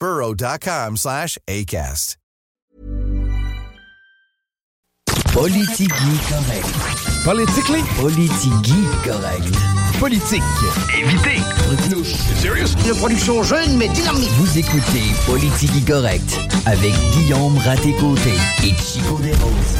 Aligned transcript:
burrow.com 0.00 0.96
slash 0.96 1.38
ACAST. 1.46 2.16
Politigui 5.32 6.18
correct. 6.28 6.66
Politically? 7.24 7.82
Politigui 8.00 8.84
correct. 9.04 9.54
Politique. 10.00 10.42
Évitez. 10.98 11.40
Serious? 12.36 12.74
Une 12.84 12.96
production 12.96 13.42
jeune 13.44 13.76
mais 13.76 13.88
dynamique. 13.88 14.30
Vous 14.38 14.58
écoutez 14.58 15.02
Politigui 15.26 15.84
correct 15.84 16.36
avec 16.66 16.92
Guillaume 17.12 17.56
Raté-Côté 17.58 18.32
et 18.64 18.74
Chico 18.74 19.18
Desroses. 19.22 19.76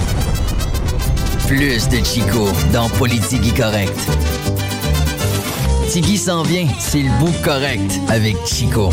Plus 1.48 1.88
de 1.88 2.04
Chico 2.04 2.46
dans 2.72 2.88
Politigui 2.90 3.52
correct. 3.52 3.98
Tigui 5.90 6.16
s'en 6.16 6.44
vient, 6.44 6.68
c'est 6.78 7.02
le 7.02 7.10
bout 7.18 7.34
correct 7.42 7.98
avec 8.08 8.36
Chico. 8.46 8.90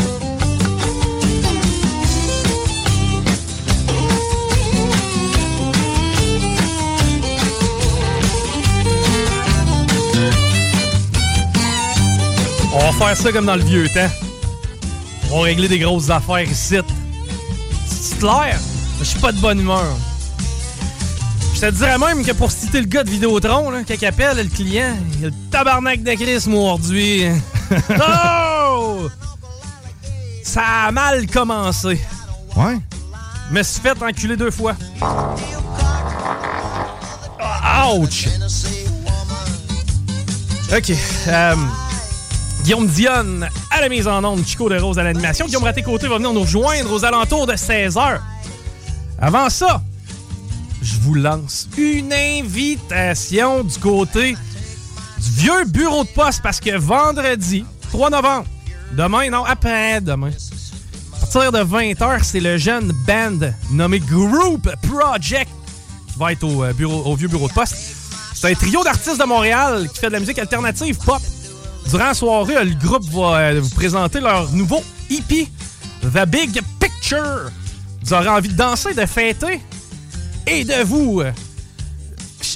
On 12.79 12.91
va 12.91 13.05
faire 13.07 13.17
ça 13.17 13.31
comme 13.31 13.47
dans 13.47 13.55
le 13.55 13.63
vieux 13.63 13.89
temps. 13.89 14.09
On 15.31 15.39
va 15.39 15.45
régler 15.45 15.67
des 15.67 15.79
grosses 15.79 16.11
affaires 16.11 16.43
ici. 16.43 16.77
C'est 17.87 18.19
clair? 18.19 18.59
Je 18.99 19.03
suis 19.03 19.19
pas 19.19 19.31
de 19.31 19.39
bonne 19.39 19.59
humeur. 19.59 19.97
Je 21.55 21.61
te 21.61 21.71
dirais 21.71 21.97
même 21.97 22.23
que 22.23 22.33
pour 22.33 22.51
citer 22.51 22.79
le 22.79 22.85
gars 22.85 23.03
de 23.03 23.09
Vidéotron, 23.09 23.71
là, 23.71 23.79
quand 23.87 24.03
appelle 24.05 24.37
le 24.37 24.43
client, 24.43 24.95
il 25.17 25.25
a 25.25 25.27
le 25.29 25.33
tabarnak 25.49 26.03
de 26.03 26.13
Chris 26.13 26.43
morduit. 26.47 27.25
oh! 27.99 29.09
Ça 30.43 30.61
a 30.85 30.91
mal 30.91 31.25
commencé. 31.25 31.99
Ouais. 32.55 32.77
Me 33.49 33.63
suis 33.63 33.81
fait 33.81 33.99
enculer 34.03 34.37
deux 34.37 34.51
fois. 34.51 34.75
Ouch! 37.91 38.27
OK. 40.71 40.91
euh, 41.27 41.55
Guillaume 42.67 42.87
Dionne 42.87 43.47
à 43.71 43.79
la 43.79 43.87
mise 43.87 44.09
en 44.09 44.21
onde, 44.25 44.45
Chico 44.45 44.67
de 44.67 44.77
Rose 44.77 44.99
à 44.99 45.03
l'animation. 45.03 45.45
Guillaume 45.45 45.63
Raté-Côté 45.63 46.09
va 46.09 46.17
venir 46.17 46.33
nous 46.33 46.41
rejoindre 46.41 46.91
aux 46.91 47.05
alentours 47.05 47.47
de 47.47 47.53
16h. 47.53 48.19
Avant 49.19 49.49
ça, 49.49 49.81
je 50.81 50.95
vous 50.99 51.13
lance 51.13 51.69
une 51.77 52.11
invitation 52.11 53.63
du 53.63 53.79
côté 53.79 54.31
du 54.33 55.29
vieux 55.37 55.63
bureau 55.63 56.03
de 56.03 56.09
poste 56.09 56.41
parce 56.43 56.59
que 56.59 56.77
vendredi, 56.77 57.63
3 57.83 58.09
novembre, 58.09 58.45
demain, 58.91 59.29
non, 59.29 59.45
après 59.45 60.01
demain, 60.01 60.31
à 61.15 61.19
partir 61.21 61.53
de 61.53 61.59
20h, 61.59 62.19
c'est 62.23 62.41
le 62.41 62.57
jeune 62.57 62.91
band 63.07 63.49
nommé 63.71 63.99
Group 64.01 64.69
Project 64.81 65.49
qui 66.11 66.19
va 66.19 66.33
être 66.33 66.43
au, 66.43 66.65
euh, 66.65 66.73
bureau, 66.73 67.01
au 67.05 67.15
vieux 67.15 67.29
bureau 67.29 67.47
de 67.47 67.53
poste. 67.53 67.77
C'est 68.33 68.51
un 68.51 68.55
trio 68.55 68.83
d'artistes 68.83 69.21
de 69.21 69.25
Montréal 69.25 69.87
qui 69.93 69.99
fait 70.01 70.07
de 70.07 70.11
la 70.11 70.19
musique 70.19 70.37
alternative 70.37 70.97
pop. 70.97 71.21
Durant 71.89 72.05
la 72.07 72.13
soirée, 72.13 72.65
le 72.65 72.73
groupe 72.75 73.03
va 73.05 73.37
euh, 73.37 73.61
vous 73.61 73.69
présenter 73.69 74.19
leur 74.19 74.51
nouveau 74.51 74.83
EP, 75.09 75.47
The 76.01 76.25
Big 76.27 76.59
Picture. 76.79 77.49
Vous 78.03 78.13
aurez 78.13 78.27
envie 78.27 78.49
de 78.49 78.55
danser, 78.55 78.93
de 78.93 79.05
fêter 79.05 79.61
et 80.45 80.65
de 80.65 80.83
vous. 80.83 81.21
euh, 81.21 81.31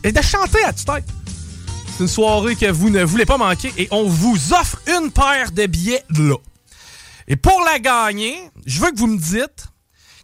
et 0.03 0.11
de 0.11 0.21
chanter 0.21 0.63
à 0.65 0.73
tue-tête. 0.73 1.05
C'est 1.97 2.03
une 2.03 2.07
soirée 2.09 2.55
que 2.55 2.69
vous 2.71 2.89
ne 2.89 3.03
voulez 3.03 3.25
pas 3.25 3.37
manquer 3.37 3.71
et 3.77 3.87
on 3.91 4.03
vous 4.07 4.53
offre 4.53 4.81
une 4.99 5.11
paire 5.11 5.51
de 5.51 5.65
billets 5.65 6.03
là. 6.17 6.35
Et 7.27 7.35
pour 7.35 7.61
la 7.65 7.79
gagner, 7.79 8.35
je 8.65 8.81
veux 8.81 8.91
que 8.91 8.97
vous 8.97 9.07
me 9.07 9.17
dites 9.17 9.67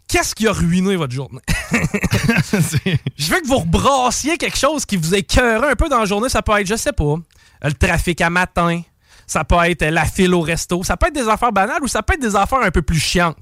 qu'est-ce 0.06 0.34
qui 0.34 0.46
a 0.48 0.52
ruiné 0.52 0.96
votre 0.96 1.14
journée? 1.14 1.40
je 1.72 3.30
veux 3.30 3.40
que 3.40 3.46
vous 3.46 3.58
rebrassiez 3.58 4.36
quelque 4.36 4.58
chose 4.58 4.84
qui 4.84 4.96
vous 4.96 5.14
écœuré 5.14 5.70
un 5.70 5.76
peu 5.76 5.88
dans 5.88 6.00
la 6.00 6.06
journée. 6.06 6.28
Ça 6.28 6.42
peut 6.42 6.58
être, 6.60 6.66
je 6.66 6.76
sais 6.76 6.92
pas, 6.92 7.14
le 7.62 7.72
trafic 7.72 8.20
à 8.20 8.28
matin. 8.30 8.82
Ça 9.28 9.44
peut 9.44 9.56
être 9.64 9.84
la 9.84 10.04
file 10.06 10.34
au 10.34 10.40
resto. 10.40 10.82
Ça 10.82 10.96
peut 10.96 11.06
être 11.06 11.14
des 11.14 11.28
affaires 11.28 11.52
banales 11.52 11.82
ou 11.82 11.86
ça 11.88 12.02
peut 12.02 12.14
être 12.14 12.20
des 12.22 12.34
affaires 12.34 12.62
un 12.62 12.70
peu 12.72 12.82
plus 12.82 12.98
chiantes. 12.98 13.36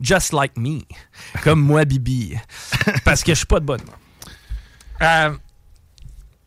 Just 0.00 0.32
like 0.32 0.56
me. 0.58 0.80
Comme 1.44 1.60
moi, 1.60 1.84
Bibi. 1.84 2.34
Parce 3.04 3.22
que 3.22 3.30
je 3.32 3.36
suis 3.36 3.46
pas 3.46 3.60
de 3.60 3.64
bonne. 3.64 3.80
Euh, 5.00 5.30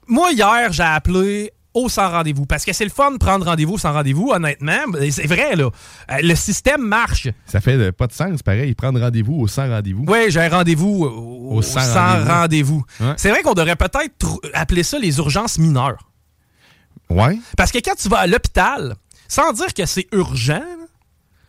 moi, 0.08 0.32
hier, 0.32 0.72
j'ai 0.74 0.84
appelé 0.84 1.52
au 1.74 1.88
sans 1.90 2.10
rendez-vous. 2.10 2.46
Parce 2.46 2.66
que 2.66 2.74
c'est 2.74 2.84
le 2.84 2.90
fun 2.90 3.12
de 3.12 3.18
prendre 3.18 3.46
rendez-vous 3.46 3.78
sans 3.78 3.94
rendez-vous, 3.94 4.32
honnêtement. 4.34 4.80
C'est 5.12 5.28
vrai, 5.28 5.56
là. 5.56 5.70
Euh, 6.12 6.18
le 6.24 6.36
système 6.36 6.82
marche. 6.82 7.28
Ça 7.46 7.62
fait 7.62 7.74
euh, 7.76 7.92
pas 7.92 8.08
de 8.08 8.14
sens, 8.14 8.42
pareil. 8.44 8.74
Prendre 8.76 9.00
rendez-vous 9.00 9.36
au 9.40 9.48
sans 9.48 9.70
rendez-vous. 9.70 10.06
Oui, 10.08 10.26
j'ai 10.30 10.42
un 10.42 10.50
rendez-vous 10.50 11.06
au, 11.06 11.56
Au 11.58 11.62
sans, 11.62 11.82
sans 11.82 12.26
rendez-vous. 12.26 12.84
Ouais. 13.00 13.14
C'est 13.18 13.30
vrai 13.30 13.42
qu'on 13.44 13.54
devrait 13.54 13.76
peut-être 13.76 14.14
tr- 14.20 14.40
appeler 14.54 14.84
ça 14.84 14.98
les 15.00 15.18
urgences 15.20 15.58
mineures. 15.58 16.00
Ouais. 17.10 17.38
Parce 17.58 17.72
que 17.72 17.80
quand 17.80 17.96
tu 17.96 18.10
vas 18.10 18.20
à 18.20 18.28
l'hôpital, 18.28 18.96
sans 19.28 19.54
dire 19.54 19.74
que 19.74 19.86
c'est 19.86 20.08
urgent, 20.12 20.64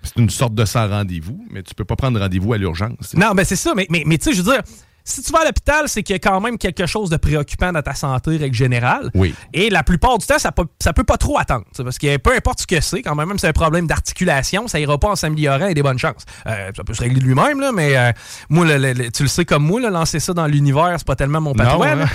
C'est 0.03 0.17
une 0.17 0.31
sorte 0.31 0.55
de 0.55 0.65
sans 0.65 0.89
rendez-vous, 0.89 1.45
mais 1.51 1.63
tu 1.63 1.75
peux 1.75 1.85
pas 1.85 1.97
prendre 1.97 2.21
rendez-vous 2.21 2.53
à 2.53 2.59
l'urgence. 2.59 3.15
Non, 3.15 3.35
mais 3.35 3.45
c'est 3.45 3.57
ça. 3.57 3.75
Mais, 3.75 3.87
mais, 3.91 4.03
mais 4.07 4.19
tu 4.19 4.25
sais, 4.25 4.33
je 4.33 4.43
veux 4.43 4.53
dire, 4.53 4.63
si 5.09 5.23
tu 5.23 5.33
vas 5.33 5.41
à 5.41 5.45
l'hôpital, 5.45 5.89
c'est 5.89 6.03
qu'il 6.03 6.15
y 6.15 6.17
a 6.17 6.19
quand 6.19 6.41
même 6.41 6.59
quelque 6.59 6.85
chose 6.87 7.09
de 7.11 7.17
préoccupant 7.17 7.73
dans 7.73 7.81
ta 7.81 7.95
santé, 7.95 8.37
règle 8.37 8.55
générale. 8.57 9.11
Oui. 9.15 9.35
Et 9.55 9.71
la 9.71 9.83
plupart 9.85 10.19
du 10.19 10.27
temps, 10.27 10.39
ça 10.39 10.51
peut, 10.53 10.67
ça 10.83 10.93
peut 10.93 11.05
pas 11.05 11.17
trop 11.17 11.39
attendre. 11.39 11.65
Parce 11.77 11.97
que 11.99 12.17
peu 12.17 12.35
importe 12.35 12.61
ce 12.63 12.67
que 12.67 12.81
c'est, 12.81 13.03
quand 13.03 13.15
même, 13.15 13.29
même 13.29 13.39
si 13.39 13.43
c'est 13.43 13.49
un 13.49 13.53
problème 13.53 13.87
d'articulation, 13.87 14.67
ça 14.69 14.81
ira 14.81 14.99
pas 14.99 15.09
en 15.09 15.17
s'améliorant 15.17 15.69
et 15.69 15.75
des 15.75 15.83
bonnes 15.83 15.99
chances. 15.99 16.25
Euh, 16.47 16.71
ça 16.77 16.83
peut 16.85 16.93
se 16.93 17.03
régler 17.03 17.21
de 17.21 17.25
lui-même, 17.25 17.61
là, 17.61 17.71
mais 17.73 17.97
euh, 17.97 18.11
moi, 18.49 18.67
le- 18.67 18.79
le- 18.79 18.93
le- 18.95 19.11
tu 19.13 19.23
le 19.23 19.29
sais 19.29 19.45
comme 19.45 19.65
moi, 19.65 19.81
là, 19.81 19.91
lancer 19.91 20.19
ça 20.19 20.35
dans 20.35 20.47
l'univers, 20.47 20.95
c'est 20.99 21.07
pas 21.07 21.17
tellement 21.17 21.41
mon 21.41 21.55
là. 21.55 21.71
hein? 22.03 22.09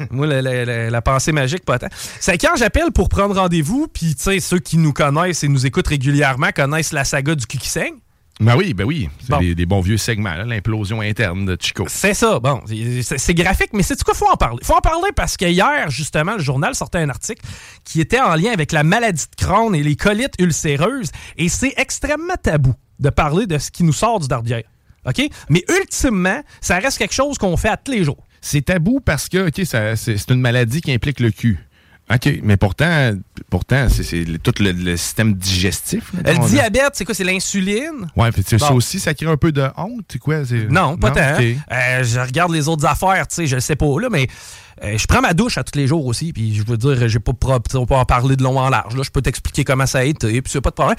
moi, 0.10 0.26
la 0.26 1.02
pensée 1.02 1.32
magique, 1.32 1.64
pas 1.66 1.78
tant. 1.78 1.88
C'est 2.18 2.38
quand 2.38 2.56
j'appelle 2.56 2.92
pour 2.92 3.08
prendre 3.08 3.34
rendez-vous, 3.34 3.88
puis 3.92 4.16
ceux 4.18 4.58
qui 4.58 4.78
nous 4.78 4.92
connaissent 4.94 5.44
et 5.44 5.48
nous 5.48 5.66
écoutent 5.66 5.88
régulièrement 5.88 6.48
connaissent 6.54 6.92
la 6.92 7.04
saga 7.04 7.34
du 7.34 7.46
cul 7.46 7.58
qui 7.58 7.68
saigne. 7.68 7.94
Ben 8.40 8.56
oui, 8.56 8.74
ben 8.74 8.84
oui. 8.84 9.08
C'est 9.20 9.30
Bon. 9.30 9.38
des, 9.38 9.54
des 9.54 9.66
bons 9.66 9.80
vieux 9.82 9.98
segments, 9.98 10.34
là, 10.34 10.44
l'implosion 10.44 11.00
interne 11.00 11.44
de 11.44 11.56
Chico. 11.60 11.84
C'est 11.88 12.14
ça, 12.14 12.40
bon, 12.40 12.60
c'est 12.66 13.34
graphique, 13.34 13.70
mais 13.72 13.82
c'est 13.82 14.02
quoi, 14.02 14.14
faut 14.14 14.28
en 14.30 14.36
parler. 14.36 14.58
Faut 14.64 14.74
en 14.74 14.80
parler 14.80 15.10
parce 15.14 15.36
que 15.36 15.44
hier, 15.44 15.90
justement, 15.90 16.32
le 16.34 16.42
journal 16.42 16.74
sortait 16.74 16.98
un 16.98 17.08
article 17.08 17.42
qui 17.84 18.00
était 18.00 18.20
en 18.20 18.34
lien 18.34 18.50
avec 18.52 18.72
la 18.72 18.82
maladie 18.82 19.26
de 19.38 19.44
Crohn 19.44 19.74
et 19.74 19.82
les 19.82 19.96
colites 19.96 20.34
ulcéreuses, 20.38 21.10
et 21.36 21.48
c'est 21.48 21.74
extrêmement 21.76 22.34
tabou 22.42 22.74
de 22.98 23.10
parler 23.10 23.46
de 23.46 23.58
ce 23.58 23.70
qui 23.70 23.84
nous 23.84 23.92
sort 23.92 24.18
du 24.18 24.28
dardière. 24.28 24.62
OK? 25.06 25.20
Mais 25.48 25.64
ultimement, 25.80 26.42
ça 26.60 26.78
reste 26.78 26.98
quelque 26.98 27.14
chose 27.14 27.36
qu'on 27.38 27.56
fait 27.56 27.68
à 27.68 27.76
tous 27.76 27.92
les 27.92 28.04
jours. 28.04 28.24
C'est 28.40 28.62
tabou 28.64 29.00
parce 29.00 29.28
que, 29.28 29.48
OK, 29.48 29.60
c'est 29.96 30.30
une 30.30 30.40
maladie 30.40 30.80
qui 30.80 30.92
implique 30.92 31.20
le 31.20 31.30
cul. 31.30 31.58
OK, 32.14 32.40
mais 32.42 32.56
pourtant, 32.56 33.12
pourtant 33.48 33.86
c'est 33.88 34.24
tout 34.42 34.52
le, 34.60 34.72
le 34.72 34.96
système 34.96 35.34
digestif. 35.34 36.12
là, 36.14 36.32
Le 36.32 36.48
diabète, 36.48 36.90
c'est 36.94 37.04
quoi? 37.04 37.14
C'est 37.14 37.24
l'insuline? 37.24 38.06
Puis 38.32 38.42
c'est- 38.46 38.58
ça 38.58 38.68
Bon. 38.70 38.74
aussi, 38.76 39.00
ça 39.00 39.14
crée 39.14 39.26
un 39.26 39.36
peu 39.36 39.52
de 39.52 39.66
honte, 39.76 40.16
quoi? 40.20 40.42
Non, 40.70 40.96
pas 40.96 41.10
tant. 41.10 41.34
OK. 41.38 41.44
Euh, 41.72 42.04
je 42.04 42.20
regarde 42.20 42.52
les 42.52 42.68
autres 42.68 42.84
affaires, 42.86 43.26
tu 43.28 43.36
sais, 43.36 43.46
je 43.46 43.54
le 43.54 43.60
sais 43.60 43.76
pas, 43.76 43.86
là, 44.00 44.08
mais 44.10 44.26
euh, 44.84 44.98
je 44.98 45.06
prends 45.06 45.20
ma 45.20 45.32
douche 45.32 45.58
à 45.58 45.64
tous 45.64 45.78
les 45.78 45.86
jours 45.86 46.04
aussi, 46.06 46.32
puis 46.32 46.54
je 46.54 46.62
veux 46.66 46.76
dire, 46.76 47.08
j'ai 47.08 47.18
pas, 47.18 47.32
on 47.74 47.86
peut 47.86 47.94
en 47.94 48.04
parler 48.04 48.36
de 48.36 48.42
long 48.42 48.58
en 48.58 48.68
large. 48.68 48.96
Là, 48.96 49.02
je 49.04 49.10
peux 49.10 49.22
t'expliquer 49.22 49.64
comment 49.64 49.86
ça 49.86 49.98
a 50.00 50.04
été, 50.04 50.42
puis 50.42 50.50
c'est 50.52 50.60
pas 50.60 50.70
de 50.70 50.74
problème. 50.74 50.96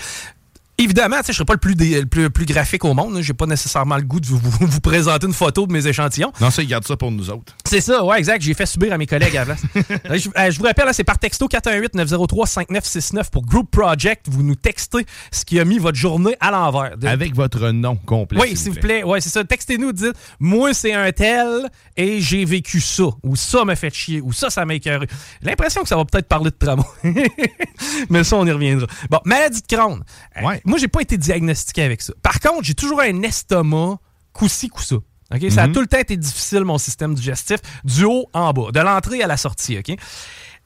Évidemment, 0.80 1.18
je 1.24 1.30
ne 1.30 1.34
serai 1.34 1.46
pas 1.46 1.54
le 1.54 1.60
plus, 1.60 1.76
le 1.76 2.06
plus, 2.06 2.32
plus, 2.32 2.46
graphique 2.46 2.84
au 2.84 2.96
monde. 2.96 3.22
Je 3.22 3.32
n'ai 3.32 3.38
pas 3.38 3.46
nécessairement 3.46 3.96
le 3.96 4.02
goût 4.02 4.20
de 4.20 4.26
vous, 4.26 4.40
vous, 4.40 4.80
présenter 4.82 5.28
une 5.28 5.34
photo 5.34 5.68
de 5.68 5.72
mes 5.72 5.86
échantillons. 5.86 6.34
Non, 6.42 6.50
ça, 6.50 6.64
ils 6.64 6.68
gardent 6.68 6.88
ça 6.88 6.98
pour 6.98 7.12
nous 7.12 7.30
autres. 7.30 7.56
C'est 7.64 7.80
ça, 7.80 8.04
ouais, 8.04 8.18
exact. 8.18 8.42
J'ai 8.42 8.56
fait 8.56 8.66
subir 8.66 8.92
à 8.92 8.98
mes 8.98 9.06
collègues 9.06 9.38
avant. 9.38 9.56
Euh, 10.10 10.18
je, 10.18 10.30
euh, 10.38 10.52
je, 10.52 10.58
vous 10.58 10.66
rappelle, 10.66 10.88
c'est 10.94 11.04
par 11.04 11.18
texto 11.18 11.48
418-903-5969 11.48 13.30
pour 13.30 13.46
Group 13.46 13.70
Project. 13.70 14.28
Vous 14.30 14.44
nous 14.44 14.56
textez 14.56 15.06
ce 15.32 15.46
qui 15.46 15.60
a 15.60 15.66
mis 15.66 15.78
votre 15.78 15.98
journée 15.98 16.36
à 16.40 16.52
l'envers. 16.52 16.96
Avec 17.06 17.36
votre 17.36 17.70
nom 17.70 17.96
complet. 17.96 18.40
Oui, 18.42 18.58
s'il 18.58 18.72
vous 18.72 18.80
plaît. 18.80 19.04
Ouais, 19.04 19.22
c'est 19.22 19.30
ça. 19.30 19.44
Textez-nous, 19.44 19.92
dites 19.92 20.16
Moi, 20.40 20.74
c'est 20.74 20.94
un 20.94 21.12
tel 21.12 21.70
et 21.96 22.22
j'ai 22.22 22.44
vécu 22.46 22.82
ça. 22.82 23.04
Ou 23.24 23.36
ça 23.36 23.66
m'a 23.66 23.76
fait 23.76 23.94
chier. 23.94 24.22
Ou 24.22 24.34
ça, 24.34 24.50
ça 24.50 24.66
m'a 24.66 24.76
écœuré. 24.76 25.08
L'impression 25.42 25.84
que 25.84 25.88
ça 25.88 25.96
va 25.96 26.06
peut-être 26.06 26.28
parler 26.28 26.50
de 26.50 26.56
tramway. 26.56 26.86
Mais 28.10 28.24
ça, 28.24 28.38
on 28.38 28.46
y 28.46 28.52
reviendra. 28.52 28.88
Bon, 29.10 29.20
maladie 29.26 29.62
de 29.62 29.76
Crohn. 29.76 30.04
Ouais. 30.42 30.62
Moi, 30.66 30.78
j'ai 30.78 30.88
pas 30.88 31.02
été 31.02 31.18
diagnostiqué 31.18 31.84
avec 31.84 32.02
ça. 32.02 32.14
Par 32.22 32.40
contre, 32.40 32.64
j'ai 32.64 32.76
toujours 32.76 33.02
un 33.02 33.22
estomac 33.24 33.98
coup-ci, 34.34 34.70
coup-ça. 34.70 34.98
Ça 35.50 35.64
a 35.64 35.68
mhm. 35.68 35.74
tout 35.74 35.82
le 35.82 35.88
temps 35.88 35.98
été 35.98 36.16
difficile, 36.16 36.64
mon 36.64 36.78
système 36.78 37.14
digestif, 37.16 37.58
du 37.84 38.04
haut 38.04 38.30
en 38.34 38.54
bas, 38.54 38.72
de 38.72 38.80
l'entrée 38.80 39.24
à 39.24 39.28
la 39.28 39.38
sortie. 39.38 39.78
OK? 39.80 39.96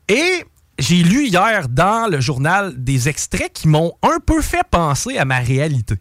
Et 0.10 0.44
j'ai 0.80 1.04
lu 1.04 1.28
hier 1.28 1.70
dans 1.70 2.10
le 2.10 2.20
journal 2.20 2.74
des 2.78 3.10
extraits 3.10 3.52
qui 3.54 3.68
m'ont 3.68 3.94
un 4.04 4.20
peu 4.20 4.42
fait 4.42 4.64
penser 4.70 5.18
à 5.18 5.26
ma 5.26 5.40
réalité. 5.40 5.96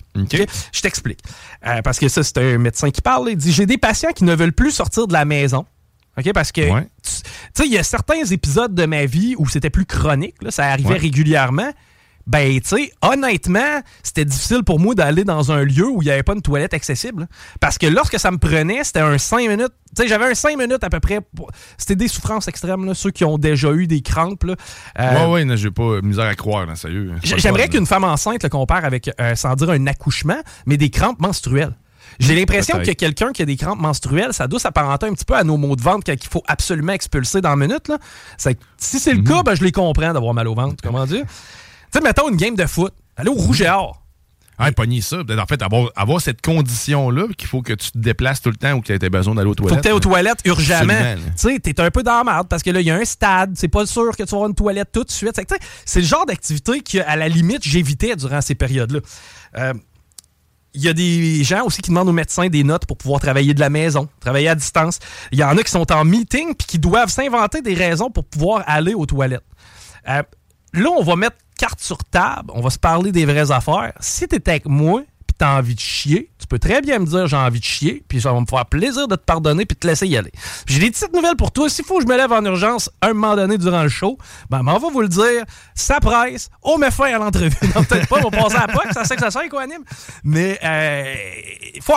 Je 0.72 0.80
t'explique. 0.80 1.20
Euh, 1.66 1.80
parce 1.82 1.98
que 1.98 2.08
ça, 2.08 2.22
c'est 2.22 2.38
un 2.38 2.58
médecin 2.58 2.90
qui 2.90 3.00
parle. 3.00 3.30
Il 3.30 3.36
dit 3.36 3.52
J'ai 3.52 3.66
des 3.66 3.78
patients 3.78 4.12
qui 4.12 4.24
ne 4.24 4.34
veulent 4.34 4.52
plus 4.52 4.72
sortir 4.72 5.06
de 5.06 5.12
la 5.12 5.24
maison. 5.24 5.64
OK? 6.18 6.32
Parce 6.32 6.50
que, 6.50 6.62
tu 6.62 6.82
sais, 7.54 7.66
il 7.66 7.72
y 7.72 7.78
a 7.78 7.82
certains 7.82 8.24
épisodes 8.24 8.74
de 8.74 8.86
ma 8.86 9.06
vie 9.06 9.34
où 9.38 9.48
c'était 9.48 9.70
plus 9.70 9.86
chronique. 9.86 10.34
ça 10.48 10.66
arrivait 10.66 10.96
régulièrement 10.96 11.72
ben, 12.26 12.60
tu 12.60 12.68
sais, 12.68 12.92
honnêtement, 13.02 13.80
c'était 14.02 14.24
difficile 14.24 14.64
pour 14.64 14.80
moi 14.80 14.94
d'aller 14.94 15.22
dans 15.22 15.52
un 15.52 15.62
lieu 15.62 15.88
où 15.88 16.02
il 16.02 16.06
n'y 16.06 16.10
avait 16.10 16.24
pas 16.24 16.34
une 16.34 16.42
toilette 16.42 16.74
accessible. 16.74 17.28
Parce 17.60 17.78
que 17.78 17.86
lorsque 17.86 18.18
ça 18.18 18.32
me 18.32 18.38
prenait, 18.38 18.82
c'était 18.82 19.00
un 19.00 19.16
5 19.16 19.48
minutes. 19.48 19.72
Tu 19.96 20.02
sais, 20.02 20.08
j'avais 20.08 20.26
un 20.26 20.34
5 20.34 20.58
minutes 20.58 20.82
à 20.82 20.90
peu 20.90 20.98
près. 20.98 21.20
C'était 21.78 21.94
des 21.94 22.08
souffrances 22.08 22.48
extrêmes, 22.48 22.84
là, 22.84 22.94
ceux 22.94 23.12
qui 23.12 23.24
ont 23.24 23.38
déjà 23.38 23.72
eu 23.72 23.86
des 23.86 24.02
crampes. 24.02 24.42
Là. 24.42 24.56
Euh, 24.98 25.32
ouais, 25.32 25.44
ouais, 25.44 25.56
j'ai 25.56 25.70
pas 25.70 26.00
misère 26.02 26.26
à 26.26 26.34
croire, 26.34 26.66
là, 26.66 26.74
sérieux. 26.74 27.12
J'aimerais 27.22 27.68
qu'une 27.68 27.86
femme 27.86 28.04
enceinte 28.04 28.42
le 28.42 28.48
compare 28.48 28.84
avec, 28.84 29.08
euh, 29.20 29.36
sans 29.36 29.54
dire 29.54 29.70
un 29.70 29.86
accouchement, 29.86 30.40
mais 30.66 30.76
des 30.76 30.90
crampes 30.90 31.20
menstruelles. 31.20 31.74
J'ai 32.18 32.34
l'impression 32.34 32.78
que 32.78 32.92
quelqu'un 32.92 33.32
qui 33.32 33.42
a 33.42 33.44
des 33.44 33.56
crampes 33.56 33.80
menstruelles, 33.80 34.32
ça 34.32 34.48
doit 34.48 34.60
s'apparenter 34.60 35.06
un 35.06 35.12
petit 35.12 35.24
peu 35.24 35.34
à 35.34 35.44
nos 35.44 35.56
maux 35.56 35.76
de 35.76 35.82
ventre 35.82 36.04
qu'il 36.12 36.30
faut 36.30 36.42
absolument 36.46 36.92
expulser 36.92 37.40
dans 37.40 37.54
une 37.54 37.60
minute. 37.60 37.88
Là. 37.88 37.98
Si 38.78 38.98
c'est 38.98 39.12
le 39.12 39.18
mhm. 39.18 39.28
cas, 39.28 39.42
ben, 39.42 39.54
je 39.54 39.64
les 39.64 39.72
comprends 39.72 40.12
d'avoir 40.12 40.34
mal 40.34 40.48
au 40.48 40.54
ventre. 40.54 40.76
Comment 40.82 41.04
dire? 41.04 41.24
Tu 41.92 41.98
sais, 41.98 42.04
mettons 42.04 42.28
une 42.28 42.36
game 42.36 42.54
de 42.54 42.66
foot. 42.66 42.92
Aller 43.16 43.30
au 43.30 43.34
rouge 43.34 43.62
et 43.62 43.68
or. 43.68 44.02
Ah, 44.58 44.72
pogner 44.72 45.02
ça. 45.02 45.18
En 45.18 45.46
fait, 45.46 45.60
avoir, 45.60 45.90
avoir 45.96 46.20
cette 46.20 46.40
condition-là 46.40 47.28
qu'il 47.36 47.46
faut 47.46 47.60
que 47.60 47.74
tu 47.74 47.90
te 47.90 47.98
déplaces 47.98 48.40
tout 48.40 48.48
le 48.48 48.56
temps 48.56 48.72
ou 48.72 48.80
que 48.80 48.96
tu 48.96 49.04
aies 49.04 49.10
besoin 49.10 49.34
d'aller 49.34 49.50
aux 49.50 49.54
toilettes. 49.54 49.76
Faut 49.76 49.82
que 49.82 49.88
tu 49.88 49.92
aux 49.92 50.00
toilettes 50.00 50.40
urgemment. 50.46 50.94
Tu 51.36 51.52
sais, 51.52 51.58
t'es 51.60 51.78
un 51.80 51.90
peu 51.90 52.02
dans 52.02 52.18
la 52.18 52.24
merde 52.24 52.48
parce 52.48 52.62
que 52.62 52.70
là, 52.70 52.80
il 52.80 52.86
y 52.86 52.90
a 52.90 52.96
un 52.96 53.04
stade. 53.04 53.52
C'est 53.54 53.68
pas 53.68 53.84
sûr 53.84 54.16
que 54.16 54.22
tu 54.22 54.30
vas 54.30 54.36
avoir 54.36 54.48
une 54.48 54.54
toilette 54.54 54.90
tout 54.92 55.04
de 55.04 55.10
suite. 55.10 55.38
C'est 55.84 56.00
le 56.00 56.06
genre 56.06 56.24
d'activité 56.24 56.80
que, 56.80 56.98
à 57.06 57.16
la 57.16 57.28
limite, 57.28 57.62
j'évitais 57.62 58.16
durant 58.16 58.40
ces 58.40 58.54
périodes-là. 58.54 59.00
Euh, 59.58 59.74
il 60.72 60.82
y 60.82 60.88
a 60.88 60.92
des 60.92 61.42
gens 61.42 61.64
aussi 61.64 61.82
qui 61.82 61.90
demandent 61.90 62.08
aux 62.08 62.12
médecins 62.12 62.48
des 62.48 62.62
notes 62.62 62.86
pour 62.86 62.98
pouvoir 62.98 63.20
travailler 63.20 63.54
de 63.54 63.60
la 63.60 63.70
maison, 63.70 64.08
travailler 64.20 64.48
à 64.48 64.54
distance. 64.54 64.98
Il 65.32 65.38
y 65.38 65.44
en 65.44 65.56
a 65.56 65.62
qui 65.62 65.70
sont 65.70 65.90
en 65.90 66.04
meeting 66.04 66.54
puis 66.54 66.66
qui 66.66 66.78
doivent 66.78 67.10
s'inventer 67.10 67.62
des 67.62 67.74
raisons 67.74 68.10
pour 68.10 68.24
pouvoir 68.24 68.62
aller 68.66 68.94
aux 68.94 69.06
toilettes. 69.06 69.44
Euh, 70.08 70.22
là, 70.74 70.90
on 70.96 71.02
va 71.02 71.16
mettre 71.16 71.36
carte 71.58 71.80
sur 71.80 71.98
table, 71.98 72.50
on 72.54 72.60
va 72.60 72.70
se 72.70 72.78
parler 72.78 73.12
des 73.12 73.24
vraies 73.24 73.50
affaires. 73.50 73.92
Si 74.00 74.26
t'es 74.28 74.48
avec 74.48 74.66
moi, 74.66 75.02
puis 75.26 75.34
t'as 75.38 75.58
envie 75.58 75.74
de 75.74 75.80
chier, 75.80 76.30
tu 76.38 76.46
peux 76.46 76.58
très 76.58 76.80
bien 76.80 76.98
me 76.98 77.06
dire 77.06 77.26
j'ai 77.26 77.36
envie 77.36 77.58
de 77.58 77.64
chier, 77.64 78.04
puis 78.08 78.20
ça 78.20 78.32
va 78.32 78.40
me 78.40 78.46
faire 78.46 78.66
plaisir 78.66 79.08
de 79.08 79.16
te 79.16 79.24
pardonner 79.24 79.66
puis 79.66 79.74
de 79.74 79.80
te 79.80 79.86
laisser 79.86 80.06
y 80.06 80.16
aller. 80.16 80.30
J'ai 80.66 80.78
des 80.78 80.90
petites 80.90 81.12
nouvelles 81.12 81.36
pour 81.36 81.50
toi. 81.50 81.68
S'il 81.68 81.84
faut 81.84 81.96
que 81.96 82.02
je 82.04 82.08
me 82.08 82.16
lève 82.16 82.32
en 82.32 82.44
urgence 82.44 82.90
un 83.02 83.14
moment 83.14 83.34
donné 83.36 83.58
durant 83.58 83.82
le 83.82 83.88
show, 83.88 84.18
ben, 84.50 84.60
on 84.60 84.78
va 84.78 84.88
vous 84.88 85.00
le 85.00 85.08
dire. 85.08 85.44
Ça 85.74 85.98
presse. 86.00 86.48
On 86.62 86.78
met 86.78 86.90
fin 86.90 87.12
à 87.14 87.18
l'entrevue. 87.18 87.56
Non, 87.74 87.84
peut-être 87.84 88.08
pas, 88.08 88.18
on 88.24 88.30
va 88.30 88.42
passer 88.42 88.56
à 88.56 88.66
la 88.66 88.92
ça 88.92 89.04
sait 89.04 89.16
que 89.16 89.22
ça 89.22 89.30
sert, 89.30 89.48
quoi, 89.48 89.62
anime. 89.62 89.82
Mais, 90.24 90.58
euh, 90.64 91.14
faut 91.82 91.92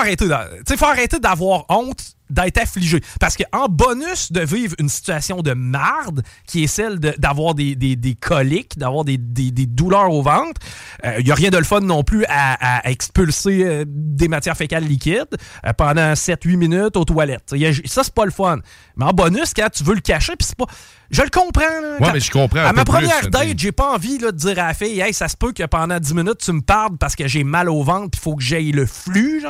faut 0.77 0.85
arrêter 0.85 1.19
d'avoir 1.19 1.65
honte 1.69 2.15
d'être 2.29 2.57
affligé. 2.57 3.01
Parce 3.19 3.37
qu'en 3.37 3.67
bonus 3.67 4.31
de 4.31 4.41
vivre 4.41 4.75
une 4.79 4.89
situation 4.89 5.41
de 5.41 5.53
marde, 5.53 6.23
qui 6.47 6.63
est 6.63 6.67
celle 6.67 6.99
d'avoir 6.99 7.55
des, 7.55 7.75
des, 7.75 8.15
coliques, 8.15 8.77
d'avoir 8.77 9.05
des, 9.05 9.17
douleurs 9.17 10.11
au 10.11 10.21
ventre, 10.21 10.61
il 11.03 11.09
euh, 11.09 11.21
n'y 11.21 11.31
a 11.31 11.35
rien 11.35 11.49
de 11.49 11.57
le 11.57 11.63
fun 11.63 11.81
non 11.81 12.03
plus 12.03 12.25
à, 12.27 12.89
expulser 12.89 13.63
euh, 13.63 13.85
des 13.87 14.27
matières 14.27 14.57
fécales 14.57 14.83
liquides 14.83 15.37
euh, 15.65 15.73
pendant 15.73 16.13
7-8 16.13 16.57
minutes 16.57 16.97
aux 16.97 17.05
toilettes. 17.05 17.53
ça, 17.85 18.03
c'est 18.03 18.13
pas 18.13 18.25
le 18.25 18.31
fun. 18.31 18.59
Mais 18.95 19.05
en 19.05 19.13
bonus, 19.13 19.53
quand 19.53 19.69
tu 19.71 19.83
veux 19.83 19.95
le 19.95 20.01
cacher, 20.01 20.33
puis 20.37 20.47
c'est 20.47 20.57
pas. 20.57 20.65
Je 21.11 21.21
le 21.21 21.29
comprends. 21.29 21.61
Là, 21.61 22.11
mais 22.13 22.19
je 22.19 22.31
comprends. 22.31 22.65
À 22.65 22.73
ma 22.73 22.85
première 22.85 23.29
date, 23.29 23.57
j'ai 23.57 23.71
pas 23.71 23.93
envie 23.93 24.17
de 24.17 24.29
dire 24.31 24.59
à 24.59 24.67
la 24.67 24.73
fille, 24.73 24.99
hey, 24.99 25.13
ça 25.13 25.27
se 25.27 25.35
peut 25.35 25.51
que 25.51 25.65
pendant 25.65 25.99
10 25.99 26.13
minutes, 26.13 26.37
tu 26.39 26.51
me 26.51 26.61
parles 26.61 26.97
parce 26.97 27.15
que 27.15 27.27
j'ai 27.27 27.43
mal 27.43 27.69
au 27.69 27.83
ventre, 27.83 28.11
puis 28.11 28.19
il 28.19 28.23
faut 28.23 28.35
que 28.35 28.43
j'aille 28.43 28.71
le 28.71 28.85
flux. 28.85 29.43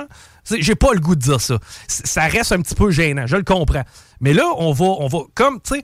J'ai 0.49 0.75
pas 0.75 0.93
le 0.93 0.99
goût 0.99 1.15
de 1.15 1.21
dire 1.21 1.41
ça. 1.41 1.59
Ça 1.87 2.23
reste 2.23 2.51
un 2.51 2.61
petit 2.61 2.75
peu 2.75 2.91
gênant, 2.91 3.27
je 3.27 3.35
le 3.35 3.43
comprends. 3.43 3.83
Mais 4.21 4.33
là, 4.33 4.45
on 4.57 4.71
va, 4.71 4.85
on 4.85 5.07
va 5.07 5.19
comme, 5.35 5.61
tu 5.61 5.75
sais, 5.75 5.83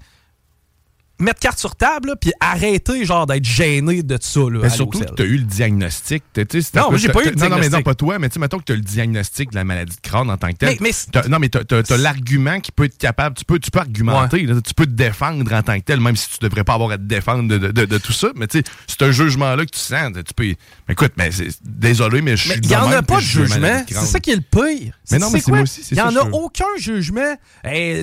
mettre 1.19 1.39
carte 1.39 1.59
sur 1.59 1.75
table, 1.75 2.15
puis 2.19 2.31
arrêter 2.39 3.05
genre 3.05 3.25
d'être 3.25 3.45
gêné 3.45 4.03
de 4.03 4.17
ça. 4.19 4.39
Là, 4.41 4.59
mais 4.63 4.69
surtout 4.69 4.99
que 4.99 5.13
tu 5.13 5.21
as 5.21 5.25
eu 5.25 5.37
le 5.37 5.43
diagnostic. 5.43 6.23
non, 6.35 6.91
mais 6.91 6.97
j'ai 6.97 7.09
pas 7.09 7.21
eu 7.21 7.29
le 7.29 7.35
diagnostic. 7.35 7.49
Non, 7.49 7.57
mais 7.57 7.69
non, 7.69 7.81
pas 7.81 7.95
toi, 7.95 8.19
mais 8.19 8.29
tu 8.29 8.33
sais, 8.33 8.39
mettons 8.39 8.59
que 8.59 8.63
tu 8.63 8.73
as 8.73 8.75
le 8.75 8.81
diagnostic 8.81 9.51
de 9.51 9.55
la 9.55 9.63
maladie 9.63 9.95
de 9.95 10.01
Crohn 10.01 10.29
en 10.29 10.37
tant 10.37 10.49
que 10.49 10.57
tel. 10.57 10.77
Mais, 10.81 10.91
non, 11.29 11.39
mais 11.39 11.49
tu 11.49 11.57
as, 11.57 11.97
l'argument 11.97 12.59
qui 12.59 12.71
peut 12.71 12.85
être 12.85 12.97
capable, 12.97 13.35
tu 13.35 13.45
peux, 13.45 13.59
tu 13.59 13.71
peux 13.71 13.79
argumenter, 13.79 14.45
tu 14.45 14.73
peux 14.73 14.85
te 14.85 14.91
défendre 14.91 15.51
en 15.53 15.61
tant 15.61 15.79
que 15.79 15.83
tel, 15.85 15.99
même 15.99 16.15
si 16.15 16.29
tu 16.29 16.37
devrais 16.41 16.63
pas 16.63 16.73
avoir 16.73 16.91
à 16.91 16.97
te 16.97 17.03
défendre 17.03 17.47
de, 17.47 17.57
de, 17.57 17.85
de, 17.85 17.97
tout 17.97 18.13
ça. 18.13 18.29
Mais 18.35 18.47
tu 18.47 18.59
sais, 18.59 18.63
c'est 18.87 19.01
un 19.03 19.11
jugement-là 19.11 19.65
que 19.65 19.71
tu 19.71 19.79
sens. 19.79 20.11
Tu 20.13 20.33
peux. 20.33 20.43
Mais 20.43 20.91
écoute, 20.91 21.13
mais 21.17 21.29
désolé, 21.63 22.21
mais 22.21 22.37
je 22.37 22.49
suis. 22.49 22.59
Il 22.61 22.67
n'y 22.67 22.75
en 22.75 22.91
a 22.91 23.01
pas 23.01 23.17
de 23.17 23.21
jugement. 23.21 23.83
C'est 23.87 23.95
ça 23.95 24.19
qui 24.19 24.31
est 24.31 24.35
le 24.35 24.41
pire. 24.41 24.93
Mais 25.11 25.19
non, 25.19 25.29
mais 25.31 25.39
c'est 25.39 25.51
moi 25.51 25.61
aussi. 25.61 25.81
Il 25.91 25.95
n'y 25.95 26.01
en 26.01 26.15
a 26.15 26.29
aucun 26.31 26.65
jugement. 26.77 27.35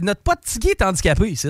Notre 0.03 0.23
pote 0.23 0.41
Tiggy 0.45 0.69
est 0.69 0.83
handicapé 0.83 1.31
ici. 1.31 1.49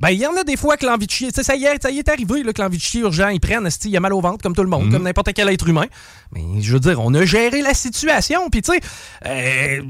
Ben, 0.00 0.10
il 0.10 0.18
y 0.18 0.26
en 0.26 0.34
a 0.36 0.44
des 0.44 0.56
fois 0.56 0.78
que 0.78 0.86
l'envie 0.86 1.06
de 1.06 1.10
chier, 1.10 1.30
ça 1.30 1.54
y 1.54 1.64
est, 1.64 1.82
ça 1.82 1.90
y 1.90 1.98
est 1.98 2.08
arrivé 2.08 2.42
là, 2.42 2.52
que 2.54 2.62
l'envie 2.62 2.78
de 2.78 2.82
chier 2.82 3.02
urgent, 3.02 3.28
ils 3.28 3.40
prennent, 3.40 3.68
il 3.84 3.90
y 3.90 3.96
a 3.96 4.00
mal 4.00 4.14
au 4.14 4.20
ventre 4.20 4.42
comme 4.42 4.54
tout 4.54 4.62
le 4.62 4.68
monde, 4.68 4.86
mhm. 4.86 4.92
comme 4.92 5.02
n'importe 5.02 5.32
quel 5.34 5.48
être 5.50 5.68
humain. 5.68 5.86
Mais 6.32 6.42
je 6.60 6.72
veux 6.72 6.80
dire, 6.80 6.98
on 7.00 7.12
a 7.12 7.24
géré 7.26 7.60
la 7.60 7.74
situation, 7.74 8.48
puis 8.48 8.62
tu 8.62 8.72
sais, 8.72 8.80
euh, 9.26 9.82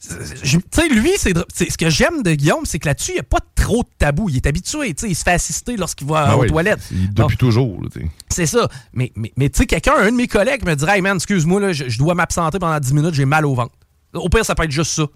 tu 0.00 0.60
sais, 0.70 0.88
lui, 0.88 1.10
c'est 1.18 1.34
ce 1.70 1.76
que 1.76 1.90
j'aime 1.90 2.22
de 2.22 2.32
Guillaume, 2.32 2.64
c'est 2.64 2.78
que 2.78 2.86
là-dessus, 2.86 3.10
il 3.10 3.14
n'y 3.14 3.20
a 3.20 3.24
pas 3.24 3.40
trop 3.54 3.82
de 3.82 3.88
tabou. 3.98 4.28
Il 4.30 4.36
est 4.36 4.46
habitué, 4.46 4.94
il 5.02 5.16
se 5.16 5.22
fait 5.22 5.32
assister 5.32 5.76
lorsqu'il 5.76 6.06
va 6.06 6.28
ben 6.28 6.34
aux 6.36 6.46
toilettes. 6.46 6.88
Depuis 6.90 7.36
toujours. 7.36 7.82
C'est 8.28 8.46
ça. 8.46 8.68
Mais, 8.92 9.12
mais, 9.16 9.32
mais 9.36 9.50
tu 9.50 9.58
sais, 9.58 9.66
quelqu'un, 9.66 9.94
un 9.98 10.12
de 10.12 10.16
mes 10.16 10.28
collègues 10.28 10.64
me 10.64 10.74
dirait 10.74 10.96
Hey 10.96 11.02
man, 11.02 11.16
excuse-moi, 11.16 11.72
je, 11.72 11.88
je 11.88 11.98
dois 11.98 12.14
m'absenter 12.14 12.60
pendant 12.60 12.78
10 12.78 12.94
minutes, 12.94 13.14
j'ai 13.14 13.24
mal 13.24 13.44
au 13.44 13.54
ventre. 13.54 13.74
Au 14.14 14.28
pire, 14.28 14.44
ça 14.44 14.54
peut 14.54 14.62
être 14.62 14.70
juste 14.70 14.92
ça 14.92 15.06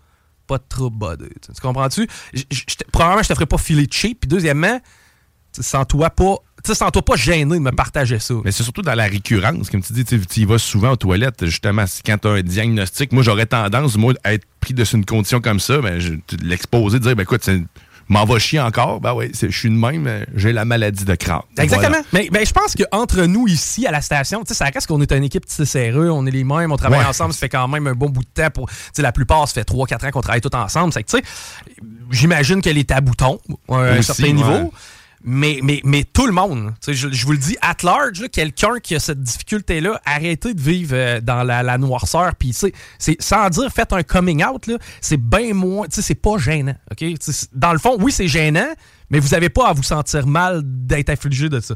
pas 0.46 0.58
trop 0.58 0.90
body. 0.90 1.25
Tu 1.40 1.61
comprends-tu? 1.61 2.08
Premièrement, 2.92 3.22
je 3.22 3.28
te 3.28 3.34
ferais 3.34 3.46
pas 3.46 3.58
filer 3.58 3.87
cheap. 3.90 4.20
Puis 4.20 4.28
deuxièmement, 4.28 4.80
sens-toi 5.52 6.11
pas. 6.11 6.37
sens-toi 6.64 7.02
pas 7.02 7.16
gêné 7.16 7.54
de 7.56 7.61
me 7.61 7.72
partager 7.72 8.18
ça. 8.18 8.34
Mais 8.44 8.52
c'est 8.52 8.62
surtout 8.62 8.82
dans 8.82 8.94
la 8.94 9.04
récurrence. 9.04 9.70
Comme 9.70 9.82
tu 9.82 9.92
dis, 9.92 10.04
tu 10.04 10.44
vas 10.46 10.58
souvent 10.58 10.92
aux 10.92 10.96
toilettes, 10.96 11.44
justement. 11.44 11.84
Quand 12.04 12.18
tu 12.18 12.28
as 12.28 12.30
un 12.32 12.42
diagnostic, 12.42 13.12
moi, 13.12 13.22
j'aurais 13.22 13.46
tendance, 13.46 13.96
moi, 13.96 14.14
à 14.25 14.34
être 14.34 14.46
pris 14.61 14.75
de 14.75 14.84
une 14.92 15.04
condition 15.04 15.40
comme 15.40 15.61
ça, 15.61 15.80
ben, 15.80 16.00
l'exposer, 16.42 16.99
de 16.99 17.04
dire, 17.04 17.16
ben 17.16 17.22
écoute, 17.22 17.49
m'en 18.09 18.25
va 18.25 18.38
chier 18.38 18.61
encore? 18.61 19.00
Ben 19.00 19.14
oui, 19.14 19.30
je 19.35 19.49
suis 19.49 19.68
de 19.68 19.75
même, 19.75 20.26
j'ai 20.35 20.52
la 20.52 20.64
maladie 20.64 21.04
de 21.04 21.14
crâne. 21.14 21.42
Exactement. 21.59 21.99
Mais, 22.12 22.28
je 22.32 22.52
pense 22.52 22.75
qu'entre 22.75 23.23
nous 23.25 23.47
ici, 23.49 23.87
à 23.87 23.90
la 23.90 24.00
station, 24.00 24.42
ça 24.47 24.66
reste 24.66 24.87
qu'on 24.87 25.00
est 25.00 25.12
une 25.12 25.25
équipe 25.25 25.44
serreux, 25.49 26.11
on 26.11 26.26
est 26.26 26.30
les 26.30 26.44
mêmes, 26.44 26.73
on 26.73 26.76
travaille 26.76 27.04
ensemble, 27.04 27.32
ça 27.32 27.40
fait 27.40 27.49
quand 27.49 27.68
même 27.68 27.87
un 27.87 27.94
bon 27.94 28.09
bout 28.09 28.23
de 28.23 28.42
temps. 28.42 28.50
Pour, 28.50 28.68
la 28.99 29.12
plupart, 29.12 29.49
ça 29.49 29.54
fait 29.54 29.68
3-4 29.68 30.06
ans 30.06 30.11
qu'on 30.11 30.21
travaille 30.21 30.40
tous 30.40 30.56
ensemble. 30.56 30.92
J'imagine 32.11 32.61
que 32.61 32.71
les 32.71 32.85
tabous 32.85 33.14
tombent 33.14 33.40
à 33.68 33.76
un 33.76 34.02
certain 34.02 34.32
niveau. 34.32 34.73
Mais, 35.24 35.60
mais, 35.62 35.80
mais 35.84 36.04
tout 36.04 36.26
le 36.26 36.32
monde, 36.32 36.72
je, 36.86 36.92
je, 36.92 37.26
vous 37.26 37.32
le 37.32 37.38
dis, 37.38 37.56
at 37.60 37.76
large, 37.82 38.28
quelqu'un 38.32 38.78
qui 38.82 38.94
a 38.94 39.00
cette 39.00 39.20
difficulté-là, 39.20 40.00
arrêtez 40.04 40.54
de 40.54 40.60
vivre 40.60 40.94
euh, 40.94 41.20
dans 41.20 41.42
la, 41.42 41.62
la 41.62 41.78
noirceur. 41.78 42.34
Puis, 42.34 42.52
c'est 42.52 43.22
sans 43.22 43.48
dire 43.50 43.70
faites 43.72 43.92
un 43.92 44.02
coming 44.02 44.44
out, 44.44 44.68
c'est 45.00 45.20
bien 45.20 45.54
moins, 45.54 45.86
c'est 45.90 46.14
pas 46.14 46.38
gênant. 46.38 46.74
ok? 46.90 47.04
Dans 47.52 47.72
le 47.72 47.78
fond, 47.78 47.96
oui, 48.00 48.12
c'est 48.12 48.28
gênant, 48.28 48.68
mais 49.10 49.18
vous 49.18 49.28
n'avez 49.28 49.48
pas 49.48 49.68
à 49.68 49.72
vous 49.72 49.82
sentir 49.82 50.26
mal 50.26 50.62
d'être 50.64 51.10
affligé 51.10 51.48
de 51.48 51.60
ça. 51.60 51.74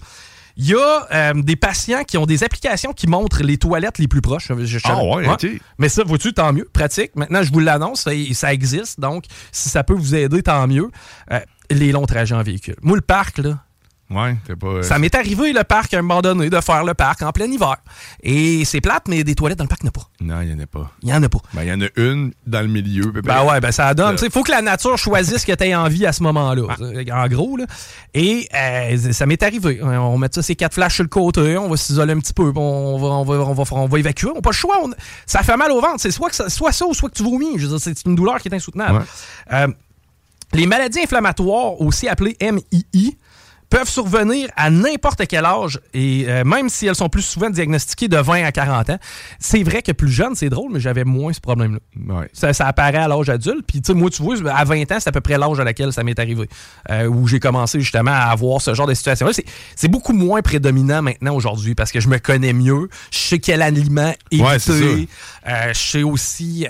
Il 0.58 0.66
y 0.66 0.74
a 0.74 1.06
euh, 1.12 1.34
des 1.34 1.56
patients 1.56 2.02
qui 2.02 2.16
ont 2.16 2.24
des 2.24 2.42
applications 2.42 2.94
qui 2.94 3.06
montrent 3.06 3.42
les 3.42 3.58
toilettes 3.58 3.98
les 3.98 4.08
plus 4.08 4.22
proches. 4.22 4.50
ah 4.84 5.04
ouais, 5.04 5.28
ouais. 5.28 5.60
Mais 5.76 5.90
ça, 5.90 6.02
vois-tu, 6.02 6.32
tant 6.32 6.52
mieux. 6.54 6.66
Pratique. 6.72 7.14
Maintenant, 7.14 7.42
je 7.42 7.52
vous 7.52 7.60
l'annonce, 7.60 8.00
ça, 8.02 8.12
ça, 8.32 8.54
existe. 8.54 8.98
Donc, 8.98 9.24
si 9.52 9.68
ça 9.68 9.84
peut 9.84 9.92
vous 9.92 10.14
aider, 10.14 10.42
tant 10.42 10.66
mieux. 10.66 10.90
Euh, 11.30 11.40
les 11.70 11.92
longs 11.92 12.06
trajets 12.06 12.35
en 12.35 12.42
véhicule. 12.42 12.76
Moi, 12.82 12.96
le 12.96 13.02
parc, 13.02 13.38
là, 13.38 13.58
Ouais, 14.08 14.37
pas. 14.61 14.85
Ça 14.85 15.00
m'est 15.00 15.14
arrivé, 15.16 15.52
le 15.52 15.64
parc, 15.64 15.92
à 15.92 15.99
un 15.99 16.02
moment 16.02 16.23
donné, 16.23 16.49
de 16.49 16.61
faire 16.61 16.85
le 16.85 16.94
parc 16.94 17.23
en 17.23 17.32
plein 17.32 17.46
hiver. 17.46 17.76
Et 18.23 18.64
c'est 18.64 18.80
plate, 18.80 19.08
mais 19.08 19.25
des 19.25 19.35
toilettes 19.35 19.58
dans 19.58 19.64
le 19.64 19.68
parc, 19.68 19.80
il 19.82 19.87
n'y 19.87 19.88
en 19.88 19.90
a 19.90 19.92
pas. 19.92 20.08
Non, 20.20 20.40
il 20.42 20.49
n'y 20.49 20.54
en 20.54 20.62
a 20.62 20.66
pas. 20.66 20.92
Il 21.02 21.06
n'y 21.06 21.12
en 21.12 21.23
a 21.25 21.28
pas. 21.28 21.38
Ben, 21.54 21.62
il 21.62 21.68
y 21.68 21.73
en 21.73 21.80
a 21.80 21.88
une 21.96 22.32
dans 22.46 22.61
le 22.61 22.68
milieu. 22.68 23.11
Ben 23.11 23.42
ouais, 23.44 23.61
ben 23.61 23.73
ça 23.73 23.92
donne. 23.94 24.16
Il 24.23 24.30
faut 24.30 24.44
que 24.44 24.52
la 24.52 24.62
nature 24.62 24.96
choisisse 24.96 25.38
ce 25.38 25.46
que 25.46 25.52
tu 25.52 25.73
as 25.73 25.80
envie 25.80 26.06
à 26.06 26.12
ce 26.12 26.23
moment-là. 26.23 26.62
En 27.12 27.26
gros, 27.26 27.56
là. 27.56 27.66
Et 28.14 28.49
ça 29.12 29.26
m'est 29.26 29.42
arrivé. 29.42 29.80
On 29.82 30.18
met 30.18 30.28
ça, 30.30 30.40
ces 30.42 30.54
quatre 30.54 30.75
flashs 30.75 30.94
sur 30.94 31.04
le 31.04 31.08
côté, 31.08 31.58
on 31.58 31.68
va 31.68 31.76
s'isoler 31.76 32.12
un 32.12 32.20
petit 32.20 32.35
peu, 32.35 32.52
on 32.54 32.99
va, 32.99 33.08
on 33.08 33.25
va, 33.25 33.35
on 33.35 33.54
va, 33.54 33.64
on 33.73 33.87
va 33.87 33.99
évacuer. 33.99 34.30
On 34.30 34.35
n'a 34.37 34.40
pas 34.40 34.50
le 34.50 34.54
choix. 34.54 34.76
Ça 35.26 35.42
fait 35.42 35.56
mal 35.56 35.73
au 35.73 35.80
ventre. 35.80 35.96
C'est 35.99 36.12
soit, 36.12 36.32
ça, 36.32 36.49
soit 36.49 36.70
ça 36.70 36.87
ou 36.87 36.94
soit 36.94 37.11
que 37.11 37.16
tu 37.16 37.25
vomis. 37.25 37.58
C'est 37.80 38.04
une 38.06 38.14
douleur 38.14 38.38
qui 38.38 38.49
est 38.49 38.54
insoutenable. 38.54 39.04
Les 40.52 40.66
maladies 40.66 41.00
inflammatoires, 41.00 41.80
aussi 41.80 42.08
appelées 42.08 42.36
MII, 42.40 43.16
peuvent 43.68 43.88
survenir 43.88 44.49
à 44.56 44.70
n'importe 44.70 45.26
quel 45.26 45.44
âge 45.44 45.80
et 45.92 46.26
euh, 46.28 46.44
même 46.44 46.68
si 46.68 46.87
elles 46.87 46.94
sont 46.94 47.08
plus 47.08 47.23
souvent 47.23 47.50
diagnostiquées 47.50 48.08
de 48.08 48.16
20 48.16 48.44
à 48.44 48.52
40 48.52 48.90
ans. 48.90 48.99
C'est 49.38 49.62
vrai 49.62 49.82
que 49.82 49.92
plus 49.92 50.11
jeune, 50.11 50.35
c'est 50.35 50.49
drôle, 50.49 50.73
mais 50.73 50.80
j'avais 50.80 51.04
moins 51.04 51.32
ce 51.32 51.40
problème-là. 51.40 52.26
Ça, 52.32 52.66
apparaît 52.66 52.99
à 52.99 53.08
l'âge 53.08 53.28
adulte. 53.28 53.64
Puis, 53.66 53.80
tu 53.80 53.88
sais, 53.88 53.94
moi, 53.94 54.11
tu 54.11 54.23
vois, 54.23 54.37
à 54.50 54.64
20 54.64 54.92
ans, 54.92 54.96
c'est 55.00 55.08
à 55.08 55.12
peu 55.12 55.20
près 55.20 55.38
l'âge 55.38 55.58
à 55.58 55.64
laquelle 55.64 55.92
ça 55.92 56.04
m'est 56.04 56.18
arrivé, 56.18 56.49
euh, 56.90 57.06
où 57.06 57.26
j'ai 57.26 57.40
commencé 57.40 57.80
justement 57.80 58.12
à 58.12 58.30
avoir 58.30 58.61
ce 58.61 58.75
genre 58.75 58.87
de 58.87 58.94
situation-là. 58.94 59.32
C'est 59.75 59.88
beaucoup 59.88 60.12
moins 60.12 60.42
prédominant 60.42 61.02
maintenant 61.02 61.35
aujourd'hui 61.35 61.75
parce 61.75 61.92
que 61.92 62.00
je 62.00 62.08
me 62.08 62.18
connais 62.18 62.52
mieux. 62.52 62.88
Je 63.11 63.18
sais 63.18 63.38
quel 63.38 63.62
aliment 63.62 64.12
éviter. 64.30 65.08
Euh, 65.49 65.73
je 65.73 65.78
sais 65.78 66.02
aussi. 66.02 66.66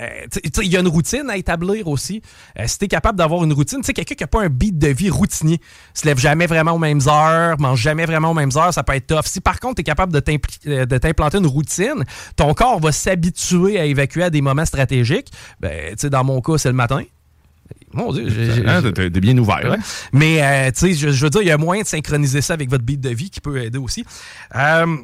il 0.63 0.67
y 0.67 0.77
a 0.77 0.79
une 0.79 0.87
routine 0.87 1.29
à 1.29 1.37
établir 1.37 1.87
aussi. 1.87 2.21
si 2.65 2.77
tu 2.77 2.85
es 2.85 2.87
capable 2.87 3.17
d'avoir 3.17 3.43
une 3.43 3.53
routine, 3.53 3.79
tu 3.79 3.85
sais, 3.87 3.93
quelqu'un 3.93 4.15
qui 4.15 4.23
n'a 4.23 4.27
pas 4.27 4.41
un 4.41 4.49
beat 4.49 4.77
de 4.77 4.87
vie 4.87 5.09
routinier, 5.09 5.59
se 5.93 6.05
lève 6.05 6.19
jamais 6.19 6.47
vraiment 6.47 6.73
au 6.73 6.77
mêmes 6.87 7.07
heures, 7.07 7.59
mange 7.59 7.79
jamais 7.79 8.05
vraiment 8.05 8.31
aux 8.31 8.33
mêmes 8.33 8.51
heures, 8.55 8.73
ça 8.73 8.83
peut 8.83 8.93
être 8.93 9.07
tough. 9.07 9.25
Si 9.25 9.41
par 9.41 9.59
contre, 9.59 9.75
tu 9.75 9.81
es 9.81 9.83
capable 9.83 10.15
euh, 10.15 10.85
de 10.85 10.97
t'implanter 10.97 11.37
une 11.37 11.47
routine, 11.47 12.03
ton 12.35 12.53
corps 12.53 12.79
va 12.79 12.91
s'habituer 12.91 13.79
à 13.79 13.85
évacuer 13.85 14.23
à 14.23 14.29
des 14.29 14.41
moments 14.41 14.65
stratégiques. 14.65 15.31
Ben, 15.59 15.95
dans 15.95 16.23
mon 16.23 16.41
cas, 16.41 16.57
c'est 16.57 16.69
le 16.69 16.75
matin. 16.75 17.03
Mon 17.93 18.11
Dieu, 18.11 18.27
t'es 18.93 19.09
bien 19.09 19.37
ouvert. 19.37 19.73
Hein? 19.73 19.77
Mais, 20.13 20.41
euh, 20.41 20.71
tu 20.71 20.93
sais, 20.93 21.11
je, 21.11 21.23
veux 21.23 21.29
dire, 21.29 21.41
il 21.41 21.47
y 21.47 21.51
a 21.51 21.57
moyen 21.57 21.83
de 21.83 21.87
synchroniser 21.87 22.41
ça 22.41 22.53
avec 22.53 22.69
votre 22.69 22.83
beat 22.83 23.01
de 23.01 23.09
vie 23.09 23.29
qui 23.29 23.41
peut 23.41 23.61
aider 23.61 23.77
aussi. 23.77 24.05
Euh, 24.55 24.97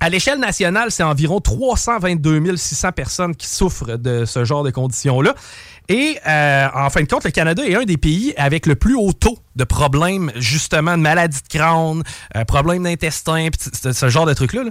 à 0.00 0.08
l'échelle 0.08 0.38
nationale, 0.38 0.90
c'est 0.90 1.02
environ 1.02 1.40
322 1.40 2.56
600 2.56 2.92
personnes 2.92 3.34
qui 3.34 3.48
souffrent 3.48 3.96
de 3.96 4.24
ce 4.24 4.44
genre 4.44 4.62
de 4.62 4.70
conditions-là. 4.70 5.34
Et 5.88 6.18
euh, 6.26 6.68
en 6.74 6.90
fin 6.90 7.02
de 7.02 7.08
compte, 7.08 7.24
le 7.24 7.30
Canada 7.30 7.66
est 7.66 7.74
un 7.74 7.84
des 7.84 7.96
pays 7.96 8.34
avec 8.36 8.66
le 8.66 8.76
plus 8.76 8.94
haut 8.94 9.12
taux 9.12 9.38
de 9.56 9.64
problèmes, 9.64 10.30
justement, 10.36 10.96
de 10.96 11.02
maladies 11.02 11.40
de 11.42 11.48
crâne, 11.48 12.02
euh, 12.36 12.44
problèmes 12.44 12.82
d'intestin, 12.82 13.48
ce 13.72 14.08
genre 14.08 14.26
de 14.26 14.34
trucs-là. 14.34 14.64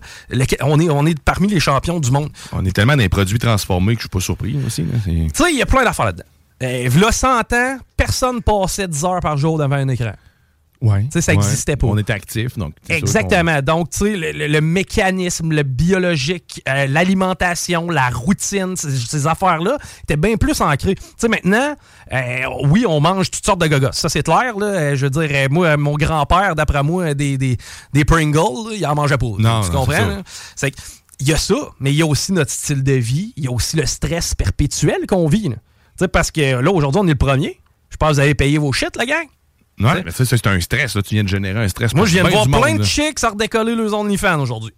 On, 0.61 0.79
est, 0.79 0.89
on 0.89 1.05
est 1.05 1.19
parmi 1.19 1.47
les 1.47 1.59
champions 1.59 1.99
du 1.99 2.11
monde. 2.11 2.29
On 2.53 2.63
est 2.65 2.71
tellement 2.71 2.95
des 2.95 3.09
produits 3.09 3.39
transformés 3.39 3.95
que 3.95 4.01
je 4.01 4.03
suis 4.03 4.09
pas 4.09 4.19
surpris 4.19 4.57
aussi. 4.65 4.85
Tu 5.03 5.29
sais, 5.33 5.51
il 5.51 5.57
y 5.57 5.61
a 5.61 5.65
plein 5.65 5.83
d'affaires 5.83 6.05
là-dedans. 6.05 6.25
Euh, 6.63 6.89
là, 6.99 7.11
100 7.11 7.53
ans, 7.53 7.77
personne 7.95 8.41
passait 8.41 8.87
10 8.87 9.05
heures 9.05 9.19
par 9.19 9.37
jour 9.37 9.57
devant 9.57 9.75
un 9.75 9.87
écran. 9.89 10.13
Ouais, 10.81 11.07
ça 11.09 11.33
n'existait 11.33 11.75
pas. 11.75 11.87
On 11.87 11.97
était 11.97 12.13
actifs. 12.13 12.57
Donc 12.57 12.73
Exactement. 12.89 13.61
Donc, 13.61 13.89
tu 13.89 13.99
sais, 13.99 14.33
le, 14.33 14.61
mécanisme, 14.61 15.51
le 15.51 15.63
biologique, 15.63 16.61
euh, 16.67 16.85
l'alimentation, 16.87 17.89
la 17.89 18.09
routine, 18.09 18.75
ces, 18.75 19.27
affaires-là 19.27 19.77
étaient 20.03 20.17
bien 20.17 20.37
plus 20.37 20.61
ancrées. 20.61 20.95
Tu 20.95 21.03
sais, 21.17 21.27
maintenant, 21.27 21.75
euh, 22.13 22.39
oui, 22.65 22.85
on 22.87 22.99
mange 22.99 23.31
toutes 23.31 23.45
sortes 23.45 23.61
de 23.61 23.67
gogos. 23.67 23.91
Ça, 23.93 24.09
c'est 24.09 24.23
clair. 24.23 24.57
Là. 24.57 24.67
Euh, 24.67 24.95
je 24.95 25.07
veux 25.07 25.09
dire, 25.09 25.47
moi, 25.49 25.77
mon 25.77 25.95
grand-père, 25.95 26.55
d'après 26.55 26.83
moi, 26.83 27.13
des, 27.13 27.37
des, 27.37 27.57
des 27.93 28.05
Pringles, 28.05 28.73
il 28.73 28.85
en 28.85 28.95
mangeait 28.95 29.17
pas. 29.17 29.25
Non, 29.39 29.61
tu 29.61 29.71
comprends? 29.71 30.21
C'est 30.55 30.73
il 31.19 31.27
y 31.27 31.33
a 31.33 31.37
ça, 31.37 31.55
mais 31.79 31.91
il 31.91 31.97
y 31.97 32.01
a 32.01 32.05
aussi 32.05 32.31
notre 32.31 32.51
style 32.51 32.83
de 32.83 32.93
vie. 32.93 33.33
Il 33.37 33.45
y 33.45 33.47
a 33.47 33.51
aussi 33.51 33.75
le 33.75 33.85
stress 33.85 34.35
perpétuel 34.35 35.07
qu'on 35.07 35.27
vit. 35.27 35.49
Tu 35.49 35.55
sais, 35.99 36.07
parce 36.07 36.31
que 36.31 36.59
là, 36.59 36.71
aujourd'hui, 36.71 37.01
on 37.03 37.07
est 37.07 37.11
le 37.11 37.15
premier. 37.15 37.59
Je 37.89 37.97
pense 37.97 38.09
que 38.09 38.13
vous 38.15 38.19
avez 38.19 38.35
payé 38.35 38.57
vos 38.57 38.71
shit, 38.71 38.95
la 38.95 39.05
gang. 39.05 39.25
Ouais, 39.79 40.03
mais 40.03 40.11
ça, 40.11 40.25
c'est 40.25 40.47
un 40.47 40.59
stress. 40.59 40.95
Là. 40.95 41.01
Tu 41.03 41.15
viens 41.15 41.23
de 41.23 41.29
générer 41.29 41.63
un 41.63 41.67
stress. 41.67 41.93
Moi, 41.93 42.05
je 42.05 42.13
viens 42.13 42.23
de 42.23 42.29
voir 42.29 42.47
plein 42.47 42.75
de 42.75 42.83
chicks 42.83 43.23
à 43.23 43.29
redécoller 43.29 43.75
leurs 43.75 43.93
OnlyFans 43.93 44.39
aujourd'hui. 44.39 44.73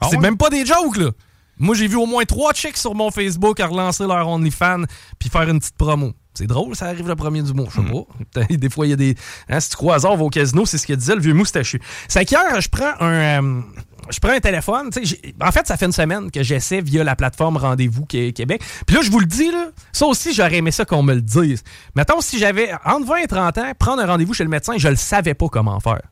Ah 0.00 0.08
c'est 0.10 0.18
même 0.18 0.36
pas 0.36 0.50
des 0.50 0.64
jokes, 0.64 0.96
là. 0.96 1.10
Moi, 1.58 1.74
j'ai 1.74 1.86
vu 1.86 1.96
au 1.96 2.06
moins 2.06 2.24
trois 2.24 2.52
chicks 2.52 2.76
sur 2.76 2.94
mon 2.94 3.10
Facebook 3.10 3.60
à 3.60 3.66
relancer 3.66 4.06
leur 4.06 4.28
OnlyFans 4.28 4.84
puis 5.18 5.30
faire 5.30 5.48
une 5.48 5.58
petite 5.58 5.76
promo. 5.76 6.12
C'est 6.36 6.46
drôle, 6.46 6.76
ça 6.76 6.86
arrive 6.86 7.08
le 7.08 7.16
premier 7.16 7.42
du 7.42 7.52
mois, 7.54 7.66
je 7.70 7.76
sais 7.76 7.80
mhm. 7.80 8.04
pas. 8.34 8.46
Des 8.50 8.68
fois, 8.70 8.86
il 8.86 8.90
y 8.90 8.92
a 8.92 8.96
des. 8.96 9.16
Hein, 9.48 9.60
si 9.60 9.70
tu 9.70 9.76
crois 9.76 9.94
hasard, 9.94 10.16
va 10.16 10.24
au 10.24 10.30
casino, 10.30 10.66
c'est 10.66 10.78
ce 10.78 10.86
qu'il 10.86 10.96
disait 10.96 11.14
le 11.14 11.20
vieux 11.20 11.34
moustachu. 11.34 11.80
C'est 12.08 12.24
qu'hier, 12.24 12.60
je 12.60 12.68
prends 12.68 12.92
un. 13.00 13.42
Euh, 13.42 13.60
je 14.10 14.20
prends 14.20 14.32
un 14.32 14.40
téléphone. 14.40 14.90
En 15.40 15.50
fait, 15.52 15.66
ça 15.66 15.76
fait 15.76 15.86
une 15.86 15.92
semaine 15.92 16.30
que 16.30 16.42
j'essaie 16.42 16.80
via 16.80 17.02
la 17.02 17.16
plateforme 17.16 17.56
Rendez-vous 17.56 18.04
Québec. 18.04 18.62
Puis 18.86 18.96
là, 18.96 19.02
je 19.02 19.10
vous 19.10 19.18
le 19.18 19.26
dis, 19.26 19.50
là, 19.50 19.68
ça 19.92 20.06
aussi, 20.06 20.32
j'aurais 20.32 20.58
aimé 20.58 20.70
ça 20.70 20.84
qu'on 20.84 21.02
me 21.02 21.14
le 21.14 21.22
dise. 21.22 21.64
Mettons, 21.94 22.20
si 22.20 22.38
j'avais 22.38 22.72
entre 22.84 23.06
20 23.06 23.16
et 23.16 23.26
30 23.26 23.58
ans, 23.58 23.72
prendre 23.78 24.02
un 24.02 24.06
rendez-vous 24.06 24.34
chez 24.34 24.44
le 24.44 24.50
médecin, 24.50 24.74
je 24.76 24.88
le 24.88 24.96
savais 24.96 25.34
pas 25.34 25.48
comment 25.48 25.80
faire. 25.80 26.02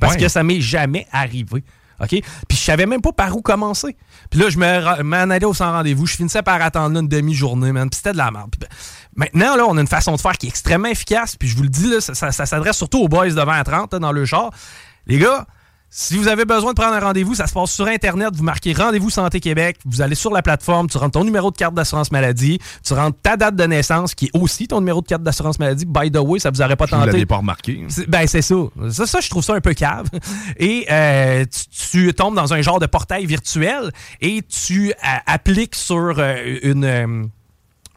Parce 0.00 0.16
que 0.16 0.28
ça 0.28 0.42
m'est 0.42 0.60
jamais 0.60 1.06
arrivé. 1.12 1.62
OK? 2.00 2.08
Puis 2.08 2.22
je 2.56 2.62
savais 2.62 2.86
même 2.86 3.02
pas 3.02 3.12
par 3.12 3.36
où 3.36 3.42
commencer. 3.42 3.96
Puis 4.30 4.40
là, 4.40 4.48
je 4.48 4.58
m'en 4.58 5.30
allais 5.30 5.44
au 5.44 5.54
sans 5.54 5.70
rendez-vous. 5.70 6.06
Je 6.06 6.16
finissais 6.16 6.42
par 6.42 6.60
attendre 6.62 6.98
une 6.98 7.08
demi-journée, 7.08 7.72
man. 7.72 7.90
Puis 7.90 7.98
c'était 7.98 8.12
de 8.12 8.16
la 8.16 8.30
merde. 8.30 8.54
Ben, 8.58 8.68
maintenant, 9.16 9.56
là, 9.56 9.64
on 9.68 9.76
a 9.76 9.80
une 9.80 9.86
façon 9.86 10.14
de 10.14 10.20
faire 10.20 10.32
qui 10.32 10.46
est 10.46 10.50
extrêmement 10.50 10.88
efficace. 10.88 11.36
Puis 11.36 11.48
je 11.48 11.56
vous 11.56 11.62
le 11.62 11.68
dis, 11.68 11.88
là, 11.88 12.00
ça, 12.00 12.32
s'adresse 12.32 12.76
surtout 12.76 12.98
aux 12.98 13.08
boys 13.08 13.28
de 13.28 13.34
20 13.34 13.52
à 13.52 13.64
30 13.64 13.94
dans 13.96 14.12
le 14.12 14.24
char. 14.24 14.50
Les 15.06 15.18
gars, 15.18 15.46
si 15.92 16.16
vous 16.16 16.28
avez 16.28 16.44
besoin 16.44 16.70
de 16.70 16.80
prendre 16.80 16.94
un 16.94 17.00
rendez-vous, 17.00 17.34
ça 17.34 17.48
se 17.48 17.52
passe 17.52 17.72
sur 17.72 17.88
Internet. 17.88 18.30
Vous 18.32 18.44
marquez 18.44 18.72
Rendez-vous 18.72 19.10
Santé 19.10 19.40
Québec. 19.40 19.76
Vous 19.84 20.00
allez 20.02 20.14
sur 20.14 20.32
la 20.32 20.40
plateforme, 20.40 20.88
tu 20.88 20.96
rentres 20.98 21.18
ton 21.18 21.24
numéro 21.24 21.50
de 21.50 21.56
carte 21.56 21.74
d'assurance 21.74 22.12
maladie, 22.12 22.60
tu 22.86 22.94
rentres 22.94 23.18
ta 23.20 23.36
date 23.36 23.56
de 23.56 23.64
naissance, 23.64 24.14
qui 24.14 24.26
est 24.26 24.38
aussi 24.38 24.68
ton 24.68 24.78
numéro 24.78 25.02
de 25.02 25.08
carte 25.08 25.24
d'assurance 25.24 25.58
maladie. 25.58 25.86
By 25.86 26.12
the 26.12 26.18
way, 26.18 26.38
ça 26.38 26.50
vous 26.50 26.62
aurait 26.62 26.76
pas 26.76 26.86
tenté. 26.86 27.06
Vous 27.06 27.12
l'avez 27.12 27.26
pas 27.26 27.38
remarqué. 27.38 27.84
Ben, 28.06 28.28
c'est 28.28 28.42
ça. 28.42 28.54
ça. 28.90 29.06
ça. 29.06 29.20
je 29.20 29.28
trouve 29.28 29.42
ça 29.42 29.54
un 29.54 29.60
peu 29.60 29.74
cave. 29.74 30.06
Et 30.58 30.86
euh, 30.92 31.44
tu, 31.90 32.14
tombes 32.14 32.36
dans 32.36 32.54
un 32.54 32.62
genre 32.62 32.78
de 32.78 32.86
portail 32.86 33.26
virtuel 33.26 33.90
et 34.20 34.42
tu 34.42 34.92
euh, 34.92 34.94
appliques 35.26 35.74
sur 35.74 36.14
euh, 36.18 36.58
une 36.62 37.30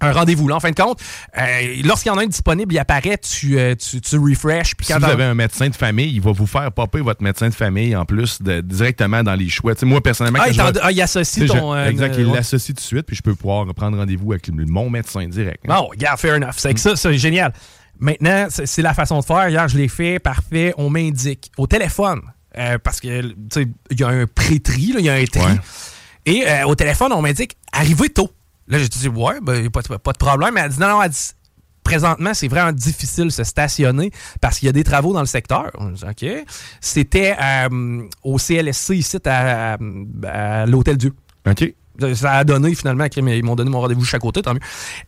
un 0.03 0.11
rendez-vous. 0.11 0.47
Là, 0.47 0.55
en 0.55 0.59
fin 0.59 0.71
de 0.71 0.75
compte, 0.75 0.99
euh, 1.37 1.41
lorsqu'il 1.83 2.11
y 2.11 2.15
en 2.15 2.17
a 2.17 2.23
un 2.23 2.27
disponible, 2.27 2.73
il 2.73 2.79
apparaît, 2.79 3.17
tu, 3.17 3.57
euh, 3.57 3.75
tu, 3.75 4.01
tu 4.01 4.17
refresh. 4.17 4.73
si 4.81 4.93
vous 4.93 5.03
avez 5.03 5.23
un 5.23 5.33
médecin 5.33 5.69
de 5.69 5.75
famille, 5.75 6.11
il 6.13 6.21
va 6.21 6.31
vous 6.31 6.47
faire 6.47 6.71
popper 6.71 7.01
votre 7.01 7.23
médecin 7.23 7.49
de 7.49 7.53
famille 7.53 7.95
en 7.95 8.05
plus 8.05 8.41
de, 8.41 8.61
directement 8.61 9.23
dans 9.23 9.35
les 9.35 9.49
choix. 9.49 9.73
moi, 9.83 10.01
personnellement, 10.01 10.39
ah, 10.41 10.49
il, 10.49 10.61
ah, 10.61 10.91
il 10.91 11.01
associe 11.01 11.47
ton. 11.47 11.73
Euh, 11.73 11.87
exact, 11.87 12.15
il 12.17 12.31
l'associe 12.31 12.75
tout 12.75 12.81
de 12.81 12.85
suite, 12.85 13.05
puis 13.05 13.15
je 13.15 13.21
peux 13.21 13.35
pouvoir 13.35 13.65
prendre 13.73 13.97
rendez-vous 13.97 14.31
avec 14.33 14.49
mon 14.49 14.89
médecin 14.89 15.27
direct. 15.27 15.63
Oh, 15.69 15.91
yeah, 15.99 16.17
fair 16.17 16.35
enough. 16.35 16.55
C'est 16.57 16.77
ça, 16.77 16.95
c'est 16.95 17.17
génial. 17.17 17.53
Maintenant, 17.99 18.47
c'est 18.49 18.81
la 18.81 18.93
façon 18.93 19.19
de 19.19 19.25
faire. 19.25 19.47
Hier, 19.49 19.67
je 19.67 19.77
l'ai 19.77 19.87
fait, 19.87 20.19
parfait. 20.19 20.73
On 20.77 20.89
m'indique 20.89 21.51
au 21.57 21.67
téléphone, 21.67 22.21
parce 22.83 22.99
que 22.99 23.33
il 23.91 23.99
y 23.99 24.03
a 24.03 24.07
un 24.07 24.25
pré-tri, 24.27 24.93
il 24.97 25.05
y 25.05 25.09
a 25.09 25.13
un 25.13 25.25
tri. 25.25 25.59
Et 26.25 26.45
au 26.65 26.75
téléphone, 26.75 27.13
on 27.13 27.21
m'indique 27.21 27.57
arrivez 27.73 28.09
tôt. 28.09 28.31
Là, 28.67 28.79
j'ai 28.79 28.87
dit, 28.87 29.07
ouais, 29.09 29.39
ben, 29.41 29.69
pas, 29.69 29.81
pas, 29.81 30.13
de 30.13 30.17
problème. 30.17 30.53
Mais 30.53 30.61
elle 30.61 30.71
dit, 30.71 30.79
non, 30.79 30.87
non, 30.89 31.01
elle 31.01 31.09
dit, 31.09 31.31
présentement, 31.83 32.33
c'est 32.33 32.47
vraiment 32.47 32.71
difficile 32.71 33.25
de 33.25 33.29
se 33.29 33.43
stationner 33.43 34.11
parce 34.41 34.59
qu'il 34.59 34.67
y 34.67 34.69
a 34.69 34.71
des 34.71 34.83
travaux 34.83 35.13
dans 35.13 35.19
le 35.19 35.25
secteur. 35.25 35.71
OK. 35.79 36.25
C'était 36.81 37.35
euh, 37.41 38.03
au 38.23 38.37
CLSC 38.37 38.95
ici, 38.95 39.17
à, 39.25 39.77
l'Hôtel 40.65 40.97
Dieu. 40.97 41.13
OK. 41.47 41.73
Ça 42.15 42.31
a 42.31 42.43
donné 42.43 42.73
finalement, 42.73 43.05
ils 43.15 43.43
m'ont 43.43 43.55
donné 43.55 43.69
mon 43.69 43.81
rendez-vous 43.81 44.05
chaque 44.05 44.21
côté, 44.21 44.41
tant 44.41 44.53
mieux. 44.53 44.59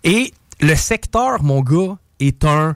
Et 0.03 0.33
le 0.61 0.75
secteur, 0.75 1.41
mon 1.41 1.61
gars, 1.61 1.97
est 2.19 2.45
un. 2.45 2.75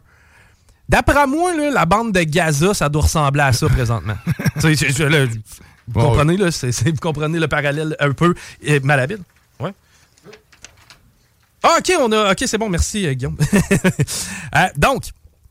D'après 0.88 1.28
moi, 1.28 1.56
là, 1.56 1.70
la 1.70 1.86
bande 1.86 2.12
de 2.12 2.22
Gaza, 2.24 2.74
ça 2.74 2.90
doit 2.90 3.04
ressembler 3.04 3.42
à 3.42 3.54
ça 3.54 3.70
présentement. 3.70 4.16
vous, 5.88 6.02
comprenez, 6.02 6.38
là, 6.38 6.50
vous 6.50 6.92
comprenez 7.00 7.40
le 7.40 7.48
parallèle 7.48 7.96
un 8.00 8.12
peu 8.12 8.34
euh, 8.68 8.80
malhabile? 8.84 9.20
Ouais. 9.60 9.74
Ah, 11.64 11.78
OK, 11.80 11.92
on 12.00 12.12
a. 12.12 12.32
OK, 12.32 12.44
c'est 12.46 12.58
bon, 12.58 12.70
merci, 12.70 13.06
euh, 13.06 13.14
Guillaume. 13.14 13.38
Euh, 14.56 14.68
donc, 14.78 15.04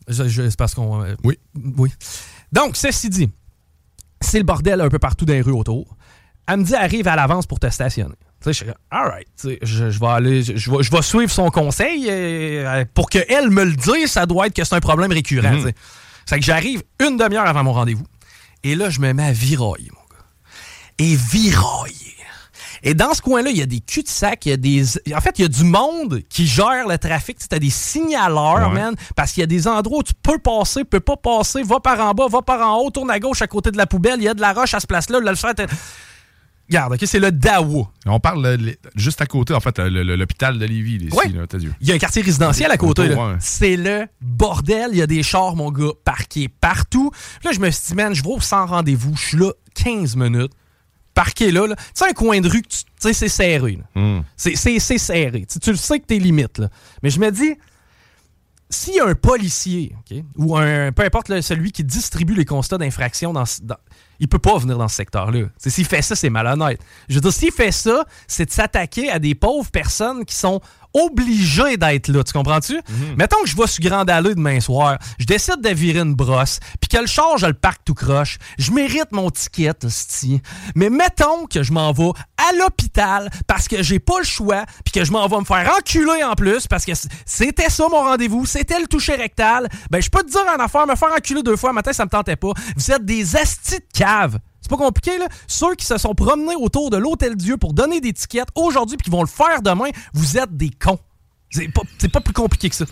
c'est 0.09 0.57
parce 0.57 0.75
qu'on. 0.75 1.05
Euh, 1.05 1.15
oui. 1.23 1.39
Oui. 1.77 1.93
Donc, 2.51 2.77
ceci 2.77 3.09
dit, 3.09 3.31
c'est 4.21 4.39
le 4.39 4.45
bordel 4.45 4.81
un 4.81 4.89
peu 4.89 4.99
partout 4.99 5.25
dans 5.25 5.35
les 5.35 5.41
rues 5.41 5.53
autour. 5.53 5.97
Elle 6.49 6.59
me 6.59 6.65
dit 6.65 6.75
arrive 6.75 7.07
à 7.07 7.15
l'avance 7.15 7.47
pour 7.47 7.61
te 7.61 7.69
stationner. 7.71 8.15
Tu 8.43 8.45
sais, 8.45 8.53
je 8.53 8.65
suis 8.65 8.75
alright, 8.91 9.29
je, 9.63 9.91
je, 9.91 10.01
vais 10.01 10.07
aller, 10.07 10.43
je, 10.43 10.57
je, 10.57 10.71
vais, 10.71 10.83
je 10.83 10.91
vais 10.91 11.03
suivre 11.03 11.31
son 11.31 11.51
conseil 11.51 12.11
pour 12.95 13.11
qu'elle 13.11 13.51
me 13.51 13.65
le 13.65 13.75
dise, 13.75 14.11
ça 14.11 14.27
doit 14.27 14.47
être 14.47 14.55
que 14.55 14.65
c'est 14.65 14.75
un 14.75 14.81
problème 14.81 15.13
récurrent. 15.13 15.53
Mhm. 15.53 15.73
C'est 16.27 16.39
que 16.39 16.45
j'arrive 16.45 16.83
une 17.01 17.17
demi-heure 17.17 17.47
avant 17.47 17.65
mon 17.65 17.73
rendez-vous. 17.73 18.07
Et 18.65 18.75
là, 18.75 18.91
je 18.91 19.01
me 19.01 19.13
mets 19.13 19.27
à 19.27 19.33
virailler, 19.33 19.91
mon 19.93 20.01
gars. 20.11 20.25
Et 20.99 21.15
virailler 21.15 22.18
Et 22.83 22.95
dans 22.95 23.15
ce 23.15 23.23
coin-là, 23.23 23.51
il 23.51 23.57
y 23.57 23.63
a 23.63 23.67
des 23.67 23.81
cul-de-sac, 23.81 24.47
il 24.47 24.51
y 24.51 24.53
a 24.53 24.57
des. 24.57 24.85
En 25.15 25.21
fait, 25.21 25.39
il 25.39 25.43
y 25.43 25.45
a 25.45 25.49
du 25.49 25.65
monde 25.65 26.23
qui 26.29 26.47
gère 26.47 26.87
le 26.89 26.99
trafic. 26.99 27.39
Tu 27.39 27.55
as 27.55 27.59
des 27.59 27.71
signaleurs, 27.71 28.71
man, 28.71 28.95
parce 29.17 29.33
qu'il 29.33 29.41
y 29.41 29.45
a 29.45 29.47
des 29.47 29.67
endroits 29.67 29.99
où 29.99 30.03
tu 30.03 30.15
peux 30.15 30.39
passer, 30.39 30.85
peux 30.85 31.01
pas 31.01 31.17
passer, 31.17 31.63
va 31.63 31.81
par 31.81 32.01
en 32.01 32.13
bas, 32.13 32.27
va 32.29 32.43
par 32.43 32.61
en 32.61 32.79
haut, 32.79 32.91
tourne 32.91 33.11
à 33.11 33.19
gauche 33.19 33.43
à 33.43 33.47
côté 33.47 33.71
de 33.71 33.77
la 33.77 33.87
poubelle, 33.87 34.17
il 34.19 34.25
y 34.25 34.29
a 34.29 34.35
de 34.35 34.41
la 34.41 34.53
roche 34.53 34.75
à 34.75 34.81
ce 34.81 34.87
place-là, 34.87 35.21
le 35.21 35.35
fait. 35.35 35.61
Regarde, 36.69 36.93
OK, 36.93 37.01
c'est 37.05 37.19
le 37.19 37.33
DAO. 37.33 37.89
On 38.05 38.21
parle 38.21 38.59
juste 38.95 39.23
à 39.23 39.27
côté, 39.27 39.55
en 39.55 39.61
fait, 39.61 39.79
l'hôpital 39.79 40.59
de 40.59 40.67
Lévis, 40.67 40.97
ici, 40.97 41.17
Il 41.81 41.89
y 41.89 41.93
a 41.93 41.95
un 41.95 41.99
quartier 41.99 42.21
résidentiel 42.21 42.71
à 42.71 42.77
côté. 42.77 43.11
C'est 43.41 43.77
le 43.77 44.07
bordel. 44.21 44.91
Il 44.93 44.99
y 44.99 45.03
a 45.03 45.07
des 45.07 45.23
chars, 45.23 45.57
mon 45.57 45.73
gars, 45.73 45.93
parqués 46.05 46.49
partout. 46.49 47.11
Là, 47.43 47.53
je 47.53 47.61
me 47.61 47.71
suis 47.71 47.89
dit, 47.89 47.95
man, 47.95 48.15
je 48.15 48.23
vais 48.23 48.41
sans 48.41 48.67
rendez-vous. 48.67 49.17
Je 49.17 49.27
suis 49.29 49.39
là 49.39 49.51
15 49.77 50.17
minutes. 50.17 50.53
Parqué 51.19 51.51
là. 51.51 51.67
Tu 51.67 51.75
sais, 51.95 52.09
un 52.09 52.13
coin 52.13 52.41
de 52.41 52.49
rue, 52.49 52.63
tu 52.63 52.79
sais, 53.01 53.13
c'est 53.13 53.29
serré. 53.29 53.81
Hmm. 53.97 54.21
C'est 54.37 54.55
serré. 54.79 55.47
Tu, 55.61 55.71
le 55.73 55.77
sais 55.77 55.99
que 55.99 56.07
t'es 56.07 56.19
limite. 56.19 56.59
Là. 56.59 56.69
Mais 57.03 57.11
je 57.11 57.19
me 57.19 57.33
dis, 57.33 57.57
s'il 58.71 58.95
y 58.95 59.01
a 59.01 59.05
un 59.05 59.17
policier, 59.17 59.97
ou 60.37 60.57
un, 60.57 60.93
peu 60.93 61.03
importe 61.03 61.41
celui 61.41 61.73
qui 61.73 61.83
distribue 61.83 62.35
les 62.35 62.45
constats 62.45 62.79
d'infraction 62.79 63.33
dans, 63.33 63.43
dans, 63.63 63.79
il 64.21 64.29
peut 64.29 64.39
pas 64.39 64.59
venir 64.59 64.79
dans 64.79 64.87
ce 64.87 64.95
secteur-là. 64.95 65.47
S'il 65.59 65.87
fait 65.87 66.03
ça, 66.03 66.15
c'est 66.15 66.31
malhonnête. 66.31 66.81
Je 67.09 67.17
veux 67.17 67.21
dire, 67.21 67.33
s'il 67.33 67.51
fait 67.51 67.73
ça, 67.73 68.05
c'est 68.29 68.47
de 68.47 68.53
s'attaquer 68.53 69.11
à 69.11 69.19
des 69.19 69.35
pauvres 69.35 69.73
personnes 69.73 70.25
qui 70.25 70.37
sont 70.37 70.61
obligées 70.95 71.77
d'être 71.77 72.09
là. 72.09 72.23
Tu 72.25 72.33
comprends-tu? 72.33 72.75
Mhm. 72.75 73.17
Mettons 73.17 73.41
que 73.43 73.49
je 73.49 73.57
vais 73.57 73.67
sur 73.67 73.83
Grande 73.83 74.11
Allée 74.11 74.35
demain 74.35 74.61
soir, 74.61 74.99
je 75.19 75.27
décide 75.27 75.61
de 75.61 75.69
virer 75.71 76.01
une 76.01 76.15
brosse, 76.15 76.61
puis 76.81 76.89
que 76.89 76.99
le 76.99 77.07
char, 77.07 77.39
je 77.39 77.47
le 77.47 77.55
parc 77.55 77.83
tout 77.85 77.95
croche. 77.95 78.39
Je 78.59 78.73
mérite 78.73 79.13
mon 79.13 79.31
ticket, 79.31 79.73
sti. 79.89 80.41
Mais 80.75 80.91
mettons 80.91 81.47
que 81.47 81.63
je 81.63 81.73
m'en 81.73 81.93
vais 81.93 82.11
à 82.37 82.57
l'hôpital 82.57 83.31
parce 83.47 83.69
que 83.69 83.83
j'ai 83.83 83.99
pas 83.99 84.19
le 84.19 84.25
choix, 84.25 84.65
puis 84.85 84.93
que 84.93 85.05
je 85.05 85.13
m'en 85.13 85.27
vais 85.27 85.39
me 85.39 85.45
faire 85.45 85.73
enculer 85.79 86.25
en 86.25 86.35
plus 86.35 86.67
parce 86.67 86.85
que 86.85 86.93
c'était 87.27 87.71
ça 87.71 87.87
mon 87.91 88.03
rendez-vous, 88.03 88.47
c'était 88.47 88.81
le 88.81 88.87
toucher 88.87 89.15
rectal. 89.15 89.69
Ben, 89.91 90.01
je 90.01 90.09
peux 90.09 90.23
te 90.23 90.31
dire 90.31 90.45
en 90.47 90.63
affaire, 90.63 90.87
me 90.87 90.97
faire 90.97 91.13
enculer 91.17 91.43
deux 91.43 91.57
fois 91.57 91.73
matin, 91.73 91.93
ça 91.93 92.05
me 92.05 92.11
tentait 92.11 92.37
pas. 92.37 92.53
Vous 92.77 92.91
êtes 92.91 93.05
des 93.05 93.37
astis 93.37 93.79
de 93.79 93.87
c'est 94.61 94.71
pas 94.71 94.77
compliqué, 94.77 95.19
là. 95.19 95.29
Ceux 95.47 95.75
qui 95.75 95.87
se 95.87 95.99
sont 95.99 96.15
promenés 96.15 96.57
autour 96.57 96.91
de 96.91 96.97
l'Hôtel 96.97 97.37
Dieu 97.37 97.57
pour 97.57 97.73
donner 97.73 98.01
des 98.01 98.13
tickets 98.13 98.49
aujourd'hui 98.55 98.97
puis 98.97 99.05
qui 99.05 99.11
vont 99.11 99.23
le 99.23 99.29
faire 99.29 99.63
demain, 99.63 99.91
vous 100.13 100.37
êtes 100.37 100.57
des 100.57 100.71
cons. 100.71 100.99
C'est 101.51 101.69
pas, 101.69 101.83
pas, 102.13 102.21
plus 102.21 102.35
compliqué 102.35 102.69
que 102.69 102.77
ça. 102.77 102.85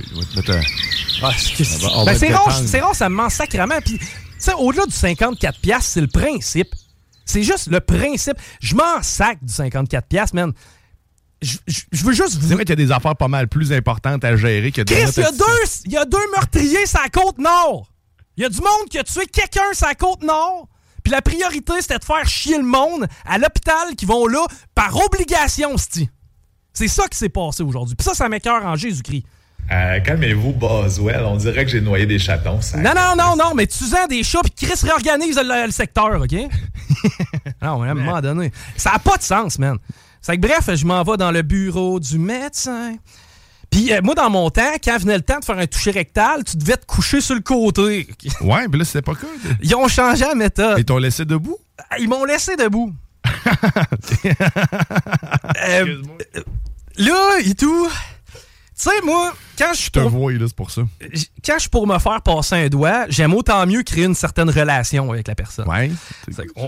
Ah, 1.22 1.30
ben, 2.06 2.18
c'est 2.18 2.32
rare, 2.32 2.46
rare, 2.46 2.94
ça 2.94 3.08
me 3.08 3.14
ment 3.14 3.28
sacrément. 3.28 3.78
Puis, 3.84 4.00
au-delà 4.58 4.86
du 4.86 4.92
54$, 4.92 5.80
c'est 5.80 6.00
le 6.00 6.06
principe. 6.06 6.74
C'est 7.26 7.42
juste 7.42 7.66
le 7.68 7.80
principe. 7.80 8.38
Je 8.60 8.74
m'en 8.74 9.02
sac 9.02 9.38
du 9.42 9.52
54$, 9.52 10.34
man. 10.34 10.52
Je, 11.42 11.58
veux 11.92 12.14
juste 12.14 12.38
vous. 12.38 12.48
C'est 12.48 12.54
vrai 12.54 12.64
qu'il 12.64 12.78
y 12.78 12.82
a 12.82 12.86
des 12.86 12.92
affaires 12.92 13.16
pas 13.16 13.28
mal 13.28 13.46
plus 13.48 13.72
importantes 13.72 14.24
à 14.24 14.36
gérer 14.36 14.72
que 14.72 14.80
Chris, 14.82 15.04
il 15.16 15.22
y, 15.22 15.26
a 15.26 15.32
deux, 15.32 15.44
il 15.84 15.92
y 15.92 15.96
a 15.98 16.04
deux 16.06 16.30
meurtriers 16.34 16.86
sur 16.86 17.00
la 17.02 17.10
côte 17.10 17.36
nord. 17.38 17.90
Il 18.38 18.42
y 18.42 18.46
a 18.46 18.48
du 18.48 18.58
monde 18.58 18.88
qui 18.90 18.98
a 18.98 19.04
tué 19.04 19.26
quelqu'un 19.26 19.74
sur 19.74 19.86
la 19.86 19.94
côte 19.94 20.22
nord. 20.22 20.68
Puis 21.06 21.12
la 21.12 21.22
priorité, 21.22 21.72
c'était 21.82 22.00
de 22.00 22.04
faire 22.04 22.26
chier 22.26 22.56
le 22.56 22.64
monde 22.64 23.06
à 23.24 23.38
l'hôpital 23.38 23.94
qui 23.96 24.04
vont 24.06 24.26
là 24.26 24.44
par 24.74 24.92
obligation, 24.96 25.76
sti. 25.76 26.10
C'est 26.72 26.88
ça 26.88 27.06
qui 27.06 27.16
s'est 27.16 27.28
passé 27.28 27.62
aujourd'hui. 27.62 27.94
Puis 27.94 28.04
ça, 28.04 28.12
ça 28.12 28.28
m'écœure 28.28 28.66
en 28.66 28.74
Jésus-Christ. 28.74 29.22
Euh, 29.70 30.00
calmez-vous, 30.00 30.52
Boswell. 30.54 31.22
On 31.22 31.36
dirait 31.36 31.64
que 31.64 31.70
j'ai 31.70 31.80
noyé 31.80 32.06
des 32.06 32.18
chatons. 32.18 32.58
Non, 32.78 32.92
non, 32.96 33.14
non, 33.16 33.36
non, 33.36 33.54
mais 33.54 33.68
tu 33.68 33.84
sens 33.84 34.08
des 34.08 34.24
chats, 34.24 34.40
puis 34.42 34.66
Chris 34.66 34.80
réorganise 34.82 35.40
le, 35.40 35.70
secteur, 35.70 36.20
OK? 36.20 36.32
non, 37.62 37.82
à 37.82 37.90
un 37.90 37.94
moment 37.94 38.20
donné. 38.20 38.50
Ça 38.76 38.90
n'a 38.90 38.98
pas 38.98 39.16
de 39.16 39.22
sens, 39.22 39.60
man. 39.60 39.78
C'est 40.20 40.36
que 40.36 40.44
bref, 40.44 40.74
je 40.74 40.84
m'en 40.86 41.04
vais 41.04 41.16
dans 41.16 41.30
le 41.30 41.42
bureau 41.42 42.00
du 42.00 42.18
médecin. 42.18 42.96
Puis 43.76 43.92
euh, 43.92 44.00
moi, 44.02 44.14
dans 44.14 44.30
mon 44.30 44.48
temps, 44.48 44.72
quand 44.82 44.96
venait 44.96 45.16
le 45.16 45.22
temps 45.22 45.38
de 45.38 45.44
faire 45.44 45.58
un 45.58 45.66
toucher 45.66 45.90
rectal, 45.90 46.42
tu 46.44 46.56
devais 46.56 46.78
te 46.78 46.86
coucher 46.86 47.20
sur 47.20 47.34
le 47.34 47.42
côté. 47.42 48.08
ouais, 48.40 48.68
mais 48.68 48.78
là, 48.78 48.84
c'était 48.86 49.02
pas 49.02 49.14
cool. 49.14 49.28
Ils 49.60 49.74
ont 49.74 49.86
changé 49.86 50.24
la 50.24 50.34
méthode. 50.34 50.78
Ils 50.78 50.84
t'ont 50.86 50.96
laissé 50.96 51.26
debout? 51.26 51.58
Ah, 51.90 51.98
ils 51.98 52.08
m'ont 52.08 52.24
laissé 52.24 52.56
debout. 52.56 52.94
euh, 55.68 56.02
là, 56.96 57.38
et 57.44 57.54
tout. 57.54 57.86
Tu 58.78 58.90
sais, 58.90 59.00
moi, 59.02 59.32
quand 59.56 59.72
je 59.72 59.88
te 59.88 60.00
vois, 60.00 60.32
là, 60.32 60.44
c'est 60.46 60.54
pour 60.54 60.70
ça. 60.70 60.82
Quand 61.42 61.54
je 61.54 61.60
suis 61.60 61.70
pour 61.70 61.86
me 61.86 61.98
faire 61.98 62.20
passer 62.20 62.56
un 62.56 62.68
doigt, 62.68 63.06
j'aime 63.08 63.32
autant 63.32 63.66
mieux 63.66 63.82
créer 63.82 64.04
une 64.04 64.14
certaine 64.14 64.50
relation 64.50 65.10
avec 65.10 65.26
la 65.28 65.34
personne. 65.34 65.66
Ouais. 65.66 65.90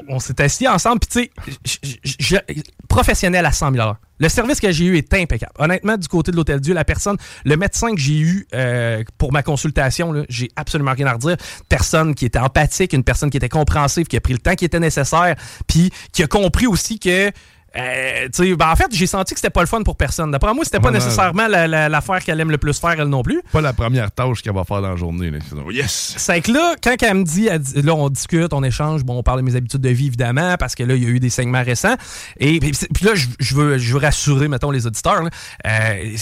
On, 0.08 0.18
s'est 0.18 0.40
assis 0.40 0.66
ensemble, 0.66 1.00
puis 1.00 1.30
tu 1.66 2.22
sais, 2.24 2.46
professionnel 2.88 3.44
à 3.44 3.52
100 3.52 3.72
000 3.74 3.92
Le 4.20 4.28
service 4.30 4.58
que 4.58 4.72
j'ai 4.72 4.86
eu 4.86 4.96
est 4.96 5.12
impeccable. 5.12 5.52
Honnêtement, 5.58 5.98
du 5.98 6.08
côté 6.08 6.30
de 6.30 6.36
l'Hôtel 6.36 6.60
Dieu, 6.60 6.72
la 6.72 6.86
personne, 6.86 7.18
le 7.44 7.56
médecin 7.58 7.94
que 7.94 8.00
j'ai 8.00 8.18
eu 8.18 8.46
euh, 8.54 9.04
pour 9.18 9.30
ma 9.30 9.42
consultation, 9.42 10.24
j'ai 10.30 10.50
absolument 10.56 10.94
rien 10.94 11.08
à 11.08 11.12
redire. 11.12 11.36
Personne 11.68 12.14
qui 12.14 12.24
était 12.24 12.38
empathique, 12.38 12.94
une 12.94 13.04
personne 13.04 13.28
qui 13.28 13.36
était 13.36 13.50
compréhensive, 13.50 14.06
qui 14.06 14.16
a 14.16 14.22
pris 14.22 14.32
le 14.32 14.38
temps 14.38 14.54
qui 14.54 14.64
était 14.64 14.80
nécessaire, 14.80 15.36
puis 15.66 15.90
qui 16.12 16.22
a 16.22 16.26
compris 16.26 16.66
aussi 16.66 16.98
que 16.98 17.30
euh, 17.78 18.56
ben 18.56 18.70
en 18.70 18.76
fait, 18.76 18.86
j'ai 18.90 19.06
senti 19.06 19.34
que 19.34 19.40
c'était 19.40 19.50
pas 19.50 19.60
le 19.60 19.66
fun 19.66 19.82
pour 19.82 19.96
personne. 19.96 20.30
D'après 20.30 20.52
moi, 20.54 20.64
c'était 20.64 20.80
pas 20.80 20.90
nécessairement 20.90 21.46
l'affaire 21.48 22.22
qu'elle 22.24 22.40
aime 22.40 22.50
le 22.50 22.58
plus 22.58 22.78
faire, 22.78 22.96
elle 22.98 23.08
non 23.08 23.22
plus. 23.22 23.42
Pas 23.52 23.60
la 23.60 23.72
première 23.72 24.10
tâche 24.10 24.42
qu'elle 24.42 24.54
va 24.54 24.64
faire 24.64 24.82
dans 24.82 24.90
la 24.90 24.96
journée. 24.96 25.30
Yes! 25.70 26.14
C'est 26.16 26.40
que 26.40 26.52
là, 26.52 26.74
quand 26.82 26.96
elle 27.00 27.14
me 27.14 27.24
dit, 27.24 27.48
là, 27.82 27.94
on 27.94 28.08
discute, 28.08 28.52
on 28.52 28.62
échange, 28.62 29.04
bon, 29.04 29.18
on 29.18 29.22
parle 29.22 29.40
de 29.40 29.44
mes 29.44 29.56
habitudes 29.56 29.80
de 29.80 29.88
vie, 29.90 30.06
évidemment, 30.06 30.56
parce 30.58 30.74
que 30.74 30.82
là, 30.82 30.94
il 30.94 31.02
y 31.02 31.06
a 31.06 31.10
eu 31.10 31.20
des 31.20 31.30
segments 31.30 31.62
récents. 31.62 31.96
Et 32.38 32.58
puis, 32.60 32.72
là, 33.02 33.12
je, 33.14 33.54
veux, 33.54 33.78
je 33.78 33.92
veux 33.92 34.00
rassurer, 34.00 34.48
mettons, 34.48 34.70
les 34.70 34.86
auditeurs. 34.86 35.22
Euh, 35.66 36.16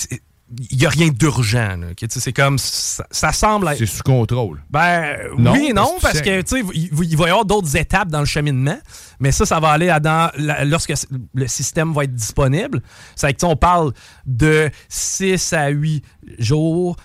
il 0.70 0.78
n'y 0.78 0.86
a 0.86 0.88
rien 0.88 1.08
d'urgent. 1.08 1.76
C'est 2.08 2.32
comme, 2.32 2.58
ça, 2.58 3.32
semble 3.32 3.68
être... 3.68 3.78
C'est 3.78 3.86
sous 3.86 4.02
contrôle. 4.02 4.62
Ben, 4.70 5.16
oui 5.38 5.68
et 5.70 5.72
non, 5.72 5.96
parce 6.00 6.20
que, 6.20 6.42
il, 6.72 7.16
va 7.16 7.26
y 7.26 7.30
avoir 7.30 7.44
d'autres 7.44 7.76
étapes 7.76 8.08
dans 8.08 8.20
le 8.20 8.26
cheminement, 8.26 8.78
mais 9.18 9.32
ça, 9.32 9.44
ça 9.44 9.58
va 9.58 9.70
aller 9.70 9.94
dans, 10.00 10.30
lorsque 10.64 10.92
le 11.34 11.48
système 11.48 11.92
va 11.92 12.04
être 12.04 12.14
disponible. 12.14 12.82
C'est 13.16 13.32
que, 13.34 13.44
on 13.44 13.56
parle 13.56 13.92
de 14.24 14.70
6 14.88 15.52
à 15.52 15.68
8 15.68 16.04
jours, 16.38 16.96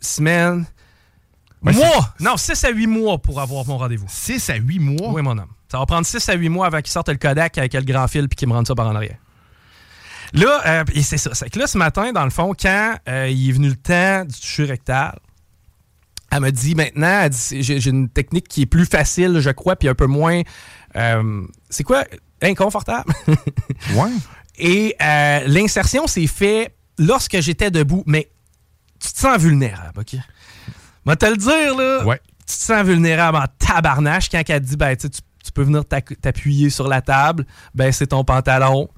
semaines, 0.00 0.66
mois! 1.62 2.14
Non, 2.20 2.36
6 2.36 2.64
à 2.64 2.70
8 2.70 2.86
mois 2.86 3.18
pour 3.18 3.40
avoir 3.40 3.66
mon 3.66 3.78
rendez-vous. 3.78 4.06
6 4.08 4.50
à 4.50 4.56
8 4.56 4.78
mois? 4.78 5.12
Oui, 5.12 5.22
mon 5.22 5.38
homme. 5.38 5.50
Ça 5.70 5.78
va 5.78 5.86
prendre 5.86 6.06
6 6.06 6.28
à 6.28 6.34
8 6.34 6.48
mois 6.48 6.66
avant 6.66 6.78
qu'il 6.78 6.90
sorte 6.90 7.08
le 7.08 7.16
Kodak 7.16 7.56
avec 7.56 7.72
le 7.74 7.82
grand 7.82 8.08
fil 8.08 8.28
puis 8.28 8.36
qu'il 8.36 8.48
me 8.48 8.52
rende 8.52 8.66
ça 8.66 8.74
par 8.74 8.86
en 8.86 8.94
arrière. 8.94 9.16
Là, 10.32 10.62
euh, 10.66 10.84
et 10.94 11.02
c'est 11.02 11.18
ça. 11.18 11.34
C'est 11.34 11.50
que 11.50 11.58
là, 11.58 11.66
ce 11.66 11.78
matin, 11.78 12.12
dans 12.12 12.24
le 12.24 12.30
fond, 12.30 12.54
quand 12.60 12.96
euh, 13.08 13.28
il 13.28 13.48
est 13.48 13.52
venu 13.52 13.68
le 13.68 13.76
temps 13.76 14.24
du 14.24 14.38
toucher 14.38 14.64
rectal, 14.64 15.18
elle 16.30 16.40
m'a 16.40 16.50
dit 16.50 16.74
maintenant, 16.74 17.28
j'ai 17.30 17.88
une 17.88 18.08
technique 18.08 18.46
qui 18.46 18.62
est 18.62 18.66
plus 18.66 18.86
facile, 18.86 19.40
je 19.40 19.50
crois, 19.50 19.74
puis 19.74 19.88
un 19.88 19.94
peu 19.94 20.06
moins. 20.06 20.42
Euh, 20.94 21.42
c'est 21.68 21.82
quoi? 21.82 22.04
Inconfortable. 22.40 23.12
ouais. 23.94 24.10
Et 24.56 24.94
l'insertion 25.46 26.06
s'est 26.06 26.28
fait 26.28 26.76
lorsque 26.98 27.40
j'étais 27.40 27.70
debout, 27.70 28.04
mais 28.06 28.30
tu 29.00 29.12
te 29.12 29.18
sens 29.18 29.38
vulnérable, 29.38 30.00
OK? 30.00 30.16
Va 31.04 31.16
te 31.16 31.26
le 31.26 31.36
dire, 31.36 31.76
là. 31.76 32.04
Ouais. 32.04 32.20
Tu 32.46 32.56
te 32.56 32.62
sens 32.62 32.84
vulnérable 32.84 33.38
en 33.38 33.46
tabarnache 33.58 34.28
quand 34.28 34.42
elle 34.46 34.60
dit, 34.60 34.76
ben, 34.76 34.94
tu, 34.96 35.08
tu 35.08 35.52
peux 35.52 35.62
venir 35.62 35.84
t'appuyer 35.84 36.70
sur 36.70 36.86
la 36.86 37.00
table, 37.00 37.46
ben, 37.74 37.90
c'est 37.90 38.08
ton 38.08 38.22
pantalon 38.22 38.88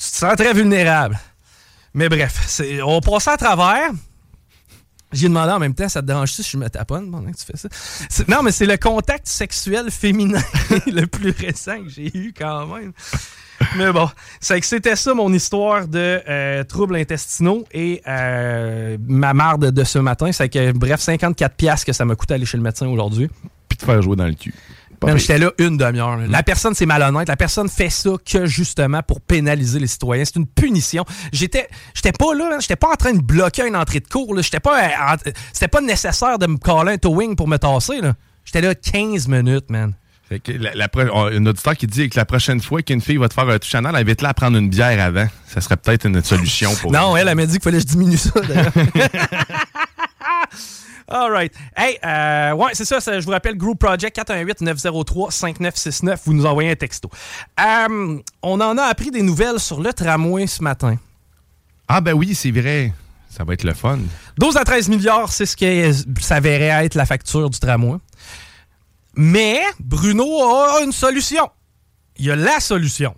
tu 0.00 0.10
te 0.10 0.16
sens 0.16 0.34
très 0.34 0.54
vulnérable. 0.54 1.18
Mais 1.92 2.08
bref, 2.08 2.60
on 2.84 3.00
passe 3.00 3.28
à 3.28 3.36
travers. 3.36 3.90
J'ai 5.12 5.28
demandé 5.28 5.52
en 5.52 5.58
même 5.58 5.74
temps, 5.74 5.88
ça 5.88 6.00
te 6.00 6.06
dérange 6.06 6.32
si 6.32 6.42
je 6.42 6.56
me 6.56 6.70
taponne? 6.70 7.10
Pendant 7.10 7.30
que 7.30 7.36
tu 7.36 7.44
fais 7.44 7.56
ça? 7.56 7.68
Non, 8.28 8.42
mais 8.42 8.52
c'est 8.52 8.66
le 8.66 8.76
contact 8.76 9.26
sexuel 9.26 9.90
féminin 9.90 10.40
le 10.86 11.04
plus 11.06 11.32
récent 11.32 11.82
que 11.82 11.88
j'ai 11.88 12.16
eu 12.16 12.32
quand 12.36 12.66
même. 12.66 12.92
Mais 13.76 13.92
bon, 13.92 14.08
c'est 14.40 14.58
que 14.58 14.66
c'était 14.66 14.96
ça 14.96 15.12
mon 15.12 15.32
histoire 15.32 15.86
de 15.86 16.22
euh, 16.26 16.64
troubles 16.64 16.96
intestinaux 16.96 17.66
et 17.72 18.00
euh, 18.06 18.96
ma 19.06 19.34
marde 19.34 19.70
de 19.70 19.84
ce 19.84 19.98
matin. 19.98 20.32
C'est 20.32 20.48
que, 20.48 20.72
bref, 20.72 21.00
54 21.00 21.56
pièces 21.56 21.84
que 21.84 21.92
ça 21.92 22.04
m'a 22.06 22.14
coûté 22.14 22.34
aller 22.34 22.46
chez 22.46 22.56
le 22.56 22.62
médecin 22.62 22.86
aujourd'hui. 22.86 23.28
Puis 23.68 23.76
te 23.76 23.84
faire 23.84 24.00
jouer 24.00 24.16
dans 24.16 24.26
le 24.26 24.34
cul. 24.34 24.54
J'étais 25.16 25.38
là 25.38 25.50
une 25.58 25.76
demi-heure. 25.76 26.18
La 26.28 26.42
personne, 26.42 26.74
c'est 26.74 26.86
malhonnête. 26.86 27.28
La 27.28 27.36
personne 27.36 27.68
fait 27.68 27.90
ça 27.90 28.10
que 28.24 28.46
justement 28.46 29.02
pour 29.02 29.20
pénaliser 29.20 29.78
les 29.78 29.86
citoyens. 29.86 30.24
C'est 30.24 30.36
une 30.36 30.46
punition. 30.46 31.04
J'étais 31.32 31.68
j'étais 31.94 32.12
pas 32.12 32.34
là, 32.34 32.58
j'étais 32.60 32.76
pas 32.76 32.88
en 32.88 32.96
train 32.96 33.12
de 33.12 33.22
bloquer 33.22 33.66
une 33.66 33.76
entrée 33.76 34.00
de 34.00 34.08
cours. 34.08 34.40
J'étais 34.42 34.60
pas, 34.60 34.84
euh, 34.84 35.32
c'était 35.52 35.68
pas 35.68 35.80
nécessaire 35.80 36.38
de 36.38 36.46
me 36.46 36.58
caler 36.58 36.92
un 36.92 36.98
towing 36.98 37.36
pour 37.36 37.48
me 37.48 37.56
tasser. 37.56 38.00
J'étais 38.44 38.60
là 38.60 38.74
15 38.74 39.28
minutes, 39.28 39.70
man. 39.70 39.94
que 40.28 40.52
la, 40.52 40.88
une 41.32 41.48
auditeur 41.48 41.76
qui 41.76 41.86
dit 41.86 42.08
que 42.08 42.18
la 42.18 42.24
prochaine 42.24 42.60
fois 42.60 42.82
qu'une 42.82 43.00
fille 43.00 43.16
va 43.16 43.28
te 43.28 43.34
faire 43.34 43.48
un 43.48 43.58
touche 43.58 43.74
elle 43.74 43.86
invite-la 43.86 44.30
à 44.30 44.34
prendre 44.34 44.58
une 44.58 44.68
bière 44.68 45.02
avant. 45.02 45.26
Ça 45.46 45.60
serait 45.60 45.76
peut-être 45.76 46.06
une 46.06 46.22
solution 46.22 46.74
pour. 46.76 46.92
non, 46.92 47.16
elle, 47.16 47.28
elle 47.28 47.36
m'a 47.36 47.46
dit 47.46 47.54
qu'il 47.54 47.62
fallait 47.62 47.78
que 47.78 47.88
je 47.88 47.88
diminue 47.88 48.16
ça, 48.16 48.32
All 51.08 51.32
right. 51.32 51.52
Hey, 51.76 51.98
euh, 52.04 52.52
ouais, 52.52 52.70
c'est 52.74 52.84
ça, 52.84 53.00
Je 53.00 53.24
vous 53.24 53.32
rappelle, 53.32 53.56
Group 53.56 53.80
Project 53.80 54.16
418-903-5969. 54.16 56.18
Vous 56.24 56.34
nous 56.34 56.46
envoyez 56.46 56.70
un 56.70 56.76
texto. 56.76 57.10
Euh, 57.58 58.18
on 58.42 58.60
en 58.60 58.78
a 58.78 58.84
appris 58.84 59.10
des 59.10 59.22
nouvelles 59.22 59.58
sur 59.58 59.80
le 59.80 59.92
tramway 59.92 60.46
ce 60.46 60.62
matin. 60.62 60.96
Ah, 61.88 62.00
ben 62.00 62.12
oui, 62.12 62.36
c'est 62.36 62.52
vrai. 62.52 62.92
Ça 63.28 63.42
va 63.42 63.54
être 63.54 63.64
le 63.64 63.74
fun. 63.74 63.98
12 64.38 64.56
à 64.56 64.62
13 64.64 64.88
milliards, 64.88 65.32
c'est 65.32 65.46
ce 65.46 65.56
que 65.56 65.92
s'avérait 66.20 66.84
être 66.84 66.94
la 66.94 67.06
facture 67.06 67.50
du 67.50 67.58
tramway. 67.58 67.98
Mais 69.16 69.62
Bruno 69.80 70.24
a 70.44 70.82
une 70.84 70.92
solution. 70.92 71.50
Il 72.16 72.30
a 72.30 72.36
la 72.36 72.60
solution. 72.60 73.14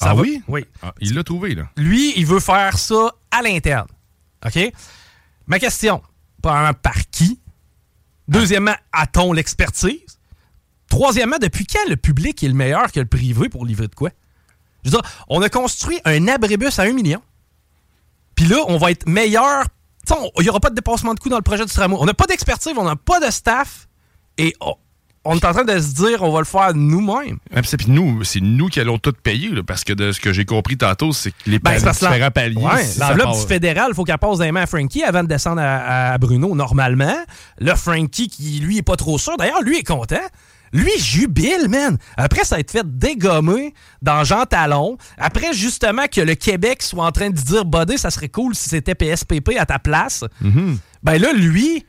ah 0.00 0.14
oui? 0.14 0.42
Oui. 0.46 0.64
Ah, 0.82 0.92
il 1.00 1.14
l'a 1.14 1.24
trouvé, 1.24 1.54
là. 1.54 1.64
Lui, 1.76 2.12
il 2.16 2.26
veut 2.26 2.40
faire 2.40 2.78
ça 2.78 3.12
à 3.30 3.42
l'interne. 3.42 3.88
OK? 4.46 4.72
Ma 5.46 5.58
question, 5.58 6.02
par 6.44 7.10
qui? 7.10 7.40
Deuxièmement, 8.28 8.74
a-t-on 8.92 9.32
l'expertise? 9.32 10.18
Troisièmement, 10.88 11.38
depuis 11.38 11.66
quand 11.66 11.88
le 11.88 11.96
public 11.96 12.42
est 12.42 12.48
le 12.48 12.54
meilleur 12.54 12.92
que 12.92 13.00
le 13.00 13.06
privé 13.06 13.48
pour 13.48 13.66
livrer 13.66 13.88
de 13.88 13.94
quoi? 13.94 14.10
Je 14.84 14.90
veux 14.90 14.98
dire, 15.00 15.10
on 15.28 15.42
a 15.42 15.48
construit 15.48 15.98
un 16.04 16.28
abribus 16.28 16.78
à 16.78 16.82
un 16.82 16.92
million. 16.92 17.22
Puis 18.34 18.46
là, 18.46 18.58
on 18.68 18.76
va 18.76 18.90
être 18.90 19.08
meilleur. 19.08 19.64
Il 20.38 20.42
n'y 20.42 20.48
aura 20.50 20.60
pas 20.60 20.70
de 20.70 20.74
dépassement 20.74 21.14
de 21.14 21.20
coût 21.20 21.30
dans 21.30 21.38
le 21.38 21.42
projet 21.42 21.64
du 21.64 21.72
tramway. 21.72 21.96
On 21.98 22.04
n'a 22.04 22.14
pas 22.14 22.26
d'expertise, 22.26 22.74
on 22.76 22.84
n'a 22.84 22.96
pas 22.96 23.20
de 23.20 23.30
staff. 23.30 23.88
Et 24.36 24.54
on 25.24 25.36
est 25.36 25.44
en 25.44 25.52
train 25.52 25.64
de 25.64 25.78
se 25.78 25.94
dire 25.94 26.22
on 26.22 26.32
va 26.32 26.40
le 26.40 26.44
faire 26.44 26.74
nous-mêmes. 26.74 27.38
Puis 27.50 27.86
nous, 27.88 28.24
c'est 28.24 28.40
nous 28.40 28.68
qui 28.68 28.80
allons 28.80 28.98
tout 28.98 29.12
payer, 29.22 29.50
parce 29.66 29.84
que 29.84 29.92
de 29.92 30.12
ce 30.12 30.20
que 30.20 30.32
j'ai 30.32 30.44
compris 30.44 30.76
tantôt, 30.76 31.12
c'est 31.12 31.30
que 31.30 31.36
les 31.46 31.58
ben, 31.58 31.76
différents 31.76 32.30
paliers. 32.30 32.56
Ouais, 32.56 32.84
L'enveloppe 32.98 33.40
du 33.40 33.46
fédéral, 33.46 33.86
il 33.90 33.94
faut 33.94 34.04
qu'elle 34.04 34.18
passe 34.18 34.38
des 34.38 34.52
mains 34.52 34.62
à 34.62 34.66
Frankie 34.66 35.02
avant 35.02 35.22
de 35.22 35.28
descendre 35.28 35.62
à, 35.62 36.16
Bruno 36.18 36.54
normalement. 36.54 37.16
Là, 37.58 37.76
Frankie, 37.76 38.28
qui 38.28 38.60
lui 38.60 38.78
est 38.78 38.82
pas 38.82 38.96
trop 38.96 39.18
sûr, 39.18 39.36
d'ailleurs, 39.36 39.62
lui 39.62 39.78
est 39.78 39.86
content. 39.86 40.16
Lui 40.72 40.90
jubile, 40.98 41.68
man. 41.68 41.98
Après, 42.16 42.44
ça 42.44 42.56
a 42.56 42.58
été 42.58 42.78
fait 42.78 42.98
dégommer 42.98 43.74
dans 44.02 44.24
Jean 44.24 44.44
Talon. 44.44 44.98
Après, 45.18 45.52
justement, 45.52 46.06
que 46.10 46.20
le 46.20 46.34
Québec 46.34 46.82
soit 46.82 47.06
en 47.06 47.12
train 47.12 47.30
de 47.30 47.36
dire, 47.36 47.64
Buddy, 47.64 47.96
ça 47.96 48.10
serait 48.10 48.28
cool 48.28 48.56
si 48.56 48.70
c'était 48.70 48.96
PSPP 48.96 49.52
à 49.56 49.66
ta 49.66 49.78
place. 49.78 50.24
Mm-hmm. 50.42 50.76
Ben 51.04 51.20
là, 51.20 51.32
lui, 51.32 51.84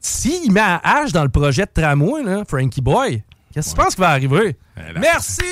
s'il 0.00 0.52
met 0.52 0.60
un 0.60 0.80
H 0.84 1.12
dans 1.12 1.22
le 1.22 1.28
projet 1.28 1.64
de 1.64 1.70
tramway, 1.72 2.22
là, 2.22 2.44
Frankie 2.46 2.80
Boy, 2.80 3.22
qu'est-ce 3.52 3.70
que 3.70 3.76
tu 3.76 3.82
penses 3.82 3.94
qui 3.94 4.00
va 4.00 4.10
arriver? 4.10 4.56
Eh, 4.76 4.98
Merci! 4.98 5.42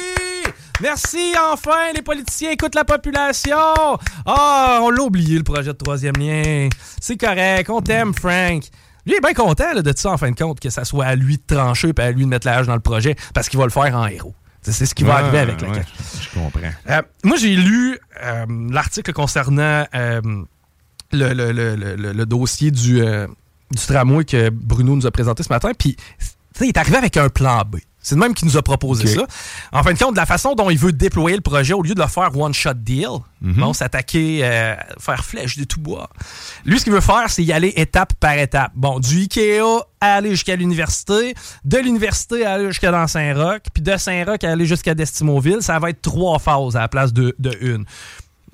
Merci, 0.83 1.33
enfin, 1.53 1.93
les 1.95 2.03
politiciens 2.03 2.51
écoutent 2.51 2.75
la 2.75 2.85
population. 2.85 3.57
Ah, 4.27 4.81
on 4.83 4.91
l'a 4.91 5.03
oublié, 5.03 5.39
le 5.39 5.43
projet 5.43 5.73
de 5.73 5.73
troisième 5.73 6.17
lien. 6.17 6.69
C'est 7.01 7.17
correct, 7.17 7.71
on 7.71 7.81
t'aime, 7.81 8.13
Frank. 8.13 8.63
Lui 9.07 9.15
est 9.15 9.21
bien 9.21 9.33
content 9.33 9.75
de 9.75 9.93
ça, 9.97 10.11
en 10.11 10.19
fin 10.19 10.31
de 10.31 10.37
compte, 10.37 10.61
que 10.61 10.69
ça 10.69 10.85
soit 10.85 11.07
à 11.07 11.15
lui 11.15 11.39
de 11.39 11.55
trancher 11.55 11.93
et 11.97 12.01
à 12.01 12.11
lui 12.11 12.25
de 12.25 12.29
mettre 12.29 12.47
la 12.47 12.59
hache 12.59 12.67
dans 12.67 12.75
le 12.75 12.81
projet, 12.81 13.17
parce 13.33 13.49
qu'il 13.49 13.59
va 13.59 13.65
le 13.65 13.71
faire 13.71 13.97
en 13.97 14.07
héros. 14.07 14.35
C'est 14.63 14.85
ce 14.85 14.95
qui 14.95 15.05
va 15.05 15.19
arriver 15.19 15.39
avec 15.39 15.61
la 15.61 15.69
Je 15.73 16.29
comprends. 16.35 16.61
Euh, 16.91 17.03
moi, 17.23 17.37
j'ai 17.37 17.55
lu 17.55 17.99
euh, 18.23 18.47
l'article 18.71 19.13
concernant 19.13 19.87
euh, 19.95 20.21
le, 21.13 21.33
le, 21.33 22.27
dossier 22.27 22.73
du 22.73 23.01
du 23.71 23.85
tramway 23.87 24.25
que 24.25 24.51
Bruno 24.51 24.97
nous 24.97 25.07
a 25.07 25.11
présenté 25.11 25.43
ce 25.43 25.49
matin. 25.49 25.73
Puis, 25.79 25.97
il 26.61 26.69
est 26.69 26.77
arrivé 26.77 26.97
avec 26.97 27.17
un 27.17 27.29
plan 27.29 27.63
B. 27.67 27.77
C'est 28.07 28.15
le 28.15 28.21
même 28.21 28.35
qui 28.35 28.45
nous 28.45 28.57
a 28.57 28.63
proposé 28.63 29.09
ça. 29.09 29.27
En 29.73 29.83
fin 29.83 29.93
de 29.93 29.99
compte, 29.99 30.13
de 30.13 30.17
la 30.17 30.27
façon 30.27 30.55
dont 30.55 30.71
il 30.71 30.79
veut 30.79 30.93
déployer 30.93 31.35
le 31.35 31.43
projet, 31.43 31.75
au 31.75 31.83
lieu 31.83 31.93
de 31.93 32.01
le 32.01 32.07
faire 32.07 32.31
one-shot 32.39 32.75
deal, 32.75 33.09
mm 33.41 33.73
s'attaquer, 33.73 34.43
euh, 34.45 34.77
faire 35.01 35.25
flèche 35.25 35.59
de 35.59 35.65
tout 35.65 35.81
bois. 35.81 36.09
Lui, 36.65 36.79
ce 36.79 36.85
qu'il 36.85 36.93
veut 36.93 37.01
faire, 37.01 37.29
c'est 37.29 37.43
y 37.43 37.53
aller 37.53 37.73
étape 37.75 38.13
par 38.21 38.39
étape. 38.39 38.71
Bon, 38.77 39.01
du 39.01 39.23
Ikea 39.23 39.61
à 40.01 40.15
aller 40.15 40.31
jusqu'à 40.31 40.55
l'université, 40.55 41.35
de 41.65 41.79
l'université 41.79 42.47
à 42.47 42.53
aller 42.53 42.69
jusqu'à 42.69 42.93
dans 42.93 43.09
Saint-Roch, 43.09 43.63
puis 43.75 43.83
de 43.83 43.97
Saint-Roch 43.97 44.45
à 44.45 44.53
aller 44.53 44.67
jusqu'à 44.67 44.95
Destimoville. 44.95 45.61
Ça 45.63 45.77
va 45.81 45.91
être 45.91 46.01
trois 46.01 46.39
phases 46.39 46.77
à 46.77 46.83
la 46.83 46.89
place 46.89 47.13
de, 47.13 47.35
de 47.41 47.59
une. 47.61 47.87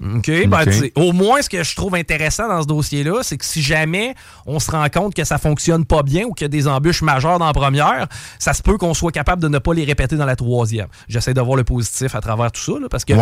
OK? 0.02 0.30
Ben, 0.48 0.64
au 0.96 1.12
moins, 1.12 1.42
ce 1.42 1.48
que 1.48 1.62
je 1.62 1.76
trouve 1.76 1.94
intéressant 1.94 2.48
dans 2.48 2.62
ce 2.62 2.66
dossier-là, 2.66 3.20
c'est 3.22 3.36
que 3.36 3.44
si 3.44 3.62
jamais 3.62 4.14
on 4.46 4.58
se 4.58 4.70
rend 4.70 4.88
compte 4.88 5.14
que 5.14 5.24
ça 5.24 5.38
fonctionne 5.38 5.84
pas 5.84 6.02
bien 6.02 6.24
ou 6.24 6.32
qu'il 6.32 6.44
y 6.44 6.46
a 6.46 6.48
des 6.48 6.66
embûches 6.66 7.02
majeures 7.02 7.38
dans 7.38 7.46
la 7.46 7.52
première, 7.52 8.08
ça 8.38 8.52
se 8.52 8.62
peut 8.62 8.78
qu'on 8.78 8.94
soit 8.94 9.12
capable 9.12 9.42
de 9.42 9.48
ne 9.48 9.58
pas 9.58 9.74
les 9.74 9.84
répéter 9.84 10.16
dans 10.16 10.26
la 10.26 10.36
troisième. 10.36 10.88
J'essaie 11.08 11.34
de 11.34 11.40
voir 11.40 11.56
le 11.56 11.64
positif 11.64 12.14
à 12.14 12.20
travers 12.20 12.50
tout 12.50 12.60
ça, 12.60 12.72
parce 12.90 13.04
que 13.04 13.12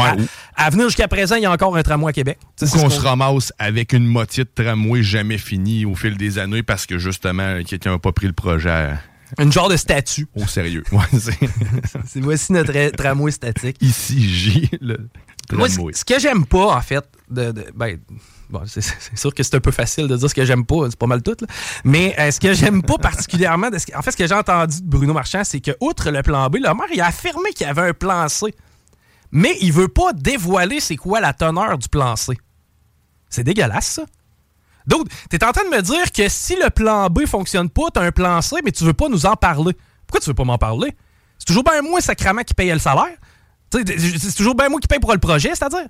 à, 0.57 0.71
venir 0.71 0.87
jusqu'à 0.87 1.09
présent, 1.09 1.37
il 1.37 1.43
y 1.43 1.47
a 1.47 1.53
encore 1.53 1.77
un 1.77 1.83
tramway 1.83 2.11
à 2.11 2.13
Québec. 2.13 2.39
Ou 2.63 2.67
qu'on 2.67 2.91
se 2.91 3.01
ramasse 3.01 3.53
avec 3.59 3.93
une 3.93 4.07
moitié 4.07 4.45
de 4.45 4.51
tramway 4.55 5.03
jamais 5.03 5.39
fini 5.39 5.85
au 5.85 5.95
fil 5.95 6.17
des 6.17 6.39
années 6.39 6.63
parce 6.63 6.87
que 6.87 6.99
justement, 6.99 7.63
quelqu'un 7.67 7.93
n'a 7.93 7.99
pas 7.99 8.13
pris 8.13 8.27
le 8.27 8.33
projet. 8.33 8.91
Une 9.39 9.53
genre 9.53 9.69
de 9.69 9.77
statut. 9.77 10.27
Au 10.35 10.47
sérieux. 10.47 10.83
c'est 12.07 12.21
voici 12.21 12.53
notre 12.53 12.91
tramway 12.97 13.31
statique. 13.31 13.77
Ici, 13.81 14.29
J. 14.29 14.71
Moi, 15.57 15.69
ce 15.69 16.05
que 16.05 16.19
j'aime 16.19 16.47
pas, 16.47 16.77
en 16.77 16.81
fait, 16.81 17.05
de, 17.29 17.53
ben, 17.75 17.99
c'est 18.67 18.83
sûr 19.17 19.35
que 19.35 19.43
c'est 19.43 19.55
un 19.55 19.61
peu 19.61 19.71
facile 19.71 20.09
de 20.09 20.17
dire 20.17 20.29
ce 20.29 20.35
que 20.35 20.45
j'aime 20.45 20.65
pas, 20.65 20.89
c'est 20.89 20.99
pas 20.99 21.07
mal 21.07 21.23
tout. 21.23 21.37
Mais 21.85 22.15
euh, 22.19 22.31
ce 22.31 22.41
que 22.41 22.53
j'aime 22.53 22.83
pas 22.83 22.99
particulièrement, 22.99 23.69
en 23.69 24.03
fait, 24.03 24.11
ce 24.11 24.17
que 24.17 24.27
j'ai 24.27 24.35
entendu 24.35 24.81
de 24.83 24.89
Bruno 24.89 25.13
Marchand, 25.13 25.43
c'est 25.45 25.61
que, 25.61 25.73
outre 25.81 26.11
le 26.11 26.23
plan 26.23 26.49
B, 26.49 26.57
le 26.57 26.75
maire 26.75 26.87
il 26.93 27.01
a 27.01 27.07
affirmé 27.07 27.51
qu'il 27.51 27.67
y 27.67 27.71
avait 27.71 27.89
un 27.89 27.93
plan 27.93 28.29
C. 28.29 28.55
Mais 29.33 29.57
il 29.61 29.73
veut 29.73 29.89
pas 29.89 30.13
dévoiler 30.13 30.81
c'est 30.81 30.97
quoi 30.97 31.21
la 31.21 31.33
teneur 31.33 31.79
du 31.79 31.89
plan 31.89 32.17
C. 32.17 32.37
C'est 33.29 33.45
dégueulasse, 33.45 33.87
ça. 33.87 34.03
Donc, 34.87 35.09
tu 35.31 35.37
es 35.37 35.45
en 35.45 35.53
train 35.53 35.65
de 35.65 35.77
me 35.77 35.83
dire 35.83 36.11
que 36.11 36.29
si 36.29 36.57
le 36.57 36.69
plan 36.71 37.09
B 37.09 37.27
fonctionne 37.27 37.69
pas, 37.71 37.91
tu 37.95 38.01
as 38.01 38.03
un 38.03 38.11
plan 38.11 38.43
C, 38.43 38.57
mais 38.65 38.73
tu 38.73 38.83
veux 38.83 38.95
pas 38.95 39.09
nous 39.09 39.27
en 39.27 39.37
parler. 39.37 39.77
Pourquoi 40.07 40.21
tu 40.21 40.29
veux 40.31 40.35
pas 40.35 40.45
m'en 40.45 40.59
parler? 40.59 40.97
C'est 41.39 41.45
toujours 41.45 41.63
bien 41.63 41.81
moi, 41.83 42.01
sacrément, 42.01 42.43
qui 42.43 42.55
paye 42.55 42.73
le 42.73 42.79
salaire. 42.79 43.17
C'est 43.73 44.35
toujours 44.37 44.55
bien 44.55 44.69
moi 44.69 44.81
qui 44.81 44.89
paye 44.89 44.99
pour 44.99 45.13
le 45.13 45.19
projet, 45.19 45.51
c'est-à-dire. 45.51 45.87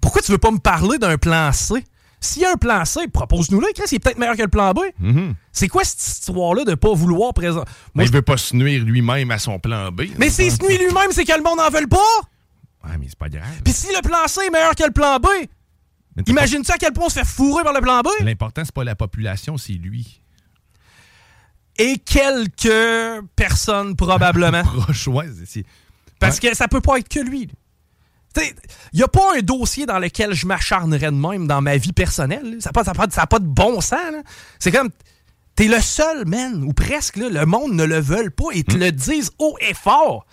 Pourquoi 0.00 0.22
tu 0.22 0.32
veux 0.32 0.38
pas 0.38 0.50
me 0.50 0.58
parler 0.58 0.98
d'un 0.98 1.18
plan 1.18 1.52
C? 1.52 1.84
S'il 2.20 2.42
y 2.42 2.44
a 2.44 2.52
un 2.52 2.56
plan 2.56 2.84
C, 2.84 3.06
propose-nous-le, 3.08 3.68
Chris, 3.74 3.84
il 3.92 3.96
est 3.96 3.98
peut-être 4.00 4.18
meilleur 4.18 4.36
que 4.36 4.42
le 4.42 4.48
plan 4.48 4.72
B. 4.72 4.80
Mm-hmm. 5.00 5.34
C'est 5.52 5.68
quoi 5.68 5.84
cette 5.84 6.00
histoire-là 6.00 6.64
de 6.64 6.74
pas 6.74 6.92
vouloir 6.92 7.32
présenter. 7.32 7.70
Mais 7.94 8.06
il 8.06 8.12
veut 8.12 8.22
pas 8.22 8.36
se 8.36 8.56
nuire 8.56 8.84
lui-même 8.84 9.30
à 9.30 9.38
son 9.38 9.58
plan 9.60 9.92
B. 9.92 10.02
Mais 10.18 10.30
s'il 10.30 10.50
se 10.50 10.62
nuit 10.62 10.78
lui-même, 10.78 11.12
c'est 11.12 11.24
que 11.24 11.32
le 11.32 11.42
monde 11.42 11.58
n'en 11.58 11.70
veut 11.70 11.86
pas! 11.86 11.96
Ouais, 12.84 12.96
mais 12.98 13.06
c'est 13.08 13.18
pas 13.18 13.28
grave. 13.28 13.44
Puis 13.64 13.72
si 13.72 13.88
le 13.88 14.02
plan 14.02 14.26
C 14.26 14.40
est 14.46 14.50
meilleur 14.50 14.74
que 14.74 14.84
le 14.84 14.90
plan 14.90 15.18
B, 15.18 15.26
imagine-tu 16.26 16.72
à 16.72 16.76
quel 16.76 16.92
point 16.92 17.06
on 17.06 17.08
se 17.08 17.20
fait 17.20 17.26
fourrer 17.26 17.62
par 17.62 17.72
le 17.72 17.80
plan 17.80 18.00
B? 18.00 18.08
L'important, 18.20 18.62
c'est 18.64 18.74
pas 18.74 18.84
la 18.84 18.96
population, 18.96 19.56
c'est 19.56 19.74
lui. 19.74 20.20
Et 21.76 21.98
quelques 21.98 23.24
personnes, 23.36 23.94
probablement. 23.94 24.62
Proche, 24.82 25.08
c'est 25.46 25.64
parce 26.18 26.40
que 26.40 26.54
ça 26.54 26.68
peut 26.68 26.80
pas 26.80 26.98
être 26.98 27.08
que 27.08 27.20
lui. 27.20 27.48
Il 28.36 28.98
n'y 28.98 29.02
a 29.02 29.08
pas 29.08 29.36
un 29.36 29.40
dossier 29.40 29.86
dans 29.86 29.98
lequel 29.98 30.32
je 30.32 30.46
m'acharnerais 30.46 31.10
de 31.10 31.16
même 31.16 31.46
dans 31.46 31.60
ma 31.60 31.76
vie 31.76 31.92
personnelle. 31.92 32.56
Ça 32.60 32.70
n'a 32.74 32.82
pas, 32.94 33.10
ça 33.10 33.26
pas, 33.26 33.38
de 33.38 33.46
bon 33.46 33.80
sens. 33.80 33.98
C'est 34.58 34.70
comme, 34.70 34.90
t'es 35.56 35.66
le 35.66 35.80
seul, 35.80 36.26
man, 36.26 36.62
ou 36.64 36.72
presque, 36.72 37.16
le 37.16 37.44
monde 37.44 37.72
ne 37.72 37.84
le 37.84 38.00
veut 38.00 38.30
pas 38.30 38.50
et 38.52 38.62
te 38.62 38.76
hmm. 38.76 38.80
le 38.80 38.92
disent 38.92 39.30
haut 39.38 39.56
et 39.60 39.74
fort. 39.74 40.26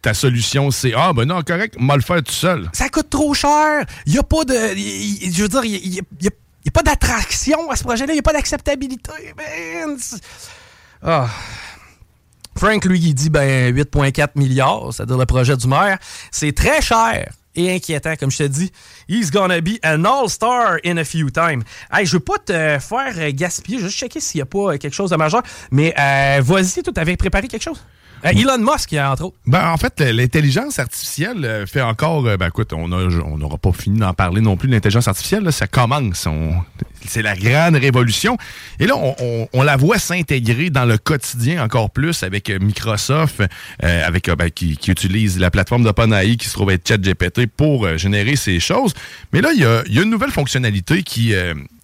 ta 0.00 0.14
solution, 0.14 0.70
c'est 0.70 0.94
Ah, 0.96 1.12
ben 1.12 1.26
non, 1.26 1.42
correct, 1.42 1.76
mal 1.78 1.98
le 1.98 2.02
faire 2.02 2.22
tout 2.22 2.32
seul. 2.32 2.70
Ça 2.72 2.88
coûte 2.88 3.10
trop 3.10 3.34
cher. 3.34 3.84
Il 4.06 4.12
n'y 4.12 4.18
a 4.18 4.22
pas 4.22 4.44
de. 4.44 4.54
je 4.54 5.42
veux 5.42 5.48
dire, 5.48 5.64
il 5.64 5.90
n'y 5.90 6.28
a, 6.28 6.70
pas 6.70 6.82
d'attraction 6.82 7.70
à 7.70 7.76
ce 7.76 7.84
projet-là. 7.84 8.12
Il 8.12 8.16
n'y 8.16 8.20
a 8.20 8.22
pas 8.22 8.32
d'acceptabilité, 8.32 9.12
man. 9.36 9.98
Ah. 11.02 11.28
Frank, 12.56 12.84
lui, 12.84 12.98
il 13.00 13.14
dit 13.14 13.30
ben 13.30 13.74
8,4 13.74 14.28
milliards, 14.36 14.92
c'est-à-dire 14.92 15.18
le 15.18 15.26
projet 15.26 15.56
du 15.56 15.66
maire. 15.66 15.98
C'est 16.30 16.52
très 16.52 16.80
cher 16.80 17.32
et 17.56 17.74
inquiétant, 17.74 18.14
comme 18.18 18.30
je 18.30 18.38
te 18.38 18.42
dis. 18.44 18.72
He's 19.08 19.30
gonna 19.30 19.60
be 19.60 19.78
an 19.84 20.04
all-star 20.04 20.78
in 20.84 20.96
a 20.96 21.04
few 21.04 21.30
time. 21.30 21.62
Hey, 21.92 22.06
je 22.06 22.12
veux 22.12 22.20
pas 22.20 22.38
te 22.38 22.78
faire 22.80 23.32
gaspiller, 23.32 23.78
je 23.78 23.82
veux 23.84 23.88
juste 23.88 24.00
checker 24.00 24.20
s'il 24.20 24.38
y 24.38 24.42
a 24.42 24.46
pas 24.46 24.78
quelque 24.78 24.94
chose 24.94 25.10
de 25.10 25.16
majeur. 25.16 25.42
Mais 25.70 25.94
euh, 25.98 26.40
vas-y, 26.42 26.82
tu 26.82 26.90
avais 26.96 27.16
préparé 27.16 27.48
quelque 27.48 27.62
chose? 27.62 27.84
Euh, 28.24 28.30
Elon 28.30 28.58
Musk, 28.58 28.94
entre 28.94 29.24
autres. 29.26 29.36
Ben, 29.46 29.70
en 29.70 29.76
fait, 29.76 30.00
l'intelligence 30.00 30.78
artificielle 30.78 31.44
euh, 31.44 31.66
fait 31.66 31.82
encore. 31.82 32.26
Euh, 32.26 32.36
ben, 32.36 32.48
écoute, 32.48 32.72
on 32.72 32.88
n'aura 32.88 33.58
pas 33.58 33.72
fini 33.72 33.98
d'en 33.98 34.14
parler 34.14 34.40
non 34.40 34.56
plus. 34.56 34.68
L'intelligence 34.68 35.08
artificielle, 35.08 35.52
ça 35.52 35.66
commence. 35.66 36.26
C'est 37.06 37.22
la 37.22 37.36
grande 37.36 37.76
révolution. 37.76 38.36
Et 38.80 38.86
là, 38.86 38.94
on, 39.52 39.62
la 39.62 39.76
voit 39.76 39.98
s'intégrer 39.98 40.70
dans 40.70 40.84
le 40.84 40.98
quotidien 40.98 41.62
encore 41.62 41.90
plus 41.90 42.22
avec 42.22 42.50
Microsoft, 42.50 43.42
avec 43.80 44.30
ben, 44.30 44.50
qui, 44.50 44.78
utilise 44.88 45.38
la 45.38 45.50
plateforme 45.50 45.84
d'OpenAI 45.84 46.36
qui 46.36 46.48
se 46.48 46.52
trouve 46.52 46.70
être 46.70 46.86
ChatGPT 46.86 47.46
pour 47.46 47.96
générer 47.96 48.36
ces 48.36 48.60
choses. 48.60 48.94
Mais 49.32 49.40
là, 49.40 49.52
il 49.54 49.60
y 49.60 49.64
a, 49.64 49.82
une 50.02 50.10
nouvelle 50.10 50.30
fonctionnalité 50.30 51.02
qui 51.02 51.34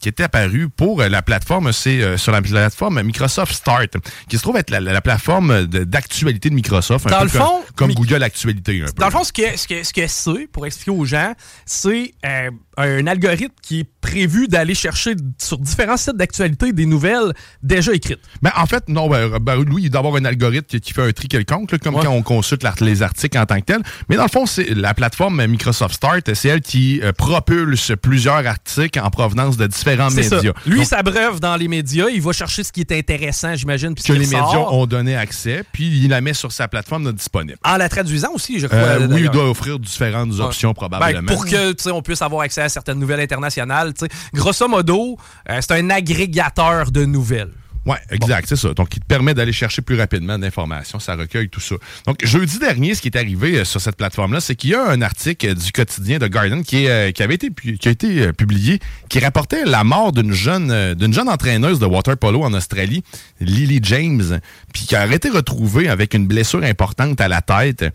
qui 0.01 0.09
était 0.09 0.23
apparu 0.23 0.69
pour 0.69 1.01
euh, 1.01 1.09
la 1.09 1.23
plateforme, 1.23 1.73
c'est 1.73 2.03
euh, 2.03 2.17
sur 2.17 2.33
la 2.33 2.41
plateforme 2.43 3.03
Microsoft 3.03 3.53
Start, 3.53 3.97
qui 4.29 4.37
se 4.37 4.43
trouve 4.43 4.57
être 4.57 4.71
la, 4.71 5.01
plateforme 5.01 5.67
d'actualité 5.67 6.49
de, 6.49 6.55
Microsoft. 6.55 7.07
Dans 7.07 7.23
le 7.23 7.29
fond, 7.29 7.63
comme, 7.77 7.93
Google 7.93 8.23
Actualité. 8.23 8.83
Un 8.83 8.87
peu. 8.87 8.93
Dans 8.97 9.07
le 9.07 9.13
fond, 9.13 9.25
ce 9.25 9.33
que, 9.33 9.57
ce 9.57 9.69
que, 9.69 9.85
ce 9.85 9.93
que 9.93 10.07
c'est, 10.07 10.47
pour 10.51 10.67
expliquer 10.67 10.91
aux 10.91 11.05
gens, 11.05 11.35
c'est 11.67 12.15
euh, 12.25 12.51
un 12.77 13.07
algorithme 13.07 13.55
qui 13.63 13.81
est 13.81 13.89
prévu 14.01 14.49
d'aller 14.49 14.75
chercher 14.75 15.15
sur 15.39 15.59
différents 15.59 15.97
sites 15.97 16.17
d'actualité 16.17 16.73
des 16.73 16.87
nouvelles 16.87 17.33
déjà 17.63 17.93
écrites. 17.93 18.21
Ben, 18.43 18.51
en 18.57 18.67
fait, 18.67 18.89
non, 18.89 19.09
ben, 19.09 19.39
ben 19.41 19.63
lui, 19.63 19.85
il 19.85 19.91
doit 19.91 20.01
avoir 20.01 20.17
un 20.17 20.25
algorithme 20.25 20.79
qui, 20.79 20.93
fait 20.93 21.03
un 21.03 21.13
tri 21.13 21.29
quelconque, 21.29 21.77
comme 21.79 21.95
quand 21.95 22.09
on 22.09 22.23
consulte 22.23 22.65
les 22.81 23.03
articles 23.03 23.39
en 23.39 23.47
tant 23.47 23.61
que 23.61 23.67
tel. 23.67 23.83
Mais 24.09 24.17
dans 24.17 24.25
le 24.25 24.29
fond, 24.29 24.47
c'est 24.47 24.75
la 24.75 24.95
plateforme 24.95 25.45
Microsoft 25.47 25.95
Start, 25.95 26.35
c'est 26.35 26.49
elle 26.49 26.61
qui 26.61 27.01
euh, 27.03 27.13
propulse 27.13 27.93
plusieurs 28.01 28.47
articles 28.47 28.99
en 28.99 29.11
provenance 29.11 29.57
de 29.57 29.67
différents 29.67 30.11
médias. 30.11 30.41
Ça. 30.41 30.53
Lui, 30.67 30.85
s'abreuve 30.85 31.41
dans 31.41 31.57
les 31.57 31.69
médias, 31.69 32.09
il 32.09 32.23
va 32.23 32.33
chercher 32.33 32.65
ce 32.65 32.73
qui 32.73 32.81
est 32.81 32.93
intéressant, 32.93 33.55
j'imagine. 33.55 33.95
Que 33.95 34.13
les 34.13 34.21
médias 34.21 34.59
ont 34.71 34.87
donné 34.87 35.17
accès, 35.17 35.63
puis 35.73 36.05
il 36.05 36.09
la 36.09 36.21
met 36.21 36.35
sur 36.35 36.53
sa 36.53 36.69
plateforme 36.69 37.13
disponible. 37.13 37.59
En 37.65 37.77
la 37.77 37.89
traduisant 37.89 38.31
aussi, 38.35 38.59
je 38.59 38.67
crois. 38.67 38.79
Euh, 38.79 39.09
oui, 39.11 39.23
il 39.25 39.31
doit 39.31 39.49
offrir 39.49 39.79
différentes 39.79 40.39
options, 40.41 40.73
probablement. 40.73 41.23
Ben, 41.23 41.27
pour 41.27 41.45
que 41.45 41.91
on 41.91 42.03
puisse 42.03 42.23
avoir 42.23 42.43
accès 42.43 42.60
à 42.61 42.69
certaines 42.69 42.99
nouvelles 42.99 43.21
internationales. 43.21 43.93
Grosso 44.35 44.69
modo, 44.69 45.17
euh, 45.49 45.59
c'est 45.61 45.73
un 45.73 45.91
agrégateur 45.91 46.91
de 46.91 47.05
nouvelles. 47.05 47.53
Oui, 47.87 47.97
exact, 48.11 48.47
c'est 48.47 48.57
ça. 48.57 48.75
Donc, 48.75 48.95
il 48.95 49.01
te 49.01 49.07
permet 49.07 49.33
d'aller 49.33 49.53
chercher 49.53 49.81
plus 49.81 49.99
rapidement 49.99 50.39
d'informations, 50.39 50.99
ça 50.99 51.15
recueille 51.15 51.49
tout 51.49 51.61
ça. 51.61 51.77
Donc, 52.07 52.25
jeudi 52.25 52.59
dernier, 52.59 52.95
ce 52.95 53.01
qui 53.01 53.09
est 53.09 53.17
arrivé 53.17 53.59
euh, 53.59 53.65
sur 53.65 53.81
cette 53.81 53.97
plateforme-là, 53.97 54.41
c'est 54.41 54.55
qu'il 54.55 54.71
y 54.71 54.75
a 54.75 54.85
un 54.87 55.01
article 55.01 55.49
euh, 55.49 55.55
du 55.55 55.73
quotidien 55.73 56.19
de 56.19 56.27
Garden 56.27 56.63
qui, 56.63 56.85
est, 56.85 57.15
qui 57.15 57.23
avait 57.23 57.37
été, 57.37 57.49
qui 57.51 57.89
a 57.89 57.91
été 57.91 58.33
publié, 58.35 58.81
qui 59.09 59.19
rapportait 59.19 59.65
la 59.65 59.83
mort 59.83 60.13
d'une 60.13 60.33
jeune, 60.33 60.95
d'une 60.95 61.15
jeune 61.15 61.29
entraîneuse 61.29 61.79
de 61.79 61.87
water 61.87 62.19
polo 62.19 62.43
en 62.43 62.53
Australie, 62.53 63.03
Lily 63.41 63.81
James, 63.83 64.41
puis 64.75 64.85
qui 64.85 64.95
a 64.95 65.07
été 65.07 65.31
retrouvée 65.31 65.89
avec 65.89 66.13
une 66.13 66.27
blessure 66.27 66.63
importante 66.63 67.19
à 67.21 67.29
la 67.29 67.41
tête, 67.41 67.87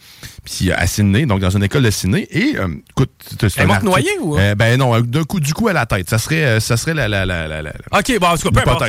puis 0.43 0.71
à 0.71 0.87
Sydney, 0.87 1.27
donc 1.27 1.41
dans 1.41 1.51
une 1.51 1.63
école 1.63 1.83
de 1.83 1.91
Sydney. 1.91 2.27
Et, 2.31 2.55
écoute, 2.89 3.11
c'est 3.39 3.59
Elle 3.59 3.67
noyée 3.83 4.09
ou? 4.19 4.35
ben 4.35 4.77
non, 4.77 4.99
d'un 5.01 5.23
coup, 5.23 5.39
du 5.39 5.53
coup 5.53 5.67
à 5.67 5.73
la 5.73 5.85
tête. 5.85 6.09
Ça 6.09 6.17
serait, 6.17 6.59
ça 6.59 6.75
serait 6.75 6.95
la, 6.95 7.07
la, 7.07 7.25
la, 7.25 7.47
la, 7.47 7.73
OK, 7.91 8.19
bon, 8.19 8.27
en 8.27 8.37
tout 8.37 8.49
cas, 8.49 8.61
peu 8.61 8.69
importe. 8.69 8.83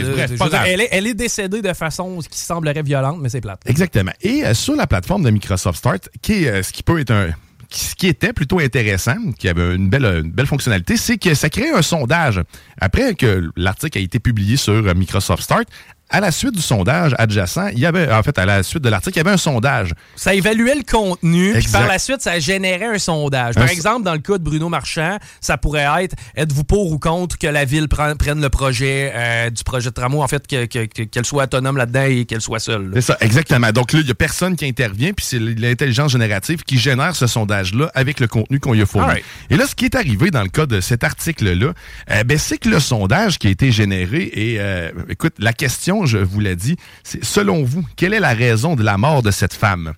elle, 0.66 0.80
est, 0.80 0.85
elle 0.90 1.06
est 1.06 1.14
décédée 1.14 1.62
de 1.62 1.72
façon 1.72 2.18
qui 2.30 2.38
semblerait 2.38 2.82
violente, 2.82 3.18
mais 3.20 3.28
c'est 3.28 3.40
plate. 3.40 3.60
Exactement. 3.66 4.12
Et 4.20 4.44
euh, 4.44 4.54
sur 4.54 4.76
la 4.76 4.86
plateforme 4.86 5.22
de 5.22 5.30
Microsoft 5.30 5.78
Start, 5.78 6.08
qui 6.22 6.46
euh, 6.46 6.62
ce 6.62 6.72
qui 6.72 6.82
peut 6.82 7.00
être 7.00 7.10
un 7.10 7.30
ce 7.70 7.94
qui 7.94 8.06
était 8.06 8.32
plutôt 8.32 8.60
intéressant, 8.60 9.32
qui 9.38 9.48
avait 9.48 9.74
une 9.74 9.88
belle, 9.88 10.04
une 10.04 10.30
belle 10.30 10.46
fonctionnalité, 10.46 10.96
c'est 10.96 11.18
que 11.18 11.34
ça 11.34 11.50
crée 11.50 11.70
un 11.70 11.82
sondage. 11.82 12.40
Après 12.80 13.14
que 13.14 13.50
l'article 13.56 13.98
a 13.98 14.00
été 14.00 14.18
publié 14.18 14.56
sur 14.56 14.72
euh, 14.72 14.94
Microsoft 14.94 15.42
Start, 15.42 15.66
à 16.08 16.20
la 16.20 16.30
suite 16.30 16.54
du 16.54 16.62
sondage 16.62 17.14
adjacent, 17.18 17.68
il 17.72 17.80
y 17.80 17.86
avait, 17.86 18.12
en 18.12 18.22
fait, 18.22 18.38
à 18.38 18.46
la 18.46 18.62
suite 18.62 18.82
de 18.82 18.88
l'article, 18.88 19.16
il 19.16 19.18
y 19.18 19.20
avait 19.20 19.32
un 19.32 19.36
sondage. 19.36 19.92
Ça 20.14 20.34
évaluait 20.34 20.76
le 20.76 20.84
contenu, 20.84 21.52
puis 21.54 21.68
par 21.72 21.86
la 21.86 21.98
suite, 21.98 22.20
ça 22.20 22.38
générait 22.38 22.94
un 22.94 22.98
sondage. 22.98 23.54
Par 23.54 23.68
exemple, 23.68 24.04
dans 24.04 24.12
le 24.12 24.20
cas 24.20 24.38
de 24.38 24.44
Bruno 24.44 24.68
Marchand, 24.68 25.18
ça 25.40 25.56
pourrait 25.56 25.86
être 26.04 26.14
êtes-vous 26.36 26.64
pour 26.64 26.92
ou 26.92 26.98
contre 26.98 27.38
que 27.38 27.46
la 27.46 27.64
ville 27.64 27.88
prenne 27.88 28.40
le 28.40 28.48
projet 28.48 29.12
euh, 29.14 29.50
du 29.50 29.64
projet 29.64 29.90
de 29.90 29.94
tramway, 29.94 30.22
en 30.22 30.28
fait, 30.28 30.46
qu'elle 30.46 31.24
soit 31.24 31.44
autonome 31.44 31.76
là-dedans 31.76 32.04
et 32.04 32.24
qu'elle 32.24 32.40
soit 32.40 32.60
seule. 32.60 32.90
C'est 32.94 33.00
ça, 33.00 33.16
exactement. 33.20 33.72
Donc 33.72 33.92
là, 33.92 34.00
il 34.00 34.04
n'y 34.04 34.10
a 34.10 34.14
personne 34.14 34.56
qui 34.56 34.66
intervient, 34.66 35.12
puis 35.12 35.26
c'est 35.26 35.38
l'intelligence 35.38 36.12
générative 36.12 36.62
qui 36.62 36.78
génère 36.78 37.16
ce 37.16 37.26
sondage-là 37.26 37.90
avec 37.94 38.20
le 38.20 38.28
contenu 38.28 38.60
qu'on 38.60 38.74
y 38.74 38.82
a 38.82 38.86
fourni. 38.86 39.20
Et 39.50 39.56
là, 39.56 39.66
ce 39.66 39.74
qui 39.74 39.86
est 39.86 39.94
arrivé 39.96 40.30
dans 40.30 40.42
le 40.42 40.48
cas 40.48 40.66
de 40.66 40.80
cet 40.80 41.02
article-là, 41.02 41.72
euh, 42.10 42.24
ben, 42.24 42.38
c'est 42.38 42.58
que 42.58 42.68
le 42.68 42.80
sondage 42.80 43.38
qui 43.38 43.48
a 43.48 43.50
été 43.50 43.72
généré, 43.72 44.30
et 44.32 44.56
euh, 44.60 44.90
écoute, 45.08 45.34
la 45.38 45.52
question 45.52 45.95
je 46.04 46.18
vous 46.18 46.40
l'ai 46.40 46.56
dit, 46.56 46.76
c'est 47.02 47.24
selon 47.24 47.64
vous, 47.64 47.84
quelle 47.96 48.12
est 48.12 48.20
la 48.20 48.34
raison 48.34 48.76
de 48.76 48.82
la 48.82 48.98
mort 48.98 49.22
de 49.22 49.30
cette 49.30 49.54
femme? 49.54 49.94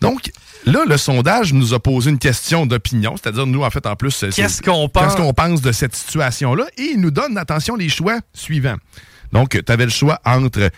Donc, 0.00 0.30
là, 0.66 0.84
le 0.86 0.96
sondage 0.96 1.52
nous 1.52 1.74
a 1.74 1.80
posé 1.80 2.10
une 2.10 2.18
question 2.18 2.66
d'opinion, 2.66 3.16
c'est-à-dire 3.16 3.46
nous, 3.46 3.64
en 3.64 3.70
fait, 3.70 3.86
en 3.86 3.96
plus, 3.96 4.26
qu'est-ce 4.34 4.62
qu'on 4.62 4.88
pense? 4.88 5.14
qu'on 5.14 5.32
pense 5.32 5.62
de 5.62 5.72
cette 5.72 5.96
situation-là? 5.96 6.66
Et 6.76 6.90
il 6.94 7.00
nous 7.00 7.10
donne, 7.10 7.38
attention, 7.38 7.76
les 7.76 7.88
choix 7.88 8.18
suivants. 8.32 8.76
Donc, 9.32 9.58
tu 9.64 9.72
avais 9.72 9.84
le 9.84 9.90
choix 9.90 10.20
entre 10.24 10.70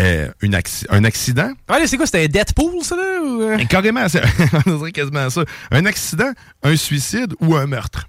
euh, 0.00 0.28
un 0.40 1.04
accident. 1.04 1.52
Allez, 1.68 1.86
c'est 1.86 1.96
quoi? 1.96 2.06
C'était 2.06 2.24
un 2.24 2.28
Deadpool, 2.28 2.82
ça, 2.82 2.96
là? 2.96 3.20
Ou... 3.22 3.42
Euh? 3.42 3.58
Carrément, 3.68 4.06
on 4.66 4.76
dirait 4.78 4.92
quasiment 4.92 5.28
ça. 5.28 5.42
Un 5.70 5.84
accident, 5.84 6.32
un 6.62 6.76
suicide 6.76 7.34
ou 7.40 7.56
un 7.56 7.66
meurtre. 7.66 8.08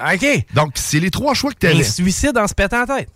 OK. 0.00 0.26
Donc, 0.54 0.72
c'est 0.76 0.98
les 0.98 1.10
trois 1.10 1.34
choix 1.34 1.52
que 1.52 1.58
tu 1.58 1.66
as. 1.66 1.76
Un 1.76 1.82
suicide 1.82 2.38
en 2.38 2.48
se 2.48 2.54
pétant 2.54 2.80
la 2.86 2.98
tête 2.98 3.10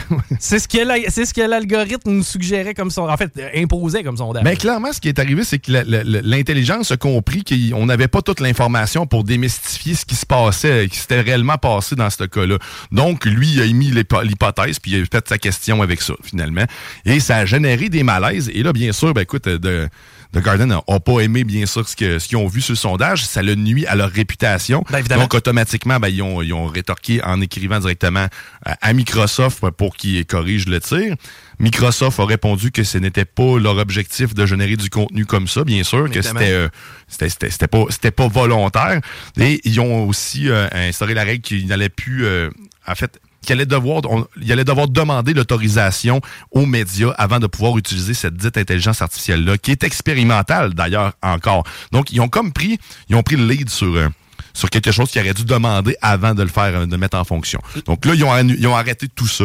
c'est 0.38 0.58
ce 0.58 0.68
que 0.68 1.40
l'algorithme 1.42 2.10
nous 2.10 2.22
suggérait 2.22 2.74
comme 2.74 2.90
son. 2.90 3.02
En 3.02 3.16
fait, 3.16 3.30
imposait 3.54 4.02
comme 4.02 4.16
sondage. 4.16 4.42
Mais 4.44 4.56
clairement, 4.56 4.92
ce 4.92 5.00
qui 5.00 5.08
est 5.08 5.18
arrivé, 5.18 5.44
c'est 5.44 5.58
que 5.58 5.70
l'intelligence 5.70 6.90
a 6.90 6.96
compris 6.96 7.44
qu'on 7.44 7.86
n'avait 7.86 8.08
pas 8.08 8.22
toute 8.22 8.40
l'information 8.40 9.06
pour 9.06 9.24
démystifier 9.24 9.94
ce 9.94 10.04
qui 10.04 10.14
se 10.14 10.26
passait, 10.26 10.84
ce 10.84 10.88
qui 10.88 10.98
s'était 10.98 11.20
réellement 11.20 11.58
passé 11.58 11.94
dans 11.94 12.10
ce 12.10 12.24
cas-là. 12.24 12.58
Donc, 12.90 13.24
lui, 13.24 13.52
il 13.52 13.60
a 13.60 13.64
émis 13.64 13.90
l'hypothèse, 13.90 14.78
puis 14.78 14.92
il 14.92 15.02
a 15.02 15.04
fait 15.04 15.28
sa 15.28 15.38
question 15.38 15.82
avec 15.82 16.00
ça, 16.00 16.14
finalement. 16.22 16.64
Et 17.04 17.20
ça 17.20 17.38
a 17.38 17.44
généré 17.44 17.88
des 17.88 18.02
malaises. 18.02 18.50
Et 18.54 18.62
là, 18.62 18.72
bien 18.72 18.92
sûr, 18.92 19.12
ben 19.12 19.22
écoute, 19.22 19.48
de 19.48 19.88
The 20.32 20.38
Garden 20.38 20.68
n'a 20.68 21.00
pas 21.00 21.20
aimé, 21.20 21.44
bien 21.44 21.66
sûr, 21.66 21.86
ce 21.88 21.94
qu'ils 21.96 22.36
ont 22.36 22.46
vu 22.46 22.60
sur 22.60 22.72
le 22.72 22.76
sondage. 22.76 23.26
Ça 23.26 23.42
le 23.42 23.54
nuit 23.54 23.86
à 23.86 23.94
leur 23.94 24.10
réputation. 24.10 24.84
Ben, 24.90 25.02
Donc, 25.02 25.34
automatiquement, 25.34 26.00
ben, 26.00 26.08
ils, 26.08 26.22
ont, 26.22 26.40
ils, 26.40 26.54
ont, 26.54 26.66
rétorqué 26.66 27.22
en 27.22 27.40
écrivant 27.40 27.78
directement 27.80 28.26
à 28.64 28.92
Microsoft 28.92 29.70
pour 29.70 29.96
qu'ils 29.96 30.24
corrigent 30.24 30.68
le 30.68 30.80
tir. 30.80 31.16
Microsoft 31.58 32.18
a 32.18 32.24
répondu 32.24 32.72
que 32.72 32.82
ce 32.82 32.98
n'était 32.98 33.24
pas 33.24 33.58
leur 33.58 33.76
objectif 33.76 34.34
de 34.34 34.46
générer 34.46 34.76
du 34.76 34.90
contenu 34.90 35.26
comme 35.26 35.46
ça, 35.46 35.64
bien 35.64 35.84
sûr, 35.84 36.10
que 36.10 36.18
euh, 36.18 36.68
c'était 37.06 37.50
c'était 37.50 37.68
pas 37.68 37.84
c'était 37.90 38.10
pas 38.10 38.26
volontaire. 38.26 39.00
Et 39.38 39.60
ils 39.64 39.80
ont 39.80 40.08
aussi 40.08 40.48
euh, 40.48 40.66
instauré 40.72 41.14
la 41.14 41.22
règle 41.22 41.42
qu'ils 41.42 41.66
n'allaient 41.68 41.88
plus 41.88 42.24
euh, 42.24 42.50
en 42.86 42.94
fait 42.94 43.20
qu'il 43.42 43.52
allait 43.52 43.66
devoir, 43.66 44.02
il 44.40 44.50
allait 44.52 44.64
devoir 44.64 44.88
demander 44.88 45.34
l'autorisation 45.34 46.20
aux 46.50 46.66
médias 46.66 47.10
avant 47.18 47.38
de 47.38 47.46
pouvoir 47.46 47.76
utiliser 47.76 48.14
cette 48.14 48.34
dite 48.34 48.56
intelligence 48.56 49.02
artificielle-là, 49.02 49.58
qui 49.58 49.70
est 49.70 49.84
expérimentale 49.84 50.74
d'ailleurs 50.74 51.12
encore. 51.22 51.64
Donc, 51.90 52.12
ils 52.12 52.20
ont 52.20 52.28
comme 52.28 52.52
pris, 52.52 52.78
ils 53.08 53.16
ont 53.16 53.22
pris 53.22 53.36
le 53.36 53.46
lead 53.46 53.68
sur, 53.68 53.94
euh, 53.94 54.08
sur 54.54 54.70
quelque 54.70 54.92
chose 54.92 55.10
qu'ils 55.10 55.20
auraient 55.20 55.34
dû 55.34 55.44
demander 55.44 55.96
avant 56.00 56.34
de 56.34 56.42
le 56.42 56.48
faire, 56.48 56.74
euh, 56.74 56.86
de 56.86 56.92
le 56.92 56.98
mettre 56.98 57.18
en 57.18 57.24
fonction. 57.24 57.60
Donc 57.86 58.04
là, 58.06 58.14
ils 58.14 58.24
ont, 58.24 58.36
ils 58.38 58.66
ont 58.66 58.76
arrêté 58.76 59.08
tout 59.08 59.26
ça. 59.26 59.44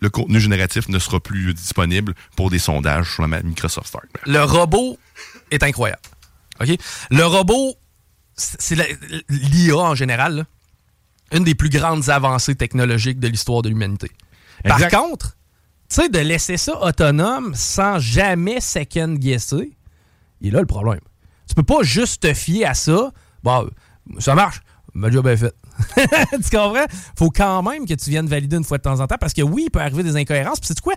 Le 0.00 0.10
contenu 0.10 0.40
génératif 0.40 0.88
ne 0.88 0.98
sera 0.98 1.20
plus 1.20 1.54
disponible 1.54 2.14
pour 2.36 2.50
des 2.50 2.58
sondages 2.58 3.14
sur 3.14 3.26
la 3.26 3.42
Microsoft 3.42 3.88
Start. 3.88 4.04
Le 4.26 4.42
robot 4.44 4.98
est 5.50 5.62
incroyable. 5.62 6.02
OK? 6.60 6.68
Le 7.10 7.24
robot, 7.24 7.76
c'est 8.36 8.76
l'IA 9.28 9.76
en 9.76 9.94
général, 9.94 10.36
là 10.36 10.44
une 11.32 11.44
des 11.44 11.54
plus 11.54 11.68
grandes 11.68 12.08
avancées 12.08 12.54
technologiques 12.54 13.20
de 13.20 13.28
l'histoire 13.28 13.62
de 13.62 13.68
l'humanité. 13.68 14.10
Par 14.64 14.88
contre, 14.88 15.36
tu 15.88 16.02
sais, 16.02 16.08
de 16.08 16.18
laisser 16.18 16.56
ça 16.56 16.80
autonome 16.82 17.54
sans 17.54 17.98
jamais 17.98 18.60
second-guesser, 18.60 19.76
il 20.40 20.56
a 20.56 20.60
le 20.60 20.66
problème. 20.66 21.00
Tu 21.48 21.54
peux 21.54 21.62
pas 21.62 21.82
juste 21.82 22.22
te 22.22 22.34
fier 22.34 22.66
à 22.66 22.74
ça. 22.74 23.10
Bon, 23.42 23.68
ça 24.18 24.34
marche, 24.34 24.60
ma 24.94 25.10
job 25.10 25.26
est 25.26 25.36
fait. 25.36 25.54
tu 25.96 26.56
comprends? 26.56 26.86
Faut 27.16 27.30
quand 27.30 27.62
même 27.62 27.86
que 27.86 27.94
tu 27.94 28.10
viennes 28.10 28.26
valider 28.26 28.56
une 28.56 28.64
fois 28.64 28.78
de 28.78 28.82
temps 28.82 29.00
en 29.00 29.06
temps 29.06 29.16
parce 29.18 29.32
que 29.32 29.42
oui, 29.42 29.64
il 29.66 29.70
peut 29.70 29.80
arriver 29.80 30.02
des 30.02 30.16
incohérences. 30.16 30.60
Puis 30.60 30.68
c'est 30.68 30.80
quoi? 30.80 30.94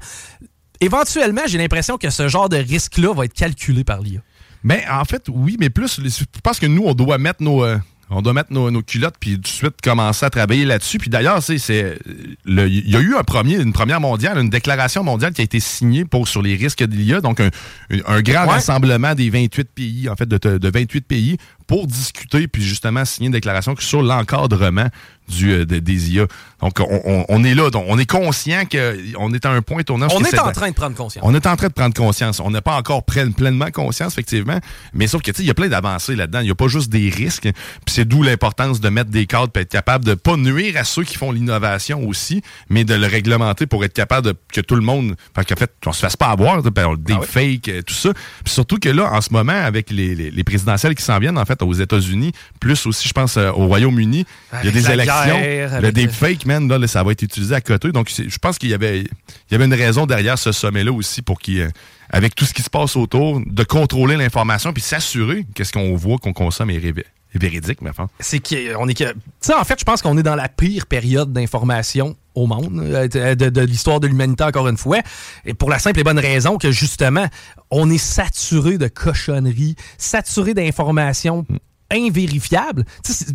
Éventuellement, 0.80 1.42
j'ai 1.46 1.60
l'impression 1.60 1.98
que 1.98 2.10
ce 2.10 2.28
genre 2.28 2.50
de 2.50 2.58
risque-là 2.58 3.14
va 3.14 3.26
être 3.26 3.34
calculé 3.34 3.84
par 3.84 4.02
l'IA. 4.02 4.22
Mais 4.64 4.84
en 4.90 5.06
fait, 5.06 5.28
oui, 5.30 5.56
mais 5.60 5.70
plus, 5.70 6.02
je 6.02 6.24
pense 6.44 6.60
que 6.60 6.66
nous, 6.66 6.84
on 6.84 6.94
doit 6.94 7.18
mettre 7.18 7.44
nos, 7.44 7.64
euh, 7.64 7.78
on 8.12 8.22
doit 8.22 8.34
mettre 8.34 8.52
nos, 8.52 8.82
culottes 8.82 9.16
puis 9.20 9.36
tout 9.36 9.42
de 9.42 9.48
suite 9.48 9.82
commencer 9.82 10.26
à 10.26 10.30
travailler 10.30 10.66
là-dessus. 10.66 10.98
Puis 10.98 11.10
d'ailleurs, 11.10 11.42
c'est 11.42 11.98
il 12.46 12.90
y 12.90 12.96
a 12.96 13.00
eu 13.00 13.16
un 13.16 13.24
premier, 13.24 13.56
une 13.56 13.74
première 13.74 14.02
mondiale, 14.02 14.38
une 14.38 14.50
déclaration 14.50 15.04
mondiale 15.04 15.34
qui 15.34 15.42
a 15.42 15.44
été 15.44 15.60
signée 15.60 16.06
pour 16.06 16.28
sur 16.28 16.42
les 16.42 16.56
risques 16.56 16.84
de 16.84 16.96
l'IA, 16.96 17.22
donc 17.22 17.40
un, 17.40 18.22
grand 18.22 18.46
rassemblement 18.48 19.16
des 19.16 19.30
28 19.30 19.70
pays, 19.70 20.10
en 20.10 20.16
fait, 20.16 20.28
de, 20.28 20.58
de 20.58 20.70
28 20.70 21.02
pays 21.02 21.38
pour 21.68 21.88
discuter 21.88 22.48
puis 22.48 22.64
justement 22.64 23.06
signer 23.06 23.28
une 23.28 23.34
déclaration 23.34 23.76
sur 23.80 24.02
l'encadrement 24.02 24.88
du, 25.32 25.52
euh, 25.52 25.66
des 25.66 26.12
IA. 26.12 26.28
Donc, 26.62 26.80
on, 26.80 27.44
est 27.44 27.56
là, 27.56 27.70
on 27.74 27.98
est 27.98 28.06
conscient 28.06 28.64
qu'on 28.66 29.34
est 29.34 29.46
à 29.46 29.50
un 29.50 29.62
point 29.62 29.82
tournant. 29.82 30.08
On 30.12 30.24
est 30.24 30.40
en 30.40 30.52
train 30.52 30.70
de 30.70 30.76
prendre 30.76 30.96
conscience. 30.96 31.24
On 31.26 31.34
est 31.34 31.48
en 31.48 31.56
train 31.56 31.70
de 31.70 31.74
prendre 31.74 31.96
conscience. 31.96 32.40
On 32.40 32.52
n'a 32.52 32.62
pas 32.62 32.76
encore 32.76 33.04
pleinement 33.04 33.72
conscience, 33.72 34.14
effectivement, 34.14 34.60
mais 34.94 35.08
sauf 35.08 35.22
que, 35.24 35.32
tu 35.32 35.38
sais, 35.38 35.44
il 35.44 35.48
y 35.48 35.52
a 35.52 35.56
plein 35.56 35.70
d'avancées 35.70 36.16
là-dedans. 36.16 36.40
Il 36.42 36.46
n'y 36.46 36.52
a 36.52 36.56
pas 36.56 36.68
juste 36.68 36.90
des 36.90 37.10
risques. 37.10 37.50
Puis 37.52 37.96
c'est 37.96 38.06
d'où 38.06 38.22
l'importance 38.22 38.80
de 38.80 38.90
mettre 38.90 39.10
des 39.10 39.26
cadres 39.26 39.50
pour 39.50 39.62
être 39.62 39.72
capable 39.72 40.06
de 40.06 40.14
pas 40.14 40.38
nuire 40.38 40.78
à 40.78 40.84
ceux 40.84 41.04
qui 41.04 41.18
font 41.18 41.32
l'innovation 41.32 42.08
aussi, 42.08 42.44
mais 42.70 42.84
de 42.84 42.94
le 42.94 43.08
réglementer 43.08 43.66
pour 43.66 43.84
être 43.84 43.94
capable 43.94 44.28
de, 44.28 44.36
que 44.54 44.62
tout 44.62 44.76
le 44.76 44.82
monde, 44.82 45.16
enfin, 45.36 45.44
qu'en 45.44 45.56
fait, 45.56 45.72
on 45.88 45.94
se 45.94 46.02
fasse 46.02 46.18
pas 46.18 46.28
avoir, 46.28 46.62
des 46.62 46.72
ah 47.14 47.22
fakes, 47.22 47.70
euh, 47.70 47.82
tout 47.82 47.94
ça. 47.94 48.14
Puis 48.44 48.54
surtout 48.54 48.78
que 48.78 48.90
là, 48.90 49.12
en 49.12 49.22
ce 49.22 49.32
moment, 49.34 49.52
avec 49.54 49.90
les, 49.90 50.14
les 50.16 50.44
présidentielles 50.44 50.94
qui 50.94 51.04
s'en 51.04 51.18
viennent, 51.18 51.38
en 51.38 51.46
fait, 51.46 51.61
aux 51.66 51.74
États-Unis, 51.74 52.32
plus 52.60 52.86
aussi, 52.86 53.08
je 53.08 53.14
pense, 53.14 53.38
euh, 53.38 53.52
au 53.52 53.68
Royaume-Uni, 53.68 54.26
il 54.62 54.66
y 54.66 54.70
a 54.70 54.72
des 54.72 54.92
élections 54.92 55.40
le 55.82 55.92
deepfake, 55.92 56.46
man, 56.46 56.68
là, 56.68 56.88
ça 56.88 57.04
va 57.04 57.12
être 57.12 57.22
utilisé 57.22 57.56
à 57.56 57.62
côté. 57.62 57.92
Donc, 57.92 58.10
je 58.10 58.38
pense 58.38 58.58
qu'il 58.58 58.70
y 58.70 58.74
avait, 58.74 59.02
il 59.02 59.52
y 59.52 59.56
avait 59.56 59.66
une 59.66 59.74
raison 59.74 60.06
derrière 60.06 60.38
ce 60.38 60.52
sommet-là 60.52 60.92
aussi 60.92 61.22
pour 61.22 61.40
qu'il, 61.40 61.70
avec 62.10 62.36
tout 62.36 62.46
ce 62.46 62.54
qui 62.54 62.62
se 62.62 62.70
passe 62.70 62.96
autour, 62.96 63.42
de 63.46 63.64
contrôler 63.64 64.18
l'information 64.18 64.74
puis 64.74 64.82
s'assurer 64.82 65.46
que 65.56 65.64
ce 65.64 65.72
qu'on 65.72 65.96
voit, 65.96 66.18
qu'on 66.18 66.34
consomme 66.34 66.70
est 66.70 66.94
véridique, 67.34 67.82
mais 67.82 67.90
enfin. 67.90 68.10
C'est 68.20 68.40
qu'on 68.40 68.88
est 68.88 68.94
que. 68.94 69.12
Tu 69.12 69.20
sais, 69.40 69.54
en 69.54 69.64
fait, 69.64 69.80
je 69.80 69.86
pense 69.86 70.02
qu'on 70.02 70.18
est 70.18 70.24
dans 70.24 70.36
la 70.36 70.50
pire 70.50 70.86
période 70.86 71.32
d'information 71.32 72.16
au 72.36 72.48
monde, 72.48 72.82
euh, 72.84 73.08
de, 73.36 73.62
l'histoire 73.62 74.00
de 74.00 74.08
l'humanité 74.08 74.44
encore 74.44 74.68
une 74.68 74.78
fois, 74.78 75.00
et 75.46 75.54
pour 75.54 75.70
la 75.70 75.80
simple 75.80 76.00
et 76.00 76.04
bonne 76.04 76.20
raison 76.20 76.58
que 76.58 76.72
justement, 76.72 77.28
on 77.70 77.90
est 77.90 77.98
saturé 77.98 78.78
de 78.78 78.88
cochonneries, 78.88 79.76
saturé 79.98 80.54
d'informations 80.54 81.46
invérifiables. 81.92 82.86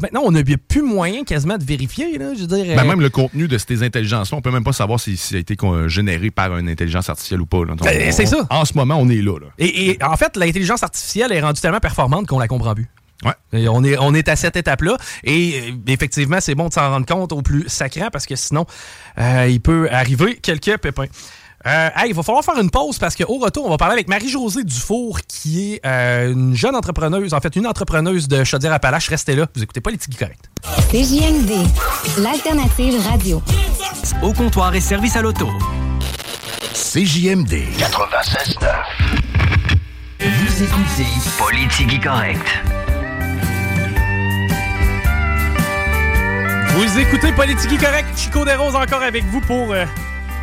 maintenant, 0.00 0.22
on 0.24 0.30
n'a 0.30 0.42
plus 0.42 0.82
moyen 0.82 1.24
quasiment 1.24 1.58
de 1.58 1.64
vérifier. 1.64 2.18
Là, 2.18 2.34
je 2.34 2.40
veux 2.40 2.46
dire, 2.46 2.76
ben, 2.76 2.84
Même 2.84 3.00
le 3.00 3.10
contenu 3.10 3.48
de 3.48 3.58
ces 3.58 3.82
intelligences-là, 3.82 4.38
on 4.38 4.40
peut 4.40 4.50
même 4.50 4.64
pas 4.64 4.72
savoir 4.72 4.98
si, 4.98 5.16
ça 5.16 5.36
a 5.36 5.38
été 5.38 5.56
généré 5.86 6.30
par 6.30 6.56
une 6.56 6.68
intelligence 6.68 7.08
artificielle 7.10 7.40
ou 7.40 7.46
pas. 7.46 7.58
Ben, 7.64 8.12
c'est 8.12 8.26
ça. 8.26 8.46
En 8.50 8.64
ce 8.64 8.74
moment, 8.74 8.96
on 8.96 9.08
est 9.08 9.22
là. 9.22 9.34
Et, 9.58 9.98
en 10.02 10.16
fait, 10.16 10.36
l'intelligence 10.36 10.82
artificielle 10.82 11.32
est 11.32 11.40
rendue 11.40 11.60
tellement 11.60 11.80
performante 11.80 12.26
qu'on 12.26 12.38
la 12.38 12.48
comprend 12.48 12.74
plus. 12.74 12.88
Ouais. 13.24 13.66
on, 13.68 13.82
est, 13.84 13.96
on 13.98 14.14
est 14.14 14.28
à 14.28 14.36
cette 14.36 14.56
étape-là. 14.56 14.96
Et 15.24 15.60
euh, 15.70 15.72
effectivement, 15.86 16.38
c'est 16.40 16.54
bon 16.54 16.68
de 16.68 16.72
s'en 16.74 16.90
rendre 16.90 17.06
compte 17.06 17.32
au 17.32 17.42
plus 17.42 17.64
sacrant 17.68 18.08
parce 18.12 18.26
que 18.26 18.36
sinon, 18.36 18.66
euh, 19.18 19.46
il 19.48 19.60
peut 19.60 19.88
arriver 19.90 20.36
quelques 20.36 20.76
pépins. 20.78 21.06
Euh, 21.66 21.88
il 22.06 22.14
va 22.14 22.22
falloir 22.22 22.44
faire 22.44 22.60
une 22.60 22.70
pause 22.70 22.98
parce 22.98 23.16
qu'au 23.16 23.38
retour, 23.38 23.66
on 23.66 23.70
va 23.70 23.76
parler 23.76 23.94
avec 23.94 24.08
Marie-Josée 24.08 24.62
Dufour, 24.62 25.20
qui 25.26 25.74
est 25.74 25.84
une 25.84 26.54
jeune 26.54 26.76
entrepreneuse, 26.76 27.34
en 27.34 27.40
fait, 27.40 27.56
une 27.56 27.66
entrepreneuse 27.66 28.28
de 28.28 28.44
Chaudière-Appalaches. 28.44 29.08
Restez 29.08 29.34
là, 29.34 29.46
vous 29.54 29.62
écoutez 29.62 29.80
pas 29.80 29.90
les 29.90 29.98
corrects. 29.98 30.38
corrects. 30.62 30.90
CJMD, 30.92 31.66
l'alternative 32.18 33.00
radio. 33.08 33.42
Au 34.22 34.32
comptoir 34.32 34.74
et 34.76 34.80
service 34.80 35.16
à 35.16 35.22
l'auto. 35.22 35.48
CJMD 36.72 37.52
96.9. 37.78 39.46
Vous 40.20 40.62
écoutez 40.62 41.06
Politique 41.38 42.02
correct. 42.04 42.85
Vous 46.76 46.98
écoutez 46.98 47.32
Politique 47.32 47.80
correct. 47.80 48.06
Chico 48.18 48.44
Desroses 48.44 48.76
encore 48.76 49.02
avec 49.02 49.24
vous 49.24 49.40
pour, 49.40 49.72
euh, 49.72 49.86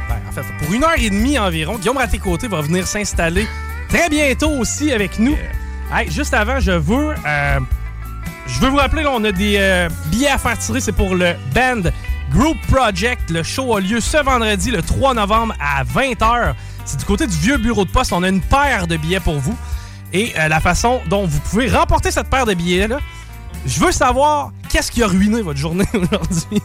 ben, 0.09 0.15
en 0.27 0.31
fait, 0.31 0.41
pour 0.57 0.73
une 0.73 0.83
heure 0.83 0.97
et 0.97 1.11
demie 1.11 1.37
environ. 1.37 1.77
Guillaume 1.77 1.97
Raté-Côté 1.97 2.47
va 2.47 2.59
venir 2.61 2.87
s'installer 2.87 3.47
très 3.87 4.09
bientôt 4.09 4.49
aussi 4.49 4.91
avec 4.91 5.19
nous. 5.19 5.37
juste 6.07 6.33
avant, 6.33 6.59
je 6.59 6.71
veux, 6.71 7.13
euh, 7.27 7.59
je 8.47 8.59
veux 8.59 8.69
vous 8.69 8.77
rappeler, 8.77 9.05
on 9.05 9.23
a 9.25 9.31
des 9.31 9.57
euh, 9.59 9.89
billets 10.07 10.29
à 10.29 10.39
faire 10.39 10.57
tirer. 10.57 10.79
C'est 10.79 10.91
pour 10.91 11.13
le 11.13 11.35
band 11.53 11.91
Group 12.31 12.57
Project. 12.67 13.29
Le 13.29 13.43
show 13.43 13.75
a 13.75 13.79
lieu 13.79 13.99
ce 13.99 14.17
vendredi, 14.17 14.71
le 14.71 14.81
3 14.81 15.13
novembre 15.13 15.53
à 15.59 15.83
20h. 15.83 16.55
C'est 16.83 16.97
du 16.97 17.05
côté 17.05 17.27
du 17.27 17.37
vieux 17.37 17.57
bureau 17.57 17.85
de 17.85 17.91
poste. 17.91 18.11
On 18.11 18.23
a 18.23 18.29
une 18.29 18.41
paire 18.41 18.87
de 18.87 18.97
billets 18.97 19.19
pour 19.19 19.37
vous. 19.37 19.55
Et 20.13 20.33
la 20.35 20.59
façon 20.59 21.01
dont 21.09 21.25
vous 21.25 21.39
pouvez 21.39 21.69
remporter 21.69 22.09
cette 22.11 22.29
paire 22.29 22.45
de 22.45 22.53
billets-là, 22.53 22.99
je 23.65 23.79
veux 23.79 23.91
savoir 23.91 24.51
qu'est-ce 24.69 24.91
qui 24.91 25.03
a 25.03 25.07
ruiné 25.07 25.41
votre 25.41 25.59
journée 25.59 25.85
aujourd'hui. 25.93 26.61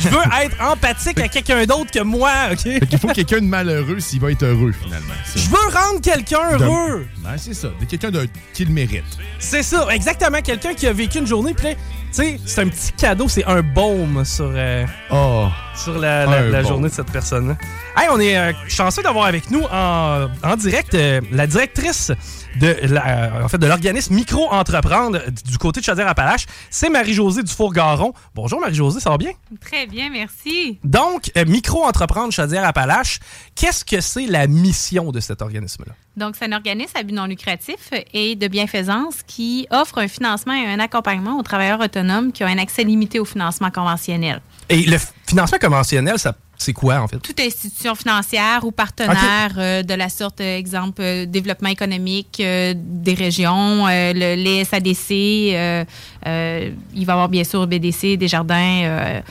Je 0.00 0.08
veux 0.08 0.22
être 0.42 0.56
empathique 0.60 1.18
à 1.20 1.28
quelqu'un 1.28 1.64
d'autre 1.64 1.90
que 1.90 2.02
moi, 2.02 2.30
OK? 2.52 2.66
Il 2.66 2.98
faut 2.98 3.08
quelqu'un 3.08 3.38
de 3.38 3.46
malheureux 3.46 3.98
s'il 3.98 4.20
va 4.20 4.30
être 4.30 4.44
heureux, 4.44 4.72
finalement. 4.72 5.14
Je 5.34 5.48
veux 5.48 5.76
rendre 5.76 6.00
quelqu'un 6.00 6.58
heureux. 6.58 7.06
Ben, 7.18 7.36
c'est 7.36 7.54
ça. 7.54 7.68
Quelqu'un 7.88 8.10
qui 8.52 8.64
le 8.64 8.72
mérite. 8.72 9.04
C'est 9.38 9.62
ça, 9.62 9.86
exactement. 9.90 10.40
Quelqu'un 10.42 10.74
qui 10.74 10.86
a 10.86 10.92
vécu 10.92 11.18
une 11.18 11.26
journée, 11.26 11.54
puis 11.54 11.74
tu 12.14 12.22
sais, 12.22 12.40
c'est 12.44 12.60
un 12.60 12.68
petit 12.68 12.92
cadeau, 12.92 13.28
c'est 13.28 13.44
un 13.44 13.62
baume 13.62 14.24
sur, 14.24 14.52
euh, 14.54 14.86
oh, 15.10 15.48
sur 15.74 15.98
la, 15.98 16.62
journée 16.62 16.88
de 16.88 16.94
cette 16.94 17.10
personne-là. 17.10 17.56
Hey, 17.96 18.08
on 18.12 18.20
est 18.20 18.38
euh, 18.38 18.52
chanceux 18.68 19.02
d'avoir 19.02 19.24
avec 19.26 19.50
nous 19.50 19.62
en, 19.62 20.28
direct 20.56 20.94
euh, 20.94 21.20
la 21.32 21.48
directrice 21.48 22.12
de 22.56 23.42
en 23.42 23.48
fait, 23.48 23.58
de 23.58 23.66
l'organisme 23.66 24.14
Micro-Entreprendre 24.14 25.20
du 25.44 25.58
côté 25.58 25.80
de 25.80 25.84
Chaudière-Appalaches. 25.84 26.46
C'est 26.70 26.88
Marie-Josée 26.88 27.42
Dufour-Garon. 27.42 28.12
Bonjour 28.34 28.60
Marie-Josée, 28.60 29.00
ça 29.00 29.10
va 29.10 29.18
bien? 29.18 29.32
Très 29.60 29.86
bien, 29.86 30.10
merci. 30.10 30.78
Donc, 30.84 31.30
euh, 31.36 31.44
Micro-Entreprendre 31.44 32.32
Chaudière-Appalaches, 32.32 33.20
qu'est-ce 33.54 33.84
que 33.84 34.00
c'est 34.00 34.26
la 34.26 34.46
mission 34.46 35.12
de 35.12 35.20
cet 35.20 35.42
organisme-là? 35.42 35.94
Donc, 36.16 36.36
c'est 36.38 36.44
un 36.46 36.52
organisme 36.52 36.96
à 36.96 37.02
but 37.02 37.12
non 37.12 37.26
lucratif 37.26 37.90
et 38.12 38.36
de 38.36 38.48
bienfaisance 38.48 39.16
qui 39.26 39.66
offre 39.70 39.98
un 39.98 40.08
financement 40.08 40.54
et 40.54 40.66
un 40.66 40.78
accompagnement 40.78 41.38
aux 41.38 41.42
travailleurs 41.42 41.80
autonomes 41.80 42.32
qui 42.32 42.44
ont 42.44 42.48
un 42.48 42.58
accès 42.58 42.84
limité 42.84 43.18
au 43.18 43.24
financement 43.24 43.70
conventionnel. 43.70 44.40
Et 44.68 44.82
le 44.82 44.96
financement 45.26 45.58
conventionnel, 45.58 46.18
ça 46.18 46.34
c'est 46.58 46.72
quoi, 46.72 47.00
en 47.00 47.08
fait? 47.08 47.18
Toute 47.18 47.40
institution 47.40 47.94
financière 47.94 48.64
ou 48.64 48.70
partenaire 48.70 49.52
euh, 49.58 49.82
de 49.82 49.94
la 49.94 50.08
sorte, 50.08 50.40
euh, 50.40 50.58
exemple, 50.58 51.02
euh, 51.02 51.26
développement 51.26 51.68
économique 51.68 52.40
des 52.40 53.14
régions, 53.14 53.86
le, 53.86 54.34
les 54.34 54.64
SADC, 54.64 55.10
il 55.10 55.86
va 56.24 56.66
y 56.94 57.10
avoir 57.10 57.28
bien 57.28 57.44
sûr 57.44 57.66
BDC, 57.66 58.16
Desjardins, 58.16 59.22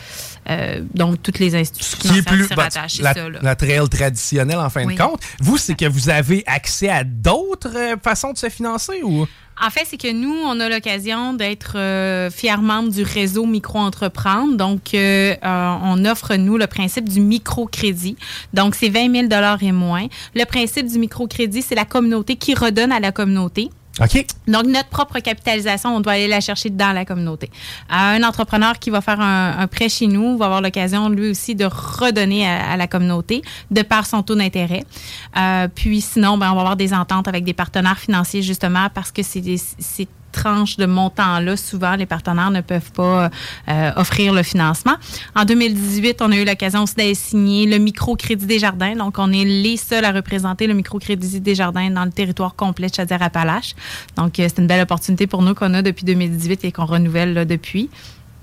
donc 0.94 1.22
toutes 1.22 1.40
les 1.40 1.56
institutions 1.56 1.98
qui 2.00 2.20
est 2.20 2.22
plus, 2.22 2.48
bah, 2.50 2.68
la, 3.00 3.14
ça, 3.14 3.30
la 3.42 3.56
trail 3.56 3.88
traditionnelle, 3.90 4.60
en 4.60 4.70
fin 4.70 4.86
de 4.86 4.98
compte. 4.98 5.22
Vous, 5.40 5.58
c'est 5.58 5.76
que 5.76 5.86
vous 5.86 6.10
avez 6.10 6.44
accès 6.46 6.90
à 6.90 7.04
d'autres 7.04 7.98
façons 8.04 8.34
de 8.34 8.38
se 8.38 8.50
financer 8.50 9.02
ou... 9.04 9.28
En 9.62 9.70
fait, 9.70 9.86
c'est 9.86 9.98
que 9.98 10.12
nous, 10.12 10.34
on 10.34 10.60
a 10.60 10.68
l'occasion 10.68 11.34
d'être 11.34 11.78
euh, 11.78 12.32
fiers 12.32 12.58
membres 12.58 12.90
du 12.90 13.04
réseau 13.04 13.46
Micro-Entreprendre. 13.46 14.58
Donc, 14.58 14.94
euh, 14.94 15.36
euh, 15.44 15.76
on 15.84 16.06
offre, 16.06 16.36
nous, 16.36 16.58
le 16.58 16.68
principe 16.68 17.08
du 17.08 17.22
microcrédit. 17.22 18.18
Donc, 18.54 18.76
c'est 18.76 18.90
20 18.90 19.30
000 19.30 19.58
et 19.62 19.72
moins. 19.72 20.08
Le 20.36 20.46
principe 20.46 20.88
du 20.88 20.98
microcrédit, 20.98 21.62
c'est 21.62 21.76
la 21.76 21.86
communauté 21.86 22.36
qui 22.36 22.56
redonne 22.56 22.92
à 22.92 23.00
la 23.00 23.12
communauté. 23.12 23.70
OK. 24.00 24.26
Donc, 24.48 24.66
notre 24.66 24.90
propre 24.90 25.20
capitalisation, 25.20 25.96
on 25.96 26.00
doit 26.00 26.14
aller 26.14 26.28
la 26.28 26.42
chercher 26.42 26.72
dans 26.72 26.94
la 26.94 27.06
communauté. 27.06 27.52
un 27.90 28.24
entrepreneur 28.24 28.80
qui 28.80 28.90
va 28.90 29.02
faire 29.02 29.20
un, 29.22 29.68
prêt 29.68 29.88
chez 29.88 30.08
nous 30.08 30.38
va 30.38 30.46
avoir 30.46 30.62
l'occasion, 30.62 31.10
lui 31.10 31.30
aussi, 31.30 31.54
de 31.54 31.66
redonner 31.66 32.48
à, 32.48 32.76
la 32.76 32.88
communauté 32.88 33.44
de 33.70 33.82
par 33.84 34.06
son 34.06 34.24
taux 34.24 34.36
d'intérêt. 34.36 34.84
Euh, 35.38 35.68
puis, 35.74 36.02
sinon, 36.02 36.38
ben, 36.38 36.52
on 36.52 36.56
va 36.56 36.62
avoir 36.62 36.76
des 36.76 36.94
ententes 36.94 37.28
avec 37.28 37.44
des 37.44 37.54
partenaires 37.54 38.00
financiers, 38.00 38.42
justement, 38.42 38.88
parce 38.94 39.12
que 39.12 39.22
c'est 39.22 40.08
tranche 40.34 40.76
de 40.76 40.86
montant-là, 40.86 41.56
souvent, 41.56 41.96
les 41.96 42.06
partenaires 42.06 42.52
ne 42.52 42.60
peuvent 42.60 42.92
pas 42.92 43.30
euh, 43.70 43.92
offrir 43.96 44.34
le 44.34 44.44
financement. 44.44 44.96
En 45.36 45.46
2018, 45.46 46.22
on 46.22 46.32
a 46.32 46.36
eu 46.36 46.44
l'occasion 46.44 46.84
aussi 46.84 46.96
d'aller 46.96 47.16
signer 47.16 47.66
le 47.66 47.78
microcrédit 47.78 48.46
des 48.46 48.60
jardins. 48.60 48.96
Donc, 48.96 49.18
on 49.18 49.32
est 49.32 49.46
les 49.46 49.78
seuls 49.78 50.04
à 50.04 50.12
représenter 50.12 50.68
le 50.68 50.74
microcrédit 50.74 51.40
des 51.40 51.56
jardins 51.56 51.90
dans 51.90 52.04
le 52.04 52.12
territoire 52.12 52.56
complet 52.56 52.90
de 52.90 52.96
Chaudière-Appalaches. 52.96 53.76
Donc, 54.18 54.40
euh, 54.40 54.48
c'est 54.50 54.62
une 54.62 54.68
belle 54.68 54.82
opportunité 54.82 55.28
pour 55.28 55.42
nous 55.42 55.54
qu'on 55.54 55.74
a 55.74 55.82
depuis 55.82 56.04
2018 56.04 56.66
et 56.66 56.72
qu'on 56.72 56.86
renouvelle 56.86 57.46
depuis. 57.46 57.90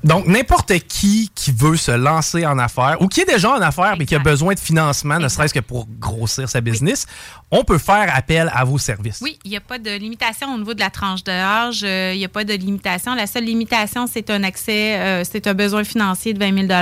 Donc, 0.03 0.27
n'importe 0.27 0.73
qui 0.89 1.31
qui 1.35 1.53
veut 1.53 1.77
se 1.77 1.91
lancer 1.91 2.47
en 2.47 2.59
affaires 2.59 2.97
ou 3.01 3.09
qui 3.09 3.21
est 3.21 3.27
déjà 3.27 3.51
en 3.51 3.61
affaires 3.61 3.97
mais 3.99 4.07
qui 4.07 4.15
a 4.15 4.19
besoin 4.19 4.55
de 4.55 4.59
financement, 4.59 5.19
ne 5.19 5.29
serait-ce 5.29 5.53
que 5.53 5.61
pour 5.61 5.87
grossir 5.99 6.49
sa 6.49 6.63
business, 6.63 7.07
on 7.51 7.65
peut 7.65 7.79
faire 7.79 8.11
appel 8.15 8.51
à 8.55 8.65
vos 8.65 8.79
services. 8.79 9.21
Oui, 9.23 9.39
il 9.45 9.51
n'y 9.51 9.57
a 9.57 9.61
pas 9.61 9.79
de 9.79 9.91
limitation 9.91 10.55
au 10.55 10.59
niveau 10.59 10.75
de 10.75 10.81
la 10.81 10.91
tranche 10.91 11.25
d'âge. 11.25 11.83
Euh, 11.83 12.13
il 12.15 12.19
n'y 12.19 12.25
a 12.25 12.29
pas 12.29 12.45
de 12.45 12.53
limitation. 12.55 13.15
La 13.15 13.27
seule 13.27 13.45
limitation, 13.45 14.07
c'est 14.07 14.31
un 14.31 14.45
accès, 14.45 14.99
euh, 14.99 15.23
c'est 15.25 15.47
un 15.47 15.55
besoin 15.55 15.83
financier 15.83 16.33
de 16.33 16.39
20 16.39 16.69
000 16.69 16.81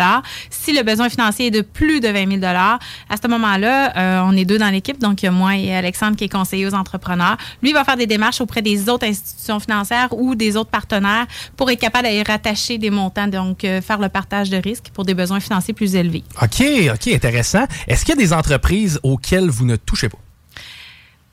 Si 0.50 0.72
le 0.72 0.82
besoin 0.82 1.08
financier 1.08 1.46
est 1.46 1.50
de 1.50 1.62
plus 1.62 2.00
de 2.00 2.08
20 2.08 2.40
000 2.40 2.44
à 2.44 2.78
ce 3.22 3.28
moment-là, 3.28 3.96
euh, 3.96 4.20
on 4.24 4.36
est 4.36 4.44
deux 4.44 4.58
dans 4.58 4.68
l'équipe. 4.68 4.98
Donc, 4.98 5.22
il 5.22 5.26
y 5.26 5.28
a 5.28 5.32
moi 5.32 5.56
et 5.56 5.74
Alexandre 5.74 6.16
qui 6.16 6.24
est 6.24 6.28
conseiller 6.28 6.66
aux 6.66 6.74
entrepreneurs. 6.74 7.36
Lui 7.62 7.72
va 7.72 7.84
faire 7.84 7.96
des 7.96 8.06
démarches 8.06 8.40
auprès 8.40 8.62
des 8.62 8.88
autres 8.88 9.06
institutions 9.06 9.60
financières 9.60 10.08
ou 10.12 10.34
des 10.34 10.56
autres 10.56 10.70
partenaires 10.70 11.26
pour 11.56 11.70
être 11.70 11.80
capable 11.80 12.04
d'aller 12.04 12.22
rattacher 12.22 12.78
des 12.78 12.90
montants, 12.90 13.26
donc 13.26 13.60
faire 13.60 13.98
le 13.98 14.08
partage 14.08 14.50
de 14.50 14.56
risques 14.56 14.90
pour 14.92 15.04
des 15.04 15.14
besoins 15.14 15.40
financiers 15.40 15.74
plus 15.74 15.94
élevés. 15.94 16.24
OK, 16.42 16.62
OK, 16.92 17.08
intéressant. 17.08 17.64
Est-ce 17.86 18.04
qu'il 18.04 18.14
y 18.14 18.18
a 18.18 18.20
des 18.20 18.32
entreprises 18.32 19.00
auxquelles 19.02 19.48
vous 19.48 19.64
ne 19.64 19.76
touchez 19.76 20.08
pas? 20.08 20.18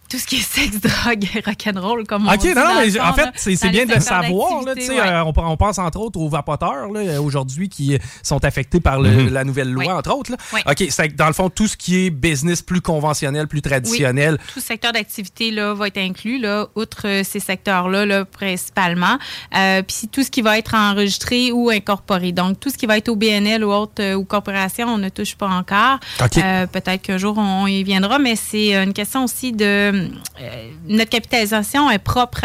Tout 0.10 0.18
ce 0.18 0.26
qui 0.26 0.38
est 0.38 0.40
sexe, 0.40 0.80
drogue, 0.82 1.26
rock'n'roll, 1.46 2.06
comme 2.06 2.28
on 2.28 2.36
dit. 2.36 2.50
OK, 2.50 2.56
non, 2.56 2.64
mais 2.80 3.00
en 3.00 3.14
fait, 3.14 3.30
c'est 3.36 3.70
bien 3.70 3.86
de 3.86 3.94
le 3.94 4.02
savoir. 4.02 4.64
Là, 4.64 4.74
euh, 4.78 5.32
on, 5.38 5.58
pense 5.58 5.80
entre 5.80 6.00
autres 6.00 6.20
aux 6.20 6.30
vapoteurs 6.30 6.90
aujourd'hui 7.22 7.70
qui 7.70 7.98
sont 8.24 8.44
affectés 8.44 8.80
par 8.80 9.00
mhm. 9.00 9.30
la 9.30 9.44
nouvelle 9.44 9.72
loi, 9.72 9.96
entre 9.96 10.14
autres. 10.14 10.32
Là. 10.32 10.38
OK, 10.68 10.86
c'est 10.90 11.16
dans 11.16 11.28
le 11.28 11.34
fond, 11.34 11.50
tout 11.50 11.68
ce 11.68 11.78
qui 11.78 12.06
est 12.06 12.10
business 12.10 12.62
plus 12.62 12.82
conventionnel, 12.82 13.48
plus 13.48 13.62
traditionnel. 13.62 14.38
Tout 14.54 14.60
secteur 14.60 14.92
d'activité 14.92 15.52
va 15.74 15.88
être 15.88 15.98
inclus, 15.98 16.40
là, 16.40 16.68
outre 16.76 17.08
euh, 17.08 17.24
ces 17.24 17.40
secteurs-là, 17.40 18.06
là, 18.06 18.26
principalement. 18.26 19.18
Euh, 19.56 19.82
Puis 19.82 20.08
tout 20.12 20.24
ce 20.24 20.32
qui 20.32 20.42
va 20.42 20.58
être 20.58 20.76
enregistré 20.76 21.52
ou 21.52 21.70
incorporé. 21.70 22.32
Donc, 22.32 22.60
tout 22.60 22.70
ce 22.70 22.78
qui 22.78 22.86
va 22.86 22.98
être 22.98 23.10
au 23.10 23.16
BNL 23.16 23.64
ou 23.64 23.72
autre 23.72 24.02
euh, 24.02 24.16
ou 24.16 24.26
corporation, 24.26 24.88
on 24.88 24.98
ne 24.98 25.10
touche 25.10 25.36
pas 25.36 25.48
encore. 25.48 26.00
Peut-être 26.20 27.02
qu'un 27.02 27.18
jour, 27.18 27.38
on 27.38 27.68
y 27.68 27.84
viendra, 27.84 28.20
mais 28.20 28.36
c'est 28.36 28.76
une 28.76 28.94
question 28.94 29.24
aussi 29.24 29.52
de 29.52 29.95
euh, 29.96 30.70
notre 30.88 31.10
capitalisation 31.10 31.90
est 31.90 32.00
propre 32.00 32.42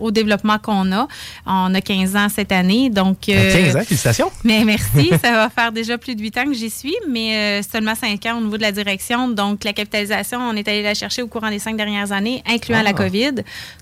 au 0.00 0.10
développement 0.10 0.58
qu'on 0.58 0.92
a. 0.92 1.08
On 1.46 1.74
a 1.74 1.80
15 1.80 2.16
ans 2.16 2.28
cette 2.28 2.52
année, 2.52 2.90
donc... 2.90 3.20
15 3.20 3.36
euh, 3.36 3.78
ans, 3.78 3.84
félicitations! 3.84 4.32
Mais 4.44 4.64
merci, 4.64 5.10
ça 5.22 5.32
va 5.32 5.50
faire 5.50 5.72
déjà 5.72 5.98
plus 5.98 6.14
de 6.14 6.22
8 6.22 6.38
ans 6.38 6.44
que 6.44 6.54
j'y 6.54 6.70
suis, 6.70 6.96
mais 7.08 7.62
seulement 7.62 7.94
5 7.94 8.24
ans 8.26 8.38
au 8.38 8.42
niveau 8.42 8.56
de 8.56 8.62
la 8.62 8.72
direction. 8.72 9.28
Donc, 9.28 9.64
la 9.64 9.72
capitalisation, 9.72 10.38
on 10.40 10.54
est 10.54 10.66
allé 10.68 10.82
la 10.82 10.94
chercher 10.94 11.22
au 11.22 11.28
courant 11.28 11.50
des 11.50 11.58
5 11.58 11.76
dernières 11.76 12.12
années, 12.12 12.42
incluant 12.46 12.82
la 12.82 12.90
ah. 12.90 12.94
COVID. 12.94 13.34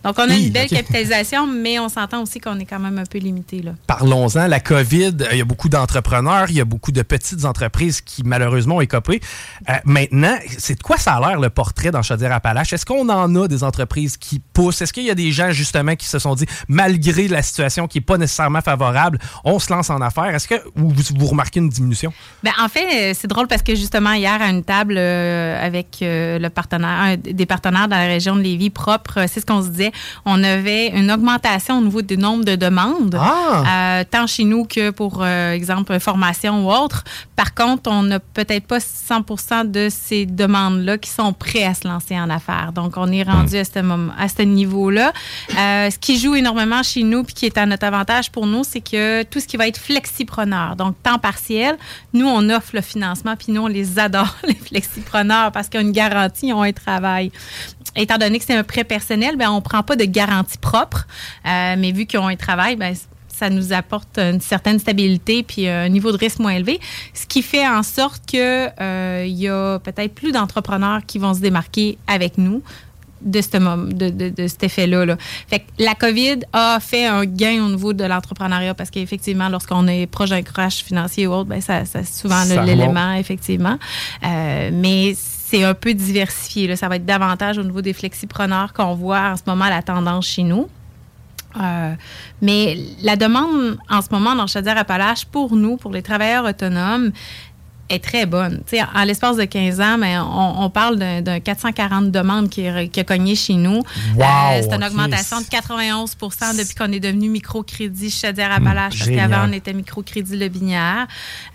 Donc, 0.04 0.18
on 0.18 0.30
a 0.30 0.34
une 0.34 0.50
belle 0.50 0.68
capitalisation, 0.68 1.46
mais 1.46 1.78
on 1.78 1.88
s'entend 1.88 2.22
aussi 2.22 2.40
qu'on 2.40 2.58
est 2.58 2.66
quand 2.66 2.78
même 2.78 2.98
un 2.98 3.06
peu 3.06 3.18
limité. 3.18 3.62
Parlons-en, 3.86 4.46
la 4.46 4.60
COVID, 4.60 5.16
il 5.32 5.38
y 5.38 5.40
a 5.40 5.44
beaucoup 5.44 5.68
d'entrepreneurs, 5.68 6.46
il 6.50 6.56
y 6.56 6.60
a 6.60 6.64
beaucoup 6.64 6.92
de 6.92 7.02
petites 7.02 7.44
entreprises 7.44 8.00
qui, 8.00 8.22
malheureusement, 8.24 8.76
ont 8.76 8.80
écopé. 8.80 9.20
maintenant, 9.84 10.36
c'est 10.58 10.78
de 10.78 10.82
quoi 10.82 10.96
ça 10.96 11.14
a 11.14 11.20
l'air, 11.20 11.40
le 11.40 11.50
portrait 11.50 11.90
dans 11.90 12.02
Chaudière-Appalaches? 12.02 12.72
Est-ce 12.72 12.86
qu'on 12.86 13.07
en 13.08 13.34
a 13.36 13.48
des 13.48 13.64
entreprises 13.64 14.16
qui 14.16 14.40
poussent? 14.40 14.82
Est-ce 14.82 14.92
qu'il 14.92 15.04
y 15.04 15.10
a 15.10 15.14
des 15.14 15.32
gens, 15.32 15.50
justement, 15.50 15.96
qui 15.96 16.06
se 16.06 16.18
sont 16.18 16.34
dit, 16.34 16.46
malgré 16.68 17.28
la 17.28 17.42
situation 17.42 17.86
qui 17.86 17.98
n'est 17.98 18.04
pas 18.04 18.18
nécessairement 18.18 18.60
favorable, 18.60 19.18
on 19.44 19.58
se 19.58 19.72
lance 19.72 19.90
en 19.90 20.00
affaires? 20.00 20.34
Est-ce 20.34 20.48
que 20.48 20.54
vous, 20.74 20.92
vous, 21.16 21.26
remarquez 21.26 21.60
une 21.60 21.68
diminution? 21.68 22.12
Bien, 22.42 22.52
en 22.60 22.68
fait, 22.68 23.10
euh, 23.10 23.14
c'est 23.18 23.28
drôle 23.28 23.46
parce 23.46 23.62
que, 23.62 23.74
justement, 23.74 24.12
hier, 24.12 24.40
à 24.40 24.48
une 24.50 24.64
table 24.64 24.96
euh, 24.98 25.64
avec 25.64 25.98
euh, 26.02 26.38
le 26.38 26.50
partenaire, 26.50 27.16
des 27.18 27.46
partenaires 27.46 27.88
dans 27.88 27.96
la 27.96 28.06
région 28.06 28.36
de 28.36 28.42
Lévis 28.42 28.70
propre, 28.70 29.24
c'est 29.28 29.40
ce 29.40 29.46
qu'on 29.46 29.62
se 29.62 29.68
disait. 29.68 29.92
On 30.24 30.42
avait 30.42 30.88
une 30.88 31.10
augmentation 31.10 31.78
au 31.78 31.82
niveau 31.82 32.02
du 32.02 32.16
nombre 32.16 32.44
de 32.44 32.56
demandes, 32.56 33.18
ah! 33.20 34.04
tant 34.10 34.26
chez 34.26 34.44
nous 34.44 34.64
que 34.64 34.90
pour, 34.90 35.24
exemple, 35.24 35.98
formation 36.00 36.66
ou 36.66 36.72
autre. 36.72 37.04
Par 37.36 37.54
contre, 37.54 37.90
on 37.90 38.02
n'a 38.02 38.20
peut-être 38.20 38.66
pas 38.66 38.78
100% 38.78 39.70
de 39.70 39.88
ces 39.90 40.26
demandes-là 40.26 40.98
qui 40.98 41.10
sont 41.10 41.32
prêts 41.32 41.64
à 41.64 41.74
se 41.74 41.86
lancer 41.86 42.18
en 42.18 42.30
affaires. 42.30 42.72
Donc, 42.74 42.96
on 42.98 43.10
est 43.12 43.22
rendu 43.22 43.56
à 43.56 43.64
ce, 43.64 43.78
moment, 43.80 44.12
à 44.18 44.28
ce 44.28 44.42
niveau-là. 44.42 45.12
Euh, 45.58 45.90
ce 45.90 45.98
qui 45.98 46.18
joue 46.18 46.34
énormément 46.34 46.82
chez 46.82 47.02
nous, 47.02 47.24
puis 47.24 47.34
qui 47.34 47.46
est 47.46 47.58
à 47.58 47.66
notre 47.66 47.86
avantage 47.86 48.30
pour 48.30 48.46
nous, 48.46 48.64
c'est 48.64 48.80
que 48.80 49.22
tout 49.24 49.40
ce 49.40 49.46
qui 49.46 49.56
va 49.56 49.68
être 49.68 49.78
flexipreneur, 49.78 50.76
donc 50.76 50.94
temps 51.02 51.18
partiel, 51.18 51.76
nous, 52.12 52.26
on 52.26 52.48
offre 52.50 52.70
le 52.74 52.80
financement, 52.80 53.36
puis 53.36 53.52
nous, 53.52 53.62
on 53.62 53.66
les 53.66 53.98
adore, 53.98 54.36
les 54.46 54.54
flexipreneurs, 54.54 55.52
parce 55.52 55.68
qu'ils 55.68 55.80
ont 55.80 55.84
une 55.84 55.92
garantie, 55.92 56.48
ils 56.48 56.52
ont 56.52 56.62
un 56.62 56.72
travail. 56.72 57.30
Étant 57.96 58.18
donné 58.18 58.38
que 58.38 58.44
c'est 58.44 58.56
un 58.56 58.64
prêt 58.64 58.84
personnel, 58.84 59.36
ben, 59.36 59.50
on 59.50 59.56
ne 59.56 59.60
prend 59.60 59.82
pas 59.82 59.96
de 59.96 60.04
garantie 60.04 60.58
propre, 60.58 61.06
euh, 61.46 61.74
mais 61.78 61.92
vu 61.92 62.06
qu'ils 62.06 62.20
ont 62.20 62.28
un 62.28 62.36
travail, 62.36 62.76
ben, 62.76 62.94
ça 63.38 63.50
nous 63.50 63.72
apporte 63.72 64.18
une 64.18 64.40
certaine 64.40 64.78
stabilité 64.78 65.42
puis 65.42 65.68
un 65.68 65.88
niveau 65.88 66.10
de 66.10 66.16
risque 66.16 66.40
moins 66.40 66.52
élevé, 66.52 66.80
ce 67.14 67.26
qui 67.26 67.42
fait 67.42 67.66
en 67.66 67.82
sorte 67.82 68.22
que 68.30 68.68
euh, 68.80 69.24
il 69.26 69.36
y 69.36 69.48
a 69.48 69.78
peut-être 69.78 70.14
plus 70.14 70.32
d'entrepreneurs 70.32 71.02
qui 71.06 71.18
vont 71.18 71.34
se 71.34 71.40
démarquer 71.40 71.98
avec 72.08 72.36
nous 72.36 72.62
de, 73.20 74.10
de, 74.10 74.28
de, 74.28 74.46
cet 74.46 74.64
effet-là. 74.64 75.16
Fait 75.48 75.60
que 75.60 75.64
la 75.78 75.94
COVID 75.94 76.40
a 76.52 76.78
fait 76.80 77.06
un 77.06 77.24
gain 77.24 77.64
au 77.64 77.68
niveau 77.70 77.92
de 77.92 78.04
l'entrepreneuriat 78.04 78.74
parce 78.74 78.90
qu'effectivement, 78.90 79.48
lorsqu'on 79.48 79.86
est 79.86 80.06
proche 80.06 80.30
d'un 80.30 80.42
crash 80.42 80.84
financier 80.84 81.26
ou 81.26 81.32
autre, 81.32 81.48
ben 81.48 81.60
ça, 81.60 81.84
c'est 81.84 82.06
souvent 82.06 82.44
l'élément, 82.64 83.12
effectivement. 83.14 83.78
Euh, 84.24 84.70
mais 84.72 85.14
c'est 85.16 85.64
un 85.64 85.74
peu 85.74 85.94
diversifié. 85.94 86.66
Là. 86.66 86.76
Ça 86.76 86.88
va 86.88 86.96
être 86.96 87.06
davantage 87.06 87.58
au 87.58 87.62
niveau 87.62 87.80
des 87.80 87.92
flexipreneurs 87.92 88.72
qu'on 88.72 88.94
voit 88.94 89.30
en 89.30 89.36
ce 89.36 89.42
moment 89.46 89.68
la 89.68 89.82
tendance 89.82 90.26
chez 90.26 90.42
nous. 90.42 90.68
Euh, 91.58 91.94
mais 92.42 92.76
la 93.02 93.16
demande 93.16 93.78
en 93.88 94.02
ce 94.02 94.08
moment 94.10 94.34
dans 94.34 94.46
Chaudière-Appalaches 94.46 95.24
pour 95.24 95.56
nous, 95.56 95.76
pour 95.76 95.92
les 95.92 96.02
travailleurs 96.02 96.44
autonomes, 96.44 97.10
est 97.88 98.02
très 98.02 98.26
bonne. 98.26 98.62
en 98.94 99.04
l'espace 99.04 99.36
de 99.36 99.44
15 99.44 99.80
ans, 99.80 99.98
mais 99.98 100.16
on, 100.18 100.68
parle 100.70 100.96
d'un 100.96 101.40
440 101.40 102.10
demandes 102.10 102.48
qui, 102.48 102.66
qui, 102.92 103.00
a 103.00 103.04
cogné 103.04 103.34
chez 103.34 103.54
nous. 103.54 103.82
Wow, 104.16 104.22
euh, 104.22 104.60
c'est 104.62 104.74
une 104.74 104.84
augmentation 104.84 105.40
de 105.40 105.46
91% 105.46 106.58
depuis 106.58 106.74
qu'on 106.74 106.92
est 106.92 107.00
devenu 107.00 107.28
microcrédit 107.28 108.10
Chaudière-Appalaches, 108.10 108.98
parce 108.98 109.10
qu'avant, 109.10 109.48
on 109.48 109.52
était 109.52 109.72
microcrédit 109.72 110.36
Le 110.36 110.48
Binière. 110.48 111.06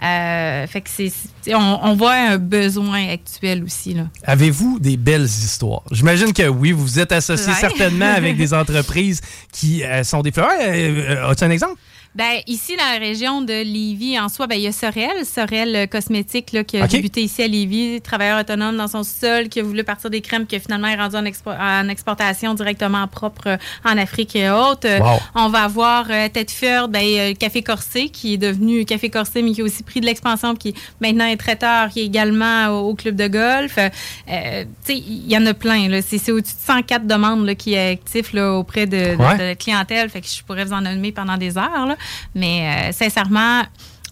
Euh, 0.04 0.68
fait 0.68 0.82
que 0.82 0.90
c'est, 0.90 1.12
on, 1.54 1.80
on, 1.84 1.96
voit 1.96 2.14
un 2.14 2.38
besoin 2.38 3.10
actuel 3.10 3.64
aussi. 3.64 3.96
Avez-vous 4.24 4.80
des 4.80 4.98
belles 4.98 5.26
histoires? 5.26 5.84
J'imagine 5.92 6.34
que 6.34 6.48
oui, 6.48 6.72
vous 6.72 6.84
vous 6.84 7.00
êtes 7.00 7.12
associé 7.12 7.54
certainement 7.54 8.14
avec 8.14 8.38
des 8.38 8.54
entreprises 8.54 9.22
qui 9.52 9.84
euh, 9.84 10.04
sont 10.04 10.22
des... 10.22 10.32
As-tu 10.38 11.44
un 11.44 11.50
exemple? 11.52 11.80
Ben, 12.16 12.42
ici, 12.46 12.76
dans 12.78 12.86
la 12.86 13.00
région 13.00 13.42
de 13.42 13.64
Lévis, 13.64 14.20
en 14.20 14.30
soi, 14.30 14.46
ben, 14.46 14.56
il 14.56 14.62
y 14.62 14.68
a 14.68 14.72
Sorel, 14.72 15.26
Sorel 15.26 15.76
euh, 15.76 15.88
Cosmétique, 15.88 16.52
là, 16.52 16.64
qui 16.64 16.78
a 16.78 16.86
débuté 16.86 17.24
ici 17.24 17.42
à 17.42 17.48
Lévis, 17.48 18.02
travailleur 18.02 18.40
autonome 18.40 18.78
dans 18.78 18.88
son 18.88 19.02
sol, 19.02 19.50
qui 19.50 19.60
a 19.60 19.64
voulu 19.64 19.84
partir 19.84 20.12
des 20.12 20.22
crèmes, 20.22 20.46
qui 20.46 20.56
a 20.56 20.60
finalement 20.60 20.88
est 20.88 20.96
rendu 20.96 21.16
en, 21.16 21.90
exportation 21.90 22.54
directement 22.54 23.08
propre 23.08 23.48
euh, 23.48 23.58
en 23.84 23.98
Afrique 23.98 24.36
et 24.36 24.52
autres. 24.52 24.88
Euh, 24.88 25.00
on 25.34 25.50
va 25.50 25.64
avoir 25.64 26.06
euh, 26.12 26.30
Tedford, 26.30 26.90
ben, 26.90 27.36
Café 27.36 27.64
Corsé, 27.64 28.10
qui 28.10 28.36
est 28.36 28.38
devenu 28.38 28.86
Café 28.86 29.10
Corsé, 29.10 29.42
mais 29.42 29.54
qui 29.54 29.62
a 29.62 29.64
aussi 29.64 29.82
pris 29.82 30.00
de 30.00 30.06
l'expansion, 30.06 30.56
qui 30.56 30.76
maintenant 31.02 31.26
est 31.26 31.38
traiteur, 31.38 31.90
qui 31.90 32.02
est 32.02 32.06
également 32.06 32.68
au, 32.68 32.94
club 32.94 33.16
de 33.16 33.28
golf. 33.28 33.80
il 34.28 35.32
y 35.32 35.36
en 35.36 35.46
a 35.48 35.56
plein. 35.56 35.90
C'est 36.02 36.32
au-dessus 36.32 36.54
de 36.54 36.74
104 36.74 37.08
demandes 37.08 37.48
là, 37.48 37.56
qui 37.56 37.74
est 37.74 37.94
actif 37.94 38.34
là, 38.34 38.54
auprès 38.54 38.86
de, 38.86 39.18
la 39.18 39.56
clientèle. 39.56 40.10
Fait 40.10 40.22
que 40.22 40.28
je 40.28 40.44
pourrais 40.44 40.66
vous 40.66 40.74
en 40.74 40.82
nommer 40.82 41.12
pendant 41.12 41.38
des 41.38 41.58
heures. 41.58 41.88
Là. 41.88 41.96
Mais 42.36 42.90
euh, 42.90 42.92
sincèrement, 42.92 43.64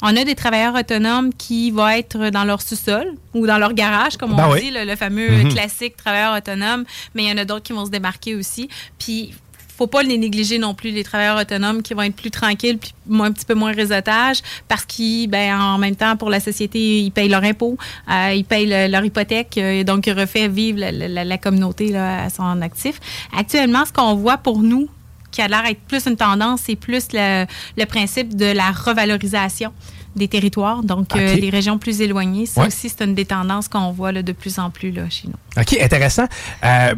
on 0.02 0.16
a 0.18 0.24
des 0.24 0.36
travailleurs 0.36 0.76
autonomes 0.76 1.34
qui 1.34 1.72
vont 1.72 1.88
être 1.88 2.30
dans 2.30 2.44
leur 2.44 2.62
sous-sol 2.62 3.14
ou 3.34 3.46
dans 3.46 3.58
leur 3.58 3.74
garage, 3.74 4.18
comme 4.18 4.36
ben 4.36 4.48
on 4.50 4.56
dit, 4.56 4.72
le, 4.72 4.96
fameux 4.96 5.30
mhm. 5.30 5.54
classique 5.54 5.96
travailleur 5.96 6.36
autonome, 6.36 6.86
mais 7.14 7.24
il 7.24 7.30
y 7.30 7.32
en 7.32 7.38
a 7.38 7.46
d'autres 7.46 7.64
qui 7.64 7.74
vont 7.74 7.86
se 7.86 7.92
démarquer 7.92 8.36
aussi. 8.36 8.68
Puis, 8.98 9.34
faut 9.78 9.88
pas 9.88 10.04
les 10.04 10.18
négliger 10.18 10.60
non 10.60 10.76
plus, 10.76 10.92
les 10.92 11.04
travailleurs 11.04 11.40
autonomes 11.40 11.82
qui 11.82 11.96
vont 11.96 12.04
être 12.04 12.16
plus 12.16 12.30
tranquilles, 12.30 12.78
puis 12.78 12.94
un 13.12 13.32
petit 13.32 13.46
peu 13.46 13.56
moins 13.56 13.72
réseautage, 13.72 14.42
parce 14.68 14.86
qu'ils, 14.86 15.28
ben, 15.28 15.60
en 15.60 15.78
même 15.78 15.96
temps, 15.96 16.18
pour 16.18 16.30
la 16.30 16.40
société, 16.40 17.00
ils 17.00 17.12
payent 17.12 17.30
leur 17.30 17.44
impôt, 17.44 17.78
euh, 18.10 18.34
ils 18.34 18.46
payent 18.46 18.68
leur 18.90 19.04
hypothèque, 19.04 19.58
euh, 19.58 19.84
donc 19.84 20.06
ils 20.06 20.14
refait 20.14 20.48
vivre 20.48 20.80
la, 20.80 21.38
communauté 21.38 21.88
là, 21.88 22.24
à 22.26 22.30
son 22.30 22.62
actif. 22.62 23.00
Actuellement, 23.36 23.86
ce 23.86 23.92
qu'on 23.92 24.14
voit 24.16 24.38
pour 24.38 24.60
nous, 24.60 24.88
qui 25.32 25.42
a 25.42 25.48
l'air 25.48 25.64
d'être 25.64 25.82
plus 25.82 26.06
une 26.06 26.18
tendance, 26.18 26.62
c'est 26.66 26.76
plus 26.76 27.08
le, 27.14 27.46
principe 27.86 28.36
de 28.36 28.46
la 28.46 28.72
revalorisation 28.72 29.72
des 30.16 30.28
territoires, 30.28 30.84
donc 30.84 31.16
euh, 31.16 31.36
les 31.36 31.50
régions 31.50 31.78
plus 31.78 32.02
éloignées. 32.02 32.46
Ça 32.46 32.68
aussi, 32.68 32.90
c'est 32.90 33.04
une 33.04 33.16
des 33.16 33.26
tendances 33.26 33.68
qu'on 33.68 33.92
voit 33.92 34.12
là, 34.12 34.22
de 34.22 34.34
plus 34.34 34.60
en 34.60 34.70
plus 34.70 34.92
là, 34.92 35.10
chez 35.10 35.28
nous. 35.28 35.62
OK, 35.62 35.78
intéressant. 35.82 36.26
Euh, 36.64 36.94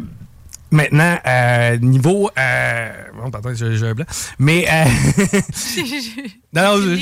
Maintenant, 0.74 1.16
euh, 1.24 1.76
niveau. 1.76 2.28
Euh, 2.36 2.92
bon, 3.14 3.28
attends, 3.28 3.54
j'ai 3.54 3.86
un 3.86 3.94
blanc. 3.94 4.06
Mais. 4.40 4.66
Euh, 4.68 4.84
non, 6.52 6.78
non, 6.78 6.96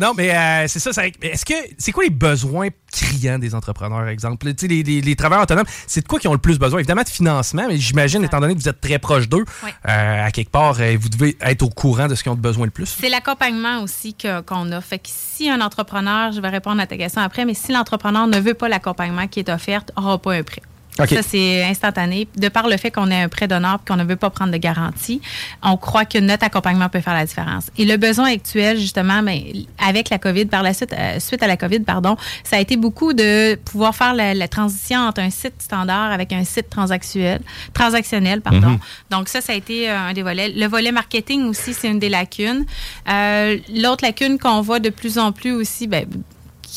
non, 0.00 0.12
mais 0.16 0.34
euh, 0.34 0.64
c'est 0.66 0.78
ça. 0.78 0.90
Est-ce 1.06 1.44
que. 1.44 1.52
C'est 1.76 1.92
quoi 1.92 2.04
les 2.04 2.10
besoins 2.10 2.68
criants 2.90 3.38
des 3.38 3.54
entrepreneurs, 3.54 4.08
exemple? 4.08 4.50
Les, 4.62 4.82
les, 4.82 5.02
les, 5.02 5.14
travailleurs 5.16 5.42
autonomes, 5.42 5.66
c'est 5.86 6.00
de 6.00 6.08
quoi 6.08 6.18
qu'ils 6.18 6.30
ont 6.30 6.32
le 6.32 6.38
plus 6.38 6.58
besoin? 6.58 6.78
Évidemment, 6.78 7.02
de 7.02 7.08
financement, 7.10 7.66
mais 7.68 7.76
j'imagine, 7.76 8.24
étant 8.24 8.40
donné 8.40 8.54
que 8.54 8.60
vous 8.60 8.68
êtes 8.70 8.80
très 8.80 8.98
proche 8.98 9.28
d'eux, 9.28 9.44
à 9.84 10.30
quelque 10.30 10.50
part, 10.50 10.76
vous 10.98 11.08
devez 11.10 11.36
être 11.42 11.62
au 11.62 11.68
courant 11.68 12.08
de 12.08 12.14
ce 12.14 12.22
qu'ils 12.22 12.32
ont 12.32 12.34
besoin 12.34 12.64
le 12.64 12.70
plus. 12.70 12.96
C'est 12.98 13.10
l'accompagnement 13.10 13.82
aussi 13.82 14.16
qu'on 14.16 14.72
a. 14.72 14.80
Fait 14.80 14.98
que 14.98 15.08
si 15.10 15.50
un 15.50 15.60
entrepreneur, 15.60 16.32
je 16.32 16.40
vais 16.40 16.48
répondre 16.48 16.80
à 16.80 16.86
ta 16.86 16.96
question 16.96 17.20
après, 17.20 17.44
mais 17.44 17.52
si 17.52 17.72
l'entrepreneur 17.72 18.26
ne 18.26 18.40
veut 18.40 18.54
pas 18.54 18.70
l'accompagnement 18.70 19.26
qui 19.26 19.40
est 19.40 19.50
offert, 19.50 19.84
n'aura 19.98 20.16
pas 20.16 20.32
un 20.32 20.42
prêt. 20.42 20.62
Ça, 21.06 21.22
c'est 21.22 21.64
instantané. 21.64 22.28
De 22.36 22.48
par 22.48 22.68
le 22.68 22.76
fait 22.76 22.90
qu'on 22.90 23.10
ait 23.10 23.22
un 23.22 23.28
prêt 23.28 23.48
d'honneur 23.48 23.78
et 23.82 23.88
qu'on 23.88 23.96
ne 23.96 24.04
veut 24.04 24.16
pas 24.16 24.30
prendre 24.30 24.52
de 24.52 24.56
garantie, 24.56 25.20
on 25.62 25.76
croit 25.76 26.04
que 26.04 26.18
notre 26.18 26.44
accompagnement 26.44 26.88
peut 26.88 27.00
faire 27.00 27.14
la 27.14 27.24
différence. 27.24 27.70
Et 27.76 27.84
le 27.84 27.96
besoin 27.96 28.32
actuel, 28.32 28.78
justement, 28.78 29.22
ben, 29.22 29.40
avec 29.78 30.10
la 30.10 30.18
COVID, 30.18 30.46
par 30.46 30.62
la 30.62 30.74
suite, 30.74 30.92
euh, 30.92 31.20
suite 31.20 31.42
à 31.42 31.46
la 31.46 31.56
COVID, 31.56 31.80
pardon, 31.80 32.16
ça 32.44 32.56
a 32.56 32.60
été 32.60 32.76
beaucoup 32.76 33.12
de 33.12 33.54
pouvoir 33.56 33.94
faire 33.94 34.14
la, 34.14 34.48
transition 34.48 35.00
entre 35.00 35.20
un 35.20 35.30
site 35.30 35.54
standard 35.58 36.10
avec 36.10 36.32
un 36.32 36.42
site 36.42 36.70
transactionnel, 36.70 37.40
transactionnel 37.74 38.40
pardon. 38.40 38.70
Mhm. 38.70 38.78
Donc 39.10 39.28
ça, 39.28 39.40
ça 39.40 39.52
a 39.52 39.56
été 39.56 39.90
euh, 39.90 39.98
un 39.98 40.12
des 40.14 40.22
volets. 40.22 40.48
Le 40.48 40.66
volet 40.66 40.90
marketing 40.90 41.44
aussi, 41.44 41.74
c'est 41.74 41.88
une 41.88 41.98
des 41.98 42.08
lacunes. 42.08 42.64
Euh, 43.08 43.58
l'autre 43.74 44.04
lacune 44.04 44.38
qu'on 44.38 44.62
voit 44.62 44.80
de 44.80 44.88
plus 44.90 45.18
en 45.18 45.32
plus 45.32 45.52
aussi, 45.52 45.86
ben, 45.86 46.06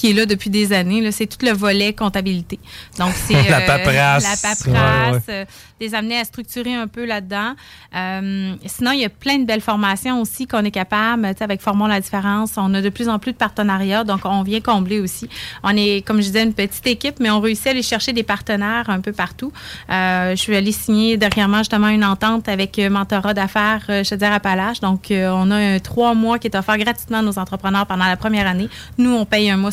qui 0.01 0.09
est 0.09 0.13
là 0.13 0.25
depuis 0.25 0.49
des 0.49 0.73
années. 0.73 1.11
C'est 1.11 1.27
tout 1.27 1.45
le 1.45 1.51
volet 1.51 1.93
comptabilité. 1.93 2.57
Donc, 2.97 3.13
c'est 3.27 3.47
la 3.47 3.59
euh, 3.59 3.67
paperasse. 3.67 4.23
la 4.23 4.49
paperasse, 4.49 5.23
euh, 5.29 5.45
les 5.81 5.95
amener 5.95 6.17
à 6.17 6.23
structurer 6.23 6.73
un 6.73 6.87
peu 6.87 7.05
là-dedans. 7.05 7.53
Euh, 7.95 8.53
sinon, 8.65 8.91
il 8.91 9.01
y 9.01 9.05
a 9.05 9.09
plein 9.09 9.37
de 9.39 9.45
belles 9.45 9.61
formations 9.61 10.21
aussi 10.21 10.47
qu'on 10.47 10.63
est 10.63 10.71
capable, 10.71 11.25
avec 11.39 11.61
Formons 11.61 11.87
la 11.87 11.99
différence. 11.99 12.53
On 12.57 12.73
a 12.73 12.81
de 12.81 12.89
plus 12.89 13.09
en 13.09 13.19
plus 13.19 13.33
de 13.33 13.37
partenariats, 13.37 14.03
donc 14.03 14.21
on 14.23 14.43
vient 14.43 14.61
combler 14.61 14.99
aussi. 14.99 15.27
On 15.63 15.75
est, 15.75 16.05
comme 16.05 16.17
je 16.17 16.27
disais, 16.27 16.43
une 16.43 16.53
petite 16.53 16.87
équipe, 16.87 17.19
mais 17.19 17.29
on 17.29 17.39
réussit 17.39 17.67
à 17.67 17.69
aller 17.71 17.83
chercher 17.83 18.13
des 18.13 18.23
partenaires 18.23 18.89
un 18.89 19.01
peu 19.01 19.11
partout. 19.11 19.51
je 19.89 20.33
suis 20.35 20.55
allée 20.55 20.71
signer 20.71 21.17
dernièrement 21.17 21.59
justement 21.59 21.89
une 21.89 22.05
entente 22.05 22.47
avec 22.47 22.77
Mentorat 22.77 23.33
d'affaires 23.33 23.85
chez 24.03 24.23
Appalaches. 24.23 24.79
Donc, 24.79 25.07
on 25.11 25.51
a 25.51 25.55
un 25.55 25.79
trois 25.79 26.13
mois 26.13 26.39
qui 26.39 26.47
est 26.47 26.55
offert 26.55 26.77
gratuitement 26.77 27.17
à 27.17 27.21
nos 27.21 27.37
entrepreneurs 27.37 27.85
pendant 27.85 28.05
la 28.05 28.17
première 28.17 28.47
année. 28.47 28.69
Nous, 28.97 29.11
on 29.11 29.25
paye 29.25 29.49
un 29.49 29.57
mois 29.57 29.71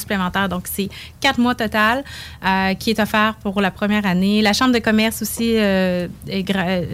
donc, 0.49 0.65
c'est 0.65 0.89
quatre 1.21 1.39
mois 1.39 1.55
total 1.55 2.05
euh, 2.45 2.75
qui 2.75 2.91
est 2.91 3.01
offert 3.01 3.35
pour 3.43 3.61
la 3.61 3.71
première 3.71 4.07
année. 4.07 4.43
La 4.43 4.53
Chambre 4.53 4.73
de 4.73 4.79
commerce 4.79 5.23
aussi 5.23 5.57
euh, 5.57 5.98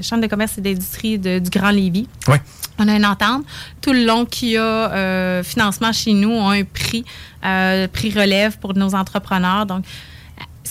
Chambre 0.03 0.23
de 0.23 0.27
commerce 0.27 0.59
et 0.59 0.61
d'industrie 0.61 1.19
du 1.19 1.51
Grand 1.51 1.71
Lévis. 1.71 2.09
Oui. 2.29 2.37
On 2.79 2.89
a 2.89 2.97
une 2.97 3.07
entente. 3.07 3.45
Tout 3.81 3.93
le 3.93 4.05
long 4.05 4.25
qu'il 4.25 4.51
y 4.51 4.57
a 4.57 5.43
financement 5.43 5.93
chez 5.93 6.13
nous, 6.13 6.31
on 6.31 6.49
a 6.49 6.57
un 6.57 6.65
prix, 6.65 7.05
prix 7.41 8.11
relève 8.11 8.59
pour 8.59 8.75
nos 8.75 8.95
entrepreneurs. 8.95 9.67
Donc, 9.67 9.85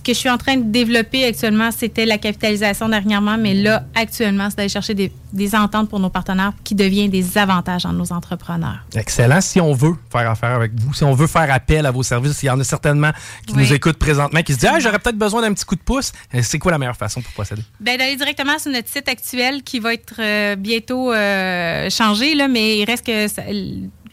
que 0.03 0.13
je 0.13 0.17
suis 0.17 0.29
en 0.29 0.37
train 0.37 0.57
de 0.57 0.63
développer 0.63 1.25
actuellement, 1.25 1.69
c'était 1.71 2.05
la 2.05 2.17
capitalisation 2.17 2.89
dernièrement, 2.89 3.37
mais 3.37 3.53
là, 3.53 3.85
actuellement, 3.95 4.49
c'est 4.49 4.57
d'aller 4.57 4.69
chercher 4.69 4.93
des, 4.93 5.11
ententes 5.55 5.89
pour 5.89 5.99
nos 5.99 6.09
partenaires 6.09 6.53
qui 6.63 6.75
deviennent 6.75 7.09
des 7.09 7.37
avantages 7.37 7.85
en 7.85 7.93
nos 7.93 8.11
entrepreneurs. 8.11 8.85
Excellent. 8.95 9.41
Si 9.41 9.59
on 9.59 9.73
veut 9.73 9.95
faire 10.11 10.29
affaire 10.29 10.51
avec 10.51 10.71
vous, 10.79 10.93
si 10.93 11.03
on 11.03 11.13
veut 11.13 11.27
faire 11.27 11.51
appel 11.51 11.85
à 11.85 11.91
vos 11.91 12.03
services, 12.03 12.43
il 12.43 12.47
y 12.47 12.49
en 12.49 12.59
a 12.59 12.63
certainement 12.63 13.11
qui 13.47 13.55
nous 13.55 13.73
écoutent 13.73 13.97
présentement, 13.97 14.41
qui 14.41 14.53
se 14.53 14.59
disent 14.59 14.69
Ah, 14.71 14.79
j'aurais 14.79 14.99
peut-être 14.99 15.17
besoin 15.17 15.41
d'un 15.41 15.53
petit 15.53 15.65
coup 15.65 15.75
de 15.75 15.81
pouce. 15.81 16.11
Euh, 16.33 16.41
c'est 16.43 16.59
quoi 16.59 16.71
la 16.71 16.77
meilleure 16.77 16.95
façon 16.95 17.21
pour 17.21 17.31
procéder? 17.33 17.63
Bien, 17.79 17.97
d'aller 17.97 18.15
directement 18.15 18.59
sur 18.59 18.71
notre 18.71 18.89
site 18.89 19.07
actuel 19.07 19.63
qui 19.63 19.79
va 19.79 19.93
être 19.93 20.15
euh, 20.19 20.55
bientôt 20.55 21.11
euh, 21.11 21.89
changé, 21.89 22.35
là, 22.35 22.47
mais 22.47 22.79
il 22.79 22.85
reste 22.85 23.05
que 23.05 23.27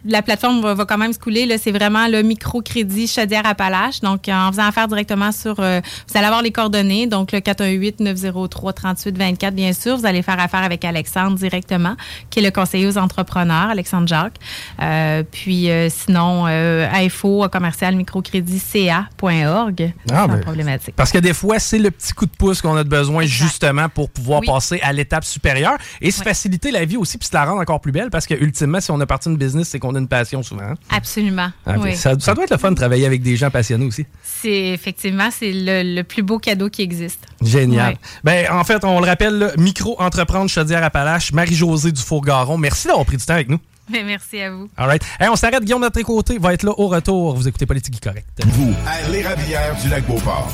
la 0.05 0.23
plateforme 0.23 0.61
va, 0.61 0.85
quand 0.85 0.99
même 0.99 1.13
se 1.13 1.19
couler. 1.19 1.59
C'est 1.59 1.73
vraiment 1.73 2.07
le 2.09 2.23
microcrédit 2.23 3.07
Chaudière-Appalaches. 3.07 4.01
Donc, 4.01 4.29
en 4.29 4.51
faisant 4.51 4.67
affaire 4.67 4.89
directement 4.89 5.31
sur... 5.33 5.61
Euh, 5.61 5.81
vous 6.09 6.17
allez 6.17 6.27
avoir 6.27 6.43
les 6.43 6.53
coordonnées. 6.53 7.07
Donc, 7.07 7.33
le 7.33 7.41
418-903-3824, 7.41 9.51
bien 9.53 9.73
sûr. 9.73 9.97
Vous 9.97 10.07
allez 10.07 10.23
faire 10.23 10.41
affaire 10.41 10.63
avec 10.63 10.85
Alexandre 10.85 11.37
directement, 11.37 11.97
qui 12.31 12.41
est 12.41 12.43
le 12.43 12.51
conseiller 12.51 12.87
aux 12.87 12.99
entrepreneurs, 12.99 13.71
Alexandre 13.71 14.09
Jacques. 14.09 14.39
Euh, 14.81 15.23
puis, 15.31 15.71
euh, 15.71 15.89
sinon, 15.91 16.47
info 16.47 17.49
commercial 17.51 17.97
microcréditca.org. 17.97 19.93
Ah, 20.11 20.27
ben, 20.27 20.41
problématique. 20.41 20.95
Parce 20.97 21.13
que 21.13 21.19
des 21.19 21.35
fois, 21.35 21.59
c'est 21.59 21.79
le 21.79 21.91
petit 21.91 22.13
coup 22.13 22.27
de 22.27 22.31
pouce 22.31 22.63
qu'on 22.63 22.77
a 22.77 22.85
besoin 22.85 23.25
justement 23.25 23.89
pour 23.89 24.11
pouvoir 24.11 24.43
passer 24.43 24.81
à 24.83 24.93
l'étape 24.93 25.25
supérieure 25.25 25.79
et 26.01 26.11
se 26.11 26.23
faciliter 26.23 26.71
la 26.71 26.85
vie 26.85 26.97
aussi 26.97 27.19
puis 27.19 27.29
se 27.29 27.35
la 27.35 27.45
rendre 27.45 27.61
encore 27.61 27.81
plus 27.81 27.93
belle 27.93 28.11
parce 28.11 28.27
que 28.27 28.35
ultimement, 28.35 28.81
si 28.81 28.91
on 28.91 29.01
a 29.01 29.07
parti 29.07 29.29
une 29.29 29.37
business, 29.37 29.69
c'est 29.69 29.79
qu'on 29.79 29.90
on 29.91 29.95
a 29.95 29.99
une 29.99 30.09
passion 30.09 30.43
souvent. 30.43 30.63
Hein? 30.63 30.75
Absolument. 30.91 31.51
Ah, 31.67 31.77
ça, 31.95 32.15
doit 32.15 32.45
être 32.45 32.51
le 32.51 32.59
fun 32.59 32.71
de 32.71 32.77
travailler 32.77 33.07
avec 33.07 33.23
des 33.23 33.37
gens 33.37 33.51
passionnés 33.51 33.87
aussi. 33.87 34.07
C'est 34.23 34.69
effectivement, 34.69 35.29
c'est 35.31 35.53
le, 35.53 36.03
plus 36.03 36.23
beau 36.23 36.39
cadeau 36.39 36.69
qui 36.69 36.83
existe. 36.83 37.27
Génial. 37.43 37.97
Ben, 38.25 38.47
en 38.51 38.65
fait, 38.65 38.85
on 38.85 39.01
le 39.01 39.07
rappelle, 39.07 39.53
micro-entreprendre 39.59 40.49
Chaudière-Appalaches, 40.51 41.33
Marie-Josée 41.33 41.93
Dufour-Garon. 41.93 42.57
Merci 42.57 42.89
d'avoir 42.89 43.07
pris 43.07 43.17
du 43.17 43.25
temps 43.25 43.35
avec 43.35 43.49
nous. 43.49 43.59
Ben, 43.91 44.07
merci 44.07 44.41
à 44.41 44.53
vous. 44.53 44.71
All 44.77 44.87
right. 44.87 45.03
on 45.21 45.37
s'arrête. 45.37 45.65
Guillaume, 45.65 45.81
de 45.81 45.87
notre 45.87 46.01
côté, 46.03 46.39
va 46.39 46.55
être 46.55 46.63
là 46.63 46.73
au 46.77 46.89
retour. 46.89 47.35
Vous 47.35 47.49
écoutez 47.49 47.67
Politique 47.67 48.01
Correct. 48.01 48.27
Vous, 48.47 48.73
à 48.87 49.09
l'Érablière 49.11 49.77
du 49.83 49.89
Lac-Beauport. 49.89 50.51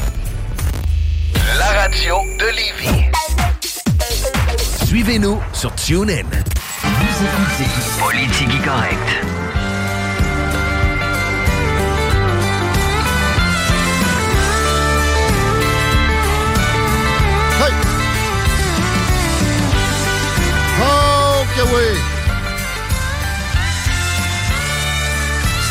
La 1.59 1.82
radio 1.82 2.14
de 2.39 2.47
Lévis. 2.57 3.11
Suivez-nous 4.87 5.41
sur 5.53 5.74
TuneIn. 5.74 6.22
Vous 6.22 7.24
écoutez 7.24 7.68
Politique 7.99 8.64
Correct. 8.64 9.09
Hey! 17.59 17.72
OK, 21.43 21.68
oui! 21.74 21.99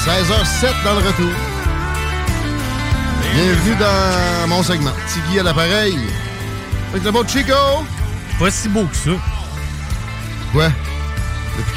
16h07 0.03 0.83
dans 0.83 0.93
le 0.93 1.07
retour. 1.07 1.31
Bienvenue 3.33 3.75
dans 3.79 4.47
mon 4.49 4.61
segment. 4.61 4.91
Tigui 5.07 5.39
à 5.39 5.43
l'appareil. 5.43 5.97
Avec 6.91 7.05
le 7.05 7.11
beau 7.11 7.25
Chico. 7.25 7.53
Pas 8.39 8.51
si 8.51 8.67
beau 8.67 8.83
que 8.83 8.95
ça. 8.95 9.11
Ouais. 10.53 10.69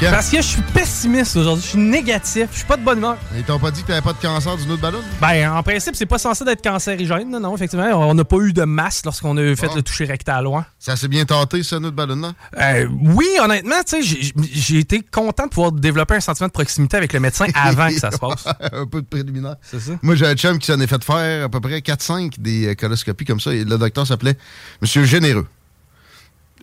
Parce 0.01 0.29
que 0.29 0.37
je 0.37 0.41
suis 0.41 0.61
pessimiste 0.73 1.37
aujourd'hui, 1.37 1.63
je 1.63 1.69
suis 1.69 1.79
négatif, 1.79 2.49
je 2.51 2.57
suis 2.57 2.65
pas 2.65 2.75
de 2.75 2.83
bonne 2.83 2.97
humeur. 2.97 3.17
Ils 3.33 3.43
t'ont 3.43 3.59
pas 3.59 3.71
dit 3.71 3.81
que 3.81 3.87
t'avais 3.87 4.01
pas 4.01 4.11
de 4.11 4.17
cancer 4.17 4.57
du 4.57 4.69
autre 4.69 4.81
ballon? 4.81 4.99
Ben, 5.21 5.53
en 5.53 5.63
principe, 5.63 5.95
c'est 5.95 6.05
pas 6.05 6.17
censé 6.17 6.43
d'être 6.43 6.61
cancérigène, 6.61 7.29
non, 7.29 7.39
non, 7.39 7.55
effectivement. 7.55 7.85
On 7.85 8.13
n'a 8.13 8.25
pas 8.25 8.37
eu 8.39 8.51
de 8.51 8.63
masse 8.63 9.05
lorsqu'on 9.05 9.37
a 9.37 9.55
fait 9.55 9.73
le 9.73 9.81
toucher 9.81 10.03
rectal 10.03 10.43
loin. 10.43 10.65
Ça 10.79 10.97
s'est 10.97 11.07
bien 11.07 11.23
tenté, 11.23 11.63
ça, 11.63 11.79
notre 11.79 11.95
ballon, 11.95 12.17
là? 12.17 12.33
Euh, 12.59 12.87
oui, 13.01 13.27
honnêtement, 13.41 13.81
tu 13.87 14.03
sais, 14.03 14.31
j'ai 14.51 14.79
été 14.79 15.01
content 15.01 15.45
de 15.45 15.49
pouvoir 15.49 15.71
développer 15.71 16.15
un 16.15 16.19
sentiment 16.19 16.47
de 16.47 16.53
proximité 16.53 16.97
avec 16.97 17.13
le 17.13 17.21
médecin 17.21 17.45
avant 17.53 17.87
que 17.87 17.99
ça 17.99 18.11
se 18.11 18.17
passe. 18.17 18.47
un 18.73 18.85
peu 18.85 19.01
de 19.01 19.07
préliminaire. 19.07 19.55
C'est 19.61 19.79
ça. 19.79 19.93
Moi, 20.01 20.15
j'ai 20.15 20.27
un 20.27 20.35
chum 20.35 20.59
qui 20.59 20.67
s'en 20.67 20.79
est 20.81 20.87
fait 20.87 21.01
faire 21.03 21.45
à 21.45 21.49
peu 21.49 21.61
près 21.61 21.79
4-5 21.79 22.33
des 22.37 22.67
euh, 22.67 22.75
coloscopies 22.75 23.23
comme 23.25 23.39
ça, 23.39 23.53
et 23.53 23.63
le 23.63 23.77
docteur 23.77 24.05
s'appelait 24.05 24.35
Monsieur 24.81 25.05
Généreux. 25.05 25.47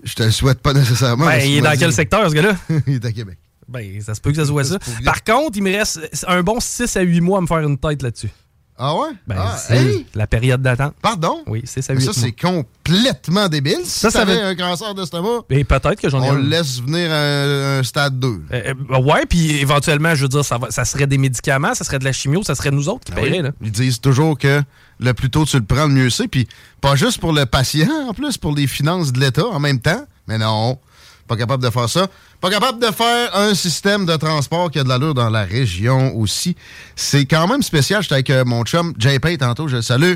Je 0.07 0.15
te 0.15 0.23
le 0.23 0.31
souhaite 0.31 0.61
pas 0.61 0.73
nécessairement. 0.73 1.27
Ben, 1.27 1.39
il 1.39 1.59
est 1.59 1.61
dans 1.61 1.77
quel 1.77 1.93
secteur, 1.93 2.31
ce 2.31 2.35
gars-là? 2.35 2.57
il 2.87 2.95
est 2.95 3.05
à 3.05 3.13
Québec. 3.13 3.39
Ben, 3.69 4.01
ça 4.01 4.15
se 4.15 4.21
peut 4.21 4.31
que 4.31 4.37
ça 4.37 4.47
soit 4.47 4.63
ça. 4.63 4.79
Par 5.05 5.25
contre, 5.25 5.59
il 5.59 5.65
me 5.65 5.77
reste 5.77 6.25
un 6.29 6.43
bon 6.45 6.61
6 6.61 6.97
à 6.97 7.01
8 7.01 7.21
mois 7.21 7.39
à 7.39 7.41
me 7.41 7.47
faire 7.49 7.59
une 7.59 7.77
tête 7.77 8.03
là-dessus. 8.03 8.31
Ah 8.79 8.95
ouais? 8.95 9.09
Ben, 9.27 9.37
ah, 9.39 9.57
c'est 9.57 10.05
la 10.15 10.27
période 10.27 10.61
d'attente. 10.61 10.95
Pardon? 11.01 11.43
Oui, 11.47 11.63
c'est 11.65 11.81
ça. 11.81 11.99
Ça, 11.99 12.13
c'est 12.13 12.33
complètement 12.33 13.49
débile. 13.49 13.85
ça, 13.85 14.11
ça 14.11 14.25
un 14.27 14.55
cancer 14.55 14.95
d'estomac. 14.95 15.45
Et 15.49 15.65
peut-être 15.65 15.97
que 15.97 16.11
j'en 16.11 16.23
ai 16.23 16.29
On 16.29 16.35
le 16.35 16.43
laisse 16.43 16.81
venir 16.83 17.11
à 17.11 17.79
un, 17.79 17.83
stade 17.83 18.21
2. 18.21 18.29
Euh, 18.29 18.41
euh, 18.53 18.99
ouais, 18.99 19.25
puis 19.27 19.59
éventuellement, 19.61 20.15
je 20.15 20.23
veux 20.23 20.29
dire, 20.29 20.45
ça, 20.45 20.59
ça 20.69 20.85
serait 20.85 21.07
des 21.07 21.17
médicaments, 21.17 21.75
ça 21.75 21.85
serait 21.85 21.99
de 21.99 22.05
la 22.05 22.13
chimio, 22.13 22.43
ça 22.43 22.55
serait 22.55 22.71
nous 22.71 22.89
autres 22.91 23.05
qui 23.05 23.13
ah 23.17 23.43
Là. 23.43 23.51
Ils 23.63 23.73
disent 23.73 24.01
toujours 24.01 24.39
que 24.39 24.63
le 25.01 25.13
plus 25.15 25.31
tôt 25.31 25.45
tu 25.45 25.59
le 25.59 25.65
prends, 25.65 25.87
le 25.87 25.95
mieux 25.95 26.11
c'est. 26.11 26.29
Puis 26.29 26.47
pas 26.81 26.97
juste 26.97 27.21
pour 27.21 27.33
le 27.33 27.47
patient, 27.47 28.09
en 28.09 28.15
plus, 28.15 28.39
pour 28.39 28.55
les 28.55 28.67
finances 28.67 29.13
de 29.13 29.21
l'État 29.21 29.47
en 29.47 29.61
même 29.61 29.81
temps. 29.81 30.05
Mais 30.27 30.39
non, 30.39 30.79
pas 31.27 31.37
capable 31.37 31.63
de 31.63 31.71
faire 31.71 31.89
ça. 31.89 32.07
Pas 32.41 32.51
capable 32.51 32.81
de 32.81 32.93
faire 32.93 33.35
un 33.35 33.55
système 33.55 34.07
de 34.07 34.17
transport 34.17 34.71
qui 34.71 34.79
a 34.79 34.85
de 34.85 34.89
l'allure 34.89 35.15
dans 35.15 35.31
la 35.31 35.45
région 35.45 36.15
aussi. 36.17 36.57
C'est 36.95 37.25
quand 37.27 37.49
même 37.49 37.63
spécial. 37.63 38.03
J'étais 38.03 38.15
avec 38.15 38.31
euh, 38.31 38.45
mon 38.45 38.63
chum 38.65 38.93
JP 38.99 39.39
tantôt, 39.39 39.69
je 39.69 39.77
le 39.77 39.83
salue. 39.83 40.15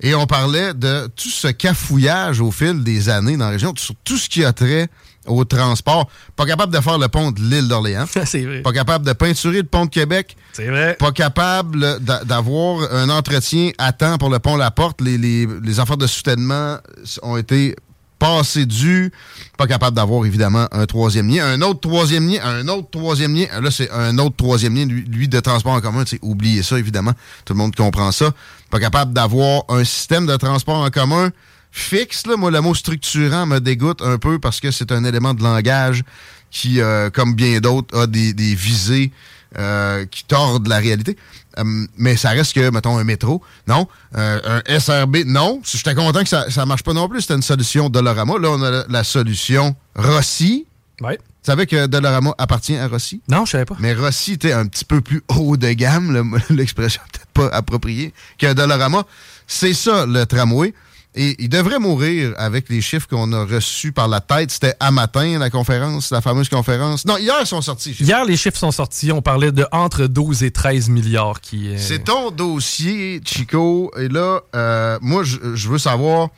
Et 0.00 0.14
on 0.14 0.26
parlait 0.26 0.74
de 0.74 1.08
tout 1.16 1.28
ce 1.28 1.48
cafouillage 1.48 2.40
au 2.40 2.50
fil 2.50 2.84
des 2.84 3.08
années 3.08 3.36
dans 3.36 3.46
la 3.46 3.50
région, 3.50 3.74
sur 3.76 3.94
tout 4.04 4.16
ce 4.16 4.28
qui 4.28 4.44
a 4.44 4.52
trait 4.52 4.88
au 5.28 5.44
transport. 5.44 6.08
Pas 6.36 6.46
capable 6.46 6.72
de 6.74 6.80
faire 6.80 6.98
le 6.98 7.08
pont 7.08 7.30
de 7.30 7.40
l'île 7.40 7.68
d'Orléans. 7.68 8.06
C'est 8.24 8.44
vrai. 8.44 8.62
Pas 8.62 8.72
capable 8.72 9.06
de 9.06 9.12
peinturer 9.12 9.58
le 9.58 9.64
pont 9.64 9.84
de 9.84 9.90
Québec. 9.90 10.36
C'est 10.52 10.66
vrai. 10.66 10.96
Pas 10.98 11.12
capable 11.12 12.00
d'avoir 12.00 12.92
un 12.92 13.08
entretien 13.10 13.70
à 13.78 13.92
temps 13.92 14.18
pour 14.18 14.30
le 14.30 14.38
pont 14.38 14.56
La 14.56 14.70
Porte. 14.70 15.00
Les, 15.00 15.18
les, 15.18 15.46
les 15.62 15.80
affaires 15.80 15.96
de 15.96 16.06
soutènement 16.06 16.78
ont 17.22 17.36
été 17.36 17.76
passé 18.18 18.66
dû, 18.66 19.12
pas 19.56 19.66
capable 19.66 19.96
d'avoir 19.96 20.26
évidemment 20.26 20.66
un 20.72 20.86
troisième 20.86 21.28
lien, 21.28 21.46
un 21.46 21.62
autre 21.62 21.80
troisième 21.80 22.28
lien, 22.28 22.40
un 22.44 22.66
autre 22.68 22.90
troisième 22.90 23.34
lien. 23.34 23.46
Là, 23.60 23.70
c'est 23.70 23.90
un 23.90 24.18
autre 24.18 24.36
troisième 24.36 24.74
lien, 24.74 24.86
lui, 24.86 25.28
de 25.28 25.40
transport 25.40 25.72
en 25.72 25.80
commun. 25.80 26.04
Oubliez 26.22 26.62
ça, 26.62 26.78
évidemment. 26.78 27.12
Tout 27.44 27.52
le 27.52 27.58
monde 27.58 27.74
comprend 27.74 28.12
ça. 28.12 28.32
Pas 28.70 28.80
capable 28.80 29.12
d'avoir 29.12 29.62
un 29.68 29.84
système 29.84 30.26
de 30.26 30.36
transport 30.36 30.76
en 30.78 30.90
commun 30.90 31.30
fixe. 31.70 32.26
Là. 32.26 32.36
Moi, 32.36 32.50
le 32.50 32.60
mot 32.60 32.74
structurant 32.74 33.46
me 33.46 33.58
dégoûte 33.58 34.02
un 34.02 34.18
peu 34.18 34.38
parce 34.38 34.60
que 34.60 34.70
c'est 34.70 34.92
un 34.92 35.04
élément 35.04 35.34
de 35.34 35.42
langage 35.42 36.04
qui, 36.50 36.80
euh, 36.80 37.10
comme 37.10 37.34
bien 37.34 37.60
d'autres, 37.60 37.96
a 37.98 38.06
des, 38.06 38.32
des 38.32 38.54
visées 38.54 39.12
euh, 39.58 40.04
qui 40.06 40.24
tordent 40.24 40.68
la 40.68 40.78
réalité. 40.78 41.16
Euh, 41.58 41.86
mais 41.96 42.16
ça 42.16 42.30
reste 42.30 42.54
que, 42.54 42.70
mettons, 42.70 42.98
un 42.98 43.04
métro, 43.04 43.42
non? 43.66 43.88
Un 44.14 44.60
SRB, 44.68 45.24
non. 45.26 45.60
J'étais 45.64 45.94
content 45.94 46.22
que 46.22 46.28
ça 46.28 46.46
ne 46.46 46.64
marche 46.64 46.82
pas 46.82 46.92
non 46.92 47.08
plus. 47.08 47.22
C'était 47.22 47.34
une 47.34 47.42
solution 47.42 47.88
Dolorama. 47.88 48.38
Là, 48.38 48.50
on 48.50 48.62
a 48.62 48.84
la, 48.88 49.04
solution 49.04 49.74
Rossi. 49.96 50.66
Oui. 51.00 51.14
Tu 51.16 51.52
savais 51.52 51.66
que 51.66 51.86
Dolorama 51.86 52.34
appartient 52.36 52.76
à 52.76 52.88
Rossi? 52.88 53.22
Non, 53.28 53.44
je 53.44 53.52
savais 53.52 53.64
pas. 53.64 53.76
Mais 53.80 53.94
Rossi 53.94 54.32
était 54.32 54.52
un 54.52 54.66
petit 54.66 54.84
peu 54.84 55.00
plus 55.00 55.22
haut 55.28 55.56
de 55.56 55.72
gamme, 55.72 56.38
l'expression 56.50 57.00
peut-être 57.12 57.28
pas 57.32 57.56
appropriée, 57.56 58.12
qu'un 58.36 58.54
Dolorama. 58.54 59.04
C'est 59.46 59.72
ça, 59.74 60.04
le 60.04 60.26
tramway. 60.26 60.74
Et 61.20 61.34
il 61.40 61.48
devrait 61.48 61.80
mourir 61.80 62.32
avec 62.36 62.68
les 62.68 62.80
chiffres 62.80 63.08
qu'on 63.08 63.32
a 63.32 63.44
reçus 63.44 63.90
par 63.90 64.06
la 64.06 64.20
tête. 64.20 64.52
C'était 64.52 64.74
à 64.78 64.92
matin, 64.92 65.40
la 65.40 65.50
conférence, 65.50 66.12
la 66.12 66.20
fameuse 66.20 66.48
conférence. 66.48 67.04
Non, 67.06 67.16
hier, 67.16 67.34
ils 67.40 67.46
sont 67.46 67.60
sortis. 67.60 67.90
Hier, 67.98 68.24
les 68.24 68.36
chiffres 68.36 68.56
sont 68.56 68.70
sortis. 68.70 69.10
On 69.10 69.20
parlait 69.20 69.50
de 69.50 69.66
entre 69.72 70.06
12 70.06 70.44
et 70.44 70.52
13 70.52 70.90
milliards 70.90 71.40
qui. 71.40 71.74
C'est 71.76 72.04
ton 72.04 72.30
dossier, 72.30 73.20
Chico. 73.24 73.90
Et 73.98 74.06
là, 74.06 74.42
euh, 74.54 74.96
moi, 75.02 75.24
je 75.24 75.68
veux 75.68 75.78
savoir 75.78 76.28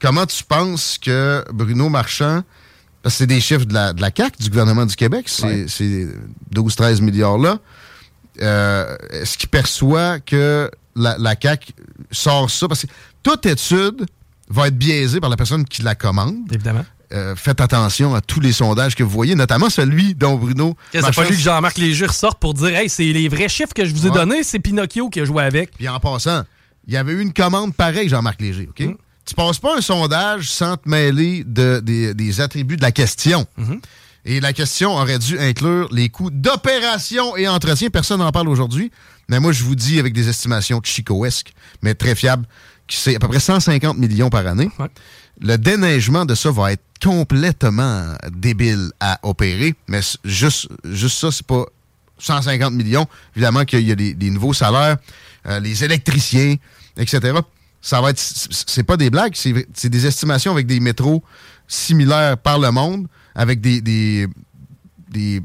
comment 0.00 0.24
tu 0.24 0.42
penses 0.44 0.96
que 0.96 1.44
Bruno 1.52 1.90
Marchand. 1.90 2.42
Parce 3.02 3.16
que 3.16 3.18
c'est 3.18 3.26
des 3.26 3.40
chiffres 3.40 3.66
de 3.66 3.74
la, 3.74 3.92
de 3.92 4.00
la 4.00 4.10
CAQ, 4.16 4.42
du 4.44 4.48
gouvernement 4.48 4.86
du 4.86 4.96
Québec, 4.96 5.28
ces, 5.28 6.08
12-13 6.54 7.02
milliards-là. 7.02 7.58
Euh, 8.40 8.96
est-ce 9.10 9.36
qu'il 9.36 9.50
perçoit 9.50 10.20
que 10.20 10.70
la, 10.96 11.18
la 11.18 11.34
CAQ 11.38 11.74
sort 12.10 12.48
ça? 12.48 12.66
Parce 12.66 12.82
que 12.82 12.86
toute 13.22 13.44
étude 13.44 14.06
va 14.52 14.68
être 14.68 14.76
biaisé 14.76 15.20
par 15.20 15.30
la 15.30 15.36
personne 15.36 15.64
qui 15.64 15.82
la 15.82 15.94
commande. 15.94 16.36
Évidemment. 16.52 16.84
Euh, 17.12 17.36
faites 17.36 17.60
attention 17.60 18.14
à 18.14 18.22
tous 18.22 18.40
les 18.40 18.52
sondages 18.52 18.94
que 18.94 19.02
vous 19.02 19.10
voyez, 19.10 19.34
notamment 19.34 19.68
celui 19.68 20.14
dont 20.14 20.36
Bruno. 20.36 20.76
Il 20.94 21.04
a 21.04 21.12
fallu 21.12 21.30
que 21.30 21.42
Jean-Marc 21.42 21.76
Léger 21.76 22.06
ressorte 22.06 22.38
pour 22.38 22.54
dire 22.54 22.74
Hey, 22.74 22.88
c'est 22.88 23.04
les 23.04 23.28
vrais 23.28 23.50
chiffres 23.50 23.74
que 23.74 23.84
je 23.84 23.92
vous 23.92 24.06
ai 24.06 24.10
donnés, 24.10 24.42
c'est 24.42 24.58
Pinocchio 24.58 25.10
qui 25.10 25.20
a 25.20 25.24
joué 25.26 25.42
avec. 25.42 25.72
Puis 25.72 25.88
en 25.88 26.00
passant, 26.00 26.44
il 26.86 26.94
y 26.94 26.96
avait 26.96 27.12
eu 27.12 27.20
une 27.20 27.34
commande 27.34 27.74
pareille, 27.74 28.08
Jean-Marc 28.08 28.40
Léger, 28.40 28.68
OK? 28.70 28.80
Mm. 28.80 28.94
tu 29.26 29.34
passes 29.34 29.58
pas 29.58 29.76
un 29.76 29.82
sondage 29.82 30.50
sans 30.50 30.78
te 30.78 30.88
mêler 30.88 31.44
de, 31.44 31.80
des, 31.80 32.40
attributs 32.40 32.76
de 32.76 32.82
la 32.82 32.92
question. 32.92 33.46
Mm-hmm. 33.58 33.80
Et 34.24 34.40
la 34.40 34.52
question 34.52 34.92
aurait 34.92 35.18
dû 35.18 35.38
inclure 35.38 35.88
les 35.92 36.08
coûts 36.08 36.30
d'opération 36.30 37.36
et 37.36 37.46
entretien. 37.48 37.90
Personne 37.90 38.20
n'en 38.20 38.32
parle 38.32 38.48
aujourd'hui. 38.48 38.90
Mais 39.28 39.40
moi, 39.40 39.52
je 39.52 39.64
vous 39.64 39.74
dis 39.74 39.98
avec 39.98 40.12
des 40.12 40.28
estimations 40.28 40.80
chicoesques, 40.82 41.52
mais 41.82 41.94
très 41.94 42.14
fiables, 42.14 42.46
c'est 42.88 43.16
à 43.16 43.18
peu 43.18 43.28
près 43.28 43.40
150 43.40 43.96
millions 43.98 44.30
par 44.30 44.46
année. 44.46 44.70
Le 45.40 45.56
déneigement 45.56 46.24
de 46.24 46.34
ça 46.34 46.50
va 46.50 46.72
être 46.72 46.82
complètement 47.02 48.14
débile 48.30 48.90
à 49.00 49.18
opérer. 49.22 49.74
Mais 49.88 50.00
juste, 50.24 50.68
juste 50.84 51.18
ça, 51.18 51.30
c'est 51.30 51.46
pas 51.46 51.64
150 52.18 52.72
millions. 52.72 53.06
Évidemment 53.34 53.64
qu'il 53.64 53.80
y 53.80 53.92
a 53.92 53.94
des, 53.94 54.30
nouveaux 54.30 54.52
salaires, 54.52 54.96
euh, 55.46 55.58
les 55.60 55.84
électriciens, 55.84 56.56
etc. 56.96 57.38
Ça 57.80 58.00
va 58.00 58.10
être. 58.10 58.20
C'est 58.20 58.84
pas 58.84 58.96
des 58.96 59.10
blagues, 59.10 59.34
c'est 59.34 59.88
des 59.88 60.06
estimations 60.06 60.52
avec 60.52 60.66
des 60.66 60.78
métros 60.78 61.22
similaires 61.66 62.38
par 62.38 62.58
le 62.58 62.70
monde, 62.70 63.08
avec 63.34 63.60
des, 63.60 63.80
des, 63.80 64.28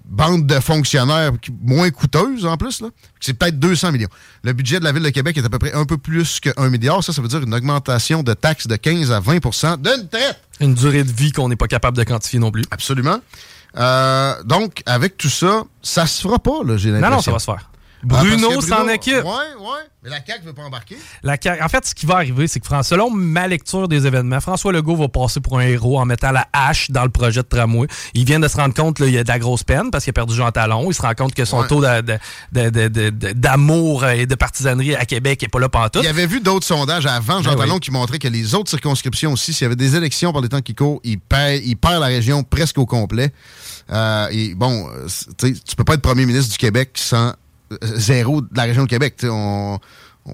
bandes 0.05 0.47
de 0.47 0.59
fonctionnaires 0.59 1.31
moins 1.61 1.89
coûteuses 1.89 2.45
en 2.45 2.57
plus. 2.57 2.83
C'est 3.19 3.33
peut-être 3.33 3.59
200 3.59 3.91
millions. 3.91 4.09
Le 4.43 4.53
budget 4.53 4.79
de 4.79 4.83
la 4.83 4.91
Ville 4.91 5.03
de 5.03 5.09
Québec 5.09 5.37
est 5.37 5.45
à 5.45 5.49
peu 5.49 5.59
près 5.59 5.73
un 5.73 5.85
peu 5.85 5.97
plus 5.97 6.39
que 6.39 6.49
1 6.57 6.69
milliard. 6.69 7.03
Ça, 7.03 7.13
ça 7.13 7.21
veut 7.21 7.27
dire 7.27 7.41
une 7.41 7.53
augmentation 7.53 8.23
de 8.23 8.33
taxes 8.33 8.67
de 8.67 8.75
15 8.75 9.11
à 9.11 9.19
20% 9.19 9.81
d'une 9.81 10.07
traite. 10.07 10.39
Une 10.59 10.73
durée 10.73 11.03
de 11.03 11.11
vie 11.11 11.31
qu'on 11.31 11.49
n'est 11.49 11.55
pas 11.55 11.67
capable 11.67 11.97
de 11.97 12.03
quantifier 12.03 12.39
non 12.39 12.51
plus. 12.51 12.63
Absolument. 12.71 13.19
Euh, 13.77 14.43
donc, 14.43 14.81
avec 14.85 15.17
tout 15.17 15.29
ça, 15.29 15.63
ça 15.81 16.07
se 16.07 16.21
fera 16.21 16.39
pas, 16.39 16.51
j'ai 16.77 16.89
l'impression. 16.89 17.09
Non, 17.09 17.15
non, 17.17 17.21
ça 17.21 17.31
va 17.31 17.39
se 17.39 17.45
faire. 17.45 17.69
Bruno 18.03 18.61
s'en 18.61 18.87
occupe. 18.87 19.23
Oui, 19.23 19.43
oui. 19.59 19.77
Mais 20.03 20.11
la 20.11 20.23
CAQ 20.25 20.41
ne 20.43 20.47
veut 20.47 20.53
pas 20.53 20.63
embarquer. 20.63 20.97
La 21.23 21.37
en 21.61 21.69
fait, 21.69 21.85
ce 21.85 21.95
qui 21.95 22.05
va 22.05 22.15
arriver, 22.15 22.47
c'est 22.47 22.59
que 22.59 22.67
selon 22.83 23.09
ma 23.09 23.47
lecture 23.47 23.87
des 23.87 24.05
événements, 24.05 24.39
François 24.39 24.71
Legault 24.71 24.95
va 24.95 25.07
passer 25.07 25.39
pour 25.39 25.57
un 25.57 25.63
héros 25.63 25.99
en 25.99 26.05
mettant 26.05 26.31
la 26.31 26.47
hache 26.53 26.91
dans 26.91 27.03
le 27.03 27.09
projet 27.09 27.41
de 27.41 27.47
tramway. 27.47 27.87
Il 28.13 28.23
vient 28.25 28.39
de 28.39 28.47
se 28.47 28.55
rendre 28.55 28.75
compte 28.75 28.97
qu'il 28.97 29.09
y 29.09 29.17
a 29.17 29.23
de 29.23 29.27
la 29.27 29.39
grosse 29.39 29.63
peine 29.63 29.89
parce 29.91 30.03
qu'il 30.03 30.11
a 30.11 30.13
perdu 30.13 30.35
Jean 30.35 30.51
Talon. 30.51 30.89
Il 30.89 30.93
se 30.93 31.01
rend 31.01 31.15
compte 31.15 31.33
que 31.33 31.45
son 31.45 31.63
taux 31.63 31.81
d'amour 32.51 34.05
et 34.05 34.27
de 34.27 34.35
partisanerie 34.35 34.95
à 34.95 35.05
Québec 35.05 35.41
n'est 35.41 35.47
pas 35.47 35.59
là 35.59 35.69
pantoute. 35.69 36.03
Il 36.03 36.07
avait 36.07 36.27
vu 36.27 36.41
d'autres 36.41 36.65
sondages 36.65 37.07
avant 37.07 37.41
Jean 37.41 37.55
ben 37.55 37.61
Talon 37.61 37.79
qui 37.79 37.89
montraient 37.89 38.19
que 38.19 38.27
les 38.27 38.53
autres 38.53 38.69
circonscriptions 38.69 39.33
aussi, 39.33 39.51
s'il 39.51 39.63
y 39.63 39.65
avait 39.65 39.75
des 39.75 39.95
élections 39.95 40.31
par 40.31 40.41
les 40.41 40.49
temps 40.49 40.61
qui 40.61 40.75
courent, 40.75 41.01
il 41.03 41.19
perd, 41.19 41.61
il 41.65 41.75
perd 41.75 42.01
la 42.01 42.07
région 42.07 42.43
presque 42.43 42.77
au 42.77 42.85
complet. 42.85 43.33
Euh, 43.91 44.27
et 44.31 44.53
bon, 44.53 44.87
tu 45.37 45.75
peux 45.75 45.83
pas 45.83 45.95
être 45.95 46.01
premier 46.01 46.25
ministre 46.25 46.51
du 46.51 46.57
Québec 46.57 46.91
sans 46.95 47.33
zéro 47.81 48.41
de 48.41 48.47
la 48.55 48.63
région 48.63 48.83
de 48.83 48.89
Québec. 48.89 49.15
On, 49.23 49.79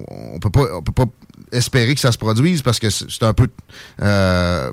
on 0.08 0.38
peut 0.38 0.50
pas 0.50 0.66
on 0.76 0.82
peut 0.82 0.92
pas 0.92 1.06
espérer 1.52 1.94
que 1.94 2.00
ça 2.00 2.10
se 2.10 2.18
produise 2.18 2.62
parce 2.62 2.78
que 2.78 2.90
c'est 2.90 3.22
un 3.22 3.32
peu 3.32 3.48
euh, 4.02 4.72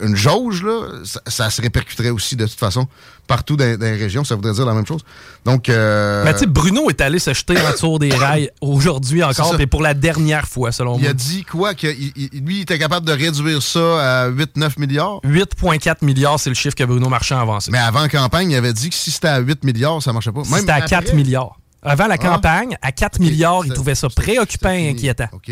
une 0.00 0.16
jauge 0.16 0.62
là. 0.62 0.88
Ça, 1.26 1.50
se 1.50 1.60
répercuterait 1.60 2.10
aussi 2.10 2.36
de 2.36 2.46
toute 2.46 2.58
façon 2.58 2.86
partout 3.26 3.56
dans, 3.56 3.78
les 3.78 3.96
régions. 3.96 4.24
Ça 4.24 4.34
voudrait 4.34 4.52
dire 4.52 4.64
la 4.64 4.74
même 4.74 4.86
chose. 4.86 5.02
Donc 5.44 5.68
euh, 5.68 6.24
mais 6.24 6.32
tu 6.32 6.40
sais 6.40 6.46
Bruno 6.46 6.88
est 6.90 7.00
allé 7.00 7.18
se 7.18 7.32
jeter 7.34 7.60
en 7.60 7.70
dessous 7.70 7.98
des 7.98 8.10
rails 8.14 8.50
aujourd'hui 8.60 9.22
encore 9.22 9.60
et 9.60 9.66
pour 9.66 9.82
la 9.82 9.94
dernière 9.94 10.46
fois 10.46 10.72
selon 10.72 10.92
moi 10.92 11.00
il 11.02 11.08
a 11.08 11.14
dit 11.14 11.44
quoi 11.44 11.74
que 11.74 11.86
lui 11.86 12.56
il 12.56 12.60
était 12.62 12.78
capable 12.78 13.06
de 13.06 13.12
réduire 13.12 13.62
ça 13.62 14.24
à 14.24 14.30
8-9 14.30 14.78
milliards? 14.78 15.20
8,4 15.24 15.96
milliards 16.02 16.40
c'est 16.40 16.50
le 16.50 16.54
chiffre 16.54 16.74
que 16.74 16.84
Bruno 16.84 17.08
Marchand 17.08 17.38
a 17.38 17.42
avancé. 17.42 17.70
Mais 17.70 17.78
avant 17.78 18.08
campagne 18.08 18.50
il 18.50 18.56
avait 18.56 18.72
dit 18.72 18.88
que 18.88 18.96
si 18.96 19.10
c'était 19.10 19.28
à 19.28 19.38
8 19.38 19.64
milliards 19.64 20.02
ça 20.02 20.12
marchait 20.12 20.32
pas. 20.32 20.44
C'était 20.44 20.72
à 20.72 20.80
4 20.80 21.14
milliards 21.14 21.58
avant 21.82 22.06
la 22.06 22.14
ah. 22.14 22.18
campagne, 22.18 22.76
à 22.82 22.92
4 22.92 23.20
milliards, 23.20 23.64
il 23.64 23.72
trouvait 23.72 23.94
ça 23.94 24.08
préoccupant 24.08 24.70
et 24.70 24.90
inquiétant. 24.90 25.28
OK. 25.32 25.50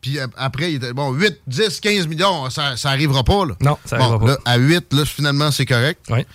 Puis 0.00 0.18
après, 0.36 0.72
il 0.72 0.76
était 0.76 0.92
bon, 0.92 1.12
8, 1.12 1.40
10, 1.46 1.80
15 1.80 2.06
millions, 2.08 2.50
ça, 2.50 2.76
ça 2.76 2.90
arrivera 2.90 3.24
pas. 3.24 3.46
Là. 3.46 3.54
Non, 3.60 3.78
ça 3.86 3.96
n'arrivera 3.96 4.36
pas. 4.36 4.42
à 4.44 4.58
8, 4.58 4.92
là, 4.92 5.04
finalement, 5.06 5.50
c'est 5.50 5.64
correct. 5.64 6.04
Oui. 6.10 6.26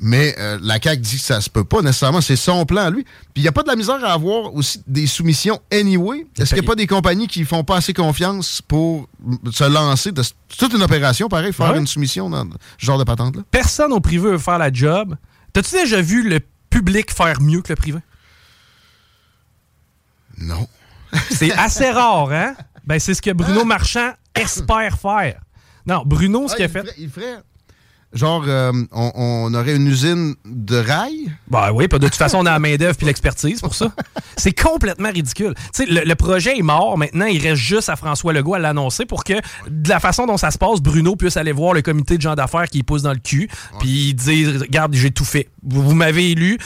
Mais 0.00 0.34
euh, 0.38 0.58
la 0.62 0.80
CAQ 0.80 1.00
dit 1.00 1.16
que 1.16 1.22
ça 1.22 1.40
se 1.40 1.50
peut 1.50 1.64
pas 1.64 1.82
nécessairement. 1.82 2.20
C'est 2.20 2.36
son 2.36 2.64
plan, 2.66 2.90
lui. 2.90 3.02
Puis 3.02 3.36
il 3.36 3.42
n'y 3.42 3.48
a 3.48 3.52
pas 3.52 3.62
de 3.62 3.68
la 3.68 3.76
misère 3.76 4.04
à 4.04 4.12
avoir 4.12 4.54
aussi 4.54 4.80
des 4.86 5.06
soumissions 5.06 5.60
anyway. 5.72 6.26
Est-ce 6.38 6.50
qu'il 6.50 6.62
n'y 6.62 6.66
a 6.66 6.70
pas 6.70 6.76
des 6.76 6.86
compagnies 6.86 7.26
qui 7.26 7.44
font 7.44 7.64
pas 7.64 7.76
assez 7.76 7.92
confiance 7.92 8.62
pour 8.62 9.08
se 9.50 9.64
lancer 9.64 10.12
de 10.12 10.22
toute 10.56 10.72
une 10.72 10.82
opération, 10.82 11.28
pareil, 11.28 11.52
faire 11.52 11.74
une 11.74 11.86
soumission 11.86 12.30
dans 12.30 12.44
ce 12.78 12.86
genre 12.86 12.98
de 12.98 13.04
patente-là? 13.04 13.42
Personne 13.50 13.92
au 13.92 14.00
privé 14.00 14.30
veut 14.30 14.38
faire 14.38 14.58
la 14.58 14.72
job. 14.72 15.16
T'as-tu 15.52 15.74
déjà 15.74 16.00
vu 16.00 16.28
le 16.28 16.40
public 16.70 17.10
faire 17.12 17.40
mieux 17.40 17.62
que 17.62 17.72
le 17.72 17.76
privé? 17.76 17.98
Non. 20.40 20.66
C'est 21.30 21.52
assez 21.58 21.90
rare, 21.90 22.32
hein? 22.32 22.54
Ben, 22.84 22.98
c'est 22.98 23.14
ce 23.14 23.22
que 23.22 23.30
Bruno 23.30 23.64
Marchand 23.64 24.12
espère 24.34 24.98
faire. 24.98 25.40
Non, 25.86 26.02
Bruno, 26.04 26.48
ce 26.48 26.54
qu'il 26.56 26.64
a 26.64 26.68
fait. 26.68 26.84
il 26.98 27.10
ferait 27.10 27.38
Genre, 28.14 28.42
euh, 28.46 28.72
on, 28.92 29.52
aurait 29.52 29.76
une 29.76 29.86
usine 29.86 30.34
de 30.46 30.76
rails? 30.76 31.30
Ben 31.48 31.70
oui, 31.72 31.88
de 31.88 31.98
toute 31.98 32.14
façon, 32.14 32.38
on 32.38 32.46
a 32.46 32.52
la 32.52 32.58
main-d'œuvre 32.58 32.96
puis 32.96 33.06
l'expertise 33.06 33.60
pour 33.60 33.74
ça. 33.74 33.92
C'est 34.38 34.58
complètement 34.58 35.10
ridicule. 35.10 35.54
Tu 35.74 35.84
sais, 35.84 35.86
le, 35.86 36.14
projet 36.14 36.56
est 36.56 36.62
mort. 36.62 36.96
Maintenant, 36.96 37.26
il 37.26 37.40
reste 37.42 37.60
juste 37.60 37.90
à 37.90 37.96
François 37.96 38.32
Legault 38.32 38.54
à 38.54 38.58
l'annoncer 38.58 39.04
pour 39.04 39.24
que, 39.24 39.34
de 39.68 39.88
la 39.90 40.00
façon 40.00 40.26
dont 40.26 40.38
ça 40.38 40.50
se 40.50 40.56
passe, 40.56 40.80
Bruno 40.80 41.16
puisse 41.16 41.36
aller 41.36 41.52
voir 41.52 41.74
le 41.74 41.82
comité 41.82 42.16
de 42.16 42.22
gens 42.22 42.34
d'affaires 42.34 42.68
qui 42.68 42.82
pousse 42.82 43.02
dans 43.02 43.12
le 43.12 43.18
cul 43.18 43.48
puis 43.78 44.14
dire 44.14 44.60
Regarde, 44.60 44.94
j'ai 44.94 45.10
tout 45.10 45.26
fait. 45.26 45.50
Vous, 45.62 45.94
m'avez 45.94 46.30
élu. 46.30 46.58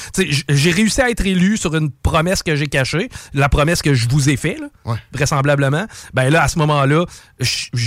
J'ai 0.49 0.70
réussi 0.70 1.01
à 1.01 1.11
être 1.11 1.26
élu 1.26 1.57
sur 1.57 1.74
une 1.74 1.90
promesse 1.90 2.45
que 2.45 2.55
j'ai 2.55 2.68
cachée, 2.68 3.09
la 3.34 3.49
promesse 3.49 3.82
que 3.82 3.95
je 3.95 4.09
vous 4.09 4.30
ai 4.30 4.36
fait, 4.36 4.59
vraisemblablement. 5.12 5.86
Ben 6.14 6.30
là, 6.30 6.45
à 6.45 6.49
ce 6.49 6.59
moment-là, 6.61 7.05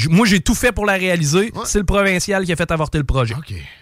moi, 0.09 0.25
j'ai 0.25 0.41
tout 0.41 0.55
fait 0.55 0.73
pour 0.73 0.85
la 0.85 0.93
réaliser. 0.93 1.53
C'est 1.63 1.79
le 1.79 1.85
provincial 1.85 2.43
qui 2.43 2.51
a 2.51 2.55
fait 2.57 2.69
avorter 2.69 2.97
le 2.97 3.05
projet. 3.05 3.35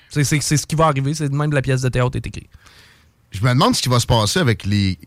C'est 0.09 0.23
ce 0.23 0.65
qui 0.65 0.75
va 0.75 0.87
arriver. 0.87 1.13
C'est 1.13 1.31
même 1.31 1.51
la 1.51 1.61
pièce 1.61 1.81
de 1.81 1.89
théâtre 1.89 2.15
est 2.15 2.27
écrite. 2.27 2.49
Je 3.31 3.41
me 3.41 3.49
demande 3.49 3.75
ce 3.75 3.81
qui 3.81 3.89
va 3.89 3.99
se 3.99 4.05
passer 4.05 4.39
avec 4.39 4.63
les, 4.65 4.97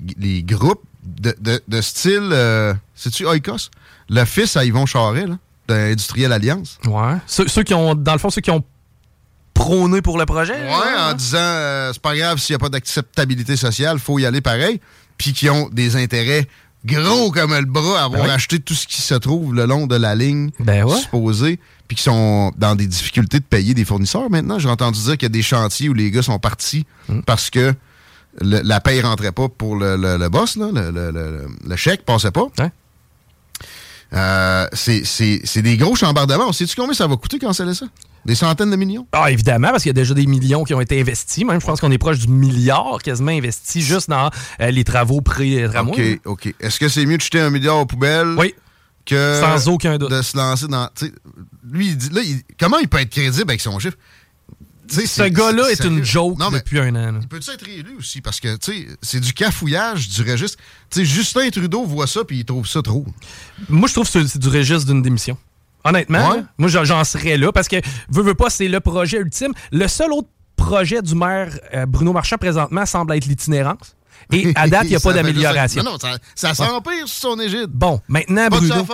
groupes 0.43 0.83
de, 1.05 1.81
style. 1.81 2.31
Euh, 2.33 2.75
C'est-tu 2.95 3.25
Oikos? 3.25 3.71
Le 4.09 4.25
fils 4.25 4.57
à 4.57 4.65
Yvon 4.65 4.87
Charret, 4.87 5.27
là, 5.27 5.39
d'Industriel 5.69 6.33
Alliance. 6.33 6.79
Ouais. 6.87 7.17
Ceux, 7.27 7.63
qui 7.63 7.75
ont, 7.75 7.95
dans 7.95 8.13
le 8.13 8.19
fond, 8.19 8.31
ceux 8.31 8.41
qui 8.41 8.51
ont 8.51 8.65
prôné 9.55 10.03
pour 10.03 10.19
le 10.19 10.27
projet. 10.27 10.55
Ouais, 10.55 10.99
en 10.99 11.15
disant 11.15 11.39
euh, 11.39 11.93
c'est 11.93 12.03
pas 12.03 12.17
grave 12.17 12.39
s'il 12.39 12.53
n'y 12.55 12.57
a 12.57 12.59
pas 12.59 12.69
d'acceptabilité 12.69 13.57
sociale, 13.57 13.99
faut 13.99 14.19
y 14.19 14.27
aller 14.27 14.41
pareil. 14.41 14.81
Puis 15.17 15.33
qui 15.33 15.49
ont 15.49 15.69
des 15.73 15.97
intérêts 15.97 16.47
gros 16.85 17.31
comme 17.33 17.55
le 17.55 17.65
bras 17.65 18.01
à 18.01 18.05
avoir 18.05 18.25
ben 18.25 18.31
acheté 18.31 18.61
tout 18.61 18.75
ce 18.75 18.87
qui 18.87 19.01
se 19.01 19.15
trouve 19.15 19.55
le 19.55 19.65
long 19.65 19.87
de 19.87 19.97
la 19.97 20.15
ligne 20.15 20.51
ben 20.61 20.87
supposée 20.89 21.59
puis 21.89 21.97
qui 21.97 22.03
sont 22.03 22.53
dans 22.57 22.75
des 22.75 22.87
difficultés 22.87 23.39
de 23.39 23.45
payer 23.45 23.75
des 23.75 23.85
fournisseurs 23.85 24.31
maintenant. 24.31 24.59
J'ai 24.59 24.69
entendu 24.69 25.01
dire 25.01 25.13
qu'il 25.13 25.25
y 25.25 25.27
a 25.27 25.31
des 25.31 25.43
chantiers 25.43 25.89
où 25.89 25.95
les 25.95 26.11
gars 26.11 26.23
sont 26.23 26.39
partis 26.39 26.85
hmm. 27.09 27.21
parce 27.21 27.51
que 27.51 27.75
la 28.41 28.81
paye 28.81 29.01
rentrait 29.01 29.33
pas 29.33 29.49
pour 29.49 29.77
le, 29.77 30.29
boss, 30.29 30.57
là, 30.57 30.69
le, 30.73 31.77
chèque 31.77 32.05
passait 32.05 32.31
pas. 32.31 32.47
Euh, 34.13 34.67
c'est 34.73 35.63
des 35.63 35.77
gros 35.77 35.97
chambardements. 35.97 36.53
Sais-tu 36.53 36.77
combien 36.77 36.95
ça 36.95 37.07
va 37.07 37.17
coûter 37.17 37.39
quand 37.39 37.53
c'est 37.53 37.73
ça? 37.75 37.87
Des 38.25 38.35
centaines 38.35 38.71
de 38.71 38.77
millions? 38.77 39.07
Ah, 39.13 39.31
évidemment, 39.31 39.69
parce 39.69 39.85
qu'il 39.85 39.91
y 39.91 39.95
a 39.97 40.01
déjà 40.01 40.13
des 40.13 40.27
millions 40.27 40.65
qui 40.65 40.75
ont 40.75 40.81
été 40.81 41.01
investis. 41.01 41.45
Même, 41.45 41.61
je 41.61 41.67
pense 41.67 41.81
qu'on 41.81 41.93
est 41.93 41.99
proche 41.99 42.19
du 42.19 42.29
milliard 42.29 42.99
quasiment 43.03 43.31
investi 43.31 43.83
juste 43.83 44.11
dans 44.11 44.31
euh, 44.61 44.71
les 44.71 44.83
travaux 44.83 45.21
pré-tramway. 45.21 46.21
OK, 46.25 46.47
OK. 46.47 46.55
Est-ce 46.59 46.81
que 46.81 46.89
c'est 46.89 47.07
mieux 47.07 47.19
de 47.19 47.23
jeter 47.23 47.41
un 47.41 47.51
milliard 47.51 47.79
aux 47.79 47.87
poubelles? 47.87 48.35
Oui. 48.37 48.55
Que 49.05 49.41
Sans 49.41 49.69
aucun 49.69 49.97
doute. 49.97 50.11
De 50.11 50.23
se 50.23 50.37
lancer 50.37 50.67
dans. 50.67 50.89
Lui, 51.71 51.89
il 51.89 51.97
dit, 51.97 52.11
là, 52.11 52.21
comment 52.59 52.79
il 52.79 52.89
peut 52.89 53.01
être 53.01 53.11
crédible 53.11 53.51
avec 53.51 53.61
son 53.61 53.79
chiffre? 53.79 53.97
ce 54.89 55.29
gars-là 55.29 55.71
est, 55.71 55.85
une 55.85 56.05
joke 56.05 56.39
depuis 56.53 56.79
un 56.79 56.95
an. 56.95 57.19
Il 57.21 57.29
peut-tu 57.29 57.51
être 57.51 57.65
réélu 57.65 57.97
aussi? 57.99 58.21
Parce 58.21 58.41
que 58.41 58.57
c'est 59.03 59.21
du 59.21 59.33
cafouillage 59.33 60.09
du 60.09 60.23
registre. 60.23 60.59
Justin 60.95 61.51
Trudeau 61.51 61.85
voit 61.85 62.07
ça 62.07 62.25
puis 62.25 62.39
il 62.39 62.45
trouve 62.45 62.67
ça 62.67 62.83
trop. 62.83 63.05
Moi, 63.69 63.89
je 63.89 63.95
trouve 63.95 64.11
que 64.11 64.27
c'est 64.27 64.39
du 64.39 64.49
registre 64.49 64.87
d'une 64.87 65.03
démission. 65.03 65.37
Honnêtement, 65.85 66.45
moi, 66.59 66.69
j'en 66.69 67.05
serais 67.05 67.37
là 67.37 67.53
parce 67.53 67.69
que, 67.69 67.77
veux, 68.09 68.23
veux 68.23 68.35
pas, 68.35 68.51
c'est 68.51 68.69
le 68.69 68.81
projet 68.81 69.19
ultime. 69.19 69.53
Le 69.73 69.87
seul 69.89 70.13
autre 70.13 70.29
projet 70.57 71.03
du 71.03 71.15
maire 71.15 71.59
euh, 71.75 71.87
Bruno 71.87 72.13
Marchand 72.13 72.39
présentement 72.39 72.87
semble 72.87 73.15
être 73.15 73.27
l'itinérance. 73.27 73.96
Et 74.33 74.53
à 74.55 74.69
date, 74.69 74.85
il 74.85 74.91
n'y 74.91 74.97
a 74.97 75.01
pas 75.01 75.13
d'amélioration. 75.13 75.83
Non, 75.83 75.93
non, 75.93 75.99
ça, 75.99 76.19
ça 76.35 76.55
s'empire 76.55 77.07
sur 77.07 77.31
son 77.31 77.41
égide. 77.41 77.69
Bon, 77.69 78.01
maintenant, 78.09 78.49
Bruno. 78.49 78.87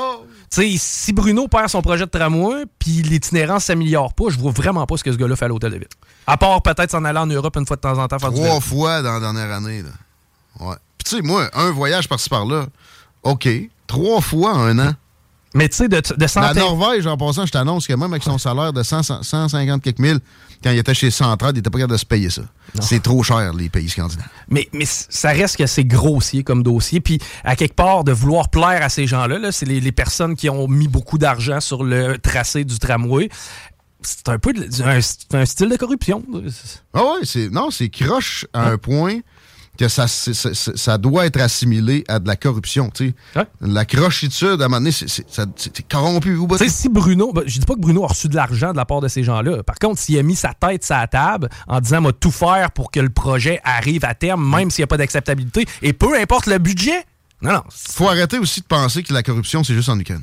si 0.51 1.13
Bruno 1.13 1.49
perd 1.49 1.69
son 1.69 1.83
projet 1.83 2.05
de 2.05 2.11
tramway, 2.11 2.65
puis 2.79 3.03
l'itinérance 3.03 3.65
s'améliore 3.65 4.13
pas, 4.15 4.25
je 4.29 4.39
vois 4.39 4.53
vraiment 4.53 4.87
pas 4.87 4.97
ce 4.97 5.05
que 5.05 5.13
ce 5.13 5.17
gars-là 5.17 5.37
fait 5.37 5.47
à 5.47 5.49
l'hôtel 5.49 5.73
de 5.73 5.79
ville. 5.79 5.89
À 6.27 6.37
part 6.37 6.63
peut-être 6.63 6.91
s'en 6.91 7.05
aller 7.05 7.19
en 7.19 7.27
Europe 7.27 7.57
une 7.57 7.67
fois 7.67 7.77
de 7.77 7.81
temps 7.81 7.99
en 7.99 8.07
temps 8.09 8.19
faire 8.19 8.33
Trois 8.33 8.61
fois 8.61 9.03
dans 9.03 9.15
la 9.15 9.21
dernière 9.21 9.53
année. 9.53 9.83
Là. 9.83 9.91
Ouais. 10.67 10.77
Puis 10.99 11.11
tu 11.11 11.17
sais, 11.17 11.23
moi, 11.23 11.49
un 11.55 11.71
voyage 11.71 12.09
par-ci 12.09 12.29
par-là, 12.29 12.67
OK. 13.23 13.49
Trois 13.87 14.21
fois 14.21 14.55
en 14.55 14.61
un 14.61 14.79
an. 14.79 14.95
Mais 15.55 15.69
tu 15.69 15.77
sais, 15.77 15.89
de, 15.89 16.01
de 16.17 16.27
santé... 16.27 16.55
La 16.55 16.61
Norvège, 16.61 17.07
en 17.07 17.17
passant, 17.17 17.45
je 17.45 17.53
t'annonce 17.53 17.87
que 17.87 17.93
même 17.93 18.11
avec 18.11 18.23
son 18.23 18.39
salaire 18.39 18.73
de 18.73 18.83
150 18.83 19.83
quelques 19.83 19.99
mille, 19.99 20.19
quand 20.63 20.71
il 20.71 20.79
était 20.79 20.95
chez 20.95 21.11
Centrale, 21.11 21.53
il 21.53 21.57
n'était 21.57 21.71
pas 21.71 21.79
capable 21.79 21.95
de 21.95 21.99
se 21.99 22.07
payer 22.07 22.31
ça. 22.31 22.43
C'est 22.81 23.03
trop 23.03 23.23
cher, 23.23 23.53
les 23.53 23.69
pays 23.69 23.89
scandinaves. 23.89 24.27
Mais, 24.49 24.69
mais 24.73 24.85
ça 24.87 25.31
reste 25.31 25.57
que 25.57 25.67
c'est 25.67 25.85
grossier 25.85 26.45
comme 26.45 26.63
dossier. 26.63 27.01
Puis, 27.01 27.19
à 27.45 27.57
quelque 27.57 27.75
part, 27.75 28.05
de 28.05 28.13
vouloir 28.13 28.49
plaire 28.49 28.83
à 28.83 28.89
ces 28.89 29.07
gens-là, 29.07 29.39
-là, 29.39 29.53
c'est 29.53 29.67
les, 29.67 29.93
personnes 29.93 30.37
qui 30.37 30.49
ont 30.49 30.69
mis 30.69 30.89
beaucoup 30.89 31.19
d'argent 31.19 31.61
sur 31.61 31.85
le 31.85 32.19
tracé 32.19 32.65
du 32.65 32.79
tramway. 32.79 33.29
C'est 34.01 34.29
un 34.29 34.39
peu 34.39 34.53
un, 34.85 35.45
style 35.45 35.69
de 35.69 35.77
corruption. 35.77 36.25
Ah 36.95 37.03
ouais, 37.05 37.49
non, 37.51 37.71
c'est 37.71 37.89
croche 37.89 38.47
à 38.53 38.71
un 38.71 38.79
point 38.79 39.21
que 39.79 39.89
ça, 39.89 40.07
ça 40.07 40.99
doit 40.99 41.27
être 41.27 41.41
assimilé 41.41 42.05
à 42.09 42.19
de 42.19 42.29
la 42.29 42.37
corruption. 42.37 42.91
La 43.61 43.85
crochitude, 43.85 44.61
à 44.61 44.67
un 44.67 44.69
moment 44.69 44.79
donné, 44.79 44.93
c'est 44.93 45.89
corrompu. 45.89 46.39
si 46.69 46.89
Bruno, 46.89 47.33
ben, 47.33 47.43
je 47.47 47.59
dis 47.59 47.67
pas 47.67 47.75
que 47.75 47.81
Bruno 47.81 48.05
a 48.05 48.09
reçu 48.09 48.29
de 48.29 48.37
l'argent 48.37 48.73
de 48.73 48.77
la 48.77 48.85
part 48.85 49.01
de 49.01 49.09
ces 49.09 49.23
gens-là. 49.23 49.63
Par 49.63 49.79
contre, 49.79 49.99
s'il 49.99 50.19
a 50.19 50.23
mis 50.23 50.37
sa 50.37 50.53
tête 50.55 50.85
sur 50.85 50.97
la 50.97 51.07
table 51.07 51.49
en 51.67 51.81
disant 51.81 52.03
va 52.03 52.13
tout 52.13 52.31
faire 52.31 52.71
pour 52.73 52.91
que 52.91 53.01
le 53.01 53.11
projet 53.11 53.61
arrive 53.65 54.05
à 54.05 54.15
terme, 54.15 54.49
même 54.49 54.71
s'il 54.71 54.83
n'y 54.83 54.85
a 54.85 54.89
pas 54.89 54.99
d'acceptabilité, 54.99 55.67
et 55.81 55.93
peu 55.93 56.19
importe 56.21 56.47
le 56.47 56.59
budget. 56.59 57.05
Non, 57.41 57.53
non. 57.53 57.63
Faut 57.71 58.09
arrêter 58.09 58.39
aussi 58.39 58.61
de 58.61 58.67
penser 58.67 59.03
que 59.03 59.13
la 59.13 59.23
corruption, 59.23 59.65
c'est 59.65 59.75
juste 59.75 59.89
en 59.89 59.99
Ukraine. 59.99 60.23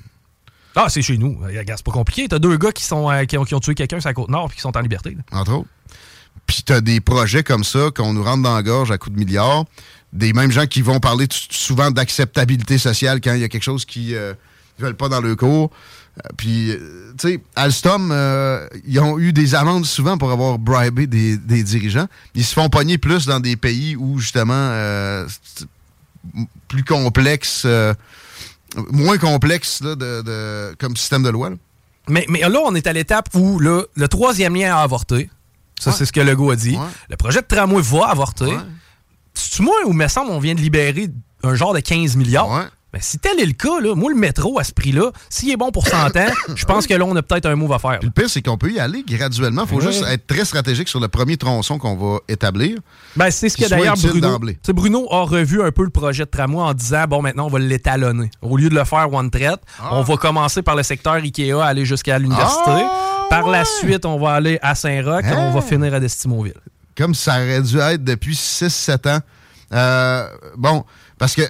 Ah, 0.76 0.88
c'est 0.88 1.02
chez 1.02 1.18
nous. 1.18 1.38
C'est 1.52 1.84
pas 1.84 1.92
compliqué. 1.92 2.28
T'as 2.28 2.40
deux 2.40 2.58
gars 2.58 2.72
qui, 2.72 2.84
sont, 2.84 3.10
euh, 3.10 3.26
qui, 3.26 3.38
ont, 3.38 3.60
tué 3.60 3.76
quelqu'un 3.76 4.00
sur 4.00 4.10
la 4.10 4.14
côte 4.14 4.30
nord 4.30 4.50
et 4.52 4.56
qui 4.56 4.62
sont 4.62 4.76
en 4.78 4.82
liberté. 4.82 5.18
Entre 5.32 5.52
autres. 5.52 5.70
Puis 6.50 6.64
tu 6.66 6.74
as 6.74 6.82
des 6.82 7.00
projets 7.00 7.44
comme 7.44 7.64
ça 7.64 7.92
qu'on 7.96 8.12
nous 8.12 8.24
rentre 8.24 8.42
dans 8.42 8.56
la 8.56 8.64
gorge 8.64 8.90
à 8.90 8.98
coups 8.98 9.14
de 9.16 9.20
milliards. 9.20 9.66
Des 10.14 10.34
mêmes 10.34 10.50
gens 10.50 10.66
qui 10.66 10.82
vont 10.82 11.00
parler 11.00 11.28
souvent 11.32 11.92
d'acceptabilité 11.92 12.80
sociale 12.80 13.22
quand 13.22 13.36
il 13.36 13.42
y 13.42 13.44
a 13.44 13.50
quelque 13.50 13.62
chose 13.62 13.86
qui 13.86 14.14
ne 14.14 14.34
veulent 14.80 14.96
pas 14.96 15.10
dans 15.10 15.22
le 15.22 15.36
cours. 15.36 15.70
Euh, 16.18 16.30
puis, 16.38 16.72
euh, 16.72 17.14
tu 17.20 17.34
sais, 17.34 17.40
Alstom, 17.56 18.10
euh, 18.12 18.68
ils 18.88 19.00
ont 19.00 19.20
eu 19.20 19.32
des 19.32 19.54
amendes 19.54 19.86
souvent 19.86 20.18
pour 20.18 20.32
avoir 20.32 20.58
bribé 20.58 21.06
des, 21.06 21.38
dirigeants. 21.38 22.08
Ils 22.34 22.44
se 22.44 22.56
font 22.56 22.68
pogner 22.68 22.98
plus 22.98 23.28
dans 23.28 23.40
des 23.40 23.56
pays 23.56 23.96
où, 23.96 24.18
justement, 24.18 24.74
plus 26.68 26.84
complexe, 26.84 27.68
moins 28.92 29.20
complexe 29.20 29.84
comme 30.80 30.98
système 30.98 31.22
de 31.22 31.30
loi. 31.30 31.52
Mais 32.08 32.26
là, 32.28 32.60
on 32.66 32.74
est 32.74 32.88
à 32.88 32.94
l'étape 32.94 33.30
où 33.36 33.60
le 33.60 34.08
troisième 34.08 34.56
lien 34.56 34.76
a 34.76 34.82
avorté. 34.82 35.30
Ça, 35.80 35.92
c'est 35.92 36.06
ce 36.06 36.12
que 36.12 36.20
Legault 36.20 36.52
a 36.52 36.56
dit. 36.56 36.78
Le 37.10 37.16
projet 37.18 37.42
de 37.42 37.48
tramway 37.48 37.82
va 37.82 38.08
avorter. 38.10 38.52
C'est-tu 39.34 39.62
moi 39.62 39.76
ou 39.86 39.94
me 39.94 40.08
semble 40.08 40.32
on 40.32 40.40
vient 40.40 40.56
de 40.56 40.60
libérer 40.62 41.10
un 41.44 41.56
genre 41.56 41.74
de 41.74 41.80
15 41.80 42.16
milliards? 42.18 42.50
Si 43.00 43.20
tel 43.20 43.40
est 43.40 43.46
le 43.46 43.54
cas, 43.54 43.80
là, 43.80 43.94
moi, 43.94 44.12
le 44.12 44.18
métro 44.18 44.58
à 44.58 44.64
ce 44.64 44.74
prix-là, 44.74 45.12
s'il 45.30 45.52
est 45.52 45.58
bon 45.58 45.72
pour 45.72 45.88
100 45.88 46.18
ans, 46.18 46.26
je 46.56 46.66
pense 46.66 46.88
que 46.88 46.94
là, 46.96 47.06
on 47.06 47.16
a 47.16 47.22
peut-être 47.22 47.46
un 47.46 47.56
move 47.56 47.72
à 47.72 47.80
faire. 47.80 48.00
le 48.02 48.10
pire, 48.10 48.30
c'est 48.30 48.42
qu'on 48.42 48.58
peut 48.58 48.72
y 48.72 48.80
aller 48.80 49.04
graduellement. 49.08 49.64
Il 49.64 49.68
faut 49.68 49.82
juste 49.82 50.04
être 50.08 50.26
très 50.26 50.44
stratégique 50.44 50.88
sur 50.88 51.00
le 51.00 51.08
premier 51.08 51.38
tronçon 51.38 51.78
qu'on 51.78 51.96
va 51.96 52.20
établir. 52.28 52.80
Ben, 53.16 53.30
c'est 53.30 53.50
ce 53.50 53.58
que 53.58 53.70
d'ailleurs 53.70 53.96
Bruno, 53.96 54.40
Bruno 54.70 55.08
a 55.12 55.24
revu 55.24 55.62
un 55.62 55.72
peu 55.72 55.84
le 55.84 55.92
projet 55.92 56.26
de 56.26 56.30
tramway 56.30 56.62
en 56.62 56.74
disant 56.74 57.06
bon, 57.08 57.22
maintenant, 57.22 57.46
on 57.46 57.50
va 57.50 57.60
l'étalonner. 57.60 58.32
Au 58.42 58.58
lieu 58.58 58.70
de 58.70 58.76
le 58.76 58.84
faire 58.86 59.14
one 59.14 59.30
traite, 59.30 59.60
ah. 59.80 59.90
on 59.92 60.02
va 60.02 60.18
commencer 60.18 60.64
par 60.64 60.76
le 60.76 60.84
secteur 60.84 61.14
Ikea, 61.14 61.62
aller 61.62 61.86
jusqu'à 61.86 62.18
l'université. 62.18 62.72
Ah, 62.72 63.28
par 63.30 63.48
la 63.48 63.66
suite, 63.66 64.06
on 64.06 64.20
va 64.20 64.32
aller 64.32 64.58
à 64.64 64.74
Saint-Roch, 64.74 65.24
et 65.24 65.34
on 65.34 65.52
va 65.52 65.60
hein? 65.60 65.62
finir 65.62 65.94
à 65.94 66.00
Destimoville. 66.00 66.54
Comme 66.98 67.14
ça 67.14 67.36
aurait 67.36 67.62
dû 67.62 67.78
être 67.78 68.04
depuis 68.04 68.34
6-7 68.34 69.10
ans. 69.10 69.20
Euh, 69.72 70.28
bon, 70.58 70.84
parce 71.20 71.36
que 71.36 71.44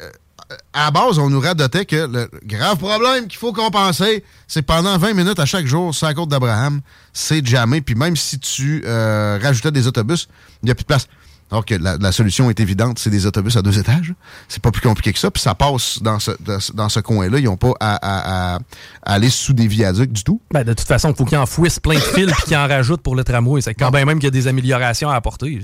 à 0.73 0.91
base, 0.91 1.19
on 1.19 1.29
nous 1.29 1.39
radotait 1.39 1.85
que 1.85 2.07
le 2.07 2.29
grave 2.43 2.77
problème 2.77 3.27
qu'il 3.27 3.37
faut 3.37 3.53
compenser, 3.53 4.23
c'est 4.47 4.61
pendant 4.61 4.97
20 4.97 5.13
minutes 5.13 5.39
à 5.39 5.45
chaque 5.45 5.65
jour 5.65 5.93
sur 5.93 6.07
la 6.07 6.13
côte 6.13 6.29
d'Abraham, 6.29 6.81
c'est 7.13 7.45
jamais. 7.45 7.81
Puis 7.81 7.95
même 7.95 8.15
si 8.15 8.39
tu 8.39 8.83
euh, 8.85 9.39
rajoutais 9.41 9.71
des 9.71 9.87
autobus, 9.87 10.27
il 10.63 10.65
n'y 10.65 10.71
a 10.71 10.75
plus 10.75 10.83
de 10.83 10.87
place. 10.87 11.07
Alors 11.51 11.65
que 11.65 11.73
la, 11.73 12.11
solution 12.11 12.49
est 12.51 12.59
évidente, 12.59 12.99
c'est 12.99 13.09
des 13.09 13.25
autobus 13.25 13.57
à 13.57 13.63
deux 13.63 13.79
étages. 13.79 14.13
C'est 14.47 14.61
pas 14.61 14.69
plus 14.69 14.81
compliqué 14.81 15.11
que 15.11 15.17
ça. 15.17 15.31
Puis 15.31 15.41
ça 15.41 15.55
passe 15.55 15.99
dans 15.99 16.19
ce, 16.19 16.31
dans 16.73 16.89
ce 16.89 16.99
coin-là. 16.99 17.39
Ils 17.39 17.45
n'ont 17.45 17.57
pas 17.57 17.73
à, 17.79 18.59
aller 19.01 19.31
sous 19.31 19.53
des 19.53 19.65
viaducs 19.67 20.11
du 20.11 20.23
tout. 20.23 20.41
Ben, 20.51 20.63
de 20.63 20.73
toute 20.73 20.87
façon, 20.87 21.09
il 21.09 21.15
faut 21.15 21.25
qu'ils 21.25 21.39
enfouissent 21.39 21.79
plein 21.79 21.95
de 21.95 21.99
fils 21.99 22.31
puis 22.31 22.43
qu'ils 22.43 22.57
en 22.57 22.67
rajoutent 22.67 23.01
pour 23.01 23.15
le 23.15 23.23
tramway. 23.23 23.61
C'est 23.61 23.73
quand 23.73 23.89
même 23.91 24.19
qu'il 24.19 24.25
y 24.25 24.27
a 24.27 24.31
des 24.31 24.47
améliorations 24.47 25.09
à 25.09 25.15
apporter. 25.15 25.59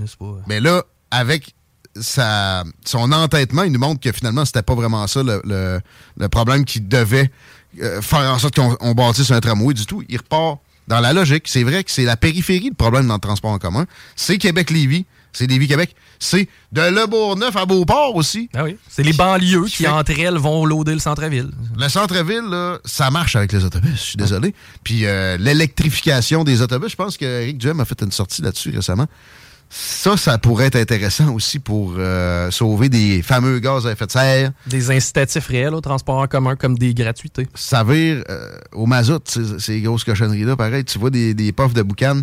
Mais 0.47 0.59
là, 0.59 0.83
avec 1.11 1.53
son 2.01 3.11
entêtement, 3.11 3.63
il 3.63 3.71
nous 3.71 3.79
montre 3.79 4.01
que 4.01 4.11
finalement, 4.11 4.45
c'était 4.45 4.63
pas 4.63 4.75
vraiment 4.75 5.07
ça 5.07 5.21
le, 5.23 5.79
problème 6.29 6.65
qui 6.65 6.81
devait 6.81 7.31
euh, 7.81 8.01
faire 8.01 8.31
en 8.31 8.39
sorte 8.39 8.55
qu'on 8.55 8.91
bâtisse 8.93 9.31
un 9.31 9.39
tramway 9.39 9.73
du 9.73 9.85
tout. 9.85 10.03
Il 10.09 10.17
repart 10.17 10.59
dans 10.87 10.99
la 10.99 11.13
logique. 11.13 11.47
C'est 11.47 11.63
vrai 11.63 11.83
que 11.83 11.91
c'est 11.91 12.03
la 12.03 12.17
périphérie 12.17 12.69
le 12.69 12.75
problème 12.75 13.07
dans 13.07 13.15
le 13.15 13.19
transport 13.19 13.51
en 13.51 13.57
commun. 13.57 13.85
C'est 14.15 14.37
Québec-Lévis, 14.37 15.05
c'est 15.33 15.47
Lévis-Québec, 15.47 15.95
c'est 16.19 16.47
de 16.71 16.81
Le 16.81 17.07
Bourgneuf 17.07 17.55
à 17.55 17.65
Beauport 17.65 18.15
aussi. 18.15 18.49
Ah 18.53 18.63
oui. 18.63 18.77
C'est 18.89 19.03
les 19.03 19.13
banlieues 19.13 19.65
qui, 19.65 19.87
entre 19.87 20.17
elles, 20.17 20.37
vont 20.37 20.65
loader 20.65 20.93
le 20.93 20.99
centre-ville. 20.99 21.51
Le 21.77 21.89
centre-ville, 21.89 22.79
ça 22.85 23.11
marche 23.11 23.35
avec 23.35 23.51
les 23.51 23.65
autobus, 23.65 23.91
je 23.91 24.01
suis 24.01 24.17
désolé. 24.17 24.53
Puis 24.83 25.05
euh, 25.05 25.37
l'électrification 25.37 26.43
des 26.43 26.61
autobus, 26.61 26.91
je 26.91 26.95
pense 26.95 27.17
que 27.17 27.51
Duhem 27.51 27.79
a 27.79 27.85
fait 27.85 28.01
une 28.01 28.11
sortie 28.11 28.41
là-dessus 28.41 28.71
récemment. 28.71 29.07
Ça, 29.69 30.15
ça 30.17 30.37
pourrait 30.37 30.67
être 30.67 30.75
intéressant 30.75 31.33
aussi 31.33 31.59
pour 31.59 31.95
euh, 31.97 32.49
sauver 32.51 32.89
des 32.89 33.21
fameux 33.21 33.59
gaz 33.59 33.85
à 33.87 33.91
effet 33.91 34.05
de 34.05 34.11
serre. 34.11 34.51
Des 34.67 34.91
incitatifs 34.91 35.47
réels 35.47 35.73
au 35.73 35.81
transport 35.81 36.17
en 36.17 36.27
commun, 36.27 36.55
comme 36.55 36.77
des 36.77 36.93
gratuités. 36.93 37.47
Ça 37.55 37.83
vire 37.83 38.23
euh, 38.29 38.57
au 38.73 38.85
mazout, 38.85 39.21
ces, 39.57 39.81
grosses 39.81 40.03
cochonneries-là. 40.03 40.55
Pareil, 40.55 40.85
tu 40.85 40.99
vois 40.99 41.09
des, 41.09 41.33
des 41.33 41.51
puffs 41.51 41.73
de 41.73 41.81
boucan 41.81 42.21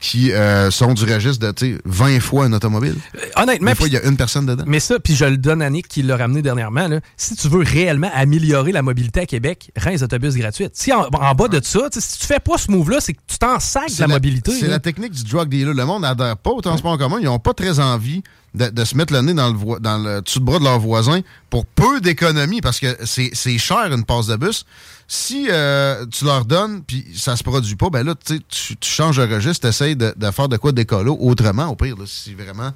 qui 0.00 0.32
euh, 0.32 0.70
sont 0.70 0.94
du 0.94 1.04
registre 1.04 1.52
de 1.52 1.80
20 1.84 2.20
fois 2.20 2.44
un 2.44 2.52
automobile. 2.52 2.96
honnêtement. 3.36 3.70
Des 3.70 3.76
fois, 3.76 3.88
il 3.88 3.94
y 3.94 3.96
a 3.96 4.04
une 4.04 4.16
personne 4.16 4.46
dedans. 4.46 4.64
Mais 4.66 4.80
ça, 4.80 4.98
puis 5.00 5.14
je 5.14 5.24
le 5.24 5.36
donne 5.36 5.62
à 5.62 5.70
Nick 5.70 5.88
qui 5.88 6.02
l'a 6.02 6.16
ramené 6.16 6.42
dernièrement. 6.42 6.88
si 7.16 7.34
tu 7.36 7.48
veux 7.48 7.62
réellement 7.62 8.10
améliorer 8.14 8.72
la 8.72 8.82
mobilité 8.82 9.20
à 9.20 9.26
Québec, 9.26 9.70
rends 9.76 9.90
les 9.90 10.02
autobus 10.02 10.34
gratuits. 10.34 10.68
Si 10.72 10.92
en, 10.92 11.08
bas 11.10 11.48
de 11.48 11.60
ça, 11.62 11.88
si 11.92 12.18
tu 12.18 12.26
fais 12.26 12.40
pas 12.40 12.58
ce 12.58 12.70
move-là, 12.70 12.98
c'est 13.00 13.14
que 13.14 13.20
tu 13.26 13.38
t'en 13.38 13.58
sacs 13.58 13.94
de 13.94 14.00
la, 14.00 14.08
mobilité. 14.08 14.52
C'est 14.52 14.68
la 14.68 14.78
technique 14.78 15.12
du 15.12 15.24
drug 15.24 15.48
dealer. 15.48 15.74
Le 15.74 15.84
monde 15.84 16.02
n'adhère 16.02 16.36
pas 16.36 16.50
au 16.50 16.60
transport 16.74 16.92
en 16.92 16.98
commun, 16.98 17.18
ils 17.20 17.24
n'ont 17.24 17.38
pas 17.38 17.54
très 17.54 17.80
envie 17.80 18.22
de, 18.54 18.84
se 18.84 18.96
mettre 18.96 19.12
le 19.12 19.20
nez 19.20 19.34
dans 19.34 19.48
le, 19.50 19.80
dans 19.80 19.98
le 19.98 20.22
dessus 20.22 20.38
de 20.38 20.44
bras 20.44 20.58
de 20.58 20.64
leurs 20.64 20.78
voisins 20.78 21.20
pour 21.50 21.66
peu 21.66 22.00
d'économie, 22.00 22.60
parce 22.60 22.78
que 22.78 22.96
c'est 23.04 23.58
cher 23.58 23.92
une 23.92 24.04
passe 24.04 24.26
de 24.26 24.36
bus. 24.36 24.64
Si 25.08 25.48
euh, 25.50 26.06
tu 26.06 26.24
leur 26.24 26.44
donnes, 26.44 26.82
puis 26.82 27.04
ça 27.14 27.36
se 27.36 27.42
produit 27.42 27.76
pas, 27.76 27.90
ben 27.90 28.04
là, 28.04 28.14
tu, 28.14 28.40
tu 28.48 28.90
changes 28.90 29.16
de 29.16 29.34
registre, 29.34 29.62
tu 29.62 29.68
essaies 29.68 29.94
de, 29.94 30.14
faire 30.30 30.48
de 30.48 30.56
quoi 30.56 30.72
d'écolo 30.72 31.16
autrement, 31.20 31.66
au 31.66 31.76
pire, 31.76 31.96
si 32.06 32.34
vraiment 32.34 32.70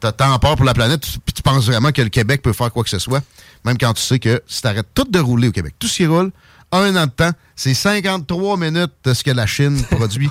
tu 0.00 0.06
as 0.06 0.12
tant 0.12 0.38
peur 0.38 0.56
pour 0.56 0.64
la 0.64 0.74
planète, 0.74 1.02
puis 1.24 1.32
tu 1.32 1.42
penses 1.42 1.66
vraiment 1.66 1.92
que 1.92 2.02
le 2.02 2.08
Québec 2.08 2.42
peut 2.42 2.52
faire 2.52 2.72
quoi 2.72 2.82
que 2.84 2.90
ce 2.90 2.98
soit, 2.98 3.22
même 3.64 3.78
quand 3.78 3.94
tu 3.94 4.02
sais 4.02 4.18
que 4.18 4.42
si 4.46 4.60
tu 4.60 4.68
arrêtes 4.68 4.88
tout 4.94 5.06
de 5.08 5.18
rouler 5.18 5.48
au 5.48 5.52
Québec, 5.52 5.74
tout 5.78 5.88
ce 5.88 5.96
qui 5.96 6.06
roule, 6.06 6.30
un 6.72 6.96
an 6.96 7.06
de 7.06 7.10
temps, 7.10 7.30
c'est 7.54 7.74
53 7.74 8.56
minutes 8.56 8.92
de 9.04 9.14
ce 9.14 9.22
que 9.22 9.30
la 9.30 9.46
Chine 9.46 9.82
produit 9.90 10.30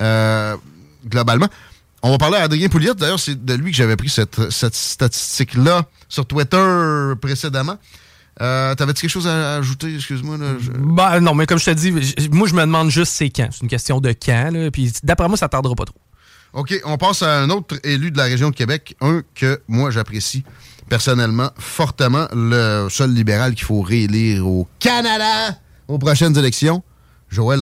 euh, 0.00 0.56
globalement. 1.06 1.48
On 2.02 2.10
va 2.10 2.18
parler 2.18 2.36
à 2.36 2.42
Adrien 2.42 2.68
Pouliot. 2.68 2.94
D'ailleurs, 2.94 3.20
c'est 3.20 3.44
de 3.44 3.54
lui 3.54 3.70
que 3.70 3.76
j'avais 3.76 3.96
pris 3.96 4.08
cette, 4.08 4.36
statistique-là 4.50 5.84
sur 6.08 6.26
Twitter 6.26 7.12
précédemment. 7.20 7.78
Euh, 8.40 8.74
T'avais-tu 8.74 9.02
quelque 9.02 9.10
chose 9.10 9.28
à 9.28 9.56
ajouter? 9.56 9.94
Excuse-moi. 9.94 10.36
Ben, 10.78 11.20
non, 11.20 11.34
mais 11.34 11.46
comme 11.46 11.58
je 11.58 11.66
te 11.66 11.70
dis, 11.70 11.92
moi, 12.32 12.48
je 12.48 12.54
me 12.54 12.62
demande 12.62 12.90
juste 12.90 13.12
c'est 13.12 13.30
quand. 13.30 13.48
C'est 13.52 13.62
une 13.62 13.68
question 13.68 14.00
de 14.00 14.10
quand. 14.10 14.50
Là, 14.52 14.70
puis 14.72 14.92
d'après 15.04 15.28
moi, 15.28 15.36
ça 15.36 15.48
tardera 15.48 15.74
pas 15.76 15.84
trop. 15.84 15.98
OK, 16.54 16.74
on 16.84 16.98
passe 16.98 17.22
à 17.22 17.40
un 17.40 17.50
autre 17.50 17.76
élu 17.84 18.10
de 18.10 18.18
la 18.18 18.24
région 18.24 18.50
de 18.50 18.54
Québec. 18.54 18.96
Un 19.00 19.22
que 19.34 19.62
moi, 19.68 19.90
j'apprécie 19.90 20.44
personnellement 20.88 21.50
fortement. 21.56 22.26
Le 22.34 22.88
seul 22.90 23.14
libéral 23.14 23.54
qu'il 23.54 23.64
faut 23.64 23.80
réélire 23.80 24.46
au 24.46 24.66
Canada 24.80 25.56
aux 25.88 25.98
prochaines 25.98 26.36
élections. 26.36 26.82
Joël 27.30 27.61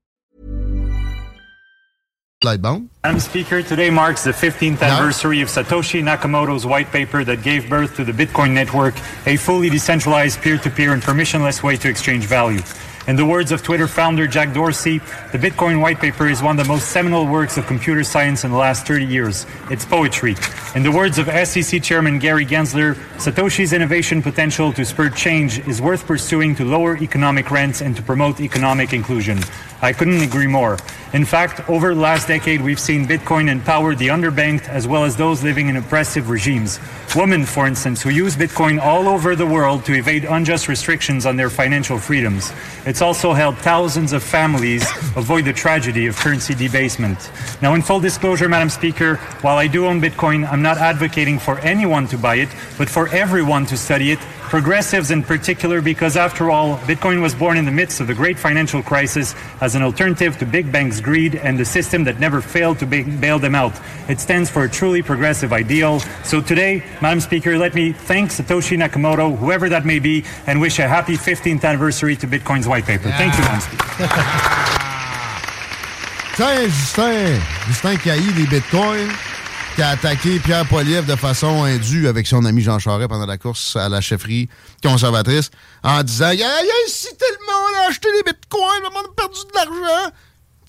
today. 2.41 2.89
Madam 3.03 3.19
Speaker, 3.19 3.61
today 3.61 3.91
marks 3.91 4.23
the 4.23 4.31
15th 4.31 4.81
anniversary 4.81 5.41
of 5.41 5.47
Satoshi 5.47 6.01
Nakamoto's 6.01 6.65
white 6.65 6.87
paper 6.87 7.23
that 7.23 7.43
gave 7.43 7.69
birth 7.69 7.95
to 7.97 8.03
the 8.03 8.11
Bitcoin 8.11 8.51
network, 8.51 8.95
a 9.27 9.37
fully 9.37 9.69
decentralized 9.69 10.41
peer-to-peer 10.41 10.91
and 10.91 11.03
permissionless 11.03 11.61
way 11.61 11.77
to 11.77 11.87
exchange 11.87 12.25
value. 12.25 12.61
In 13.07 13.15
the 13.15 13.25
words 13.25 13.51
of 13.51 13.63
Twitter 13.63 13.87
founder 13.87 14.27
Jack 14.27 14.53
Dorsey, 14.53 14.99
the 15.31 15.39
Bitcoin 15.39 15.81
white 15.81 15.99
paper 15.99 16.27
is 16.27 16.43
one 16.43 16.59
of 16.59 16.63
the 16.63 16.71
most 16.71 16.89
seminal 16.89 17.25
works 17.25 17.57
of 17.57 17.65
computer 17.65 18.03
science 18.03 18.43
in 18.43 18.51
the 18.51 18.57
last 18.57 18.85
30 18.85 19.05
years. 19.05 19.47
It's 19.71 19.83
poetry. 19.83 20.35
In 20.75 20.83
the 20.83 20.91
words 20.91 21.17
of 21.17 21.25
SEC 21.47 21.81
Chairman 21.81 22.19
Gary 22.19 22.45
Gensler, 22.45 22.93
Satoshi's 23.17 23.73
innovation 23.73 24.21
potential 24.21 24.71
to 24.73 24.85
spur 24.85 25.09
change 25.09 25.67
is 25.67 25.81
worth 25.81 26.05
pursuing 26.05 26.53
to 26.55 26.63
lower 26.63 26.95
economic 26.97 27.49
rents 27.49 27.81
and 27.81 27.95
to 27.95 28.03
promote 28.03 28.39
economic 28.39 28.93
inclusion. 28.93 29.39
I 29.81 29.93
couldn't 29.93 30.21
agree 30.21 30.45
more. 30.45 30.77
In 31.13 31.25
fact, 31.25 31.67
over 31.67 31.95
the 31.95 31.99
last 31.99 32.27
decade, 32.27 32.61
we've 32.61 32.79
seen 32.79 33.05
Bitcoin 33.05 33.49
empower 33.49 33.95
the 33.95 34.07
underbanked 34.09 34.69
as 34.69 34.87
well 34.87 35.03
as 35.03 35.17
those 35.17 35.43
living 35.43 35.69
in 35.69 35.75
oppressive 35.75 36.29
regimes. 36.29 36.79
Women, 37.15 37.45
for 37.45 37.65
instance, 37.67 38.01
who 38.01 38.11
use 38.11 38.35
Bitcoin 38.35 38.79
all 38.79 39.09
over 39.09 39.35
the 39.35 39.45
world 39.45 39.83
to 39.85 39.93
evade 39.93 40.23
unjust 40.23 40.67
restrictions 40.67 41.25
on 41.25 41.35
their 41.35 41.49
financial 41.49 41.97
freedoms. 41.97 42.53
Also 42.99 43.31
helped 43.31 43.59
thousands 43.59 44.11
of 44.11 44.23
families 44.23 44.81
avoid 45.15 45.45
the 45.45 45.53
tragedy 45.53 46.07
of 46.07 46.15
currency 46.17 46.55
debasement. 46.55 47.31
Now, 47.61 47.75
in 47.75 47.83
full 47.83 47.99
disclosure, 47.99 48.49
Madam 48.49 48.69
Speaker, 48.69 49.17
while 49.41 49.57
I 49.57 49.67
do 49.67 49.85
own 49.85 50.01
Bitcoin, 50.01 50.51
I'm 50.51 50.63
not 50.63 50.79
advocating 50.79 51.37
for 51.37 51.59
anyone 51.59 52.07
to 52.07 52.17
buy 52.17 52.37
it, 52.37 52.49
but 52.79 52.89
for 52.89 53.07
everyone 53.09 53.67
to 53.67 53.77
study 53.77 54.11
it 54.11 54.19
progressives 54.51 55.11
in 55.11 55.23
particular, 55.23 55.81
because 55.81 56.17
after 56.17 56.51
all, 56.51 56.77
Bitcoin 56.79 57.21
was 57.21 57.33
born 57.33 57.55
in 57.55 57.63
the 57.63 57.71
midst 57.71 58.01
of 58.01 58.07
the 58.07 58.13
great 58.13 58.37
financial 58.37 58.83
crisis 58.83 59.33
as 59.61 59.75
an 59.75 59.81
alternative 59.81 60.37
to 60.37 60.45
big 60.45 60.69
banks' 60.69 60.99
greed 60.99 61.35
and 61.35 61.57
the 61.57 61.63
system 61.63 62.03
that 62.03 62.19
never 62.19 62.41
failed 62.41 62.77
to 62.77 62.85
bail 62.85 63.39
them 63.39 63.55
out. 63.55 63.71
It 64.09 64.19
stands 64.19 64.49
for 64.49 64.65
a 64.65 64.69
truly 64.69 65.01
progressive 65.01 65.53
ideal. 65.53 66.01
So 66.25 66.41
today, 66.41 66.83
Madam 67.01 67.21
Speaker, 67.21 67.57
let 67.57 67.73
me 67.73 67.93
thank 67.93 68.29
Satoshi 68.29 68.77
Nakamoto, 68.77 69.37
whoever 69.37 69.69
that 69.69 69.85
may 69.85 69.99
be, 69.99 70.25
and 70.47 70.59
wish 70.59 70.79
a 70.79 70.87
happy 70.87 71.15
15th 71.15 71.63
anniversary 71.63 72.17
to 72.17 72.27
Bitcoin's 72.27 72.67
white 72.67 72.83
paper. 72.83 73.09
Thank 73.11 73.33
you, 73.37 73.43
Madam 73.43 73.61
Speaker. 73.61 73.87
Tiens, 76.35 76.67
Justin, 76.67 77.39
Justin 77.67 77.95
qui 77.95 78.11
haït 78.11 78.33
les 78.35 78.47
bitcoins, 78.47 79.07
qui 79.75 79.81
a 79.81 79.89
attaqué 79.89 80.39
Pierre 80.39 80.65
Poilievre 80.65 81.05
de 81.05 81.15
façon 81.15 81.63
indue 81.63 82.07
avec 82.07 82.27
son 82.27 82.45
ami 82.45 82.61
Jean 82.61 82.79
Charest 82.79 83.09
pendant 83.09 83.25
la 83.25 83.37
course 83.37 83.75
à 83.75 83.89
la 83.89 84.01
chefferie 84.01 84.49
conservatrice 84.83 85.49
en 85.83 86.03
disant 86.03 86.31
Il 86.31 86.43
a 86.43 86.49
incité 86.85 87.25
le 87.29 87.45
monde 87.45 87.83
à 87.83 87.89
acheter 87.89 88.09
des 88.17 88.31
bitcoins, 88.31 88.83
le 88.83 88.89
monde 88.89 89.05
a 89.11 89.21
perdu 89.21 89.39
de 89.39 89.55
l'argent. 89.55 90.11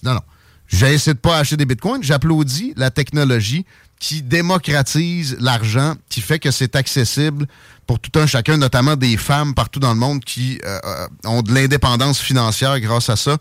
Non, 0.02 0.14
non. 0.14 0.20
J'incite 0.68 1.20
pas 1.20 1.36
à 1.36 1.40
acheter 1.40 1.56
des 1.56 1.64
bitcoins. 1.64 2.02
J'applaudis 2.02 2.74
la 2.76 2.90
technologie 2.90 3.66
qui 3.98 4.22
démocratise 4.22 5.36
l'argent, 5.38 5.94
qui 6.08 6.20
fait 6.20 6.38
que 6.38 6.50
c'est 6.50 6.76
accessible 6.76 7.46
pour 7.86 8.00
tout 8.00 8.18
un 8.18 8.26
chacun, 8.26 8.56
notamment 8.56 8.96
des 8.96 9.16
femmes 9.16 9.54
partout 9.54 9.80
dans 9.80 9.92
le 9.92 9.98
monde 9.98 10.24
qui 10.24 10.60
euh, 10.64 10.78
euh, 10.84 11.06
ont 11.24 11.42
de 11.42 11.52
l'indépendance 11.52 12.18
financière 12.18 12.78
grâce 12.80 13.10
à 13.10 13.16
ça. 13.16 13.36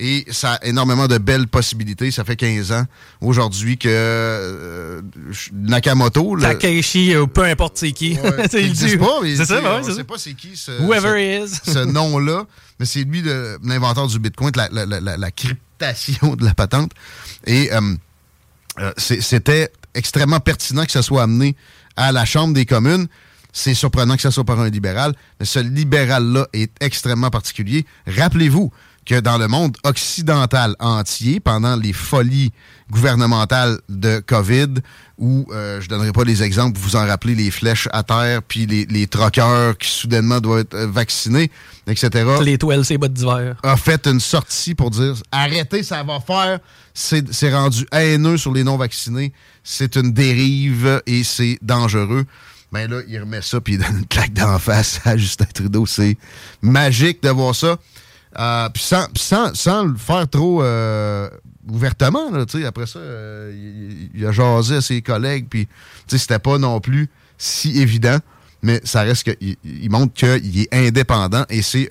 Et 0.00 0.24
ça 0.30 0.52
a 0.54 0.64
énormément 0.64 1.08
de 1.08 1.18
belles 1.18 1.48
possibilités. 1.48 2.10
Ça 2.12 2.24
fait 2.24 2.36
15 2.36 2.70
ans 2.70 2.84
aujourd'hui 3.20 3.76
que 3.78 3.88
euh, 3.90 5.02
Nakamoto... 5.52 6.36
le- 6.36 6.42
Takeshi, 6.42 7.16
ou 7.16 7.26
peu 7.26 7.42
importe 7.44 7.78
c'est 7.78 7.90
qui. 7.92 8.14
Ouais, 8.14 8.46
C'est 8.50 8.60
il 8.60 8.64
le 8.66 8.70
existe 8.70 8.90
dieu. 8.96 8.98
pas, 8.98 9.20
mais 9.22 9.34
C'est 9.36 9.44
ça, 9.46 9.60
ouais, 9.60 9.82
c'est 9.82 9.90
sait 9.90 9.96
ça. 9.98 10.04
pas 10.04 10.18
c'est 10.18 10.34
qui 10.34 10.56
ce, 10.56 10.70
Whoever 10.82 11.10
ce- 11.10 11.16
he 11.18 11.44
is. 11.44 11.60
ce 11.72 11.78
nom-là, 11.84 12.44
mais 12.78 12.86
c'est 12.86 13.02
lui 13.02 13.22
l'inventeur 13.64 14.06
du 14.06 14.18
Bitcoin, 14.20 14.52
la, 14.54 14.68
la- 14.70 14.86
la- 14.86 15.00
la- 15.00 15.16
la 15.16 15.30
cryptation 15.32 16.36
de 16.36 16.44
la 16.44 16.54
patente. 16.54 16.92
Et 17.46 17.72
euh, 17.72 17.80
euh, 18.80 18.92
c'était 18.96 19.70
extrêmement 19.94 20.38
pertinent 20.40 20.84
que 20.84 20.92
ça 20.92 21.02
soit 21.02 21.24
amené 21.24 21.56
à 21.96 22.12
la 22.12 22.24
Chambre 22.24 22.54
des 22.54 22.66
communes. 22.66 23.08
C'est 23.52 23.74
surprenant 23.74 24.14
que 24.14 24.22
ça 24.22 24.30
soit 24.30 24.44
par 24.44 24.60
un 24.60 24.68
libéral, 24.68 25.14
mais 25.40 25.46
ce 25.46 25.58
libéral-là 25.58 26.46
est 26.52 26.70
extrêmement 26.80 27.30
particulier. 27.30 27.84
Rappelez-vous 28.06 28.70
que 29.08 29.20
dans 29.20 29.38
le 29.38 29.48
monde 29.48 29.74
occidental 29.84 30.76
entier, 30.78 31.40
pendant 31.40 31.76
les 31.76 31.94
folies 31.94 32.52
gouvernementales 32.90 33.80
de 33.88 34.20
COVID, 34.20 34.74
où, 35.16 35.46
euh, 35.50 35.80
je 35.80 35.88
donnerai 35.88 36.12
pas 36.12 36.24
les 36.24 36.42
exemples, 36.42 36.78
vous 36.78 36.94
en 36.94 37.06
rappelez, 37.06 37.34
les 37.34 37.50
flèches 37.50 37.88
à 37.92 38.02
terre, 38.02 38.42
puis 38.42 38.66
les, 38.66 38.84
les 38.84 39.06
troqueurs 39.06 39.78
qui 39.78 39.88
soudainement 39.88 40.40
doivent 40.40 40.60
être 40.60 40.74
euh, 40.74 40.86
vaccinés, 40.86 41.50
etc. 41.86 42.28
Les 42.44 42.58
toiles, 42.58 42.84
c'est 42.84 42.98
bottes 42.98 43.14
d'hiver. 43.14 43.56
a 43.62 43.76
fait 43.78 44.06
une 44.06 44.20
sortie 44.20 44.74
pour 44.74 44.90
dire 44.90 45.14
arrêtez, 45.32 45.82
ça 45.82 46.02
va 46.02 46.20
faire. 46.20 46.60
C'est 46.92 47.32
c'est 47.32 47.52
rendu 47.52 47.86
haineux 47.92 48.36
sur 48.36 48.52
les 48.52 48.62
non-vaccinés. 48.62 49.32
C'est 49.64 49.96
une 49.96 50.12
dérive 50.12 51.00
et 51.06 51.24
c'est 51.24 51.58
dangereux. 51.62 52.26
Mais 52.72 52.86
là, 52.86 53.00
il 53.08 53.18
remet 53.18 53.40
ça 53.40 53.60
puis 53.60 53.74
il 53.74 53.78
donne 53.78 54.00
une 54.00 54.06
claque 54.06 54.34
d'en 54.34 54.58
face 54.58 55.00
à 55.06 55.16
Justin 55.16 55.46
Trudeau. 55.46 55.86
C'est 55.86 56.18
magique 56.60 57.22
de 57.22 57.30
voir 57.30 57.54
ça. 57.54 57.78
Euh, 58.38 58.68
puis 58.68 58.82
sans, 58.82 59.06
sans, 59.16 59.54
sans 59.54 59.84
le 59.84 59.96
faire 59.96 60.28
trop 60.28 60.62
euh, 60.62 61.28
ouvertement, 61.68 62.30
là, 62.30 62.44
après 62.66 62.86
ça, 62.86 62.98
euh, 62.98 64.08
il, 64.14 64.26
a 64.26 64.32
jasé 64.32 64.76
à 64.76 64.80
ses 64.80 65.00
collègues, 65.02 65.46
puis 65.48 65.68
c'était 66.06 66.38
pas 66.38 66.58
non 66.58 66.80
plus 66.80 67.08
si 67.38 67.80
évident, 67.80 68.18
mais 68.62 68.80
ça 68.84 69.02
reste 69.02 69.24
qu'il 69.24 69.56
il 69.64 69.90
montre 69.90 70.12
qu'il 70.12 70.60
est 70.60 70.74
indépendant 70.74 71.44
et 71.48 71.62
c'est 71.62 71.88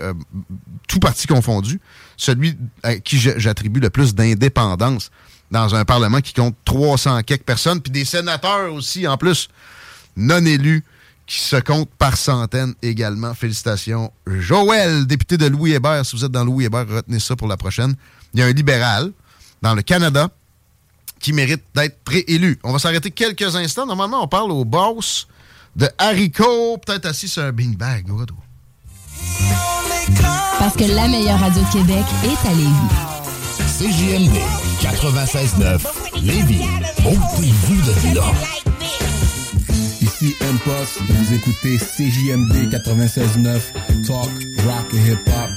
tout 0.88 1.00
parti 1.00 1.26
confondu, 1.26 1.80
celui 2.18 2.58
à 2.84 2.96
qui 2.96 3.18
j'attribue 3.18 3.80
le 3.80 3.90
plus 3.90 4.14
d'indépendance 4.14 5.10
dans 5.50 5.76
un 5.76 5.86
Parlement 5.86 6.20
qui 6.20 6.34
compte 6.34 6.56
300 6.66 7.24
quelques 7.24 7.44
personnes, 7.44 7.82
puis 7.82 7.92
des 7.92 8.06
sénateurs 8.06 8.74
aussi, 8.74 9.08
en 9.08 9.18
plus, 9.18 9.48
non 10.18 10.46
élus, 10.46 10.84
qui 11.28 11.42
se 11.42 11.58
comptent 11.58 11.90
par 11.98 12.18
centaines 12.18 12.74
également. 12.82 13.34
Félicitations. 13.34 14.12
Joël, 14.26 15.06
député 15.06 15.38
de 15.38 15.46
Louis 15.46 15.74
Hébert, 15.74 16.06
si 16.06 16.16
vous 16.16 16.24
êtes 16.24 16.32
dans 16.32 16.46
Louis 16.46 16.66
Hébert, 16.66 16.88
retenez 16.88 17.20
ça 17.20 17.36
pour 17.36 17.50
la 17.50 17.58
prochaine. 17.58 17.96
Il 18.34 18.40
y 18.40 18.44
a 18.44 18.46
un 18.46 18.54
libéral 18.54 19.12
dans 19.62 19.76
le 19.76 19.82
Canada 19.82 20.30
qui 21.20 21.34
mérite 21.34 21.64
d'être 21.76 22.00
préélu. 22.04 22.58
On 22.64 22.72
va 22.72 22.80
s'arrêter 22.80 23.12
quelques 23.12 23.56
instants. 23.56 23.86
Normalement, 23.86 24.24
on 24.24 24.28
parle 24.28 24.52
au 24.52 24.64
boss 24.64 25.28
de 25.76 25.90
haricot, 25.98 26.78
peut-être 26.86 27.06
assis 27.06 27.28
sur 27.28 27.44
un 27.44 27.52
beanbag. 27.52 28.08
Parce 30.60 30.76
que 30.76 30.86
la 30.86 31.08
meilleure 31.08 31.40
radio 31.40 31.62
de 31.62 31.72
Québec 31.72 32.06
est 32.24 32.48
à 32.48 32.54
Lévis. 32.54 33.18
CJMD 33.78 34.36
96.9 34.82 35.82
Lévis. 36.24 36.66
Ôtez-vous 37.06 37.82
de 37.82 38.16
là. 38.16 38.32
Ici 40.20 40.36
M-Post, 40.42 41.00
vous 41.08 41.34
écoutez 41.34 41.78
CJMD 41.78 42.74
96.9, 42.74 43.60
Talk, 44.08 44.30
Rock 44.66 44.94
et 44.94 45.12
Hip 45.12 45.20
Hop. 45.28 45.52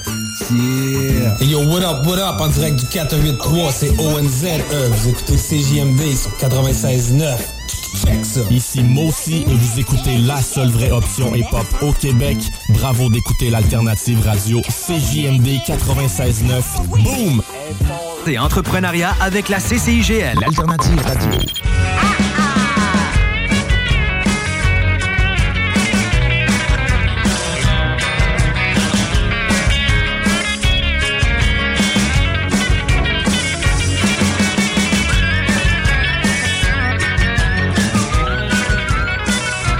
Yeah! 0.51 1.35
Hey 1.39 1.47
yo, 1.47 1.61
what 1.61 1.81
up, 1.81 2.05
what 2.05 2.19
up, 2.19 2.39
en 2.39 2.47
direct 2.49 2.75
du 2.75 2.85
483, 2.85 3.71
c'est 3.71 3.89
ONZE, 3.99 4.61
vous 4.91 5.09
écoutez 5.09 5.35
CJMD 5.35 6.15
sur 6.15 6.31
96.9. 6.37 7.37
Check 8.05 8.23
ça. 8.23 8.41
Ici 8.51 8.83
Mossy 8.83 9.45
et 9.47 9.55
vous 9.55 9.79
écoutez 9.79 10.17
la 10.19 10.39
seule 10.41 10.69
vraie 10.69 10.91
option 10.91 11.33
hip-hop 11.35 11.65
au 11.81 11.91
Québec. 11.93 12.37
Bravo 12.69 13.09
d'écouter 13.09 13.49
l'alternative 13.49 14.23
radio 14.23 14.61
CJMD 14.61 15.47
96.9. 15.65 16.61
Boom! 16.87 17.41
Et 18.27 18.37
entrepreneuriat 18.37 19.15
avec 19.21 19.49
la 19.49 19.59
CCIGL. 19.59 20.39
L'alternative 20.39 21.01
radio. 21.03 21.39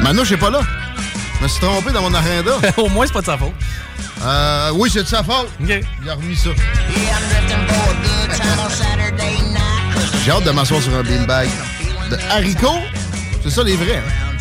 Manouche 0.01 0.31
n'est 0.31 0.37
pas 0.37 0.49
là. 0.49 0.61
Je 1.37 1.43
me 1.43 1.47
suis 1.47 1.59
trompé 1.61 1.91
dans 1.91 2.01
mon 2.01 2.13
agenda. 2.13 2.51
Au 2.77 2.89
moins, 2.89 3.05
c'est 3.05 3.13
pas 3.13 3.21
de 3.21 3.25
sa 3.25 3.37
faute. 3.37 3.53
Euh, 4.23 4.71
oui, 4.75 4.89
c'est 4.91 5.03
de 5.03 5.07
sa 5.07 5.23
faute. 5.23 5.49
OK. 5.61 5.81
Il 6.03 6.09
a 6.09 6.15
remis 6.15 6.35
ça. 6.35 6.49
J'ai 10.23 10.31
hâte 10.31 10.43
de 10.43 10.51
m'asseoir 10.51 10.81
sur 10.81 10.93
un 10.95 11.03
beanbag 11.03 11.49
de 12.11 12.17
haricots. 12.29 12.79
C'est 13.43 13.49
ça 13.49 13.63
les 13.63 13.75
vrais, 13.75 13.97
hein? 13.97 14.31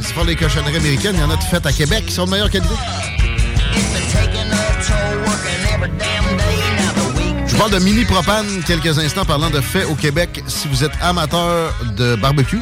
C'est 0.00 0.14
pas 0.14 0.24
les 0.24 0.36
cochonneries 0.36 0.76
américaines, 0.76 1.14
il 1.14 1.20
y 1.20 1.24
en 1.24 1.30
a 1.30 1.36
de 1.36 1.42
faites 1.42 1.66
à 1.66 1.72
Québec 1.72 2.04
qui 2.06 2.12
sont 2.12 2.26
de 2.26 2.30
meilleure 2.30 2.50
qualité. 2.50 2.74
Je 7.46 7.56
parle 7.56 7.70
de 7.70 7.78
mini 7.78 8.04
propane 8.04 8.62
quelques 8.66 8.98
instants 8.98 9.24
parlant 9.24 9.50
de 9.50 9.60
faits 9.60 9.86
au 9.86 9.94
Québec. 9.94 10.42
Si 10.46 10.68
vous 10.68 10.84
êtes 10.84 10.92
amateur 11.00 11.72
de 11.96 12.16
barbecue, 12.16 12.60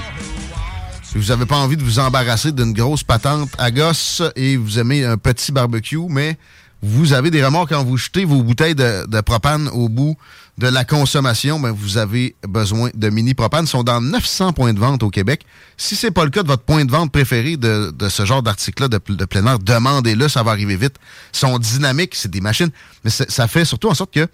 vous 1.15 1.29
n'avez 1.29 1.47
pas 1.47 1.57
envie 1.57 1.77
de 1.77 1.83
vous 1.83 1.99
embarrasser 1.99 2.53
d'une 2.53 2.73
grosse 2.73 3.03
patente 3.03 3.51
à 3.59 3.71
gosse 3.71 4.23
et 4.35 4.57
vous 4.57 4.79
aimez 4.79 5.05
un 5.05 5.17
petit 5.17 5.53
barbecue, 5.53 5.99
mais 6.09 6.39
vous 6.83 7.13
avez 7.13 7.31
des 7.31 7.45
remords 7.45 7.69
quand 7.69 7.85
vous 7.85 7.97
jetez 7.97 8.25
vos 8.25 8.43
bouteilles 8.43 8.75
de, 8.75 9.21
propane 9.21 9.69
au 9.69 9.89
bout 9.89 10.17
de 10.59 10.67
la 10.67 10.85
consommation, 10.85 11.61
ben 11.61 11.71
vous 11.71 11.97
avez 11.97 12.35
besoin 12.47 12.91
de 12.95 13.09
mini 13.09 13.35
propane. 13.35 13.65
Ils 13.65 13.69
sont 13.69 13.85
dans 13.85 14.01
900 14.01 14.53
points 14.53 14.73
de 14.73 14.79
vente 14.79 15.03
au 15.03 15.11
Québec. 15.11 15.47
Si 15.77 15.97
c'est 15.97 16.11
pas 16.11 16.25
le 16.25 16.31
cas 16.31 16.43
de 16.43 16.49
votre 16.49 16.65
point 16.65 16.85
de 16.85 16.91
vente 16.91 17.13
préféré 17.13 17.57
de, 17.57 17.93
de 17.97 18.09
ce 18.09 18.25
genre 18.25 18.43
d'article-là 18.43 18.89
de, 18.89 19.01
de 19.09 19.25
plein 19.25 19.47
air, 19.47 19.59
demandez-le, 19.59 20.29
ça 20.29 20.43
va 20.43 20.51
arriver 20.51 20.77
vite. 20.77 20.97
Ils 21.35 21.39
sont 21.39 21.59
dynamiques, 21.59 22.15
c'est 22.15 22.31
des 22.31 22.41
machines, 22.41 22.71
mais 23.05 23.11
ça 23.11 23.49
fait 23.49 23.65
surtout 23.65 23.89
en 23.89 23.95
sorte 23.95 24.13
que 24.13 24.27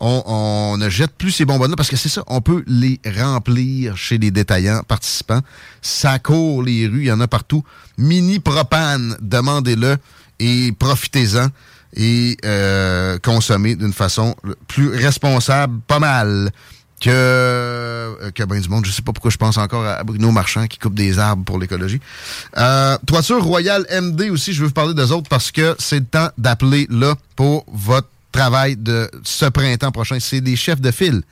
on, 0.00 0.76
ne 0.78 0.88
jette 0.88 1.12
plus 1.12 1.30
ces 1.30 1.44
bonbonnes-là 1.44 1.76
parce 1.76 1.90
que 1.90 1.96
c'est 1.96 2.08
ça, 2.08 2.22
on 2.26 2.40
peut 2.40 2.64
les 2.66 3.00
remplir 3.16 3.96
chez 3.96 4.18
les 4.18 4.30
détaillants 4.30 4.82
participants. 4.86 5.40
Ça 5.82 6.18
court 6.18 6.62
les 6.62 6.86
rues, 6.86 7.02
il 7.02 7.06
y 7.06 7.12
en 7.12 7.20
a 7.20 7.28
partout. 7.28 7.62
Mini 7.98 8.40
propane, 8.40 9.16
demandez-le 9.20 9.96
et 10.38 10.72
profitez-en 10.78 11.48
et 11.96 12.36
euh, 12.44 13.18
consommez 13.22 13.74
d'une 13.74 13.92
façon 13.92 14.34
plus 14.68 14.88
responsable, 14.88 15.80
pas 15.86 15.98
mal 15.98 16.50
que, 17.00 17.10
euh, 17.10 18.30
que 18.30 18.44
ben 18.44 18.60
du 18.60 18.68
monde. 18.68 18.84
Je 18.84 18.92
sais 18.92 19.02
pas 19.02 19.12
pourquoi 19.12 19.30
je 19.30 19.38
pense 19.38 19.56
encore 19.58 19.84
à 19.84 20.04
Bruno 20.04 20.30
Marchand 20.30 20.66
qui 20.66 20.78
coupe 20.78 20.94
des 20.94 21.18
arbres 21.18 21.44
pour 21.44 21.58
l'écologie. 21.58 22.00
Euh, 22.58 22.96
Toiture 23.06 23.42
Royale 23.42 23.86
MD 23.90 24.30
aussi, 24.30 24.52
je 24.52 24.60
veux 24.60 24.68
vous 24.68 24.74
parler 24.74 24.94
d'eux 24.94 25.12
autres 25.12 25.28
parce 25.28 25.50
que 25.50 25.74
c'est 25.78 26.00
le 26.00 26.04
temps 26.04 26.28
d'appeler 26.38 26.86
là 26.90 27.14
pour 27.36 27.64
votre 27.72 28.08
travail 28.30 28.76
de 28.76 29.10
ce 29.24 29.46
printemps 29.46 29.92
prochain. 29.92 30.18
C'est 30.20 30.40
des 30.40 30.56
chefs 30.56 30.80
de 30.80 30.90
file 30.90 31.22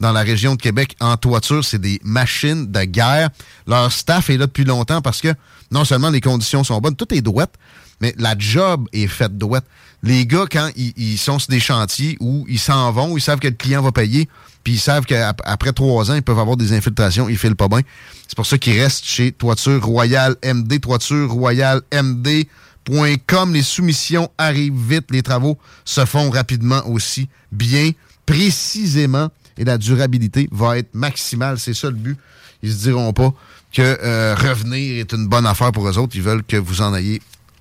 dans 0.00 0.12
la 0.12 0.20
région 0.20 0.54
de 0.54 0.60
Québec 0.60 0.96
en 1.00 1.16
toiture. 1.16 1.64
C'est 1.64 1.80
des 1.80 2.00
machines 2.04 2.70
de 2.70 2.84
guerre. 2.84 3.30
Leur 3.66 3.92
staff 3.92 4.30
est 4.30 4.36
là 4.36 4.46
depuis 4.46 4.64
longtemps 4.64 5.00
parce 5.02 5.20
que 5.20 5.34
non 5.70 5.84
seulement 5.84 6.10
les 6.10 6.20
conditions 6.20 6.64
sont 6.64 6.80
bonnes, 6.80 6.96
tout 6.96 7.12
est 7.14 7.20
douette, 7.20 7.54
mais 8.00 8.14
la 8.18 8.34
job 8.38 8.86
est 8.92 9.06
faite 9.06 9.36
douette. 9.38 9.64
Les 10.02 10.26
gars, 10.26 10.44
quand 10.50 10.68
ils, 10.76 11.16
sont 11.16 11.38
sur 11.38 11.48
des 11.48 11.60
chantiers 11.60 12.18
où 12.20 12.44
ils 12.46 12.58
s'en 12.58 12.92
vont, 12.92 13.16
ils 13.16 13.22
savent 13.22 13.38
que 13.38 13.48
le 13.48 13.54
client 13.54 13.80
va 13.80 13.90
payer, 13.90 14.28
puis 14.62 14.74
ils 14.74 14.78
savent 14.78 15.06
qu'après 15.06 15.72
trois 15.72 16.10
ans, 16.10 16.14
ils 16.14 16.22
peuvent 16.22 16.38
avoir 16.38 16.58
des 16.58 16.74
infiltrations, 16.74 17.26
ils 17.28 17.38
filent 17.38 17.54
pas 17.56 17.68
bien. 17.68 17.80
C'est 18.28 18.36
pour 18.36 18.44
ça 18.44 18.58
qu'ils 18.58 18.78
restent 18.78 19.06
chez 19.06 19.32
Toiture 19.32 19.82
Royale 19.82 20.36
MD, 20.44 20.78
Toiture 20.78 21.30
Royale 21.30 21.80
MD. 21.90 22.46
Les 22.88 23.62
soumissions 23.62 24.30
arrivent 24.38 24.74
vite, 24.88 25.06
les 25.10 25.22
travaux 25.22 25.58
se 25.84 26.04
font 26.04 26.30
rapidement 26.30 26.86
aussi, 26.86 27.28
bien, 27.52 27.90
précisément, 28.26 29.30
et 29.56 29.64
la 29.64 29.78
durabilité 29.78 30.48
va 30.52 30.78
être 30.78 30.94
maximale. 30.94 31.58
C'est 31.58 31.74
ça 31.74 31.88
le 31.88 31.96
but. 31.96 32.18
Ils 32.62 32.72
se 32.72 32.82
diront 32.88 33.12
pas 33.12 33.32
que 33.72 33.82
euh, 33.82 34.34
revenir 34.34 35.00
est 35.00 35.12
une 35.12 35.26
bonne 35.26 35.46
affaire 35.46 35.72
pour 35.72 35.88
eux 35.88 35.98
autres. 35.98 36.16
Ils 36.16 36.22
veulent 36.22 36.44
que 36.44 36.56
vous 36.56 36.80
en 36.80 36.94
ayez 36.94 37.20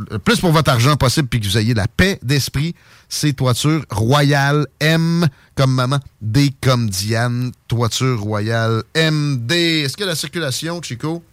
le 0.10 0.20
plus 0.20 0.40
pour 0.40 0.52
votre 0.52 0.72
argent 0.72 0.96
possible 0.96 1.28
puis 1.28 1.40
que 1.40 1.46
vous 1.46 1.58
ayez 1.58 1.74
la 1.74 1.88
paix 1.88 2.20
d'esprit. 2.24 2.76
C'est 3.10 3.34
Toiture 3.34 3.86
Royale 3.92 4.66
M 4.80 5.28
comme 5.56 5.74
maman, 5.74 6.00
D 6.22 6.54
comme 6.62 6.90
Diane, 6.90 7.52
Toiture 7.68 8.20
Royale 8.20 8.84
MD. 8.96 9.52
Est-ce 9.52 9.98
que 9.98 10.04
la 10.04 10.16
circulation, 10.16 10.82
Chico, 10.82 11.24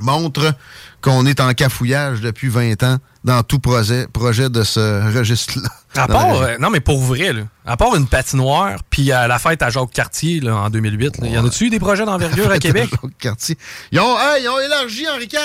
montre 0.00 0.54
qu'on 1.00 1.26
est 1.26 1.40
en 1.40 1.52
cafouillage 1.52 2.20
depuis 2.20 2.48
20 2.48 2.82
ans 2.82 2.98
dans 3.24 3.42
tout 3.42 3.58
projet, 3.58 4.06
projet 4.12 4.48
de 4.48 4.62
ce 4.62 5.14
registre-là? 5.16 5.68
À 5.96 6.08
part, 6.08 6.42
euh, 6.42 6.56
non 6.58 6.70
mais 6.70 6.80
pour 6.80 7.00
vrai, 7.00 7.32
là, 7.32 7.42
à 7.64 7.76
part 7.76 7.94
une 7.94 8.08
patinoire, 8.08 8.78
puis 8.90 9.12
à 9.12 9.28
la 9.28 9.38
fête 9.38 9.62
à 9.62 9.70
Jacques 9.70 9.92
Cartier 9.92 10.40
là, 10.40 10.56
en 10.56 10.70
2008, 10.70 11.18
il 11.22 11.30
y 11.30 11.38
en 11.38 11.46
a-tu 11.46 11.66
eu 11.66 11.70
des 11.70 11.78
projets 11.78 12.04
d'envergure 12.04 12.50
à 12.50 12.58
Québec? 12.58 12.90
Cartier. 13.18 13.56
Ils 13.92 14.00
ont, 14.00 14.16
ils 14.40 14.48
ont 14.48 14.58
élargi 14.58 15.06
Henri 15.08 15.24
IV. 15.24 15.38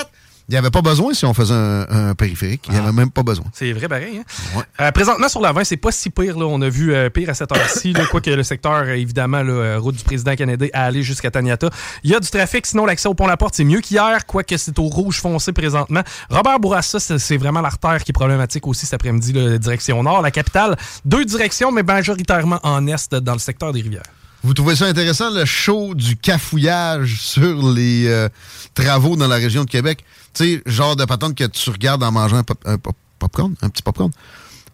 Il 0.50 0.54
n'y 0.54 0.58
avait 0.58 0.70
pas 0.70 0.82
besoin 0.82 1.14
si 1.14 1.24
on 1.24 1.32
faisait 1.32 1.54
un, 1.54 2.12
périphérique. 2.16 2.64
Il 2.66 2.72
n'y 2.72 2.78
avait 2.80 2.88
ah. 2.88 2.92
même 2.92 3.12
pas 3.12 3.22
besoin. 3.22 3.44
C'est 3.52 3.72
vrai, 3.72 3.86
pareil. 3.86 4.18
Hein? 4.18 4.62
Euh, 4.80 4.90
présentement, 4.90 5.28
sur 5.28 5.40
la 5.40 5.52
20, 5.52 5.62
c'est 5.62 5.76
pas 5.76 5.92
si 5.92 6.10
pire. 6.10 6.36
Là. 6.36 6.44
On 6.46 6.60
a 6.60 6.68
vu 6.68 6.92
euh, 6.92 7.08
pire 7.08 7.30
à 7.30 7.34
cette 7.34 7.52
heure-ci. 7.52 7.92
Quoique 8.10 8.30
le 8.30 8.42
secteur, 8.42 8.88
évidemment, 8.88 9.44
là, 9.44 9.78
route 9.78 9.94
du 9.94 10.02
président 10.02 10.34
canadien, 10.34 10.66
a 10.72 10.86
allé 10.86 11.04
jusqu'à 11.04 11.30
Taniata. 11.30 11.70
Il 12.02 12.10
y 12.10 12.16
a 12.16 12.18
du 12.18 12.28
trafic. 12.28 12.66
Sinon, 12.66 12.84
l'accès 12.84 13.08
au 13.08 13.14
pont-la-porte, 13.14 13.54
c'est 13.54 13.62
mieux 13.62 13.80
qu'hier. 13.80 14.26
Quoique 14.26 14.56
c'est 14.56 14.76
au 14.80 14.88
rouge 14.88 15.20
foncé 15.20 15.52
présentement. 15.52 16.02
Robert 16.30 16.58
Bourassa, 16.58 16.98
c'est 16.98 17.36
vraiment 17.36 17.60
l'artère 17.60 18.02
qui 18.02 18.10
est 18.10 18.12
problématique 18.12 18.66
aussi 18.66 18.86
cet 18.86 18.94
après-midi, 18.94 19.32
direction 19.60 20.02
nord. 20.02 20.20
La 20.20 20.32
capitale, 20.32 20.76
deux 21.04 21.24
directions, 21.24 21.70
mais 21.70 21.84
majoritairement 21.84 22.58
en 22.64 22.88
est 22.88 23.14
dans 23.14 23.34
le 23.34 23.38
secteur 23.38 23.72
des 23.72 23.82
rivières. 23.82 24.02
Vous 24.42 24.54
trouvez 24.54 24.74
ça 24.74 24.86
intéressant, 24.86 25.30
le 25.30 25.44
show 25.44 25.94
du 25.94 26.16
cafouillage 26.16 27.20
sur 27.20 27.68
les 27.70 28.06
euh, 28.08 28.28
travaux 28.72 29.14
dans 29.14 29.28
la 29.28 29.36
région 29.36 29.64
de 29.64 29.70
Québec? 29.70 30.02
Tu 30.34 30.44
sais, 30.44 30.62
genre 30.66 30.96
de 30.96 31.04
patente 31.04 31.34
que 31.34 31.44
tu 31.44 31.70
regardes 31.70 32.02
en 32.02 32.12
mangeant 32.12 32.42
un, 32.64 32.78
popcorn, 33.18 33.54
un 33.62 33.68
petit 33.68 33.82
popcorn. 33.82 34.10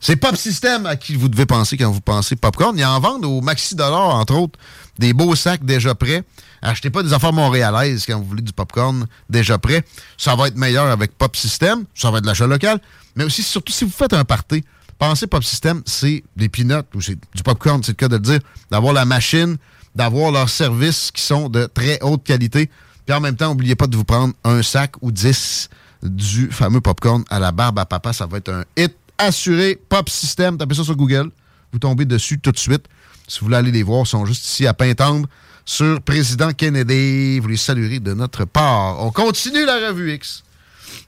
C'est 0.01 0.17
Pop 0.17 0.37
System 0.37 0.87
à 0.87 0.97
qui 0.97 1.17
vous 1.17 1.29
devez 1.29 1.47
penser 1.47 1.77
quand 1.77 1.91
vous 1.91 2.01
pensez 2.01 2.37
popcorn. 2.37 2.79
Ils 2.79 2.85
en 2.85 3.01
vendent 3.01 3.25
au 3.25 3.41
Maxi 3.41 3.75
Dollar, 3.75 4.15
entre 4.15 4.35
autres, 4.35 4.59
des 4.99 5.13
beaux 5.13 5.35
sacs 5.35 5.65
déjà 5.65 5.95
prêts. 5.95 6.23
Achetez 6.63 6.91
pas 6.91 7.03
des 7.03 7.13
affaires 7.13 7.33
montréalaises 7.33 8.05
quand 8.07 8.19
vous 8.19 8.27
voulez 8.27 8.43
du 8.43 8.53
popcorn 8.53 9.07
déjà 9.31 9.59
prêt. 9.59 9.85
Ça 10.19 10.35
va 10.37 10.49
être 10.49 10.57
meilleur 10.57 10.87
avec 10.87 11.17
Pop 11.17 11.35
System. 11.35 11.85
Ça 11.95 12.11
va 12.11 12.19
être 12.19 12.25
de 12.25 12.29
l'achat 12.29 12.47
local. 12.47 12.81
Mais 13.15 13.25
aussi, 13.25 13.43
surtout 13.43 13.73
si 13.73 13.85
vous 13.85 13.91
faites 13.91 14.13
un 14.13 14.25
party, 14.25 14.65
pensez 14.99 15.27
Pop 15.27 15.43
System, 15.43 15.83
c'est 15.87 16.23
des 16.37 16.49
peanuts 16.49 16.87
ou 16.95 17.01
c'est 17.01 17.19
du 17.35 17.43
popcorn, 17.43 17.83
c'est 17.83 17.93
le 17.93 17.97
cas 17.97 18.09
de 18.09 18.17
le 18.17 18.23
dire. 18.23 18.41
D'avoir 18.71 18.93
la 18.93 19.07
machine, 19.07 19.57
d'avoir 19.95 20.31
leurs 20.31 20.51
services 20.51 21.11
qui 21.13 21.23
sont 21.23 21.49
de 21.49 21.67
très 21.67 21.99
haute 22.03 22.23
qualité. 22.23 22.71
Puis 23.07 23.15
en 23.15 23.21
même 23.21 23.37
temps, 23.37 23.49
n'oubliez 23.49 23.77
pas 23.77 23.87
de 23.87 23.97
vous 23.97 24.05
prendre 24.05 24.35
un 24.45 24.63
sac 24.63 24.95
ou 25.01 25.13
10 25.13 25.71
du 26.03 26.51
fameux 26.51 26.81
popcorn 26.81 27.25
à 27.31 27.39
la 27.39 27.53
barbe 27.53 27.79
à 27.79 27.87
papa. 27.87 28.13
Ça 28.13 28.27
va 28.27 28.39
être 28.39 28.53
un 28.53 28.65
hit 28.77 28.95
assuré. 29.17 29.81
Pop 29.89 30.09
System, 30.09 30.59
tapez 30.59 30.75
ça 30.75 30.85
sur 30.85 30.97
Google. 30.97 31.31
Vous 31.73 31.79
tombez 31.79 32.05
dessus 32.05 32.39
tout 32.39 32.53
de 32.53 32.59
suite. 32.59 32.85
Si 33.29 33.41
vous 33.41 33.47
voulez 33.47 33.57
aller 33.57 33.71
les 33.71 33.83
voir, 33.83 34.03
ils 34.03 34.09
sont 34.09 34.27
juste 34.27 34.45
ici 34.45 34.67
à 34.67 34.75
Pintendre 34.75 35.29
sur 35.65 36.01
Président 36.03 36.53
Kennedy. 36.53 37.39
Vous 37.39 37.49
les 37.49 37.57
saluerez 37.57 38.01
de 38.01 38.13
notre 38.13 38.45
part. 38.45 39.01
On 39.03 39.11
continue 39.11 39.65
la 39.65 39.89
revue 39.89 40.13
X. 40.13 40.43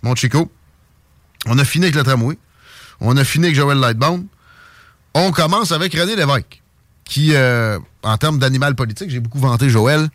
Mon 0.02 0.14
Chico, 0.14 0.50
on 1.46 1.58
a 1.58 1.64
fini 1.64 1.86
avec 1.86 1.96
le 1.96 2.04
tramway. 2.04 2.38
On 3.00 3.16
a 3.16 3.24
fini 3.24 3.46
avec 3.46 3.56
Joël 3.56 3.78
Lightbound. 3.78 4.26
On 5.14 5.32
commence 5.32 5.72
avec 5.72 5.94
René 5.94 6.16
Lévesque, 6.16 6.62
qui, 7.04 7.34
euh, 7.34 7.78
en 8.02 8.16
termes 8.18 8.38
d'animal 8.38 8.74
politique, 8.74 9.10
j'ai 9.10 9.20
beaucoup 9.20 9.38
vanté 9.38 9.68
Joël. 9.68 10.08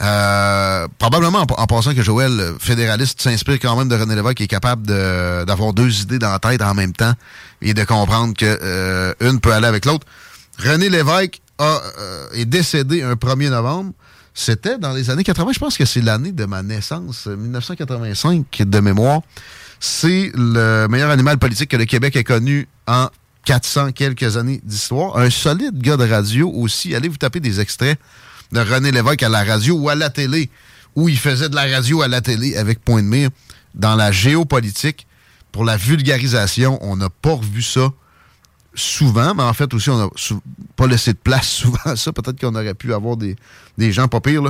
Euh, 0.00 0.88
probablement 0.98 1.46
en, 1.48 1.66
passant 1.66 1.94
que 1.94 2.02
Joël, 2.02 2.54
fédéraliste, 2.58 3.20
s'inspire 3.20 3.60
quand 3.60 3.76
même 3.76 3.88
de 3.88 3.94
René 3.94 4.16
Lévesque, 4.16 4.38
qui 4.38 4.42
est 4.44 4.48
capable 4.48 4.86
d'avoir 4.86 5.72
deux 5.72 6.02
idées 6.02 6.18
dans 6.18 6.32
la 6.32 6.38
tête 6.38 6.62
en 6.62 6.74
même 6.74 6.92
temps 6.92 7.12
et 7.62 7.74
de 7.74 7.84
comprendre 7.84 8.34
que 8.36 8.44
euh, 8.44 9.14
une 9.20 9.40
peut 9.40 9.52
aller 9.52 9.66
avec 9.66 9.84
l'autre. 9.84 10.06
René 10.58 10.88
Lévesque 10.88 11.40
a, 11.58 11.80
euh, 11.98 12.26
est 12.32 12.44
décédé 12.44 13.02
un 13.02 13.14
1er 13.14 13.50
novembre. 13.50 13.92
C'était 14.36 14.78
dans 14.78 14.92
les 14.92 15.10
années 15.10 15.22
80, 15.22 15.52
je 15.54 15.58
pense 15.60 15.78
que 15.78 15.84
c'est 15.84 16.00
l'année 16.00 16.32
de 16.32 16.44
ma 16.44 16.64
naissance, 16.64 17.26
1985 17.26 18.62
de 18.66 18.80
mémoire. 18.80 19.20
C'est 19.78 20.32
le 20.34 20.88
meilleur 20.88 21.10
animal 21.10 21.38
politique 21.38 21.70
que 21.70 21.76
le 21.76 21.84
Québec 21.84 22.16
ait 22.16 22.24
connu 22.24 22.66
en 22.88 23.10
400 23.44 23.92
quelques 23.92 24.36
années 24.36 24.60
d'histoire. 24.64 25.18
Un 25.18 25.30
solide 25.30 25.80
gars 25.80 25.96
de 25.96 26.08
radio 26.08 26.50
aussi. 26.50 26.96
Allez 26.96 27.08
vous 27.08 27.16
taper 27.16 27.38
des 27.38 27.60
extraits 27.60 27.96
de 28.54 28.60
René 28.60 28.92
Lévesque 28.92 29.22
à 29.24 29.28
la 29.28 29.44
radio 29.44 29.74
ou 29.74 29.88
à 29.88 29.94
la 29.94 30.10
télé, 30.10 30.48
où 30.94 31.08
il 31.08 31.18
faisait 31.18 31.48
de 31.48 31.56
la 31.56 31.66
radio 31.66 32.02
à 32.02 32.08
la 32.08 32.20
télé 32.20 32.56
avec 32.56 32.82
point 32.82 33.02
de 33.02 33.08
mire. 33.08 33.30
Dans 33.74 33.96
la 33.96 34.12
géopolitique, 34.12 35.06
pour 35.50 35.64
la 35.64 35.76
vulgarisation, 35.76 36.78
on 36.80 36.96
n'a 36.96 37.10
pas 37.10 37.32
revu 37.32 37.62
ça 37.62 37.90
souvent, 38.76 39.34
mais 39.34 39.42
en 39.42 39.52
fait 39.52 39.72
aussi, 39.74 39.90
on 39.90 39.98
n'a 39.98 40.08
pas 40.76 40.86
laissé 40.86 41.12
de 41.12 41.18
place 41.18 41.48
souvent 41.62 41.78
à 41.84 41.96
ça. 41.96 42.12
Peut-être 42.12 42.40
qu'on 42.40 42.54
aurait 42.54 42.74
pu 42.74 42.94
avoir 42.94 43.16
des, 43.16 43.36
gens 43.92 44.06
pas 44.06 44.20
pires. 44.20 44.42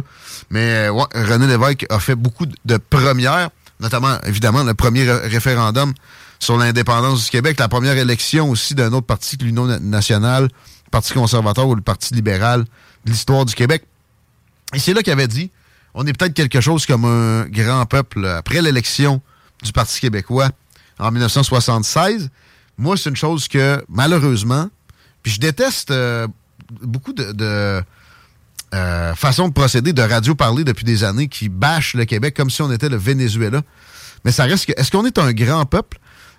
Mais 0.50 0.90
ouais, 0.90 1.04
René 1.14 1.46
Lévesque 1.46 1.86
a 1.88 1.98
fait 1.98 2.14
beaucoup 2.14 2.46
de 2.46 2.76
premières, 2.76 3.48
notamment, 3.80 4.18
évidemment, 4.26 4.64
le 4.64 4.74
premier 4.74 5.10
référendum 5.10 5.94
sur 6.38 6.58
l'indépendance 6.58 7.24
du 7.24 7.30
Québec, 7.30 7.58
la 7.58 7.68
première 7.68 7.96
élection 7.96 8.50
aussi 8.50 8.74
d'un 8.74 8.92
autre 8.92 9.06
parti 9.06 9.38
que 9.38 9.44
l'Union 9.44 9.66
nationale, 9.80 10.44
le 10.44 10.90
Parti 10.90 11.14
conservateur 11.14 11.66
ou 11.66 11.74
le 11.74 11.80
Parti 11.80 12.12
libéral 12.12 12.64
de 13.06 13.10
l'histoire 13.10 13.46
du 13.46 13.54
Québec. 13.54 13.84
Et 14.74 14.78
c'est 14.78 14.92
là 14.92 15.02
qu'il 15.02 15.12
avait 15.12 15.28
dit, 15.28 15.50
on 15.94 16.06
est 16.06 16.12
peut-être 16.12 16.34
quelque 16.34 16.60
chose 16.60 16.86
comme 16.86 17.04
un 17.04 17.46
grand 17.46 17.86
peuple 17.86 18.26
après 18.26 18.60
l'élection 18.60 19.22
du 19.62 19.72
Parti 19.72 20.00
québécois 20.00 20.50
en 20.98 21.10
1976. 21.10 22.30
moi, 22.76 22.96
c'est 22.96 23.10
une 23.10 23.16
chose 23.16 23.48
que, 23.48 23.82
malheureusement, 23.88 24.68
puis 25.22 25.32
je 25.32 25.40
déteste 25.40 25.90
euh, 25.90 26.26
beaucoup 26.82 27.12
de, 27.12 27.82
euh, 28.74 29.14
façons 29.14 29.48
de 29.48 29.52
procéder 29.52 29.92
de 29.92 30.02
radio 30.02 30.34
parler 30.34 30.64
depuis 30.64 30.84
des 30.84 31.04
années 31.04 31.28
qui 31.28 31.48
bâchent 31.48 31.94
le 31.94 32.04
Québec 32.04 32.34
comme 32.36 32.50
si 32.50 32.62
on 32.62 32.70
était 32.70 32.88
le 32.88 32.96
Venezuela. 32.96 33.62
Mais 34.24 34.32
ça 34.32 34.44
reste 34.44 34.66
que, 34.66 34.72
est-ce 34.78 34.90
qu'on 34.90 35.06
est 35.06 35.18
un 35.18 35.32
grand 35.32 35.64
peuple? 35.66 35.98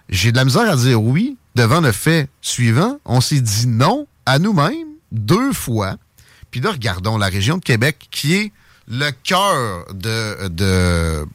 J'ai 0.09 0.31
de 0.31 0.37
la 0.37 0.45
misère 0.45 0.69
à 0.69 0.75
dire 0.75 1.01
oui 1.01 1.37
devant 1.55 1.81
le 1.81 1.91
fait 1.91 2.29
suivant. 2.41 2.99
On 3.05 3.21
s'est 3.21 3.41
dit 3.41 3.67
non 3.67 4.07
à 4.25 4.39
nous-mêmes 4.39 4.87
deux 5.11 5.53
fois. 5.53 5.95
Puis 6.55 6.61
là, 6.63 6.71
regardons 6.71 7.17
la 7.17 7.27
région 7.27 7.57
de 7.57 7.61
Québec 7.65 8.07
qui 8.11 8.33
est 8.33 8.51
le 8.87 9.11
cœur 9.11 9.87
de, 9.93 10.47
de, 10.47 11.25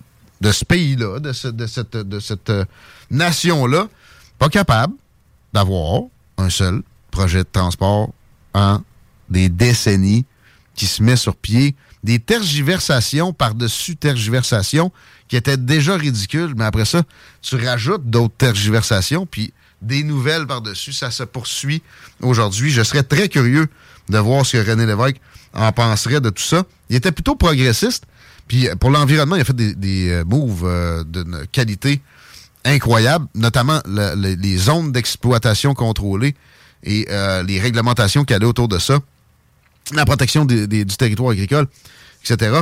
de 0.41 0.51
ce 0.51 0.65
pays-là, 0.65 1.19
de, 1.21 1.35
ce- 1.35 1.49
de 1.49 1.67
cette, 1.67 1.95
de 1.95 2.19
cette 2.21 2.51
nation-là, 3.11 3.89
pas 4.39 4.49
capable 4.49 4.95
d'avoir 5.53 6.05
un 6.39 6.49
seul 6.49 6.81
projet 7.11 7.41
de 7.41 7.49
transport 7.53 8.15
en 8.55 8.81
des 9.29 9.51
décennies 9.51 10.25
qui 10.75 10.87
se 10.87 11.03
met 11.03 11.17
sur 11.17 11.37
pied, 11.37 11.77
des 12.03 12.19
tergiversations 12.19 13.35
par-dessus 13.35 13.97
tergiversations 13.97 14.91
qui 15.29 15.37
étaient 15.37 15.59
déjà 15.59 15.97
ridicules, 15.99 16.55
mais 16.57 16.65
après 16.65 16.87
ça, 16.87 17.03
tu 17.43 17.57
rajoutes 17.57 18.09
d'autres 18.09 18.37
tergiversations, 18.39 19.27
puis 19.27 19.53
des 19.83 20.03
nouvelles 20.03 20.47
par-dessus, 20.47 20.95
ça 20.95 21.11
se 21.11 21.25
poursuit 21.25 21.83
aujourd'hui. 22.23 22.71
Je 22.71 22.83
serais 22.83 23.03
très 23.03 23.29
curieux 23.29 23.69
de 24.11 24.19
voir 24.19 24.45
ce 24.45 24.57
que 24.59 24.71
René 24.71 24.87
Lévesque 24.87 25.17
en 25.55 25.73
penserait 25.73 26.21
de 26.21 26.31
tout 26.31 26.43
ça. 26.43 26.65
Il 26.91 26.97
était 26.97 27.13
plutôt 27.13 27.35
progressiste, 27.37 28.05
puis 28.49 28.69
euh, 28.69 28.75
pour 28.77 28.91
l'environnement, 28.91 29.37
il 29.37 29.43
a 29.43 29.45
fait 29.45 29.57
des, 29.57 30.11
euh, 30.11 30.25
moves 30.25 30.65
euh, 30.65 31.05
d'une 31.05 31.47
qualité 31.53 32.01
incroyable, 32.65 33.27
notamment 33.35 33.81
le- 33.87 34.15
le- 34.15 34.35
les 34.35 34.57
zones 34.59 34.93
d'exploitation 34.93 35.73
contrôlées 35.75 36.35
et 36.85 37.07
les 37.47 37.61
réglementations 37.61 38.25
qu'il 38.25 38.33
y 38.35 38.37
avait 38.37 38.47
autour 38.47 38.67
de 38.69 38.79
ça, 38.79 38.99
la 39.95 40.05
protection 40.07 40.45
du 40.47 40.67
territoire 40.87 41.31
agricole, 41.33 41.67
etc. 42.25 42.61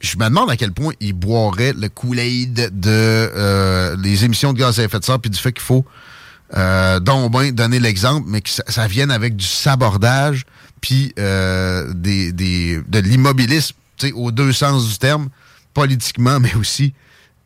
Je 0.00 0.16
me 0.18 0.24
demande 0.24 0.50
à 0.50 0.56
quel 0.56 0.72
point 0.72 0.92
il 1.00 1.12
boirait 1.12 1.72
le 1.72 1.88
Kool-Aid 1.88 2.70
de 2.80 3.94
les 4.02 4.24
émissions 4.24 4.52
de 4.52 4.58
gaz 4.58 4.80
à 4.80 4.84
effet 4.84 4.98
de 4.98 5.04
serre, 5.04 5.20
puis 5.20 5.30
du 5.30 5.38
fait 5.38 5.52
qu'il 5.52 5.62
faut 5.62 5.84
euh, 6.56 7.00
donc 7.00 7.32
ben 7.32 7.50
donner 7.50 7.80
l'exemple, 7.80 8.26
mais 8.28 8.40
que 8.40 8.50
ça, 8.50 8.62
ça 8.68 8.86
vienne 8.86 9.10
avec 9.10 9.36
du 9.36 9.44
sabordage, 9.44 10.46
puis 10.80 11.12
euh, 11.18 11.92
des, 11.94 12.32
des, 12.32 12.80
de 12.86 12.98
l'immobilisme, 12.98 13.74
aux 14.14 14.30
deux 14.30 14.52
sens 14.52 14.88
du 14.88 14.98
terme, 14.98 15.28
politiquement, 15.72 16.40
mais 16.40 16.54
aussi 16.54 16.92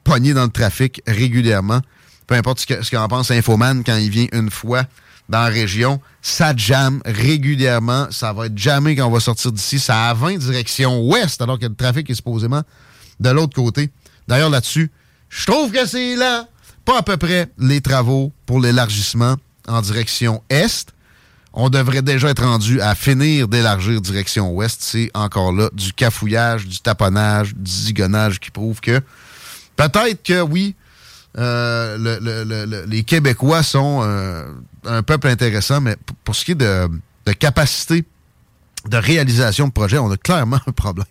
pogné 0.04 0.34
dans 0.34 0.44
le 0.44 0.50
trafic 0.50 1.02
régulièrement. 1.06 1.80
Peu 2.26 2.34
importe 2.34 2.60
ce 2.60 2.90
qu'en 2.90 3.08
pense 3.08 3.30
Infoman 3.30 3.82
quand 3.84 3.96
il 3.96 4.10
vient 4.10 4.26
une 4.32 4.50
fois 4.50 4.84
dans 5.28 5.40
la 5.40 5.48
région, 5.48 6.00
ça 6.22 6.54
jamme 6.56 7.00
régulièrement. 7.04 8.08
Ça 8.10 8.32
va 8.32 8.46
être 8.46 8.56
jamais 8.56 8.96
quand 8.96 9.06
on 9.06 9.10
va 9.10 9.20
sortir 9.20 9.52
d'ici. 9.52 9.78
Ça 9.78 10.08
a 10.08 10.14
20 10.14 10.38
direction 10.38 11.00
ouest, 11.02 11.40
alors 11.42 11.58
que 11.58 11.66
le 11.66 11.74
trafic 11.74 12.08
est 12.08 12.14
supposément 12.14 12.62
de 13.20 13.30
l'autre 13.30 13.54
côté. 13.54 13.90
D'ailleurs, 14.26 14.50
là-dessus, 14.50 14.90
je 15.28 15.46
trouve 15.46 15.70
que 15.72 15.86
c'est 15.86 16.16
là, 16.16 16.48
pas 16.88 16.98
à 17.00 17.02
peu 17.02 17.18
près 17.18 17.48
les 17.58 17.82
travaux 17.82 18.32
pour 18.46 18.60
l'élargissement 18.60 19.36
en 19.66 19.82
direction 19.82 20.42
est. 20.48 20.86
On 21.52 21.68
devrait 21.68 22.00
déjà 22.00 22.30
être 22.30 22.42
rendu 22.42 22.80
à 22.80 22.94
finir 22.94 23.46
d'élargir 23.46 24.00
direction 24.00 24.50
ouest. 24.54 24.78
C'est 24.80 25.10
encore 25.12 25.52
là 25.52 25.68
du 25.74 25.92
cafouillage, 25.92 26.66
du 26.66 26.78
taponnage, 26.80 27.54
du 27.54 27.70
zigonnage 27.70 28.40
qui 28.40 28.50
prouve 28.50 28.80
que 28.80 29.00
peut-être 29.76 30.22
que 30.22 30.40
oui, 30.40 30.76
euh, 31.36 31.98
le- 31.98 32.18
le- 32.22 32.44
le- 32.44 32.64
le- 32.64 32.84
les 32.86 33.04
Québécois 33.04 33.62
sont 33.62 34.00
euh, 34.02 34.50
un 34.86 35.02
peuple 35.02 35.28
intéressant, 35.28 35.82
mais 35.82 35.96
pour 36.24 36.34
ce 36.34 36.42
qui 36.46 36.52
est 36.52 36.54
de, 36.54 36.88
de 37.26 37.32
capacité 37.32 38.02
de 38.86 38.96
réalisation 38.96 39.66
de 39.68 39.72
projet, 39.72 39.98
on 39.98 40.10
a 40.10 40.16
clairement 40.16 40.60
un 40.66 40.72
problème. 40.72 41.04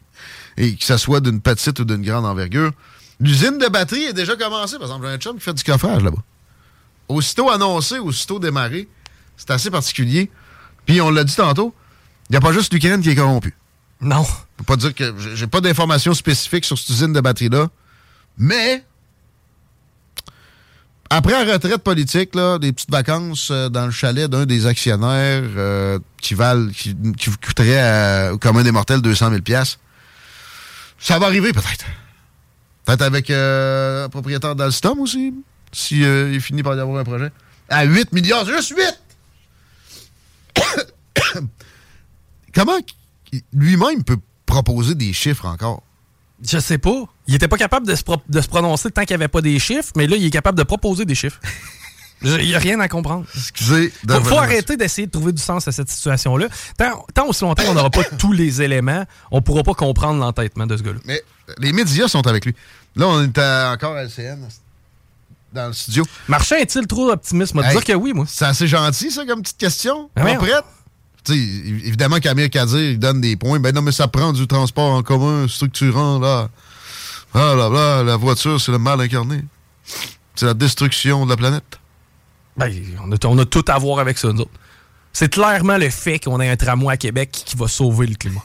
Et 0.58 0.76
que 0.76 0.84
ce 0.84 0.98
soit 0.98 1.20
d'une 1.20 1.40
petite 1.40 1.80
ou 1.80 1.86
d'une 1.86 2.02
grande 2.02 2.26
envergure. 2.26 2.72
L'usine 3.20 3.57
de 3.57 3.68
batterie 3.68 4.03
est 4.03 4.13
déjà 4.13 4.36
commencée. 4.36 4.76
Par 4.78 4.84
exemple, 4.88 5.07
j'ai 5.07 5.13
un 5.13 5.18
chum 5.18 5.36
qui 5.38 5.41
fait 5.43 5.53
du 5.53 5.63
coffrage 5.63 6.03
là-bas. 6.03 6.22
Aussitôt 7.07 7.49
annoncé, 7.49 7.97
aussitôt 7.99 8.38
démarré, 8.39 8.88
c'est 9.38 9.49
assez 9.51 9.72
particulier. 9.72 10.30
Puis 10.86 11.01
on 11.01 11.09
l'a 11.09 11.24
dit 11.24 11.36
tantôt, 11.36 11.74
il 12.30 12.34
n'y 12.34 12.38
a 12.38 12.41
pas 12.41 12.51
juste 12.51 12.74
l'Ukraine 12.74 13.01
qui 13.01 13.09
est 13.09 13.15
corrompue. 13.15 13.55
Non. 14.01 14.24
Je 14.24 14.30
peux 14.57 14.63
pas 14.65 14.76
dire 14.76 14.93
que 14.93 15.13
j'ai- 15.36 15.47
pas 15.47 15.61
d'informations 15.61 16.13
spécifiques 16.13 16.65
sur 16.65 16.78
cette 16.78 16.89
usine 16.89 17.13
de 17.13 17.22
batterie-là, 17.22 17.70
mais 18.38 18.84
après 21.09 21.32
la 21.45 21.53
retraite 21.53 21.78
politique, 21.84 22.36
là, 22.36 22.59
des 22.59 22.74
petites 22.74 22.91
vacances 22.91 23.49
euh, 23.51 23.70
dans 23.70 23.86
le 23.86 23.91
chalet 23.91 24.30
d'un 24.30 24.45
des 24.45 24.65
actionnaires 24.65 25.43
euh, 25.55 25.99
qui 26.22 26.34
valent, 26.34 26.70
qui, 26.70 26.95
qui 27.18 27.30
vous 27.30 27.38
coûterait 27.43 27.82
euh, 27.82 28.32
au 28.34 28.38
commun 28.38 28.63
des 28.63 28.72
mortels 28.74 29.01
200 29.01 29.30
000 29.30 29.41
pièces, 29.41 29.80
ça 30.99 31.18
va 31.18 31.28
arriver 31.28 31.53
peut-être. 31.53 31.86
Peut-être 32.88 33.02
avec 33.02 33.30
euh, 33.30 34.04
le 34.04 34.10
propriétaire 34.10 34.56
d'Alstom 34.56 35.02
aussi, 35.02 35.34
si 35.74 36.06
euh, 36.06 36.32
il 36.34 36.40
finit 36.40 36.64
par 36.64 36.74
y 36.74 36.80
avoir 36.80 36.98
un 36.98 37.04
projet. 37.04 37.32
À 37.68 37.84
8 37.84 38.14
milliards, 38.14 38.46
juste 38.46 38.74
8! 38.78 40.64
Comment 42.56 42.78
lui-même 43.52 44.06
peut 44.06 44.16
proposer 44.46 44.96
des 44.96 45.12
chiffres 45.12 45.46
encore? 45.46 45.84
Je 46.42 46.60
sais 46.60 46.78
pas. 46.78 47.04
Il 47.28 47.36
était 47.36 47.50
pas 47.50 47.58
capable 47.58 47.86
de 47.86 47.94
se, 47.94 48.04
pro- 48.04 48.22
de 48.30 48.40
se 48.40 48.48
prononcer 48.48 48.90
tant 48.90 49.02
qu'il 49.04 49.18
n'y 49.18 49.22
avait 49.22 49.28
pas 49.28 49.42
des 49.42 49.60
chiffres, 49.60 49.92
mais 49.98 50.08
là, 50.08 50.16
il 50.16 50.26
est 50.26 50.30
capable 50.30 50.58
de 50.58 50.64
proposer 50.64 51.04
des 51.04 51.16
chiffres. 51.16 51.42
Il 52.24 52.48
n'y 52.48 52.56
a 52.56 52.60
rien 52.60 52.80
à 52.80 52.88
comprendre. 52.88 53.26
Excusez. 53.36 53.94
de 54.04 54.14
Faut, 54.16 54.24
faut 54.24 54.38
arrêter 54.38 54.76
d'essayer 54.76 55.06
de 55.06 55.12
trouver 55.12 55.34
du 55.34 55.42
sens 55.42 55.68
à 55.68 55.72
cette 55.72 55.90
situation-là. 55.90 56.48
Tant, 56.76 57.06
tant 57.14 57.28
aussi 57.28 57.44
longtemps 57.44 57.64
qu'on 57.64 57.76
n'aura 57.76 57.92
pas 57.92 58.04
tous 58.18 58.32
les 58.32 58.64
éléments, 58.64 59.06
on 59.30 59.44
pourra 59.44 59.62
pas 59.62 59.76
comprendre 59.76 60.20
l'entêtement 60.20 60.66
de 60.66 60.76
ce 60.78 60.82
gars-là. 60.82 61.00
Mais 61.06 61.22
les 61.60 61.72
médias 61.74 62.08
sont 62.08 62.26
avec 62.28 62.45
lui. 62.45 62.56
Là, 62.95 63.08
on 63.08 63.24
est 63.24 63.38
à- 63.38 63.72
encore 63.72 63.95
à 63.95 64.04
LCN, 64.04 64.39
dans 65.54 65.68
le 65.68 65.74
studio. 65.74 66.04
Marchand 66.28 66.56
est-il 66.58 66.88
trop 66.88 67.12
optimiste? 67.12 67.54
Moi, 67.54 67.66
Hey, 67.66 67.72
dire 67.74 67.84
que 67.84 67.93
oui, 67.93 68.14
moi. 68.14 68.26
C'est 68.28 68.45
assez 68.45 68.68
gentil, 68.68 69.12
ça, 69.12 69.26
comme 69.26 69.41
petite 69.41 69.58
question. 69.58 70.10
Ah, 70.16 70.22
prête? 70.36 70.64
Évidemment 71.30 72.20
qu'Amir 72.20 72.50
Kadir, 72.50 72.80
il 72.91 73.00
donne 73.00 73.20
des 73.20 73.36
points. 73.36 73.60
Ben 73.60 73.74
non, 73.76 73.82
mais 73.82 73.91
ça 73.91 74.08
prend 74.08 74.32
du 74.32 74.48
transport 74.48 74.93
en 74.93 75.04
commun 75.04 75.48
structurant, 75.48 76.20
là. 76.20 76.50
Ah 77.34 77.54
là 77.56 77.70
là, 77.70 78.04
la 78.04 78.16
voiture, 78.16 78.60
c'est 78.62 78.72
le 78.72 78.78
mal 78.80 79.02
incarné. 79.02 79.43
C'est 80.36 80.45
la 80.45 80.54
destruction 80.54 81.26
de 81.26 81.32
la 81.32 81.38
planète. 81.38 81.80
Ben, 82.56 82.72
on, 83.04 83.12
a, 83.12 83.16
on 83.26 83.38
a 83.39 83.45
tout 83.45 83.66
à 83.68 83.78
voir 83.78 84.00
avec 84.00 84.18
ça, 84.18 84.32
nous 84.32 84.41
autres. 84.41 84.52
C'est 85.12 85.30
clairement 85.30 85.78
le 85.78 85.89
fait 85.89 86.20
qu'on 86.20 86.39
ait 86.39 86.50
un 86.50 86.56
tramway 86.56 86.93
à 86.93 86.98
Québec 86.98 87.32
qui 87.32 87.56
va 87.58 87.68
sauver 87.68 88.08
le 88.08 88.16
climat. 88.16 88.41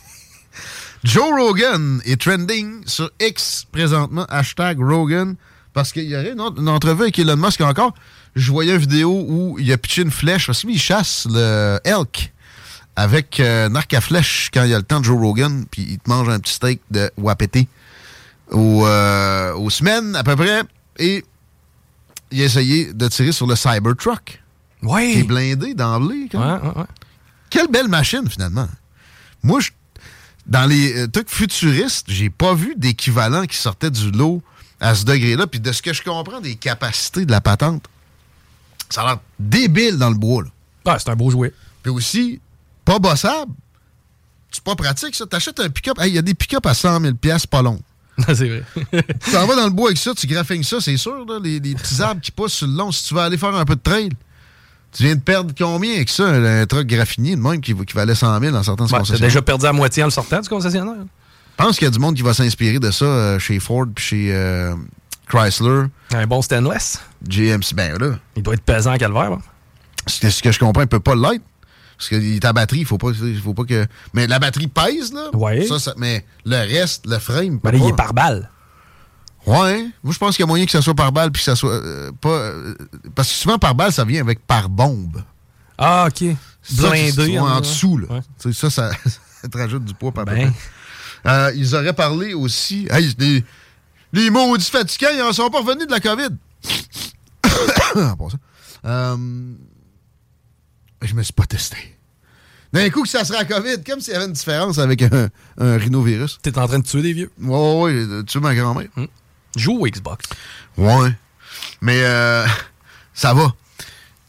Joe 1.05 1.31
Rogan 1.37 2.01
est 2.05 2.21
trending 2.21 2.83
sur 2.87 3.11
X 3.21 3.67
présentement, 3.73 4.25
hashtag 4.29 4.79
Rogan, 4.81 5.35
parce 5.73 5.93
qu'il 5.93 6.05
y 6.05 6.15
aurait 6.15 6.33
une, 6.33 6.41
autre- 6.41 6.61
une 6.61 6.69
entrevue 6.69 7.03
avec 7.03 7.19
Elon 7.19 7.37
Musk 7.37 7.61
encore. 7.61 7.93
Je 8.37 8.51
voyais 8.53 8.73
une 8.73 8.79
vidéo 8.79 9.25
où 9.29 9.59
il 9.59 9.71
a 9.73 9.79
pitché 9.79 10.03
une 10.03 10.11
flèche, 10.11 10.47
parce 10.47 10.61
qu'il 10.61 10.79
chasse 10.79 11.27
le 11.31 11.79
elk 11.85 12.33
avec 12.95 13.41
euh, 13.41 13.69
un 13.69 13.75
arc 13.75 13.93
à 13.95 14.01
flèche 14.01 14.51
quand 14.53 14.63
il 14.65 14.71
y 14.71 14.75
a 14.75 14.79
le 14.79 14.85
temps 14.85 15.01
de 15.01 15.05
Joe 15.05 15.19
Rogan, 15.19 15.65
puis 15.71 15.83
il 15.83 15.99
te 15.99 16.09
mange 16.09 16.29
un 16.29 16.39
petit 16.39 16.53
steak 16.55 16.81
de 16.91 17.11
aux, 18.51 18.87
euh, 18.87 19.55
aux 19.55 19.71
semaines 19.71 20.15
à 20.15 20.23
peu 20.23 20.37
près, 20.37 20.63
et 20.99 21.25
il 22.31 22.43
a 22.43 22.45
essayé 22.45 22.93
de 22.93 23.09
tirer 23.09 23.33
sur 23.33 23.47
le 23.47 23.57
Cybertruck. 23.57 24.43
Ouais. 24.83 25.13
Qui 25.13 25.19
est 25.21 25.25
blindé 25.25 25.75
d'emblée. 25.75 26.29
Ouais, 26.35 26.39
ouais, 26.41 26.61
ouais. 26.77 26.85
Quelle 27.51 27.69
belle 27.69 27.89
machine, 27.89 28.29
finalement. 28.29 28.69
Moi, 29.43 29.61
je- 29.61 29.71
dans 30.47 30.67
les 30.67 30.97
euh, 30.97 31.09
trucs 31.09 31.31
futuristes, 31.31 32.07
j'ai 32.09 32.31
pas 32.31 32.55
vu 32.55 32.75
d'équivalent 32.77 33.47
qui 33.47 33.57
sortait 33.57 33.91
du 33.91 34.11
lot 34.11 34.43
à 34.81 34.95
ce 34.95 35.05
degré-là. 35.05 35.47
Puis 35.47 35.61
de 35.61 35.73
ce 35.73 35.83
que 35.83 35.93
je 35.93 36.03
comprends 36.03 36.41
des 36.41 36.57
capacités 36.57 37.25
de 37.25 37.31
la 37.31 37.41
patente, 37.41 37.85
ça 38.91 39.03
a 39.03 39.07
l'air 39.07 39.19
débile 39.39 39.99
dans 39.99 40.11
le 40.11 40.17
bois. 40.17 40.43
Là. 40.43 40.51
Ah, 40.85 40.99
c'est 40.99 41.11
un 41.11 41.17
beau 41.17 41.31
jouet. 41.31 41.53
Puis 41.83 41.93
aussi, 41.93 42.41
pas 42.85 42.99
bossable. 42.99 43.53
C'est 44.51 44.65
pas 44.65 44.75
pratique, 44.75 45.15
ça. 45.15 45.27
T'achètes 45.27 45.61
un 45.61 45.71
pick-up. 45.71 45.99
Hey, 45.99 46.11
Il 46.11 46.15
y 46.15 46.19
a 46.19 46.23
des 46.23 46.35
pick-up 46.35 46.67
à 46.67 46.75
100 46.75 47.01
000 47.01 47.15
pas 47.51 47.63
long. 47.63 47.81
c'est 48.27 48.47
vrai. 48.47 48.65
tu 49.25 49.31
t'en 49.31 49.47
vas 49.47 49.57
dans 49.57 49.65
le 49.65 49.71
bois 49.71 49.89
avec 49.89 49.99
ça, 49.99 50.13
tu 50.15 50.27
graffines 50.27 50.63
ça, 50.63 50.83
c'est 50.83 50.99
sûr, 50.99 51.25
là, 51.25 51.39
les, 51.43 51.59
les 51.61 51.75
petits 51.75 52.03
arbres 52.03 52.21
qui 52.21 52.31
poussent 52.31 52.53
sur 52.53 52.67
le 52.67 52.75
long. 52.75 52.93
Si 52.93 53.05
tu 53.05 53.15
veux 53.15 53.21
aller 53.21 53.39
faire 53.39 53.55
un 53.55 53.65
peu 53.65 53.75
de 53.75 53.81
trail, 53.81 54.11
tu 54.93 55.03
viens 55.05 55.15
de 55.15 55.21
perdre 55.21 55.53
combien 55.57 55.95
avec 55.95 56.09
ça, 56.09 56.25
un 56.29 56.67
truc 56.67 56.87
graffinier 56.89 57.37
de 57.37 57.41
même 57.41 57.61
qui, 57.61 57.75
qui 57.75 57.95
valait 57.95 58.15
100 58.15 58.41
000 58.41 58.55
en 58.57 58.63
sortant 58.63 58.85
de 58.85 58.89
ce 58.89 58.95
Ouais, 58.95 59.01
concessionnaire? 59.01 59.29
déjà 59.29 59.43
perdu 59.43 59.67
à 59.67 59.73
moitié 59.73 60.03
en 60.03 60.07
le 60.07 60.13
sortant 60.13 60.41
du 60.41 60.49
concessionnaire? 60.49 60.95
Je 60.97 61.65
pense 61.65 61.77
qu'il 61.79 61.85
y 61.87 61.89
a 61.89 61.91
du 61.91 61.99
monde 61.99 62.15
qui 62.17 62.23
va 62.23 62.35
s'inspirer 62.35 62.79
de 62.79 62.91
ça 62.91 63.05
euh, 63.05 63.39
chez 63.39 63.59
Ford 63.61 63.87
puis 63.95 64.05
chez 64.05 64.35
euh, 64.35 64.75
Chrysler. 65.29 65.85
Un 66.13 66.27
bon 66.27 66.43
stainless. 66.43 67.01
GMC, 67.27 67.75
ben 67.75 67.97
là. 67.99 68.19
Il 68.37 68.43
doit 68.43 68.55
être 68.55 68.63
pesant 68.63 68.91
à 68.93 68.99
calvaire. 68.99 69.31
là. 69.31 69.39
Ce 70.07 70.21
que, 70.21 70.31
ce 70.31 70.43
que 70.43 70.51
je 70.51 70.59
comprends, 70.59 70.83
il 70.83 70.89
peut 70.89 70.99
pas 71.01 71.15
l'être. 71.15 71.43
Parce 71.97 72.09
que 72.09 72.39
ta 72.41 72.53
batterie, 72.53 72.81
il 72.81 72.87
faut 72.87 72.99
pas, 72.99 73.09
faut 73.45 73.55
pas 73.55 73.65
que. 73.65 73.87
Mais 74.13 74.27
la 74.27 74.41
batterie 74.41 74.67
pèse, 74.67 75.13
là. 75.13 75.31
Ouais. 75.35 75.65
Ça, 75.67 75.79
ça- 75.79 75.95
mais 75.97 76.25
le 76.45 76.57
reste, 76.57 77.07
le 77.07 77.19
frame. 77.19 77.61
Ben 77.63 77.73
il 77.77 77.89
est 77.89 77.97
par 77.97 78.13
balle. 78.13 78.51
Ouais, 79.47 79.87
moi 80.05 80.13
je 80.13 80.19
pense 80.19 80.37
qu'il 80.37 80.43
y 80.43 80.45
a 80.45 80.47
moyen 80.47 80.65
que 80.65 80.71
ça 80.71 80.81
soit 80.83 80.95
par 80.95 81.11
balle 81.11 81.33
puis 81.33 81.41
que 81.41 81.45
ça 81.45 81.57
soit 81.57 81.73
euh, 81.73 82.13
pas. 82.21 82.29
euh, 82.29 82.75
parce 83.15 83.29
que 83.29 83.35
souvent 83.35 83.59
par 83.59 83.75
balle, 83.75 83.93
ça 83.93 84.05
vient 84.05 84.21
avec 84.21 84.47
par 84.47 84.69
bombe. 84.69 85.23
Ah, 85.77 86.09
OK. 86.09 86.37
Ça, 86.63 86.91
Blindé. 86.91 87.23
ouais, 87.33 87.39
en 87.39 87.47
hein. 87.49 87.61
dessous, 87.61 87.99
là. 87.99 88.07
Ouais. 88.09 88.53
Ça, 88.53 88.71
ça, 88.71 88.91
ça 89.43 89.49
te 89.49 89.59
rajoute 89.59 89.85
du 89.85 89.95
poids 89.95 90.13
par 90.13 90.25
Ben. 90.25 90.53
Euh, 91.27 91.53
ils 91.57 91.75
auraient 91.75 91.93
parlé 91.93 92.35
aussi. 92.35 92.87
Hey, 92.91 93.13
les, 93.19 93.45
les 94.13 94.31
maudits 94.31 94.71
fatigants, 94.71 95.11
ils 95.15 95.23
en 95.23 95.33
sont 95.33 95.51
pas 95.51 95.59
revenus 95.61 95.87
de 95.87 95.93
la 95.93 96.01
COVID. 96.01 96.29
En 98.85 99.17
je 101.03 101.15
me 101.15 101.23
suis 101.23 101.33
pas 101.33 101.47
testé. 101.47 101.77
D'un 102.73 102.89
coup 102.91 103.03
que 103.03 103.09
ça 103.09 103.25
sera 103.25 103.41
la 103.41 103.45
COVID, 103.45 103.83
comme 103.85 104.01
s'il 104.01 104.13
y 104.13 104.17
avait 104.17 104.27
une 104.27 104.33
différence 104.33 104.79
avec 104.79 105.03
un, 105.03 105.29
un 105.59 105.77
rhinovirus. 105.77 106.39
T'es 106.43 106.57
en 106.59 106.67
train 106.67 106.79
de 106.79 106.85
tuer 106.85 107.03
des 107.03 107.13
vieux. 107.13 107.31
Ouais, 107.41 107.83
ouais, 107.83 108.05
ouais, 108.07 108.25
tuer 108.25 108.41
ma 108.41 108.55
grand-mère. 108.55 108.89
Joue 109.57 109.79
au 109.81 109.87
Xbox. 109.87 110.25
Ouais. 110.77 111.15
Mais 111.81 112.01
euh, 112.03 112.47
ça 113.15 113.35
va. 113.35 113.53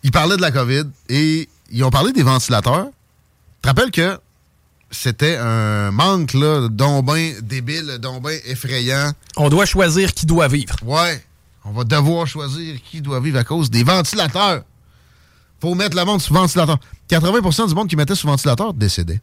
Ils 0.03 0.11
parlaient 0.11 0.37
de 0.37 0.41
la 0.41 0.51
COVID 0.51 0.85
et 1.09 1.47
ils 1.71 1.83
ont 1.83 1.89
parlé 1.89 2.11
des 2.11 2.23
ventilateurs. 2.23 2.85
Tu 2.87 3.61
te 3.61 3.67
rappelles 3.67 3.91
que 3.91 4.19
c'était 4.91 5.37
un 5.37 5.91
manque, 5.91 6.33
là, 6.33 6.67
donc 6.67 7.05
ben 7.05 7.33
débile, 7.41 7.97
donc 7.99 8.21
ben 8.21 8.39
effrayant. 8.45 9.11
On 9.37 9.49
doit 9.49 9.65
choisir 9.65 10.13
qui 10.13 10.25
doit 10.25 10.47
vivre. 10.47 10.75
Ouais. 10.83 11.23
On 11.65 11.71
va 11.71 11.83
devoir 11.83 12.27
choisir 12.27 12.79
qui 12.83 13.01
doit 13.01 13.19
vivre 13.19 13.39
à 13.39 13.43
cause 13.43 13.69
des 13.69 13.83
ventilateurs. 13.83 14.63
Faut 15.61 15.75
mettre 15.75 15.95
le 15.95 16.03
monde 16.03 16.21
sous 16.21 16.33
ventilateur. 16.33 16.77
80% 17.09 17.69
du 17.69 17.75
monde 17.75 17.87
qui 17.87 17.95
mettait 17.95 18.15
sous 18.15 18.27
ventilateur 18.27 18.73
décédait. 18.73 19.21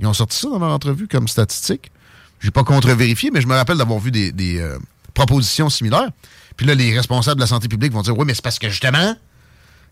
Ils 0.00 0.06
ont 0.06 0.12
sorti 0.12 0.36
ça 0.36 0.48
dans 0.48 0.58
leur 0.58 0.70
entrevue 0.70 1.06
comme 1.06 1.28
statistique. 1.28 1.92
J'ai 2.40 2.50
pas 2.50 2.64
contre-vérifié, 2.64 3.30
mais 3.30 3.40
je 3.40 3.46
me 3.46 3.54
rappelle 3.54 3.76
d'avoir 3.76 4.00
vu 4.00 4.10
des, 4.10 4.32
des, 4.32 4.58
euh, 4.58 4.78
propositions 5.14 5.70
similaires. 5.70 6.10
Puis 6.56 6.66
là, 6.66 6.74
les 6.74 6.96
responsables 6.96 7.36
de 7.36 7.44
la 7.44 7.48
santé 7.48 7.68
publique 7.68 7.92
vont 7.92 8.02
dire 8.02 8.16
Oui, 8.16 8.24
mais 8.26 8.34
c'est 8.34 8.42
parce 8.42 8.58
que 8.58 8.68
justement, 8.68 9.16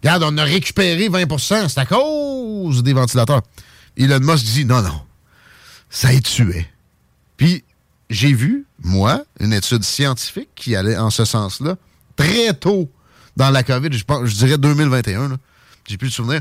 regarde, 0.03 0.23
on 0.25 0.37
a 0.39 0.45
récupéré 0.45 1.09
20% 1.09 1.69
c'est 1.69 1.81
à 1.81 1.87
cause 1.87 2.83
des 2.83 2.93
ventilateurs. 2.93 3.43
Elon 3.97 4.21
Musk 4.21 4.45
dit 4.45 4.65
Non, 4.65 4.83
non, 4.83 5.01
ça 5.91 6.13
y 6.13 6.21
tuait. 6.21 6.69
Puis 7.37 7.65
j'ai 8.11 8.33
vu, 8.33 8.67
moi, 8.83 9.23
une 9.41 9.53
étude 9.53 9.85
scientifique 9.85 10.51
qui 10.55 10.75
allait 10.77 10.97
en 10.97 11.11
ce 11.11 11.25
sens-là, 11.25 11.77
très 12.17 12.55
tôt 12.55 12.91
dans 13.37 13.51
la 13.51 13.63
COVID, 13.63 13.93
je, 13.93 14.05
pense, 14.05 14.27
je 14.27 14.35
dirais 14.35 14.59
2021. 14.59 15.29
là. 15.29 15.37
J'ai 15.87 15.97
plus 15.97 16.09
de 16.09 16.15
souvenir. 16.15 16.41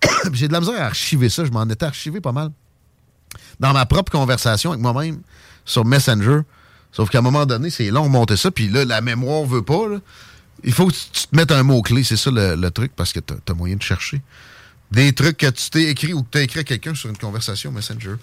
Puis 0.00 0.10
j'ai 0.32 0.48
de 0.48 0.52
la 0.52 0.60
misère 0.60 0.80
à 0.80 0.86
archiver 0.86 1.28
ça. 1.28 1.44
Je 1.44 1.50
m'en 1.50 1.68
étais 1.68 1.84
archivé 1.84 2.20
pas 2.20 2.32
mal. 2.32 2.50
Dans 3.60 3.72
ma 3.72 3.86
propre 3.86 4.10
conversation 4.10 4.70
avec 4.70 4.82
moi-même 4.82 5.20
sur 5.64 5.84
Messenger. 5.84 6.40
Sauf 6.92 7.08
qu'à 7.10 7.18
un 7.18 7.22
moment 7.22 7.46
donné, 7.46 7.70
c'est 7.70 7.90
long 7.90 8.06
de 8.06 8.10
monter 8.10 8.36
ça. 8.36 8.50
Puis 8.50 8.68
là, 8.68 8.84
la 8.84 9.00
mémoire 9.00 9.44
veut 9.44 9.62
pas. 9.62 9.88
là. 9.88 9.98
Il 10.64 10.72
faut 10.72 10.86
que 10.86 10.92
tu 10.92 11.26
te 11.26 11.36
mettes 11.36 11.52
un 11.52 11.62
mot-clé. 11.62 12.04
C'est 12.04 12.16
ça 12.16 12.30
le, 12.32 12.68
truc 12.70 12.92
parce 12.94 13.12
que 13.12 13.20
tu 13.20 13.34
as, 13.48 13.54
moyen 13.54 13.76
de 13.76 13.82
chercher. 13.82 14.20
Des 14.90 15.12
trucs 15.12 15.36
que 15.36 15.46
tu 15.46 15.70
t'es 15.70 15.84
écrit 15.84 16.12
ou 16.12 16.22
que 16.22 16.28
tu 16.32 16.38
as 16.38 16.42
écrit 16.42 16.60
à 16.60 16.64
quelqu'un 16.64 16.94
sur 16.94 17.08
une 17.08 17.16
conversation 17.16 17.70
Messenger. 17.70 18.16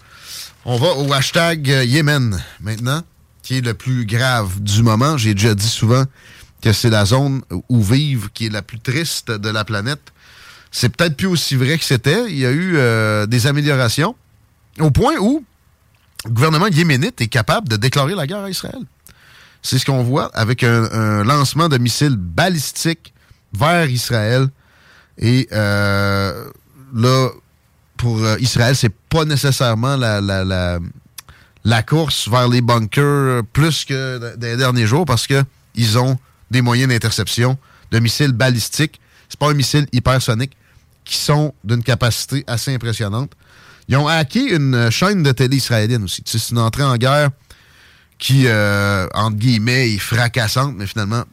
On 0.66 0.78
va 0.78 0.94
au 0.96 1.12
hashtag 1.14 1.72
euh, 1.72 1.84
Yémen 1.86 2.44
maintenant, 2.60 3.02
qui 3.42 3.58
est 3.58 3.62
le 3.62 3.74
plus 3.74 4.06
grave 4.06 4.60
du 4.60 4.84
moment. 4.84 5.18
J'ai 5.18 5.34
déjà 5.34 5.56
dit 5.56 5.68
souvent 5.68 6.04
que 6.62 6.74
c'est 6.74 6.90
la 6.90 7.06
zone 7.06 7.42
où 7.70 7.82
vivent 7.82 8.30
qui 8.34 8.48
est 8.48 8.50
la 8.50 8.62
plus 8.62 8.80
triste 8.80 9.32
de 9.32 9.50
la 9.50 9.64
planète. 9.64 10.12
C'est 10.72 10.90
peut-être 10.90 11.16
plus 11.16 11.28
aussi 11.28 11.56
vrai 11.56 11.78
que 11.78 11.86
c'était. 11.86 12.26
Il 12.30 12.38
y 12.38 12.46
a 12.46 12.52
eu 12.52 12.76
euh, 12.76 13.26
des 13.28 13.48
améliorations 13.48 14.16
au 14.80 14.92
point 14.92 15.16
où 15.20 15.46
gouvernement 16.30 16.68
yéménite 16.68 17.22
est 17.22 17.28
capable 17.28 17.68
de 17.70 17.76
déclarer 17.76 18.16
la 18.16 18.28
guerre 18.28 18.44
à 18.44 18.50
Israël. 18.50 18.80
C'est 19.62 19.80
ce 19.80 19.86
qu'on 19.86 20.04
voit 20.04 20.32
avec 20.36 20.64
un, 20.64 21.24
lancement 21.24 21.68
de 21.68 21.78
missiles 21.78 22.16
balistiques 22.16 23.14
vers 23.54 23.90
Israël. 23.90 24.48
Et 25.18 25.48
euh, 25.52 26.50
là, 26.94 27.30
pour 27.98 28.24
euh, 28.24 28.38
Israël, 28.40 28.76
c'est 28.76 28.94
pas 29.10 29.26
nécessairement 29.26 29.98
la, 29.98 30.22
la, 30.22 30.46
la, 30.46 30.80
la 31.64 31.84
course 31.84 32.30
vers 32.30 32.48
les 32.48 32.62
bunkers 32.62 33.44
plus 33.52 33.84
que 33.84 34.36
des 34.36 34.56
derniers 34.58 34.86
jours 34.86 35.06
parce 35.06 35.28
que 35.28 35.44
ils 35.76 35.98
ont 35.98 36.18
des 36.52 36.62
moyens 36.62 36.90
d'interception 36.90 37.58
de 37.92 38.00
missiles 38.00 38.32
balistiques. 38.32 39.00
C'est 39.30 39.40
pas 39.40 39.50
un 39.50 39.54
missile 39.54 39.88
hypersonique 39.92 40.56
qui 41.04 41.18
sont 41.18 41.54
d'une 41.64 41.84
capacité 41.84 42.44
assez 42.48 42.74
impressionnante. 42.74 43.32
Ils 43.88 43.96
ont 43.96 44.08
hacké 44.08 44.54
une 44.54 44.90
chaîne 44.90 45.24
de 45.24 45.32
télé 45.32 45.58
israélienne 45.58 46.04
aussi. 46.04 46.22
C'est 46.26 46.50
une 46.50 46.60
entrée 46.60 46.84
en 46.84 46.98
guerre 46.98 47.30
qui, 48.18 48.48
euh, 48.48 49.08
entre 49.14 49.38
guillemets, 49.38 49.94
est 49.94 50.00
fracassante, 50.00 50.76
mais 50.76 50.88
finalement, 50.88 51.24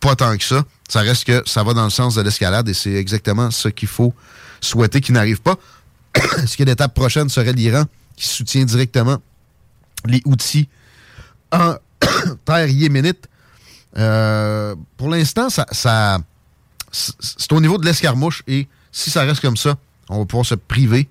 pas 0.00 0.16
tant 0.16 0.36
que 0.36 0.44
ça. 0.44 0.64
Ça 0.88 1.00
reste 1.00 1.24
que 1.24 1.42
ça 1.46 1.62
va 1.62 1.72
dans 1.72 1.84
le 1.84 1.90
sens 1.90 2.16
de 2.16 2.22
l'escalade 2.22 2.68
et 2.68 2.74
c'est 2.74 2.94
exactement 2.94 3.50
ce 3.50 3.68
qu'il 3.68 3.88
faut 3.88 4.12
souhaiter 4.60 5.00
qui 5.00 5.12
n'arrive 5.12 5.40
pas. 5.40 5.56
Est-ce 6.42 6.56
que 6.56 6.64
l'étape 6.64 6.94
prochaine 6.94 7.28
serait 7.28 7.52
l'Iran 7.52 7.84
qui 8.16 8.26
soutient 8.26 8.64
directement 8.64 9.18
les 10.04 10.20
outils 10.26 10.68
en 11.50 11.76
terre 12.44 12.68
yéménite? 12.68 13.28
Euh, 13.96 14.74
pour 14.96 15.08
l'instant, 15.08 15.48
ça 15.50 16.18
c'est 16.92 17.52
au 17.52 17.60
niveau 17.60 17.78
de 17.78 17.86
l'escarmouche 17.86 18.42
et 18.46 18.68
si 18.90 19.10
ça 19.10 19.22
reste 19.22 19.40
comme 19.40 19.56
ça, 19.56 19.76
on 20.08 20.18
va 20.18 20.24
pouvoir 20.26 20.44
se 20.44 20.54
priver 20.54 21.08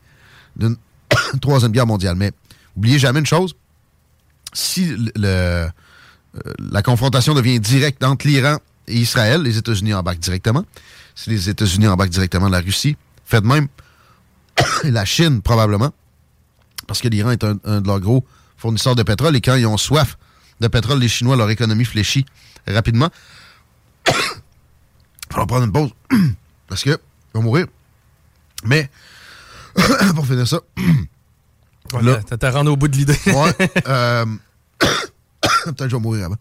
d'une 0.56 0.76
troisième 1.42 1.72
guerre 1.72 1.88
mondiale. 1.88 2.16
Mais 2.16 2.32
oubliez 2.76 3.00
jamais 3.00 3.20
une 3.20 3.26
chose, 3.26 3.56
si 4.54 4.96
euh, 5.18 5.68
la 6.60 6.82
confrontation 6.82 7.34
devient 7.34 7.60
directe 7.60 8.04
entre 8.04 8.28
l'Iran 8.28 8.58
et 8.88 8.98
Israël, 8.98 9.42
les 9.42 9.58
États-Unis 9.58 9.94
embarquent 9.94 10.20
directement. 10.20 10.66
Si 11.16 11.30
les 11.30 11.50
États-Unis 11.50 11.88
embarquent 11.88 12.12
directement 12.12 12.50
la 12.50 12.60
Russie, 12.60 12.98
faites 13.26 13.44
même 13.44 13.68
la 14.84 15.06
Chine 15.06 15.42
probablement, 15.42 15.92
parce 16.88 17.02
que 17.02 17.08
l'Iran 17.08 17.32
est 17.32 17.44
un, 17.44 17.56
de 17.56 17.88
leurs 17.88 18.00
gros 18.00 18.26
fournisseurs 18.58 18.96
de 18.96 19.04
pétrole 19.04 19.36
et 19.36 19.42
quand 19.42 19.56
ils 19.56 19.66
ont 19.66 19.78
soif 19.78 20.18
de 20.60 20.68
pétrole, 20.68 21.00
les 21.00 21.08
Chinois, 21.08 21.36
leur 21.36 21.50
économie 21.50 21.86
fléchit 21.86 22.26
rapidement. 22.68 23.10
Il 24.08 25.38
va 25.38 25.46
prendre 25.46 25.64
une 25.64 25.72
pause 25.72 25.92
parce 26.68 26.84
que 26.84 26.90
ils 26.90 27.38
vont 27.38 27.44
mourir. 27.44 27.68
Mais 28.66 28.90
pour 30.16 30.26
finir 30.26 30.48
ça, 30.48 30.60
là, 32.02 32.20
t'as 32.40 32.52
rendu 32.52 32.70
au 32.70 32.76
bout 32.78 32.88
de 32.88 32.98
l'idée. 32.98 33.18
ouais, 33.28 33.56
euh, 33.88 34.26
peut-être 34.80 35.76
que 35.78 35.90
je 35.90 35.96
vais 35.96 36.02
mourir 36.02 36.26
avant. 36.26 36.38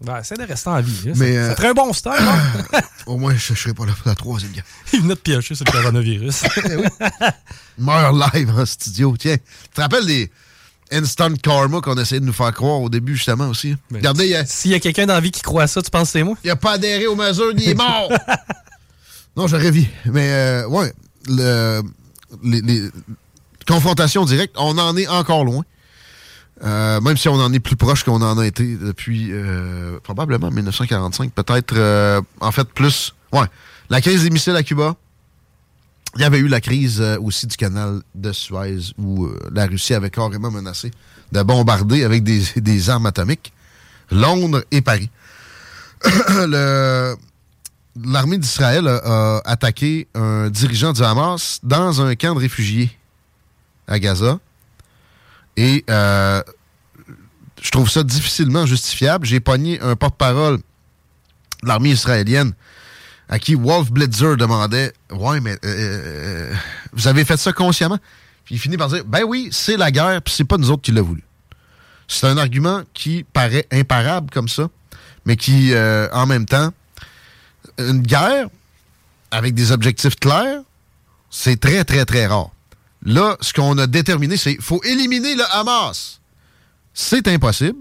Ben, 0.00 0.18
essaie 0.18 0.34
de 0.34 0.42
rester 0.42 0.68
en 0.68 0.80
vie. 0.80 1.12
ça, 1.14 1.22
euh, 1.24 1.54
un 1.56 1.74
bon 1.74 1.92
start, 1.92 2.20
non? 2.22 2.80
Au 3.06 3.16
moins, 3.18 3.36
je 3.36 3.52
ne 3.52 3.56
serai 3.56 3.72
pas 3.72 3.86
là 3.86 3.92
pour 3.92 4.08
la 4.08 4.16
troisième 4.16 4.50
guerre. 4.50 4.64
Il 4.92 5.00
venait 5.02 5.14
de 5.14 5.20
piocher 5.20 5.54
sur 5.54 5.64
le 5.64 5.70
coronavirus. 5.70 6.42
Meurt 7.78 8.34
live 8.34 8.50
en 8.50 8.66
studio. 8.66 9.14
Tiens, 9.16 9.36
tu 9.36 9.68
te 9.74 9.80
rappelles 9.80 10.06
des 10.06 10.30
instant 10.90 11.32
karma 11.34 11.80
qu'on 11.80 11.96
essayait 11.96 12.20
de 12.20 12.26
nous 12.26 12.32
faire 12.32 12.52
croire 12.52 12.80
au 12.80 12.88
début, 12.90 13.14
justement, 13.16 13.48
aussi? 13.48 13.76
Ben, 13.90 13.98
Regardez, 13.98 14.34
a- 14.34 14.44
S'il 14.44 14.72
y 14.72 14.74
a 14.74 14.80
quelqu'un 14.80 15.06
dans 15.06 15.14
la 15.14 15.20
vie 15.20 15.30
qui 15.30 15.40
croit 15.40 15.62
à 15.62 15.66
ça, 15.68 15.80
tu 15.80 15.90
penses 15.90 16.08
que 16.08 16.12
c'est 16.18 16.22
moi? 16.24 16.36
il 16.42 16.48
n'a 16.48 16.56
pas 16.56 16.72
adhéré 16.72 17.06
aux 17.06 17.16
mesures, 17.16 17.52
il 17.56 17.68
est 17.68 17.74
mort! 17.74 18.12
non, 19.36 19.46
j'aurais 19.46 19.70
vu. 19.70 19.86
Mais, 20.06 20.32
euh, 20.32 20.66
ouais, 20.68 20.92
le, 21.28 21.80
les, 22.42 22.60
les 22.62 22.90
confrontations 23.66 24.24
directes, 24.24 24.54
on 24.58 24.76
en 24.78 24.96
est 24.96 25.08
encore 25.08 25.44
loin. 25.44 25.64
Euh, 26.64 27.00
même 27.00 27.16
si 27.16 27.28
on 27.28 27.34
en 27.34 27.52
est 27.52 27.58
plus 27.60 27.74
proche 27.76 28.04
qu'on 28.04 28.22
en 28.22 28.38
a 28.38 28.46
été 28.46 28.76
depuis 28.76 29.30
euh, 29.32 29.98
probablement 30.04 30.50
1945, 30.50 31.32
peut-être 31.32 31.74
euh, 31.76 32.20
en 32.40 32.52
fait 32.52 32.68
plus. 32.68 33.14
Ouais, 33.32 33.46
la 33.90 34.00
crise 34.00 34.22
des 34.22 34.30
missiles 34.30 34.54
à 34.56 34.62
Cuba. 34.62 34.94
Il 36.16 36.20
y 36.20 36.24
avait 36.24 36.38
eu 36.38 36.46
la 36.48 36.60
crise 36.60 37.00
euh, 37.00 37.18
aussi 37.20 37.46
du 37.46 37.56
canal 37.56 38.02
de 38.14 38.32
Suez 38.32 38.92
où 38.98 39.24
euh, 39.24 39.38
la 39.52 39.66
Russie 39.66 39.94
avait 39.94 40.10
carrément 40.10 40.50
menacé 40.50 40.90
de 41.32 41.42
bombarder 41.42 42.04
avec 42.04 42.22
des, 42.22 42.42
des 42.56 42.90
armes 42.90 43.06
atomiques 43.06 43.52
Londres 44.10 44.62
et 44.70 44.82
Paris. 44.82 45.08
Le- 46.28 47.16
L'armée 48.00 48.38
d'Israël 48.38 48.88
a, 48.88 49.42
attaqué 49.44 50.08
un 50.14 50.48
dirigeant 50.48 50.92
du 50.92 51.02
Hamas 51.02 51.60
dans 51.62 52.00
un 52.00 52.14
camp 52.14 52.34
de 52.34 52.40
réfugiés 52.40 52.90
à 53.86 53.98
Gaza. 53.98 54.38
Et 55.56 55.84
euh, 55.90 56.42
je 57.60 57.70
trouve 57.70 57.90
ça 57.90 58.02
difficilement 58.02 58.64
justifiable. 58.64 59.26
J'ai 59.26 59.40
pogné 59.40 59.80
un 59.80 59.96
porte-parole 59.96 60.58
de 60.58 61.68
l'armée 61.68 61.90
israélienne 61.90 62.54
à 63.28 63.38
qui 63.38 63.54
Wolf 63.54 63.90
Blitzer 63.90 64.36
demandait 64.36 64.92
Ouais, 65.10 65.40
mais 65.40 65.52
euh, 65.52 65.56
euh, 65.64 66.54
vous 66.94 67.08
avez 67.08 67.24
fait 67.24 67.36
ça 67.36 67.52
consciemment? 67.52 67.98
Puis 68.44 68.54
il 68.54 68.58
finit 68.58 68.78
par 68.78 68.88
dire 68.88 69.04
Ben 69.04 69.22
oui, 69.24 69.50
c'est 69.52 69.76
la 69.76 69.90
guerre, 69.90 70.22
puis 70.22 70.32
c'est 70.34 70.44
pas 70.44 70.56
nous 70.56 70.70
autres 70.70 70.82
qui 70.82 70.92
l'a 70.92 71.02
voulu. 71.02 71.22
C'est 72.08 72.26
un 72.26 72.38
argument 72.38 72.82
qui 72.94 73.24
paraît 73.24 73.66
imparable 73.70 74.30
comme 74.30 74.48
ça, 74.48 74.68
mais 75.24 75.36
qui, 75.36 75.72
en 76.12 76.26
même 76.26 76.44
temps, 76.44 76.72
une 77.78 78.02
guerre 78.02 78.48
avec 79.30 79.54
des 79.54 79.72
objectifs 79.72 80.16
clairs, 80.16 80.60
c'est 81.30 81.58
très, 81.58 81.84
très, 81.84 82.04
très 82.04 82.26
rare. 82.26 82.50
Là, 83.04 83.36
ce 83.40 83.52
qu'on 83.52 83.76
a 83.78 83.86
déterminé, 83.86 84.36
c'est 84.36 84.54
qu'il 84.54 84.62
faut 84.62 84.82
éliminer 84.84 85.34
le 85.34 85.44
Hamas. 85.52 86.20
C'est 86.94 87.26
impossible. 87.28 87.78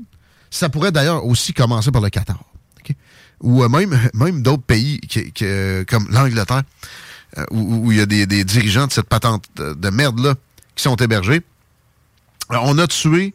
Ça 0.50 0.70
pourrait 0.70 0.92
d'ailleurs 0.92 1.26
aussi 1.26 1.54
commencer 1.54 1.92
par 1.92 2.02
le 2.02 2.10
Qatar. 2.10 2.40
Ou 3.42 3.64
euh, 3.64 3.70
même, 3.70 3.98
même 4.14 4.42
d'autres 4.42 4.64
pays 4.64 5.00
comme 5.88 6.08
l'Angleterre, 6.10 6.64
euh, 7.38 7.46
où, 7.52 7.92
il 7.92 7.98
y 7.98 8.02
a 8.02 8.06
des, 8.06 8.26
dirigeants 8.44 8.88
de 8.88 8.92
cette 8.92 9.08
patente 9.08 9.46
de 9.56 9.90
merde-là 9.90 10.36
qui 10.76 10.84
sont 10.84 10.96
hébergés. 10.96 11.42
on 12.50 12.78
a 12.78 12.88
tué 12.88 13.34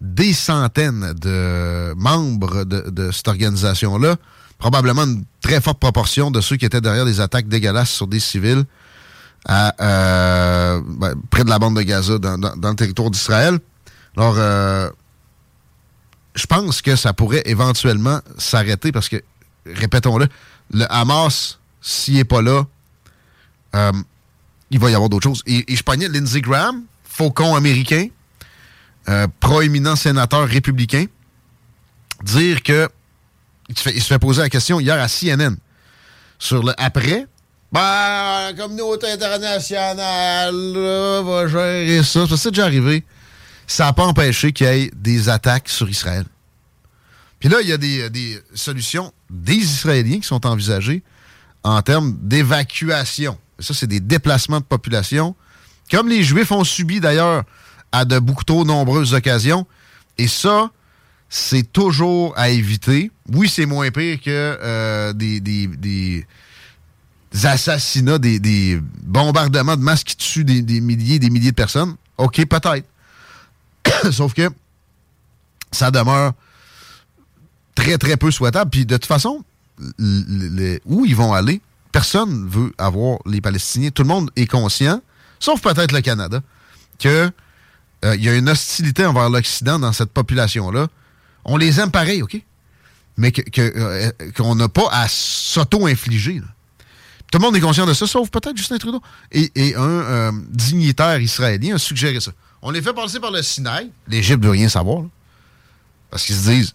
des 0.00 0.32
centaines 0.32 1.12
de 1.14 1.92
membres 1.96 2.64
de, 2.64 3.10
cette 3.10 3.28
organisation-là, 3.28 4.16
probablement 4.58 5.04
une 5.04 5.24
très 5.40 5.60
forte 5.60 5.78
proportion 5.78 6.30
de 6.30 6.40
ceux 6.40 6.56
qui 6.56 6.64
étaient 6.64 6.80
derrière 6.80 7.04
des 7.04 7.20
attaques 7.20 7.48
dégueulasses 7.48 7.90
sur 7.90 8.06
des 8.06 8.20
civils 8.20 8.64
à, 9.46 9.74
euh, 9.80 10.82
ben, 10.84 11.14
près 11.30 11.44
de 11.44 11.48
la 11.48 11.58
bande 11.58 11.76
de 11.76 11.82
Gaza, 11.82 12.18
dans, 12.18 12.36
le 12.36 12.74
territoire 12.74 13.10
d'Israël. 13.10 13.58
Alors, 14.16 14.34
euh, 14.36 14.90
je 16.34 16.46
pense 16.46 16.82
que 16.82 16.96
ça 16.96 17.12
pourrait 17.12 17.42
éventuellement 17.46 18.20
s'arrêter 18.36 18.90
parce 18.92 19.08
que, 19.08 19.22
répétons-le, 19.64 20.26
le 20.72 20.92
Hamas, 20.92 21.58
s'il 21.80 22.14
n'est 22.14 22.24
pas 22.24 22.42
là, 22.42 22.64
euh, 23.74 23.92
il 24.70 24.78
va 24.78 24.90
y 24.90 24.94
avoir 24.94 25.08
d'autres 25.08 25.28
choses. 25.28 25.42
Et, 25.46 25.64
je 25.74 25.82
pognais 25.82 26.08
Lindsey 26.08 26.40
Graham, 26.40 26.82
faucon 27.04 27.54
américain, 27.54 28.08
proéminent 29.40 29.96
sénateur 29.96 30.46
républicain, 30.46 31.06
dire 32.22 32.62
que 32.62 32.90
il 33.68 33.76
se, 33.78 33.82
fait, 34.06 34.18
poser 34.18 34.42
la 34.42 34.48
question 34.48 34.80
hier 34.80 35.00
à 35.00 35.08
CNN 35.08 35.56
sur 36.38 36.62
le 36.62 36.72
après. 36.78 37.26
Ben, 37.70 37.80
la 38.46 38.52
communauté 38.56 39.10
internationale 39.10 40.54
va 40.54 41.46
gérer 41.46 42.02
ça. 42.02 42.26
Ça, 42.26 42.36
c'est 42.36 42.50
déjà 42.50 42.64
arrivé. 42.64 43.04
Ça 43.66 43.84
n'a 43.84 43.92
pas 43.92 44.04
empêché 44.04 44.52
qu'il 44.52 44.66
y 44.66 44.70
ait 44.70 44.90
des 44.94 45.28
attaques 45.28 45.68
sur 45.68 45.88
Israël. 45.90 46.24
Puis 47.38 47.48
là, 47.50 47.58
il 47.60 47.68
y 47.68 47.72
a 47.72 47.76
des, 47.76 48.08
des, 48.08 48.40
solutions 48.54 49.12
des 49.28 49.54
Israéliens 49.54 50.20
qui 50.20 50.26
sont 50.26 50.46
envisagées 50.46 51.02
en 51.62 51.82
termes 51.82 52.16
d'évacuation. 52.22 53.38
Ça, 53.58 53.74
c'est 53.74 53.86
des 53.86 54.00
déplacements 54.00 54.60
de 54.60 54.64
population, 54.64 55.36
comme 55.90 56.08
les 56.08 56.22
Juifs 56.22 56.50
ont 56.52 56.64
subi 56.64 57.00
d'ailleurs 57.00 57.44
à 57.92 58.04
de 58.04 58.18
beaucoup 58.18 58.44
trop 58.44 58.64
nombreuses 58.64 59.12
occasions. 59.12 59.66
Et 60.16 60.28
ça, 60.28 60.70
c'est 61.28 61.72
toujours 61.72 62.32
à 62.36 62.48
éviter. 62.48 63.10
Oui, 63.32 63.48
c'est 63.48 63.66
moins 63.66 63.90
pire 63.90 64.18
que 64.20 64.58
euh, 64.62 65.12
des, 65.12 66.26
assassinats, 67.44 68.18
des, 68.18 68.80
bombardements 69.02 69.76
de 69.76 69.82
masques 69.82 70.08
qui 70.08 70.16
tuent 70.16 70.44
des, 70.44 70.80
milliers 70.80 71.18
des 71.18 71.30
milliers 71.30 71.50
de 71.50 71.56
personnes. 71.56 71.96
OK, 72.16 72.44
peut-être. 72.46 72.86
Sauf 74.12 74.32
que 74.32 74.48
ça 75.70 75.90
demeure 75.90 76.32
très, 77.74 77.98
très 77.98 78.16
peu 78.16 78.30
souhaitable. 78.30 78.70
Puis 78.70 78.86
de 78.86 78.96
toute 78.96 79.06
façon, 79.06 79.44
où 80.86 81.04
ils 81.04 81.16
vont 81.16 81.32
aller, 81.34 81.60
personne 81.92 82.44
ne 82.44 82.48
veut 82.48 82.72
avoir 82.78 83.18
les 83.26 83.40
Palestiniens. 83.40 83.90
Tout 83.90 84.02
le 84.02 84.08
monde 84.08 84.30
est 84.36 84.46
conscient, 84.46 85.00
sauf 85.38 85.60
peut-être 85.60 85.92
le 85.92 86.00
Canada, 86.00 86.40
qu'il 86.98 87.10
euh, 87.10 88.16
y 88.16 88.28
a 88.28 88.34
une 88.34 88.48
hostilité 88.48 89.06
envers 89.06 89.30
l'Occident 89.30 89.78
dans 89.78 89.92
cette 89.92 90.10
population-là. 90.10 90.88
On 91.44 91.56
les 91.56 91.80
aime 91.80 91.90
pareil, 91.90 92.22
OK? 92.22 92.40
Mais 93.16 93.32
euh, 93.58 94.10
qu'on 94.36 94.54
n'a 94.54 94.68
pas 94.68 94.88
à 94.92 95.08
s'auto-infliger. 95.08 96.40
Tout 97.30 97.38
le 97.38 97.44
monde 97.44 97.56
est 97.56 97.60
conscient 97.60 97.86
de 97.86 97.92
ça, 97.92 98.06
sauf 98.06 98.30
peut-être 98.30 98.56
Justin 98.56 98.78
Trudeau. 98.78 99.02
Et, 99.32 99.74
un 99.74 99.80
euh, 99.80 100.32
dignitaire 100.50 101.20
israélien 101.20 101.74
a 101.74 101.78
suggéré 101.78 102.20
ça. 102.20 102.30
On 102.62 102.70
les 102.70 102.80
fait 102.80 102.92
passer 102.92 103.20
par 103.20 103.30
le 103.30 103.42
Sinaï. 103.42 103.90
L'Égypte 104.06 104.40
ne 104.40 104.46
veut 104.46 104.52
rien 104.52 104.68
savoir. 104.68 105.04
parce 106.10 106.24
qu'ils 106.24 106.36
se 106.36 106.48
disent, 106.48 106.74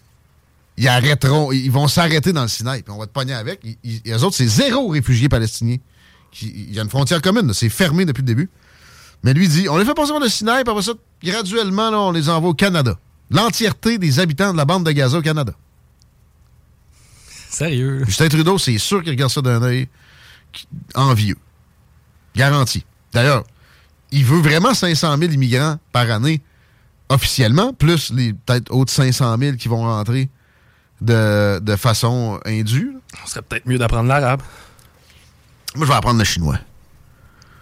ils 0.78 0.88
arrêteront, 0.88 1.52
ils 1.52 1.72
vont 1.72 1.88
s'arrêter 1.88 2.34
dans 2.34 2.44
le 2.44 2.48
Sinaï, 2.48 2.82
puis 2.82 2.92
on 2.94 3.00
va 3.00 3.06
te 3.06 3.12
pogner 3.12 3.34
avec. 3.34 3.62
les 3.84 4.24
autres, 4.24 4.36
c'est 4.36 4.48
zéro 4.48 4.90
réfugiés 4.90 5.30
palestiniens. 5.30 5.78
Il 6.42 6.74
y 6.74 6.80
a 6.80 6.84
une 6.84 6.90
frontière 6.90 7.22
commune, 7.22 7.54
c'est 7.54 7.70
fermé 7.70 8.06
depuis 8.06 8.22
le 8.22 8.28
début. 8.28 8.50
Mais 9.24 9.34
lui 9.34 9.48
dit, 9.48 9.70
on 9.70 9.78
les 9.78 9.86
fait 9.86 9.94
passer 9.94 10.12
par 10.12 10.20
le 10.20 10.30
Sinaï, 10.30 10.64
puis 10.64 10.72
après 10.72 10.84
ça, 10.84 10.94
graduellement, 11.24 11.90
on 12.08 12.12
les 12.12 12.28
envoie 12.30 12.50
au 12.50 12.54
Canada. 12.54 12.98
L'entièreté 13.30 13.98
des 13.98 14.20
habitants 14.20 14.52
de 14.52 14.58
la 14.58 14.66
bande 14.66 14.86
de 14.86 14.92
Gaza 14.92 15.18
au 15.18 15.22
Canada. 15.22 15.54
Sérieux? 17.50 18.04
Justin 18.06 18.30
Trudeau, 18.30 18.58
c'est 18.58 18.78
sûr 18.78 19.02
qu'il 19.04 19.12
regarde 19.12 19.32
ça 19.32 19.42
d'un 19.42 19.62
œil 19.62 19.88
envieux. 20.96 21.38
Garanti. 22.36 22.86
D'ailleurs, 23.12 23.44
il 24.12 24.26
veut 24.26 24.42
vraiment 24.42 24.74
500 24.74 25.18
000 25.18 25.32
immigrants 25.32 25.78
par 25.92 26.10
année 26.10 26.42
officiellement, 27.10 27.74
plus 27.74 28.12
les 28.12 28.34
peut-être 28.34 28.72
autres 28.72 28.92
500 28.92 29.38
000 29.38 29.58
qui 29.58 29.68
vont 29.68 29.84
rentrer 29.84 30.30
de, 31.02 31.60
de 31.60 31.76
façon 31.76 32.40
indue. 32.46 32.94
On 33.24 33.28
serait 33.28 33.42
peut-être 33.42 33.68
mieux 33.68 33.78
d'apprendre 33.78 34.08
l'arabe. 34.10 34.42
Moi, 35.76 35.86
je 35.86 35.92
vais 35.92 35.98
apprendre 35.98 36.20
le 36.20 36.26
chinois. 36.26 36.60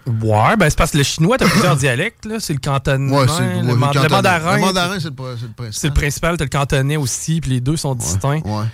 Ouais, 0.07 0.57
ben 0.57 0.69
c'est 0.69 0.77
parce 0.77 0.91
que 0.91 0.97
le 0.97 1.03
chinois, 1.03 1.37
t'as 1.37 1.47
plusieurs 1.47 1.75
dialectes, 1.77 2.25
là. 2.25 2.39
C'est 2.39 2.53
le 2.53 2.59
cantonais. 2.59 3.11
Ouais, 3.11 3.25
le, 3.25 3.67
le, 3.67 3.75
mandarin. 3.75 4.55
Le 4.55 4.61
mandarin, 4.61 4.99
c'est 4.99 5.09
le, 5.09 5.15
principal. 5.15 5.69
C'est 5.71 5.87
le 5.87 5.93
principal, 5.93 6.37
t'as 6.37 6.45
le 6.45 6.49
cantonais 6.49 6.97
aussi, 6.97 7.39
puis 7.41 7.51
les 7.51 7.61
deux 7.61 7.77
sont 7.77 7.93
distincts. 7.93 8.41
Ouais. 8.43 8.65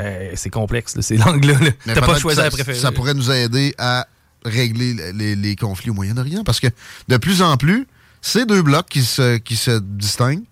Euh, 0.00 0.30
c'est 0.34 0.50
complexe, 0.50 0.96
c'est 1.00 1.16
langue-là. 1.24 1.54
T'as 1.84 2.00
pas 2.00 2.18
choisi 2.18 2.40
la 2.40 2.50
préférée. 2.50 2.78
Ça 2.78 2.92
pourrait 2.92 3.14
nous 3.14 3.30
aider 3.30 3.74
à 3.78 4.06
régler 4.44 5.12
les, 5.12 5.56
conflits 5.56 5.90
au 5.90 5.94
Moyen-Orient, 5.94 6.44
parce 6.44 6.60
que 6.60 6.68
de 7.08 7.16
plus 7.18 7.42
en 7.42 7.56
plus, 7.56 7.86
c'est 8.22 8.46
deux 8.46 8.62
blocs 8.62 8.88
qui 8.88 9.02
se, 9.02 9.36
qui 9.36 9.56
se 9.56 9.78
distinguent, 9.78 10.44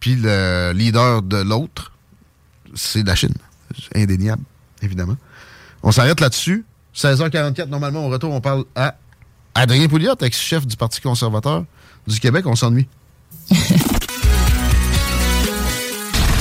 puis 0.00 0.16
le 0.16 0.72
leader 0.74 1.22
de 1.22 1.38
l'autre, 1.38 1.92
c'est 2.74 3.06
la 3.06 3.14
Chine. 3.14 3.34
Indéniable, 3.94 4.42
évidemment. 4.80 5.16
On 5.82 5.92
s'arrête 5.92 6.20
là-dessus. 6.20 6.64
16h44, 6.94 7.66
normalement, 7.66 8.06
au 8.06 8.08
retour, 8.08 8.32
on 8.32 8.40
parle 8.40 8.64
à 8.74 8.96
Adrien 9.58 9.88
Pouliot, 9.88 10.14
ex-chef 10.20 10.66
du 10.66 10.76
Parti 10.76 11.00
conservateur 11.00 11.64
du 12.06 12.20
Québec. 12.20 12.44
On 12.46 12.54
s'ennuie. 12.54 12.86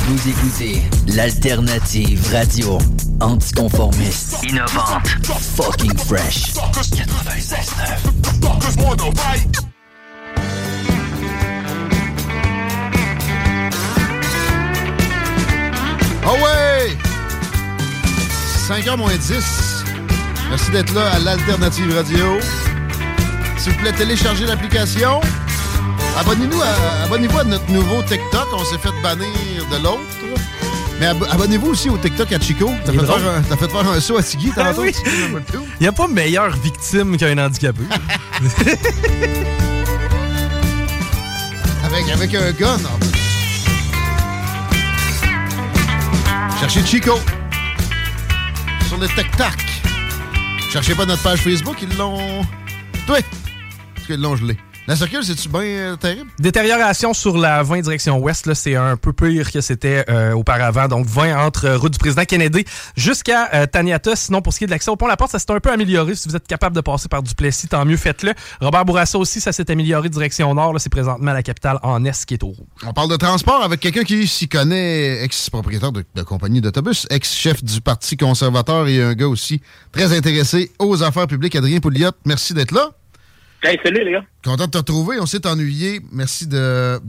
Vous 0.08 0.30
écoutez 0.30 0.84
l'alternative 1.08 2.30
radio 2.32 2.78
anticonformiste, 3.22 4.36
innovante, 4.44 5.08
fucking 5.56 5.98
fresh. 5.98 6.54
96.9. 6.54 7.66
Oh 16.28 16.36
ouais! 16.44 16.98
5h 18.68 18.98
moins 18.98 19.16
10. 19.16 19.84
Merci 20.50 20.72
d'être 20.72 20.94
là 20.94 21.14
à 21.14 21.20
l'Alternative 21.20 21.96
Radio. 21.96 22.40
S'il 23.66 23.74
vous 23.74 23.80
plaît, 23.80 23.94
téléchargez 23.94 24.46
l'application. 24.46 25.20
Abonnez-nous 26.20 26.62
à, 26.62 27.06
abonnez 27.06 27.26
vous 27.26 27.40
à 27.40 27.44
notre 27.44 27.68
nouveau 27.72 28.04
TikTok. 28.04 28.48
On 28.54 28.64
s'est 28.64 28.78
fait 28.78 28.92
bannir 29.02 29.28
de 29.72 29.78
l'autre. 29.78 30.04
Mais 31.00 31.08
abonnez-vous 31.08 31.70
aussi 31.72 31.90
au 31.90 31.98
TikTok 31.98 32.32
à 32.32 32.40
Chico. 32.40 32.72
T'as 32.86 32.92
fait, 32.92 33.00
as 33.00 33.58
fait 33.58 33.68
faire 33.68 33.90
un 33.90 34.00
saut 34.00 34.18
à 34.20 34.22
Tiggy 34.22 34.52
ah 34.56 34.66
tantôt. 34.66 34.86
Il 34.86 35.82
n'y 35.82 35.88
a 35.88 35.92
pas 35.92 36.08
meilleure 36.08 36.56
victime 36.58 37.18
qu'un 37.18 37.40
handicapé. 37.40 37.82
avec, 41.86 42.08
avec 42.14 42.36
un 42.36 42.52
gun, 42.52 42.76
en. 42.76 43.00
Cherchez 46.60 46.86
Chico 46.86 47.20
sur 48.88 49.00
le 49.00 49.08
TikTok. 49.08 49.58
Cherchez 50.72 50.94
pas 50.94 51.08
notre 51.08 51.24
page 51.24 51.40
Facebook, 51.40 51.78
ils 51.82 51.98
l'ont. 51.98 52.46
Toi! 53.08 53.18
Gelé. 54.08 54.58
La 54.88 54.96
circule, 54.96 55.24
c'est-tu 55.24 55.50
bien 55.50 55.62
euh, 55.62 55.96
terrible? 55.96 56.30
Détérioration 56.38 57.16
sur 57.16 57.38
la 57.38 57.64
20 57.64 57.82
direction 57.82 58.20
ouest, 58.20 58.54
c'est 58.54 58.76
un 58.76 58.98
peu 58.98 59.14
pire 59.14 59.52
que 59.52 59.60
c'était 59.60 60.06
euh, 60.10 60.34
auparavant. 60.34 60.88
Donc 60.88 61.08
20 61.08 61.44
entre 61.44 61.66
euh, 61.66 61.78
route 61.78 61.94
du 61.94 61.98
président 61.98 62.24
Kennedy 62.24 62.66
jusqu'à 62.96 63.66
Taniata. 63.66 64.16
Sinon, 64.16 64.44
pour 64.44 64.54
ce 64.54 64.60
qui 64.60 64.66
est 64.66 64.68
de 64.68 64.72
l'accès 64.72 64.92
au 64.92 64.96
pont 64.96 65.08
La 65.08 65.18
Porte, 65.18 65.32
ça 65.32 65.40
s'est 65.40 65.52
un 65.52 65.60
peu 65.60 65.72
amélioré. 65.72 66.14
Si 66.14 66.30
vous 66.30 66.36
êtes 66.36 66.46
capable 66.46 66.76
de 66.76 66.82
passer 66.82 67.08
par 67.08 67.24
Duplessis, 67.24 67.68
tant 67.68 67.84
mieux, 67.84 67.98
faites-le. 67.98 68.34
Robert 68.62 68.86
Bourassa 68.86 69.18
aussi, 69.18 69.42
ça 69.42 69.52
s'est 69.52 69.72
amélioré 69.72 70.08
direction 70.08 70.54
nord. 70.54 70.76
C'est 70.78 70.92
présentement 70.92 71.34
la 71.34 71.42
capitale 71.42 71.80
en 71.82 72.06
est 72.06 72.26
qui 72.26 72.36
est 72.36 72.44
au 72.44 72.48
rouge. 72.50 72.68
On 72.86 72.94
parle 72.94 73.10
de 73.10 73.18
transport 73.18 73.64
avec 73.64 73.80
quelqu'un 73.80 74.04
qui 74.04 74.28
s'y 74.28 74.48
connaît, 74.48 75.24
ex-propriétaire 75.24 75.94
de, 75.94 76.06
de, 76.14 76.22
compagnie 76.22 76.62
d'autobus, 76.62 77.08
ex-chef 77.10 77.64
du 77.64 77.82
Parti 77.82 78.18
conservateur 78.18 78.88
et 78.88 79.02
un 79.02 79.14
gars 79.14 79.28
aussi 79.28 79.62
très 79.92 80.16
intéressé 80.16 80.72
aux 80.78 81.02
affaires 81.02 81.28
publiques. 81.28 81.56
Adrien 81.56 81.80
Pouliot, 81.80 82.12
merci 82.26 82.54
d'être 82.54 82.72
là. 82.72 82.92
Salut 83.84 84.04
les 84.04 84.12
gars. 84.12 84.26
Content 84.44 84.66
de 84.66 84.72
te 84.72 84.78
retrouver. 84.78 85.20
On 85.20 85.26
s'est 85.26 85.46
ennuyé. 85.48 86.02
Merci 86.12 86.48
de, 86.48 87.00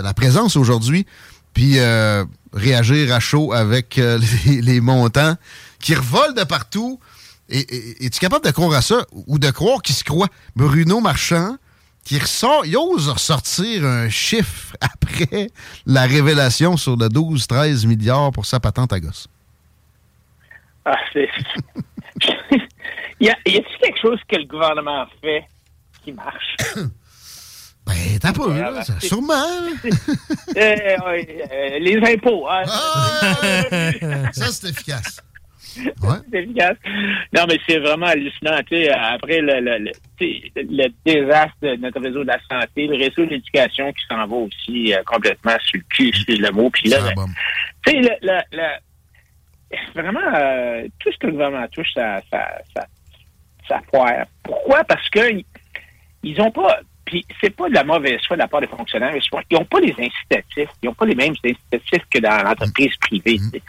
la 0.00 0.14
présence 0.14 0.56
aujourd'hui. 0.56 1.06
Puis 1.52 1.78
euh, 1.78 2.24
réagir 2.52 3.12
à 3.12 3.20
chaud 3.20 3.52
avec 3.52 3.98
euh, 3.98 4.18
les, 4.46 4.80
montants 4.80 5.36
qui 5.80 5.94
revolent 5.94 6.34
de 6.34 6.44
partout. 6.44 7.00
Et, 7.48 8.04
es-tu 8.04 8.18
capable 8.20 8.44
de 8.44 8.50
croire 8.50 8.72
à 8.72 8.82
ça? 8.82 9.04
Ou 9.26 9.38
de 9.38 9.50
croire 9.50 9.82
qu'il 9.82 9.94
se 9.94 10.04
croit? 10.04 10.28
Bruno 10.56 11.00
Marchand, 11.00 11.56
qui 12.04 12.18
ressort, 12.18 12.66
il 12.66 12.76
ose 12.76 13.08
ressortir 13.08 13.84
un 13.84 14.08
chiffre 14.08 14.76
après 14.80 15.48
la 15.86 16.02
révélation 16.02 16.76
sur 16.76 16.96
le 16.96 17.06
12-13 17.08 17.86
milliards 17.86 18.32
pour 18.32 18.46
sa 18.46 18.60
patente 18.60 18.92
à 18.92 19.00
gosse. 19.00 19.28
Ah, 20.84 20.98
c'est. 21.12 21.28
y 23.20 23.28
a-t-il 23.28 23.64
quelque 23.80 24.00
chose 24.00 24.18
que 24.28 24.36
le 24.36 24.44
gouvernement 24.44 25.06
fait 25.22 25.44
qui 26.04 26.12
marche? 26.12 26.56
Ben, 27.86 28.18
t'as 28.18 28.32
pas, 28.32 28.48
là, 28.48 28.82
ça, 28.82 28.98
sûrement. 28.98 29.34
Euh, 30.56 30.76
euh, 31.02 31.78
les 31.80 31.98
impôts. 32.14 32.48
Hein? 32.48 32.62
Ah, 32.66 34.32
ça, 34.32 34.46
c'est 34.46 34.68
efficace. 34.70 35.20
Ouais. 35.76 36.16
c'est 36.30 36.44
efficace. 36.44 36.76
Non, 37.34 37.46
mais 37.48 37.58
c'est 37.68 37.78
vraiment 37.80 38.06
hallucinant. 38.06 38.52
Après 38.52 39.40
le, 39.40 39.60
le, 39.60 39.78
le, 39.78 39.92
le, 40.54 40.88
désastre 41.04 41.56
de 41.62 41.74
notre 41.76 42.00
réseau 42.00 42.22
de 42.22 42.28
la 42.28 42.38
santé, 42.48 42.86
le 42.86 42.96
réseau 42.96 43.24
de 43.26 43.30
l'éducation 43.30 43.92
qui 43.92 44.06
s'en 44.08 44.24
va 44.26 44.36
aussi 44.36 44.94
euh, 44.94 45.02
complètement 45.04 45.56
sur 45.66 45.80
le 45.80 45.84
cul, 45.88 46.12
c'est 46.26 46.36
le 46.36 46.50
mot. 46.52 46.70
Puis 46.70 46.88
là, 46.88 46.98
ben, 47.16 47.26
tu 47.84 47.92
sais, 47.92 48.00
le, 48.00 48.10
le, 48.22 48.38
le, 48.52 50.00
vraiment, 50.00 50.20
euh, 50.34 50.86
tout 51.00 51.10
ce 51.12 51.18
que 51.18 51.26
le 51.26 51.32
gouvernement 51.32 51.66
touche, 51.72 51.92
ça, 51.94 52.20
ça, 52.30 52.48
ça, 52.74 52.86
ça 53.68 53.80
foire. 53.90 54.26
Pourquoi? 54.44 54.84
Parce 54.84 55.08
que 55.10 55.42
ils 56.24 56.40
ont 56.40 56.50
pas 56.50 56.80
puis 57.04 57.24
c'est 57.40 57.50
pas 57.50 57.68
de 57.68 57.74
la 57.74 57.84
mauvaise 57.84 58.20
foi 58.26 58.36
de 58.36 58.42
la 58.42 58.48
part 58.48 58.60
des 58.60 58.66
fonctionnaires. 58.66 59.14
Ils 59.14 59.56
n'ont 59.56 59.64
pas 59.64 59.80
les 59.80 59.92
incitatifs. 59.92 60.70
Ils 60.82 60.86
n'ont 60.86 60.94
pas 60.94 61.06
les 61.06 61.14
mêmes 61.14 61.34
incitatifs 61.44 62.06
que 62.10 62.18
dans 62.18 62.42
l'entreprise 62.42 62.96
privée. 62.96 63.36
Mm-hmm. 63.36 63.60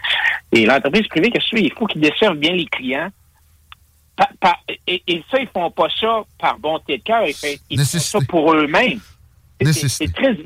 Et 0.53 0.65
l'entreprise 0.65 1.07
privée, 1.07 1.31
qu'est-ce 1.31 1.51
que 1.51 1.59
Il 1.59 1.73
faut 1.73 1.85
qu'ils 1.85 2.01
desservent 2.01 2.37
bien 2.37 2.53
les 2.53 2.65
clients. 2.65 3.09
et, 4.87 5.23
ça, 5.29 5.39
ils 5.39 5.47
font 5.53 5.69
pas 5.69 5.87
ça 5.99 6.23
par 6.39 6.57
bonté 6.59 6.97
de 6.97 7.03
cœur. 7.03 7.25
Ils, 7.69 7.79
font 7.79 7.99
ça 7.99 8.19
pour 8.27 8.53
eux-mêmes. 8.53 9.01
C'est 9.71 10.13
très 10.13 10.37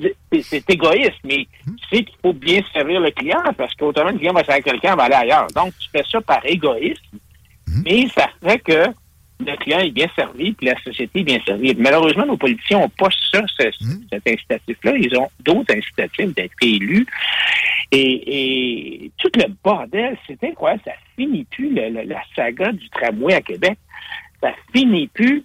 c'est 0.43 0.69
égoïste, 0.69 1.19
mais 1.23 1.47
tu 1.65 1.73
sais 1.89 2.03
qu'il 2.03 2.17
faut 2.21 2.33
bien 2.33 2.61
servir 2.71 3.01
le 3.01 3.09
client 3.11 3.41
parce 3.57 3.73
qu'autrement, 3.73 4.11
le 4.11 4.17
client 4.17 4.33
va 4.33 4.43
servir 4.43 4.63
quelqu'un, 4.63 4.95
va 4.95 5.03
aller 5.03 5.15
ailleurs. 5.15 5.47
Donc, 5.55 5.73
tu 5.79 5.89
fais 5.89 6.03
ça 6.09 6.21
par 6.21 6.45
égoïsme, 6.45 7.01
mm-hmm. 7.67 7.81
mais 7.85 8.07
ça 8.09 8.29
fait 8.43 8.59
que 8.59 8.85
le 9.39 9.55
client 9.57 9.79
est 9.79 9.91
bien 9.91 10.07
servi, 10.15 10.51
puis 10.51 10.67
la 10.67 10.79
société 10.81 11.21
est 11.21 11.23
bien 11.23 11.39
servie. 11.45 11.73
Malheureusement, 11.77 12.25
nos 12.25 12.37
politiciens 12.37 12.79
n'ont 12.79 12.89
pas 12.89 13.09
ça, 13.31 13.41
hmm. 13.41 14.01
cet 14.11 14.27
incitatif-là. 14.27 14.97
Ils 14.97 15.17
ont 15.17 15.29
d'autres 15.39 15.75
incitatifs 15.75 16.33
d'être 16.33 16.55
élus. 16.61 17.05
Et, 17.91 19.11
tout 19.17 19.31
le 19.35 19.45
bordel, 19.63 20.17
c'est 20.27 20.43
incroyable. 20.43 20.81
Ça 20.85 20.91
finit 21.15 21.45
plus, 21.45 21.73
la 21.73 22.21
saga 22.35 22.71
du 22.71 22.89
tramway 22.89 23.33
à 23.33 23.41
Québec. 23.41 23.77
Ça 24.41 24.53
finit 24.73 25.07
plus. 25.07 25.43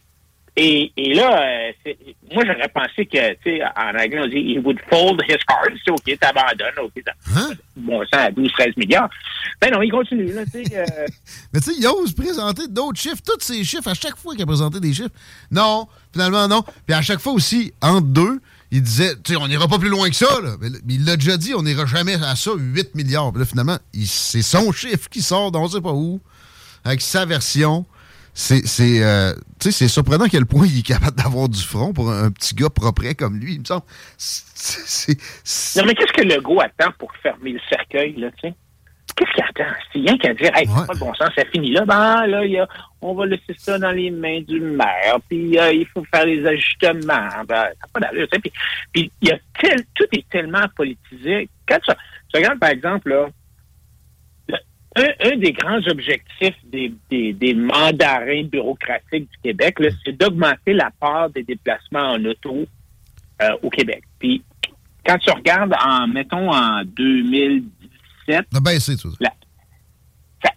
Et, 0.57 0.93
et 0.97 1.15
là, 1.15 1.73
euh, 1.87 1.93
moi, 2.33 2.45
j'aurais 2.47 2.69
pensé 2.69 3.07
que, 3.07 3.33
tu 3.35 3.59
sais, 3.59 3.63
en 3.65 3.89
anglais, 3.89 4.21
on 4.21 4.29
dit 4.29 4.55
«he 4.55 4.59
would 4.65 4.79
fold 4.89 5.21
his 5.29 5.39
cards». 5.49 5.75
OK, 5.89 6.19
t'abandonnes, 6.21 6.79
OK, 6.81 7.03
hein? 7.35 7.51
bon 7.77 8.05
sang 8.07 8.21
à 8.21 8.31
12-13 8.31 8.75
milliards. 8.77 9.11
Ben 9.61 9.73
non, 9.73 9.83
il 9.83 9.91
continue, 9.91 10.33
là, 10.33 10.45
tu 10.45 10.65
sais. 10.65 10.77
Euh... 10.79 11.07
Mais 11.53 11.61
tu 11.61 11.73
sais, 11.73 11.77
il 11.77 11.87
ose 11.89 12.15
présenter 12.15 12.69
d'autres 12.69 13.01
chiffres, 13.01 13.23
tous 13.27 13.41
ces 13.41 13.65
chiffres, 13.65 13.89
à 13.89 13.95
chaque 13.95 14.17
fois 14.17 14.35
qu'il 14.35 14.45
a 14.45 14.47
présenté 14.47 14.79
des 14.79 14.95
chiffres. 14.95 15.11
Non, 15.51 15.89
finalement, 16.13 16.47
non. 16.47 16.63
Puis 16.87 16.95
à 16.95 17.03
chaque 17.03 17.21
fois 17.21 17.33
aussi, 17.33 17.73
entre 17.83 18.07
deux, 18.07 18.41
il 18.71 18.83
disait, 18.83 19.17
tu 19.25 19.33
sais, 19.33 19.37
on 19.37 19.49
n'ira 19.49 19.67
pas 19.67 19.81
plus 19.81 19.89
loin 19.89 20.09
que 20.09 20.17
ça, 20.17 20.41
là. 20.41 20.55
Mais, 20.61 20.69
il 20.89 21.05
l'a 21.05 21.17
déjà 21.17 21.37
dit, 21.37 21.53
on 21.55 21.63
n'ira 21.63 21.85
jamais 21.87 22.15
à 22.15 22.37
ça, 22.37 22.53
8 22.57 22.95
milliards. 22.95 23.33
Puis 23.33 23.41
là, 23.41 23.47
finalement, 23.47 23.79
c'est 24.05 24.43
son 24.43 24.71
chiffre 24.71 25.09
qui 25.09 25.21
sort 25.21 25.51
d'on 25.51 25.65
ne 25.65 25.69
sait 25.69 25.81
pas 25.81 25.93
où, 25.93 26.21
avec 26.85 27.01
sa 27.01 27.25
version 27.25 27.87
c'est 28.35 28.67
c'est 28.67 29.03
euh, 29.03 29.33
c'est 29.61 29.89
surprenant 29.89 30.25
à 30.25 30.29
quel 30.29 30.45
point 30.45 30.67
il 30.67 30.81
est 30.81 30.87
capable 30.87 31.17
d'avoir 31.17 31.49
du 31.49 31.63
front 31.63 31.93
pour 31.93 32.11
un, 32.11 32.33
petit 32.33 32.55
gars 32.55 32.69
propre 32.69 33.05
comme 33.17 33.39
lui, 33.39 33.55
il 33.55 33.61
me 33.61 33.65
semble. 33.65 33.85
Non, 35.77 35.87
mais 35.87 35.95
qu'est-ce 35.95 36.13
que 36.13 36.23
le 36.23 36.37
Legault 36.37 36.61
attend 36.61 36.91
pour 36.99 37.13
fermer 37.23 37.53
le 37.53 37.61
cercueil, 37.69 38.15
là, 38.17 38.31
tu 38.33 38.49
sais? 38.49 38.55
Qu'est-ce 39.17 39.31
qu'il 39.33 39.45
attend? 39.45 39.73
C'est 39.93 39.99
rien 40.01 40.19
qu'à 40.19 40.35
dire, 40.35 40.51
hey, 40.57 40.67
c'est 40.67 40.87
pas 40.87 40.95
de 40.95 40.99
bon 40.99 41.15
sens, 41.15 41.31
ça 41.37 41.45
finit 41.53 41.71
là. 41.71 41.85
Ben, 41.85 42.27
là, 42.27 42.45
y 42.45 42.59
a, 42.59 42.67
on 43.01 43.15
va 43.15 43.27
laisser 43.27 43.55
ça 43.57 43.79
dans 43.79 43.93
les 43.93 44.11
mains 44.11 44.41
du 44.41 44.59
maire, 44.59 45.19
puis 45.29 45.57
euh, 45.57 45.73
il 45.73 45.87
faut 45.87 46.05
faire 46.13 46.27
les 46.27 46.45
ajustements. 46.45 47.29
Ben, 47.47 47.67
pas 47.93 48.01
d'allure, 48.01 48.27
tu 48.33 48.37
sais. 48.37 48.41
Puis, 48.41 48.53
puis 48.93 49.13
y 49.23 49.31
a 49.31 49.39
tel, 49.61 49.85
tout 49.95 50.07
est 50.11 50.29
tellement 50.29 50.67
politisé. 50.75 51.49
Quand 51.69 51.79
tu, 51.79 51.93
tu 52.29 52.37
regardes, 52.37 52.59
par 52.59 52.71
exemple, 52.71 53.11
là, 53.11 53.29
un, 54.97 55.37
des 55.37 55.53
grands 55.53 55.81
objectifs 55.89 56.55
des, 56.65 56.93
des, 57.11 57.55
mandarins 57.55 58.45
bureaucratiques 58.45 59.29
du 59.31 59.39
Québec, 59.43 59.77
c'est 60.05 60.17
d'augmenter 60.17 60.73
la 60.73 60.91
part 61.01 61.31
des 61.31 61.43
déplacements 61.43 62.13
en 62.13 62.25
auto 62.25 62.65
euh, 63.43 63.49
au 63.63 63.71
Québec. 63.71 64.03
Puis, 64.19 64.43
quand 65.05 65.19
tu 65.19 65.31
regardes, 65.31 65.75
en 65.85 66.07
mettons, 66.07 66.51
en 66.51 66.85
2017... 66.85 68.47
Ça 68.53 68.59
a 68.59 68.61
baissé, 68.61 68.97
tout 68.97 69.11
ça. 69.11 69.31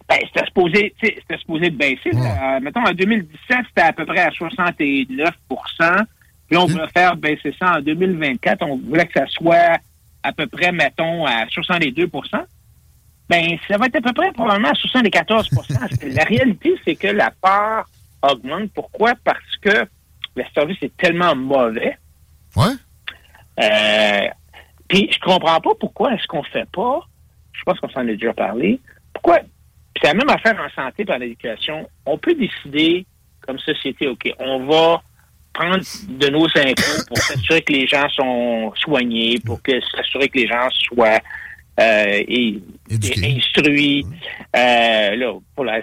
Ben, 0.08 0.18
c'était 0.26 0.46
supposé, 0.46 0.94
supposé 1.40 1.70
de 1.70 1.76
baisser. 1.76 2.10
Euh, 2.14 2.60
mettons, 2.60 2.84
en 2.84 2.92
2017, 2.92 3.58
c'était 3.68 3.82
à 3.82 3.92
peu 3.92 4.04
près 4.06 4.20
à 4.20 4.30
69 4.30 5.34
Puis 6.48 6.56
on 6.56 6.66
voulait 6.66 6.88
faire 6.94 7.16
baisser 7.16 7.54
ça 7.58 7.76
en 7.76 7.80
2024. 7.80 8.62
On 8.62 8.78
voulait 8.78 9.06
que 9.06 9.18
ça 9.18 9.26
soit 9.28 9.78
à 10.22 10.32
peu 10.32 10.46
près, 10.46 10.72
mettons, 10.72 11.26
à 11.26 11.46
62 11.48 12.08
ben, 13.28 13.58
ça 13.68 13.76
va 13.76 13.86
être 13.86 13.96
à 13.96 14.00
peu 14.00 14.12
près 14.12 14.32
probablement 14.32 14.70
à 14.70 14.72
74% 14.72 16.14
La 16.14 16.24
réalité, 16.24 16.74
c'est 16.84 16.96
que 16.96 17.08
la 17.08 17.30
part 17.30 17.88
augmente. 18.22 18.70
Pourquoi? 18.74 19.14
Parce 19.22 19.56
que 19.60 19.86
le 20.34 20.44
service 20.54 20.78
est 20.82 20.96
tellement 20.96 21.34
mauvais. 21.36 21.98
Ouais. 22.56 22.74
Euh, 23.60 24.28
puis 24.88 25.10
je 25.12 25.18
comprends 25.20 25.60
pas 25.60 25.74
pourquoi 25.78 26.14
est-ce 26.14 26.26
qu'on 26.26 26.42
fait 26.44 26.68
pas, 26.70 27.00
je 27.52 27.62
pense 27.64 27.78
qu'on 27.80 27.90
s'en 27.90 28.00
a 28.00 28.04
déjà 28.04 28.32
parlé, 28.32 28.80
pourquoi, 29.12 29.40
c'est 30.00 30.06
la 30.06 30.14
même 30.14 30.30
affaire 30.30 30.58
en 30.60 30.70
santé 30.70 31.04
par 31.04 31.18
l'éducation, 31.18 31.88
on 32.06 32.16
peut 32.16 32.34
décider 32.34 33.04
comme 33.40 33.58
société, 33.58 34.06
OK, 34.06 34.32
on 34.38 34.66
va 34.66 35.02
prendre 35.52 35.78
de 36.08 36.28
nos 36.28 36.46
impôts 36.46 37.04
pour 37.08 37.18
s'assurer 37.18 37.62
que 37.62 37.72
les 37.72 37.86
gens 37.86 38.08
sont 38.10 38.72
soignés, 38.76 39.40
pour 39.44 39.60
que 39.62 39.72
s'assurer 39.96 40.28
que 40.28 40.38
les 40.38 40.46
gens 40.46 40.68
soient 40.70 41.20
euh, 41.78 42.24
et, 42.26 42.60
instruit 42.90 44.04
euh, 44.56 45.16
là, 45.16 45.32
pour, 45.54 45.64
la, 45.64 45.80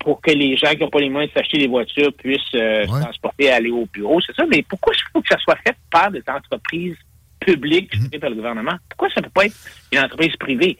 pour 0.00 0.20
que 0.20 0.32
les 0.32 0.56
gens 0.56 0.70
qui 0.70 0.80
n'ont 0.80 0.90
pas 0.90 0.98
les 0.98 1.10
moyens 1.10 1.32
de 1.32 1.38
s'acheter 1.38 1.58
des 1.58 1.68
voitures 1.68 2.12
puissent 2.14 2.40
euh, 2.56 2.84
transporter 2.86 3.44
et 3.44 3.50
aller 3.50 3.70
au 3.70 3.86
bureau. 3.86 4.20
C'est 4.20 4.34
ça, 4.34 4.44
mais 4.50 4.62
pourquoi 4.62 4.92
il 4.94 5.12
faut 5.12 5.22
que 5.22 5.28
ça 5.28 5.38
soit 5.38 5.58
fait 5.64 5.76
par 5.90 6.10
des 6.10 6.22
entreprises 6.26 6.96
publiques 7.38 7.94
mm 7.96 8.18
par 8.18 8.30
le 8.30 8.36
gouvernement? 8.36 8.76
Pourquoi 8.88 9.10
ça 9.10 9.20
ne 9.20 9.26
peut 9.26 9.32
pas 9.34 9.46
être 9.46 9.56
une 9.92 10.00
entreprise 10.00 10.36
privée? 10.36 10.76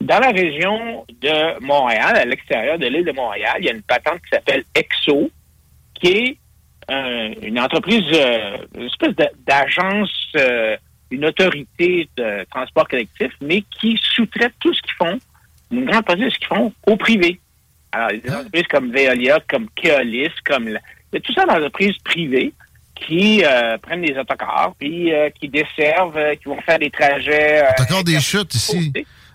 dans 0.00 0.18
la 0.18 0.30
région 0.30 1.04
de 1.20 1.60
Montréal, 1.60 2.16
à 2.16 2.24
l'extérieur 2.24 2.78
de 2.78 2.86
l'île 2.86 3.04
de 3.04 3.12
Montréal, 3.12 3.56
il 3.58 3.66
y 3.66 3.68
a 3.68 3.72
une 3.72 3.82
patente 3.82 4.20
qui 4.22 4.30
s'appelle 4.30 4.64
EXO, 4.74 5.30
qui 5.94 6.08
est 6.08 6.38
une 7.42 7.60
entreprise, 7.60 8.04
une 8.74 8.86
espèce 8.86 9.14
d'agence 9.46 10.32
une 11.10 11.24
autorité 11.24 12.08
de 12.16 12.44
transport 12.50 12.88
collectif, 12.88 13.32
mais 13.40 13.62
qui 13.62 13.98
sous-traite 14.14 14.52
tout 14.60 14.72
ce 14.72 14.80
qu'ils 14.82 14.94
font, 14.94 15.18
une 15.70 15.84
grande 15.84 16.04
partie 16.04 16.24
de 16.24 16.30
ce 16.30 16.38
qu'ils 16.38 16.48
font, 16.48 16.72
au 16.86 16.96
privé. 16.96 17.40
Alors, 17.92 18.10
des 18.10 18.30
entreprises 18.30 18.66
comme 18.70 18.92
Veolia, 18.92 19.40
comme 19.48 19.68
Keolis, 19.70 20.30
comme... 20.44 20.68
il 20.68 20.78
y 21.12 21.16
a 21.16 21.20
tout 21.20 21.32
ça 21.32 21.44
d'entreprises 21.44 21.96
privées 22.04 22.52
qui 22.94 23.42
euh, 23.44 23.78
prennent 23.78 24.02
des 24.02 24.16
autocars, 24.16 24.74
puis 24.78 25.12
euh, 25.12 25.30
qui 25.30 25.48
desservent, 25.48 26.16
euh, 26.16 26.34
qui 26.34 26.44
vont 26.44 26.60
faire 26.62 26.78
des 26.78 26.90
trajets... 26.90 27.64
T'as 27.76 27.84
encore 27.84 28.04
des 28.04 28.20
chutes 28.20 28.54
ici. 28.54 28.92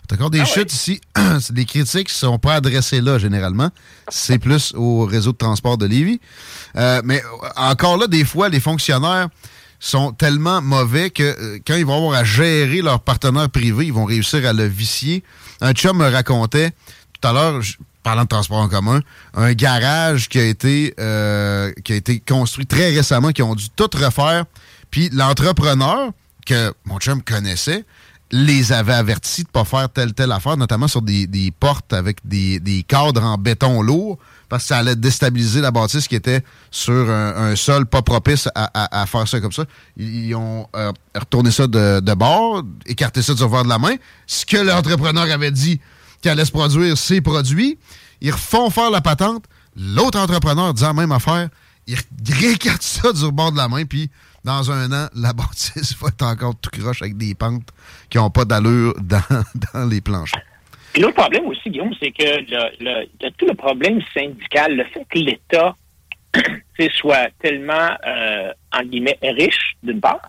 T'as 0.08 0.16
encore 0.16 0.30
des 0.30 0.42
ah 0.42 0.46
chutes 0.46 0.72
ici. 0.72 1.02
C'est 1.40 1.54
des 1.54 1.66
critiques 1.66 2.08
qui 2.08 2.14
ne 2.14 2.30
sont 2.30 2.38
pas 2.38 2.56
adressées 2.56 3.02
là, 3.02 3.18
généralement. 3.18 3.70
C'est 4.08 4.38
plus 4.38 4.74
au 4.76 5.06
réseau 5.06 5.32
de 5.32 5.38
transport 5.38 5.78
de 5.78 5.88
Lévis. 5.88 6.22
mais 7.04 7.22
encore 7.56 7.98
là, 7.98 8.06
des 8.08 8.24
fois, 8.24 8.50
les 8.50 8.60
fonctionnaires 8.60 9.30
sont 9.80 10.12
tellement 10.12 10.62
mauvais 10.62 11.10
que 11.10 11.24
euh, 11.24 11.60
quand 11.66 11.76
ils 11.76 11.86
vont 11.86 11.98
avoir 11.98 12.20
à 12.20 12.24
gérer 12.24 12.82
leur 12.82 13.00
partenaire 13.00 13.50
privé, 13.50 13.86
ils 13.88 13.94
vont 13.94 14.06
réussir 14.06 14.48
à 14.48 14.54
le 14.54 14.66
vicier. 14.66 15.24
Un 15.62 15.74
chum 15.74 15.98
me 15.98 16.10
racontait 16.10 16.72
tout 17.20 17.28
à 17.28 17.34
l'heure, 17.34 17.62
parlant 18.04 18.24
de 18.24 18.28
transport 18.28 18.58
en 18.58 18.70
commun, 18.70 19.02
un 19.34 19.54
garage 19.54 20.30
qui 20.30 20.40
a 20.40 20.46
été 20.46 20.94
euh, 21.00 21.72
qui 21.84 21.94
a 21.94 21.96
été 21.96 22.20
construit 22.20 22.66
très 22.66 22.94
récemment, 22.94 23.32
qui 23.32 23.42
ont 23.42 23.56
dû 23.56 23.70
tout 23.70 23.90
refaire. 23.94 24.46
Puis 24.92 25.10
l'entrepreneur 25.12 26.12
que 26.46 26.74
mon 26.86 27.00
chum 27.00 27.22
connaissait 27.22 27.86
les 28.32 28.72
avait 28.74 28.94
avertis 28.94 29.44
de 29.44 29.50
ne 29.50 29.52
pas 29.52 29.66
faire 29.66 29.90
telle 29.90 30.14
telle 30.14 30.32
affaire, 30.32 30.58
notamment 30.58 30.88
sur 30.88 31.02
des, 31.02 31.54
portes 31.60 31.94
avec 31.94 32.18
des 32.26 32.86
cadres 32.88 33.24
en 33.24 33.38
béton 33.38 33.82
lourd 33.82 34.20
ça 34.60 34.77
allait 34.77 34.95
déstabiliser 34.95 35.61
la 35.61 35.72
bâtisse 35.72 36.07
qui 36.07 36.15
était 36.15 36.44
sur 36.72 37.10
un, 37.10 37.56
sol 37.56 37.86
pas 37.86 38.02
propice 38.02 38.49
à, 38.56 39.06
faire 39.06 39.27
ça 39.27 39.40
comme 39.40 39.52
ça. 39.52 39.65
Ils, 39.98 40.36
ont 40.36 40.68
euh, 40.76 40.91
retourné 41.14 41.52
ça 41.52 41.68
de, 41.68 42.14
bord, 42.14 42.64
écarté 42.86 43.22
ça 43.22 43.34
du 43.34 43.44
revers 43.44 43.64
de 43.64 43.69
la 43.69 43.80
main. 43.80 43.95
Ce 44.27 44.45
que 44.45 44.57
l'entrepreneur 44.57 45.32
avait 45.32 45.52
dit 45.52 45.80
qu'il 46.22 46.32
allait 46.32 46.45
se 46.45 46.52
produire, 46.52 46.98
c'est 46.98 47.22
produit. 47.22 47.77
Ils 48.22 48.32
refont 48.32 48.69
faire 48.69 48.91
la 48.91 49.02
patente. 49.02 49.45
L'autre 49.76 50.19
entrepreneur 50.19 50.73
disant 50.73 50.88
la 50.88 50.94
même 50.94 51.11
affaire. 51.11 51.49
ils 51.88 51.98
réécartent 52.30 52.82
ça 52.82 53.11
du 53.11 53.23
rebord 53.26 53.52
de 53.52 53.57
la 53.57 53.68
main, 53.68 53.86
puis 53.86 54.10
dans 54.45 54.72
un 54.72 54.91
an, 54.91 55.10
la 55.15 55.34
bâtisse 55.34 55.95
va 55.99 56.10
être 56.10 56.23
encore 56.23 56.56
tout 56.56 56.69
croche 56.69 57.02
avec 57.02 57.18
des 57.18 57.34
pentes 57.36 57.69
qui 58.10 58.18
n'ont 58.18 58.30
pas 58.30 58.45
d'allure 58.45 58.94
dans, 59.02 59.22
dans 59.73 59.86
les 59.86 60.02
planchers. 60.02 60.41
Puis 60.96 61.02
l'autre 61.02 61.16
problème 61.16 61.46
aussi, 61.48 61.70
Guillaume, 61.70 61.94
c'est 62.02 62.12
que 62.12 62.24
le, 62.24 62.70
le, 62.80 63.04
y 63.04 63.32
tout 63.34 63.46
le 63.46 63.54
problème 63.54 64.00
syndical, 64.14 64.78
le 64.78 64.86
fait 64.86 65.06
que 65.10 65.20
l'État 65.20 65.76
soit 66.94 67.28
tellement, 67.42 67.90
euh, 68.08 68.54
en 68.72 68.82
guillemets, 68.84 69.20
riche, 69.22 69.76
d'une 69.84 70.00
part, 70.00 70.22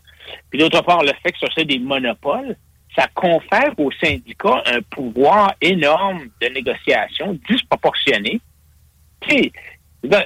puis 0.51 0.59
d'autre 0.59 0.83
part, 0.83 1.05
le 1.05 1.13
fait 1.23 1.31
que 1.31 1.39
ce 1.39 1.47
soit 1.53 1.63
des 1.63 1.79
monopoles, 1.79 2.57
ça 2.97 3.07
confère 3.15 3.79
aux 3.79 3.93
syndicats 3.93 4.65
un 4.67 4.83
pouvoir 4.91 5.55
énorme 5.61 6.31
de 6.43 6.49
négociation 6.49 7.39
disproportionné. 7.49 8.41
Tu 9.21 9.37
sais, 9.37 9.53
ben, 10.03 10.25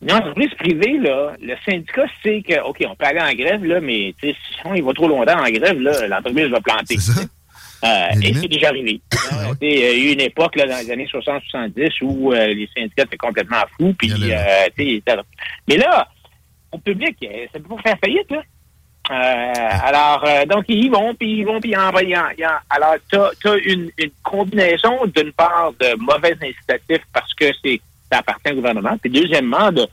une 0.00 0.12
entreprise 0.12 0.54
privée, 0.54 0.96
là, 0.96 1.34
le 1.42 1.56
syndicat 1.62 2.06
sait 2.22 2.40
que, 2.40 2.58
OK, 2.62 2.82
on 2.88 2.96
peut 2.96 3.04
aller 3.04 3.20
en 3.20 3.34
grève, 3.34 3.62
là, 3.62 3.82
mais 3.82 4.14
si 4.18 4.34
on 4.64 4.72
il 4.72 4.82
va 4.82 4.94
trop 4.94 5.08
longtemps 5.08 5.44
en 5.44 5.50
grève, 5.50 5.78
là, 5.78 6.06
l'entreprise 6.06 6.46
va 6.46 6.62
planter. 6.62 6.96
Et 7.82 8.34
c'est 8.34 8.48
déjà 8.48 8.68
arrivé. 8.68 9.00
Ah 9.30 9.50
il 9.60 9.78
y 9.78 9.84
a 9.84 9.92
eu 9.92 10.12
une 10.12 10.20
époque 10.20 10.56
là, 10.56 10.66
dans 10.66 10.78
les 10.78 10.90
années 10.90 11.08
60-70 11.12 12.02
où 12.02 12.32
euh, 12.32 12.46
les 12.48 12.68
syndicats 12.74 13.04
étaient 13.04 13.16
complètement 13.16 13.62
fous. 13.76 13.94
Puis, 13.98 14.12
euh, 14.12 14.68
mais 15.68 15.76
là, 15.76 16.08
au 16.72 16.78
public, 16.78 17.16
euh, 17.22 17.46
ça 17.52 17.58
peut 17.58 17.76
pas 17.76 17.82
faire 17.82 17.98
faillite. 18.02 18.30
Là. 18.30 18.42
Euh, 19.10 19.78
alors, 19.82 20.24
donc, 20.46 20.64
ils 20.68 20.90
vont, 20.90 21.14
puis 21.14 21.38
ils 21.38 21.44
vont, 21.44 21.60
puis 21.60 21.70
ils 21.72 21.76
en, 21.76 21.90
Alors, 22.70 22.94
tu 23.10 23.18
as, 23.18 23.56
une, 23.66 23.90
une, 23.98 24.10
combinaison, 24.22 25.04
d'une 25.14 25.32
part, 25.32 25.72
de 25.78 25.94
mauvais 25.98 26.34
incitatifs 26.40 27.04
parce 27.12 27.32
que 27.34 27.46
c'est 27.62 27.80
ça 28.10 28.18
appartient 28.18 28.52
au 28.52 28.56
gouvernement, 28.56 28.96
puis 28.98 29.10
deuxièmement, 29.10 29.72
de, 29.72 29.86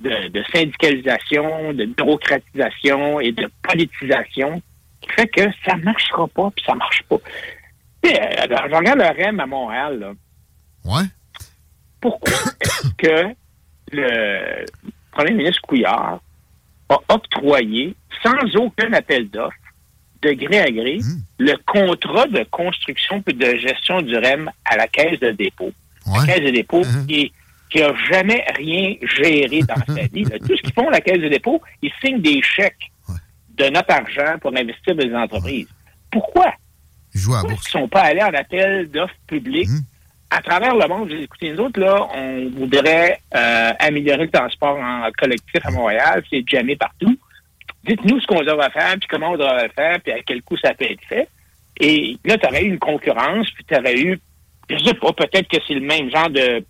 de, 0.00 0.28
de 0.28 0.44
syndicalisation, 0.52 1.72
de 1.72 1.86
bureaucratisation 1.86 3.20
et 3.20 3.32
de 3.32 3.48
politisation 3.62 4.62
fait 5.10 5.28
que 5.28 5.42
ça 5.64 5.76
marchera 5.76 6.26
pas, 6.28 6.50
puis 6.54 6.64
ça 6.64 6.74
marche 6.74 7.02
pas. 7.08 7.16
Euh, 7.16 8.10
je 8.70 8.74
regarde 8.76 8.98
le 8.98 9.24
REM 9.24 9.40
à 9.40 9.46
Montréal. 9.46 9.98
Là. 10.00 10.12
Ouais. 10.84 11.04
Pourquoi 12.00 12.32
est-ce 12.60 12.88
que 12.98 13.34
le 13.92 14.64
premier 15.12 15.32
ministre 15.32 15.62
Couillard 15.62 16.20
a 16.88 16.98
octroyé, 17.08 17.94
sans 18.22 18.56
aucun 18.56 18.92
appel 18.92 19.28
d'offres, 19.30 19.56
de 20.22 20.32
gré 20.32 20.60
à 20.60 20.70
gré, 20.70 20.98
hmm. 20.98 21.20
le 21.38 21.56
contrat 21.66 22.26
de 22.26 22.44
construction 22.50 23.22
et 23.26 23.32
de 23.32 23.56
gestion 23.56 24.02
du 24.02 24.16
REM 24.16 24.50
à 24.64 24.76
la 24.76 24.86
caisse 24.88 25.18
de 25.20 25.30
dépôt? 25.30 25.72
La 26.06 26.26
caisse 26.26 26.44
de 26.44 26.50
dépôt 26.50 26.82
hmm. 26.82 27.06
qui, 27.06 27.32
qui 27.70 27.82
a 27.82 27.94
jamais 28.10 28.44
rien 28.56 28.94
géré 29.02 29.60
dans 29.60 29.94
sa 29.94 30.02
vie. 30.12 30.24
Tout 30.24 30.56
ce 30.56 30.62
qu'ils 30.62 30.72
font, 30.72 30.90
la 30.90 31.00
caisse 31.00 31.20
de 31.20 31.28
dépôt, 31.28 31.60
ils 31.82 31.92
signent 32.02 32.20
des 32.20 32.42
chèques 32.42 32.91
de 33.56 33.68
notre 33.68 33.92
argent 33.92 34.38
pour 34.40 34.56
investir 34.56 34.94
dans 34.94 35.04
les 35.04 35.14
entreprises. 35.14 35.68
Pourquoi? 36.10 36.52
Pourquoi 37.14 37.42
ils 37.44 37.52
ne 37.52 37.56
sont 37.70 37.88
pas 37.88 38.02
allés 38.02 38.22
en 38.22 38.32
appel 38.32 38.90
d'offres 38.90 39.14
publiques? 39.26 39.68
Hum. 39.68 39.82
à 40.30 40.40
travers 40.40 40.74
le 40.74 40.88
monde? 40.88 41.10
Écoutez, 41.12 41.52
nous 41.52 41.64
autres, 41.64 41.78
là, 41.78 42.08
on 42.14 42.50
voudrait 42.50 43.20
euh, 43.34 43.72
améliorer 43.78 44.24
le 44.24 44.30
transport 44.30 44.78
en 44.78 45.08
collectif 45.18 45.60
à 45.64 45.70
Montréal. 45.70 46.22
C'est 46.30 46.44
jamais 46.48 46.76
partout. 46.76 47.16
Dites-nous 47.84 48.20
ce 48.20 48.26
qu'on 48.26 48.42
devrait 48.42 48.70
faire, 48.70 48.96
puis 48.98 49.08
comment 49.10 49.32
on 49.32 49.36
devrait 49.36 49.70
faire, 49.70 50.00
puis 50.00 50.12
à 50.12 50.22
quel 50.22 50.42
coût 50.42 50.56
ça 50.56 50.72
peut 50.72 50.86
être 50.88 51.04
fait. 51.08 51.28
Et 51.80 52.16
là, 52.24 52.38
tu 52.38 52.46
aurais 52.46 52.64
eu 52.64 52.68
une 52.68 52.78
concurrence, 52.78 53.50
puis 53.50 53.64
tu 53.64 53.74
aurais 53.74 53.98
eu, 53.98 54.18
je 54.70 54.78
sais 54.84 54.94
pas, 54.94 55.12
peut-être 55.12 55.48
que 55.48 55.58
c'est 55.66 55.74
le 55.74 55.80
même 55.80 56.10
genre 56.10 56.30
de 56.30 56.64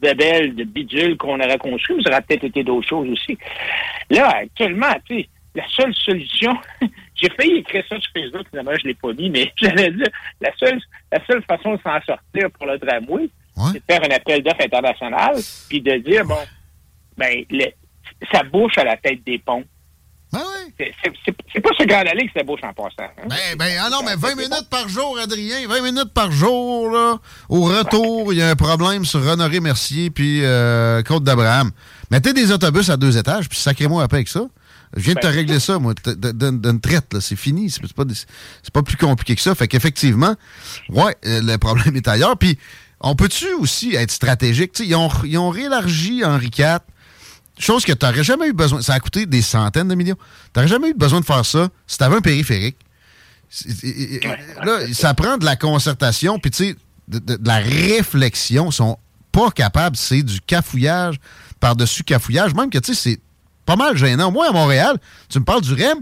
belles, 0.00 0.54
de 0.54 0.64
bidules 0.64 1.16
qu'on 1.16 1.40
aurait 1.40 1.58
construit, 1.58 1.96
mais 1.96 2.02
ça 2.02 2.10
aurait 2.10 2.22
peut-être 2.22 2.44
été 2.44 2.62
d'autres 2.62 2.88
choses 2.88 3.08
aussi. 3.08 3.38
Là, 4.10 4.28
actuellement, 4.42 4.92
tu 5.06 5.20
sais, 5.20 5.28
la 5.54 5.64
seule 5.68 5.94
solution, 5.94 6.52
j'ai 7.14 7.30
failli 7.30 7.58
écrire 7.58 7.84
ça 7.88 7.98
sur 8.00 8.12
Facebook, 8.12 8.46
finalement, 8.50 8.72
je 8.78 8.84
ne 8.84 8.88
l'ai 8.88 8.94
pas 8.94 9.12
mis, 9.12 9.30
mais 9.30 9.52
j'allais 9.56 9.90
dire, 9.90 10.08
la 10.40 10.50
seule, 10.56 10.80
la 11.12 11.24
seule 11.26 11.42
façon 11.44 11.74
de 11.74 11.80
s'en 11.82 12.00
sortir 12.02 12.50
pour 12.56 12.66
le 12.66 12.78
tramway, 12.78 13.28
c'est 13.72 13.78
de 13.78 13.84
faire 13.88 14.02
un 14.02 14.14
appel 14.14 14.42
d'offres 14.42 14.64
international, 14.64 15.36
puis 15.68 15.80
de 15.80 15.96
dire, 15.98 16.24
bon, 16.24 16.38
ben, 17.16 17.44
ça 18.32 18.42
bouche 18.44 18.78
à 18.78 18.84
la 18.84 18.96
tête 18.96 19.22
des 19.24 19.38
ponts. 19.38 19.64
Ben 20.32 20.38
oui. 20.38 20.84
C'est 21.52 21.60
pas 21.60 21.70
ce 21.76 21.84
grand 21.84 21.98
allée 21.98 22.26
que 22.28 22.32
ça 22.38 22.44
bouche 22.44 22.60
en 22.62 22.72
passant. 22.72 23.10
Hein? 23.18 23.26
Ben, 23.28 23.56
ben, 23.58 23.72
ah 23.80 23.90
non, 23.90 24.02
mais 24.04 24.14
20 24.14 24.36
minutes 24.36 24.68
par 24.70 24.88
jour, 24.88 25.18
Adrien, 25.18 25.66
20 25.66 25.82
minutes 25.82 26.14
par 26.14 26.30
jour, 26.30 26.88
là. 26.90 27.16
Au 27.48 27.62
retour, 27.62 28.32
il 28.32 28.38
y 28.38 28.42
a 28.42 28.50
un 28.50 28.54
problème 28.54 29.04
sur 29.04 29.26
Honoré 29.26 29.58
Mercier 29.58 30.10
puis 30.10 30.44
euh, 30.44 31.02
Côte 31.02 31.24
d'Abraham. 31.24 31.72
Mettez 32.12 32.32
des 32.32 32.52
autobus 32.52 32.90
à 32.90 32.96
deux 32.96 33.18
étages, 33.18 33.48
puis 33.48 33.58
sacrez-moi 33.58 34.04
un 34.04 34.08
peu 34.08 34.16
avec 34.16 34.28
ça. 34.28 34.42
Je 34.96 35.02
viens 35.02 35.14
de 35.14 35.20
te 35.20 35.26
ben, 35.26 35.32
régler 35.32 35.60
ça, 35.60 35.78
moi, 35.78 35.94
d'une 36.04 36.80
traite, 36.80 37.14
là. 37.14 37.20
C'est 37.20 37.36
fini. 37.36 37.70
C'est 37.70 37.80
pas, 37.94 38.04
pas 38.72 38.82
plus 38.82 38.96
compliqué 38.96 39.36
que 39.36 39.42
ça. 39.42 39.54
Fait 39.54 39.68
qu'effectivement, 39.68 40.34
ouais, 40.88 41.16
euh, 41.26 41.40
le 41.42 41.56
problème 41.58 41.94
est 41.94 42.08
ailleurs. 42.08 42.36
Puis, 42.36 42.58
on 43.00 43.14
peut-tu 43.14 43.52
aussi 43.54 43.94
être 43.94 44.10
stratégique? 44.10 44.78
ils 44.80 44.94
ont, 44.94 45.08
ils 45.24 45.38
ont 45.38 45.50
réélargi 45.50 46.24
Henri 46.24 46.50
IV, 46.56 46.80
chose 47.58 47.84
que 47.84 47.92
tu 47.92 48.04
n'aurais 48.04 48.24
jamais 48.24 48.48
eu 48.48 48.52
besoin. 48.52 48.82
Ça 48.82 48.94
a 48.94 49.00
coûté 49.00 49.26
des 49.26 49.42
centaines 49.42 49.88
de 49.88 49.94
millions. 49.94 50.16
Tu 50.16 50.50
n'aurais 50.56 50.68
jamais 50.68 50.90
eu 50.90 50.94
besoin 50.94 51.20
de 51.20 51.24
faire 51.24 51.46
ça 51.46 51.68
si 51.86 51.96
tu 51.96 52.04
avais 52.04 52.16
un 52.16 52.20
périphérique. 52.20 52.76
Là, 54.64 54.92
ça 54.92 55.14
prend 55.14 55.36
de 55.36 55.44
la 55.44 55.56
concertation, 55.56 56.38
puis 56.38 56.50
tu 56.50 56.64
sais, 56.64 56.76
de, 57.08 57.18
de, 57.18 57.38
la 57.46 57.58
réflexion. 57.58 58.70
Ils 58.70 58.74
sont 58.74 58.98
pas 59.32 59.50
capables, 59.50 59.96
c'est 59.96 60.22
du 60.22 60.40
cafouillage 60.40 61.16
par-dessus 61.60 62.02
cafouillage. 62.02 62.54
Même 62.54 62.70
que, 62.70 62.78
tu 62.78 62.94
sais, 62.94 63.00
c'est 63.00 63.20
pas 63.70 63.76
mal 63.76 63.96
gênant. 63.96 64.32
Moi, 64.32 64.48
à 64.48 64.52
Montréal, 64.52 64.96
tu 65.28 65.38
me 65.38 65.44
parles 65.44 65.60
du 65.60 65.74
REM, 65.74 65.98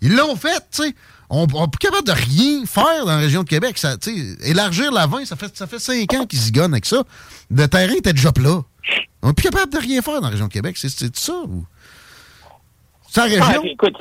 ils 0.00 0.14
l'ont 0.14 0.36
fait, 0.36 0.62
tu 0.70 0.84
sais. 0.84 0.94
On 1.30 1.46
n'est 1.46 1.52
pas 1.52 1.66
capable 1.78 2.06
de 2.06 2.12
rien 2.12 2.64
faire 2.64 3.04
dans 3.04 3.16
la 3.16 3.18
région 3.18 3.42
de 3.42 3.48
Québec. 3.48 3.76
Ça, 3.76 3.96
élargir 4.44 4.90
la 4.92 5.06
20, 5.06 5.26
ça 5.26 5.36
fait, 5.36 5.54
ça 5.54 5.66
fait 5.66 5.78
cinq 5.78 6.14
ans 6.14 6.24
qu'ils 6.24 6.52
gonnent 6.52 6.72
avec 6.72 6.86
ça. 6.86 7.02
Le 7.50 7.66
terrain 7.66 7.92
était 7.92 8.12
déjà 8.12 8.32
plat. 8.32 8.60
On 9.22 9.28
n'est 9.28 9.34
plus 9.34 9.50
capable 9.50 9.72
de 9.72 9.78
rien 9.78 10.00
faire 10.00 10.20
dans 10.20 10.28
la 10.28 10.28
région 10.28 10.46
de 10.46 10.52
Québec. 10.52 10.76
C'est 10.78 11.16
ça 11.16 11.34
ou... 11.34 11.66
C'est 13.10 13.22
région? 13.22 13.64
écoute, 13.64 13.96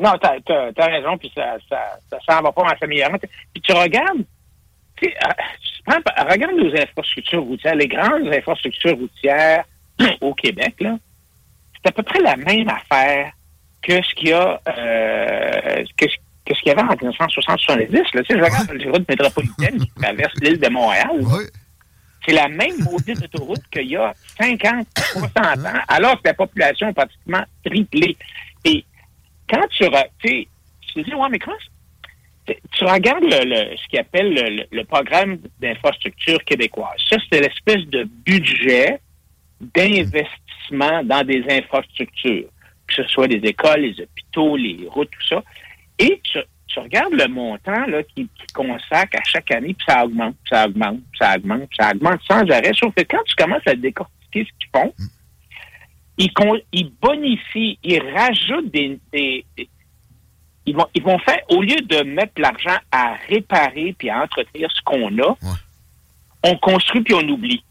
non, 0.00 0.12
t'as 0.20 0.38
as, 0.76 0.86
raison, 0.86 1.16
puis 1.18 1.30
ça, 1.34 1.56
ça, 1.68 2.18
ça, 2.26 2.40
va 2.40 2.52
pas 2.52 2.62
en 2.62 2.78
s'améliorer. 2.78 3.18
Puis 3.52 3.62
tu 3.62 3.72
regardes, 3.72 4.24
tu 4.96 5.06
euh, 5.08 6.24
regarde 6.30 6.56
nos 6.56 6.74
infrastructures 6.74 7.42
routières, 7.42 7.74
les 7.74 7.86
grandes 7.86 8.28
infrastructures 8.28 8.96
routières 8.96 9.64
au 10.22 10.34
Québec, 10.34 10.74
là, 10.80 10.96
c'est 11.86 11.90
à 11.90 11.92
peu 11.92 12.02
près 12.02 12.20
la 12.20 12.36
même 12.36 12.68
affaire 12.68 13.32
que 13.82 14.02
ce 14.02 14.14
qu'il 14.14 14.28
y 14.28 14.32
a 14.32 14.60
euh, 14.66 15.84
que, 15.96 16.06
ce 16.08 16.60
qu'il 16.60 16.68
y 16.68 16.70
avait 16.70 16.82
en 16.82 16.96
1970. 16.96 17.92
Là. 17.92 18.02
Tu 18.04 18.18
sais, 18.18 18.24
je 18.30 18.34
regarde 18.34 18.72
les 18.72 18.90
routes 18.90 19.08
métropolitaines 19.08 19.78
qui 19.78 19.90
traversent 19.90 20.40
l'île 20.40 20.58
de 20.58 20.68
Montréal. 20.68 21.22
C'est 22.26 22.32
la 22.32 22.48
même 22.48 22.76
maudite 22.82 23.22
autoroute 23.22 23.62
qu'il 23.70 23.88
y 23.88 23.96
a 23.96 24.12
50, 24.40 24.86
60 24.96 25.38
ans, 25.38 25.52
alors 25.86 26.14
que 26.20 26.26
la 26.26 26.34
population 26.34 26.88
a 26.88 26.92
pratiquement 26.92 27.44
triplé. 27.64 28.16
Et 28.64 28.84
quand 29.48 29.62
tu, 29.70 29.84
tu 30.24 30.48
te 30.94 31.00
dis, 31.00 31.14
ouais, 31.14 31.28
mais 31.30 31.38
comment 31.38 31.56
tu 32.72 32.84
regardes 32.84 33.22
le, 33.22 33.76
ce 33.76 33.88
qu'ils 33.88 34.00
appelle 34.00 34.34
le, 34.34 34.64
le 34.76 34.84
programme 34.84 35.38
d'infrastructure 35.60 36.42
québécoise. 36.44 36.98
Ça, 37.08 37.16
c'est 37.30 37.40
l'espèce 37.40 37.84
de 37.86 38.04
budget 38.24 39.00
d'investissement 39.60 41.02
dans 41.04 41.24
des 41.24 41.44
infrastructures, 41.50 42.48
que 42.86 42.94
ce 42.94 43.04
soit 43.04 43.26
les 43.26 43.48
écoles, 43.48 43.80
les 43.80 44.00
hôpitaux, 44.00 44.56
les 44.56 44.86
routes, 44.88 45.10
tout 45.10 45.26
ça. 45.28 45.42
Et 45.98 46.20
tu, 46.24 46.38
regardes 46.78 47.14
le 47.14 47.26
montant 47.28 47.86
là, 47.86 48.02
qui, 48.02 48.28
qui 48.28 48.46
consacre 48.52 49.18
à 49.18 49.22
chaque 49.24 49.50
année, 49.50 49.72
puis 49.72 49.86
ça 49.88 50.04
augmente, 50.04 50.36
ça 50.46 50.66
augmente, 50.66 51.00
ça 51.18 51.36
augmente, 51.36 51.70
ça 51.78 51.90
augmente 51.94 52.20
sans 52.28 52.42
arrêt. 52.50 52.72
Sauf 52.74 52.94
que 52.94 53.02
quand 53.02 53.22
tu 53.24 53.34
commences 53.34 53.66
à 53.66 53.74
décortiquer 53.74 54.44
ce 54.44 54.50
qu'ils 54.58 54.70
font, 54.74 54.92
ils, 56.18 56.30
ils 56.72 56.92
bonifient, 57.00 57.78
ils 57.82 58.02
rajoutent 58.14 58.70
des, 58.70 58.98
ils 60.66 60.76
vont, 60.76 60.86
ils 60.94 61.02
vont 61.02 61.18
faire, 61.20 61.40
au 61.48 61.62
lieu 61.62 61.76
de 61.76 62.02
mettre 62.02 62.40
l'argent 62.40 62.76
à 62.90 63.14
réparer 63.28 63.94
puis 63.96 64.10
à 64.10 64.22
entretenir 64.22 64.70
ce 64.70 64.82
qu'on 64.84 65.16
a, 65.18 65.36
on 66.42 66.56
construit 66.58 67.02
puis 67.02 67.14
on 67.14 67.26
oublie 67.28 67.62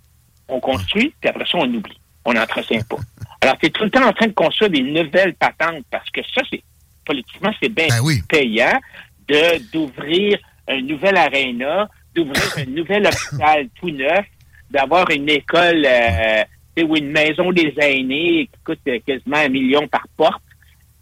on 0.47 0.59
construit, 0.59 1.13
puis 1.19 1.29
après 1.29 1.45
ça, 1.45 1.57
on 1.57 1.73
oublie. 1.73 1.99
On 2.25 2.33
n'entretient 2.33 2.81
pas. 2.89 2.97
Alors, 3.41 3.57
tu 3.57 3.67
es 3.67 3.69
tout 3.69 3.83
le 3.83 3.89
temps 3.89 4.07
en 4.07 4.13
train 4.13 4.27
de 4.27 4.33
construire 4.33 4.71
des 4.71 4.81
nouvelles 4.81 5.35
patentes 5.35 5.85
parce 5.91 6.09
que 6.09 6.21
ça, 6.33 6.41
c'est 6.49 6.63
politiquement, 7.05 7.51
c'est 7.61 7.69
bien 7.69 7.87
ben 7.87 8.21
payant 8.27 8.79
de 9.27 9.71
d'ouvrir 9.71 10.39
un 10.67 10.81
nouvel 10.81 11.17
aréna, 11.17 11.87
d'ouvrir 12.15 12.57
un 12.57 12.65
nouvel 12.65 13.07
hôpital 13.31 13.67
tout 13.79 13.91
neuf, 13.91 14.25
d'avoir 14.71 15.09
une 15.11 15.29
école 15.29 15.85
euh, 15.85 16.43
ou 16.83 16.97
une 16.97 17.11
maison 17.11 17.51
des 17.51 17.73
aînés 17.77 18.49
qui 18.51 18.59
coûte 18.63 18.79
quasiment 19.05 19.37
un 19.37 19.49
million 19.49 19.87
par 19.87 20.07
porte. 20.17 20.41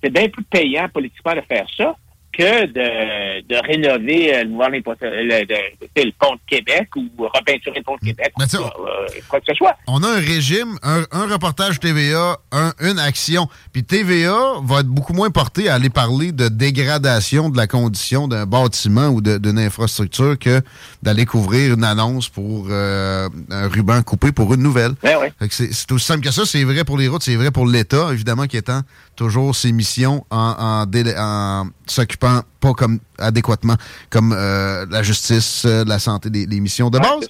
C'est 0.03 0.11
bien 0.11 0.27
plus 0.27 0.43
payant 0.43 0.89
politiquement 0.89 1.35
de 1.35 1.41
faire 1.41 1.65
ça 1.77 1.95
que 2.33 2.65
de, 2.65 3.41
de 3.47 3.55
rénover 3.67 4.35
euh, 4.35 4.43
le, 4.43 4.79
le, 4.79 5.45
le, 5.47 6.03
le, 6.03 6.11
pont 6.19 6.33
de 6.33 6.39
Québec 6.47 6.89
ou 6.95 7.07
repeinturer 7.17 7.77
le 7.77 7.83
pont 7.83 7.95
de 8.01 8.07
Québec, 8.07 8.33
ou, 8.37 8.41
euh, 8.41 9.07
quoi 9.29 9.39
que 9.39 9.45
ce 9.47 9.53
soit. 9.53 9.75
On 9.87 10.03
a 10.03 10.07
un 10.07 10.19
régime, 10.19 10.77
un, 10.81 11.03
un 11.11 11.27
reportage 11.31 11.79
TVA, 11.79 12.39
un, 12.51 12.73
une 12.79 12.97
action. 12.99 13.47
Puis 13.71 13.83
TVA 13.83 14.35
va 14.63 14.79
être 14.79 14.87
beaucoup 14.87 15.13
moins 15.13 15.29
porté 15.29 15.69
à 15.69 15.75
aller 15.75 15.89
parler 15.91 16.31
de 16.31 16.47
dégradation 16.47 17.49
de 17.49 17.57
la 17.57 17.67
condition 17.67 18.27
d'un 18.27 18.45
bâtiment 18.45 19.07
ou 19.09 19.21
d'une 19.21 19.59
infrastructure 19.59 20.37
que 20.39 20.61
d'aller 21.03 21.25
couvrir 21.25 21.73
une 21.73 21.83
annonce 21.83 22.29
pour 22.29 22.67
euh, 22.69 23.29
un 23.51 23.67
ruban 23.67 24.01
coupé 24.01 24.31
pour 24.31 24.53
une 24.53 24.63
nouvelle. 24.63 24.93
Ben 25.03 25.17
ouais. 25.17 25.31
C'est 25.49 25.91
aussi 25.91 26.05
simple 26.05 26.21
que 26.21 26.31
ça. 26.31 26.45
C'est 26.45 26.63
vrai 26.63 26.83
pour 26.83 26.97
les 26.97 27.07
routes, 27.07 27.23
c'est 27.23 27.35
vrai 27.35 27.51
pour 27.51 27.67
l'État, 27.67 28.09
évidemment, 28.11 28.47
qui 28.47 28.57
étend 28.57 28.81
toujours 29.15 29.55
ses 29.55 29.71
missions 29.71 30.25
en, 30.31 30.85
en, 30.87 31.17
en 31.17 31.67
s'occupant 31.85 32.22
pas 32.59 32.73
comme 32.73 32.99
adéquatement 33.17 33.75
comme 34.09 34.33
euh, 34.35 34.85
la 34.89 35.03
justice, 35.03 35.63
euh, 35.65 35.83
la 35.85 35.99
santé, 35.99 36.29
des, 36.29 36.59
missions 36.59 36.89
de 36.89 36.99
base. 36.99 37.27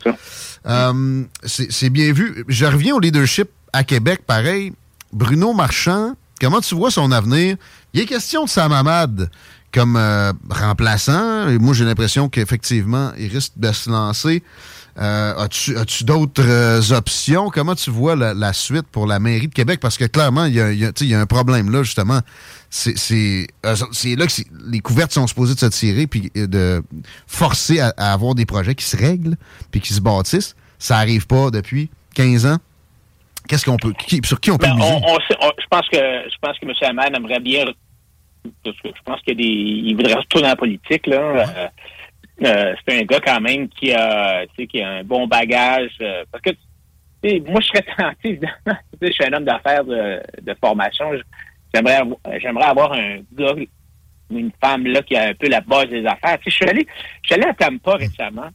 Euh, 0.66 1.24
c'est 1.46 1.90
bien 1.90 2.14
vu. 2.14 2.46
Je 2.48 2.66
reviens 2.66 2.96
au 2.96 3.00
leadership 3.00 3.50
à 3.74 3.84
Québec, 3.84 4.22
pareil. 4.26 4.74
Bruno 5.12 5.54
Marchand, 5.54 6.14
comment 6.40 6.62
tu 6.62 6.76
vois 6.76 6.92
son 6.92 7.12
avenir? 7.12 7.58
Il 7.94 8.02
est 8.02 8.06
question 8.06 8.46
de 8.46 8.50
Sam 8.50 8.72
Hamad 8.72 9.30
comme 9.74 10.00
remplaçant. 10.50 11.50
Et 11.50 11.58
moi, 11.58 11.74
j'ai 11.74 11.86
l'impression 11.86 12.30
qu'effectivement, 12.30 13.12
il 13.18 13.28
risque 13.28 13.54
de 13.58 13.72
se 13.72 13.90
lancer. 13.90 14.44
As-tu 14.96 15.76
as 15.76 16.04
d'autres 16.04 16.94
options? 16.94 17.50
Comment 17.50 17.76
tu 17.76 17.90
vois 17.90 18.16
la, 18.16 18.54
suite 18.54 18.86
pour 18.92 19.08
la 19.08 19.20
mairie 19.20 19.48
de 19.48 19.54
Québec? 19.54 19.80
Parce 19.82 19.98
que 19.98 20.06
clairement, 20.06 20.46
il 20.46 20.54
y 20.54 20.62
a, 20.62 20.72
y 20.72 21.14
a, 21.14 21.20
un 21.20 21.26
problème 21.26 21.72
là, 21.72 21.84
justement 21.84 22.22
c'est 22.74 24.16
là 24.16 24.26
que 24.26 24.42
les 24.72 24.80
couvertes 24.80 25.12
sont 25.12 25.28
supposées 25.28 25.54
de 25.54 25.60
se 25.60 25.68
tirer 25.68 26.08
puis 26.08 26.32
de 26.36 26.82
forcer 27.28 27.80
à, 27.80 27.90
avoir 27.98 28.34
des 28.34 28.46
projets 28.46 28.74
qui 28.74 28.86
se 28.86 28.98
règlent 28.98 29.36
puis 29.72 29.80
qui 29.80 29.94
se 29.94 30.02
bâtissent. 30.02 30.56
Ça 30.80 30.96
n'arrive 30.96 31.28
pas 31.28 31.52
depuis 31.52 31.92
15 32.16 32.48
ans. 32.48 32.58
Qu'est-ce 33.48 33.66
qu'on 33.66 33.78
peut, 33.78 33.94
sur 34.24 34.40
qui 34.40 34.52
on 34.52 34.58
peut 34.58 34.66
ben, 34.66 34.76
je 34.78 35.68
pense 35.70 35.88
que 35.90 35.98
je 35.98 36.36
pense 36.42 36.58
que 36.58 36.66
M. 36.66 36.74
Hamad 36.82 37.16
aimerait 37.16 37.40
bien. 37.40 37.66
Je 38.66 38.72
pense 39.06 39.22
qu'il 39.22 39.40
il 39.40 39.96
voudrait 39.96 40.16
retourner 40.16 40.44
dans 40.44 40.50
la 40.50 40.56
politique 40.56 41.06
là. 41.08 41.18
Euh, 41.18 41.68
euh, 42.44 42.74
c'est 42.88 43.00
un 43.00 43.04
gars 43.04 43.20
quand 43.20 43.42
même 43.42 43.70
qui 43.70 43.94
a, 43.94 44.46
qui 44.48 44.82
a 44.82 44.90
un 44.90 45.04
bon 45.04 45.28
bagage. 45.28 45.92
Euh, 46.02 46.24
parce 46.32 46.42
que 46.42 46.50
moi, 47.50 47.62
je 47.62 47.68
serais 47.68 47.86
tenté, 47.98 48.30
évidemment. 48.30 48.80
je 49.00 49.12
suis 49.12 49.26
un 49.26 49.34
homme 49.34 49.46
d'affaires 49.46 49.84
de, 49.86 50.22
de 50.42 50.56
formation. 50.60 51.12
J'aimerais 51.74 52.02
j'aimerais 52.40 52.66
avoir 52.66 52.94
un 52.94 53.20
gars 53.34 53.54
ou 54.30 54.38
une 54.38 54.52
femme 54.62 54.86
là 54.88 55.02
qui 55.02 55.16
a 55.16 55.30
un 55.30 55.34
peu 55.34 55.48
la 55.48 55.62
base 55.62 55.90
des 55.90 56.06
affaires. 56.06 56.38
Tu 56.40 56.46
sais, 56.46 56.52
je 56.52 56.56
suis 56.56 56.66
allé, 56.66 56.88
je 57.22 57.28
suis 57.28 57.36
allé 57.36 57.50
à 57.50 57.54
Tampa 57.54 57.96
récemment 57.96 58.50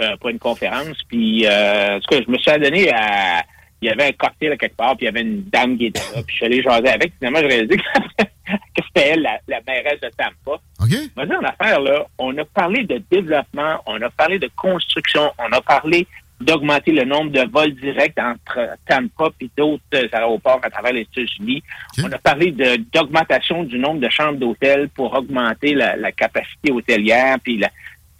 euh, 0.00 0.16
pour 0.18 0.30
une 0.30 0.38
conférence, 0.38 0.98
puis 1.08 1.46
euh, 1.46 1.96
en 1.96 2.00
tout 2.00 2.08
cas, 2.10 2.22
je 2.26 2.30
me 2.30 2.38
suis 2.38 2.50
adonné 2.50 2.92
à 2.92 3.44
il 3.82 3.88
y 3.88 3.92
avait 3.92 4.08
un 4.08 4.12
cocktail 4.12 4.58
quelque 4.58 4.76
part, 4.76 4.96
puis 4.96 5.06
il 5.06 5.06
y 5.06 5.08
avait 5.08 5.22
une 5.22 5.44
dame 5.44 5.78
qui 5.78 5.86
était 5.86 6.00
là, 6.14 6.22
puis 6.22 6.26
je 6.28 6.34
suis 6.34 6.44
allé 6.44 6.62
jaser 6.62 6.88
avec. 6.88 7.14
Finalement, 7.16 7.40
je 7.40 7.46
réalisé 7.46 7.76
que, 7.78 8.24
que 8.24 8.82
c'était 8.86 9.08
elle, 9.08 9.22
la, 9.22 9.38
la, 9.48 9.60
mairesse 9.66 10.00
de 10.00 10.10
Tampa. 10.10 10.60
OK. 10.80 10.90
Mais 11.16 11.36
en 11.36 11.42
affaire, 11.42 11.80
là, 11.80 12.06
on 12.18 12.36
a 12.36 12.44
parlé 12.44 12.84
de 12.84 13.02
développement, 13.10 13.80
on 13.86 14.00
a 14.02 14.10
parlé 14.10 14.38
de 14.38 14.50
construction, 14.54 15.32
on 15.38 15.50
a 15.52 15.60
parlé 15.62 16.06
d'augmenter 16.40 16.92
le 16.92 17.04
nombre 17.04 17.30
de 17.30 17.46
vols 17.50 17.74
directs 17.74 18.18
entre 18.18 18.58
Tampa 18.88 19.30
et 19.40 19.50
d'autres 19.56 19.82
aéroports 20.12 20.60
à 20.62 20.70
travers 20.70 20.92
les 20.92 21.02
États-Unis. 21.02 21.62
On 22.02 22.10
a 22.10 22.18
parlé 22.18 22.52
d'augmentation 22.92 23.64
du 23.64 23.78
nombre 23.78 24.00
de 24.00 24.08
chambres 24.08 24.38
d'hôtel 24.38 24.88
pour 24.88 25.12
augmenter 25.14 25.74
la, 25.74 26.12
capacité 26.12 26.72
hôtelière, 26.72 27.36
puis 27.42 27.60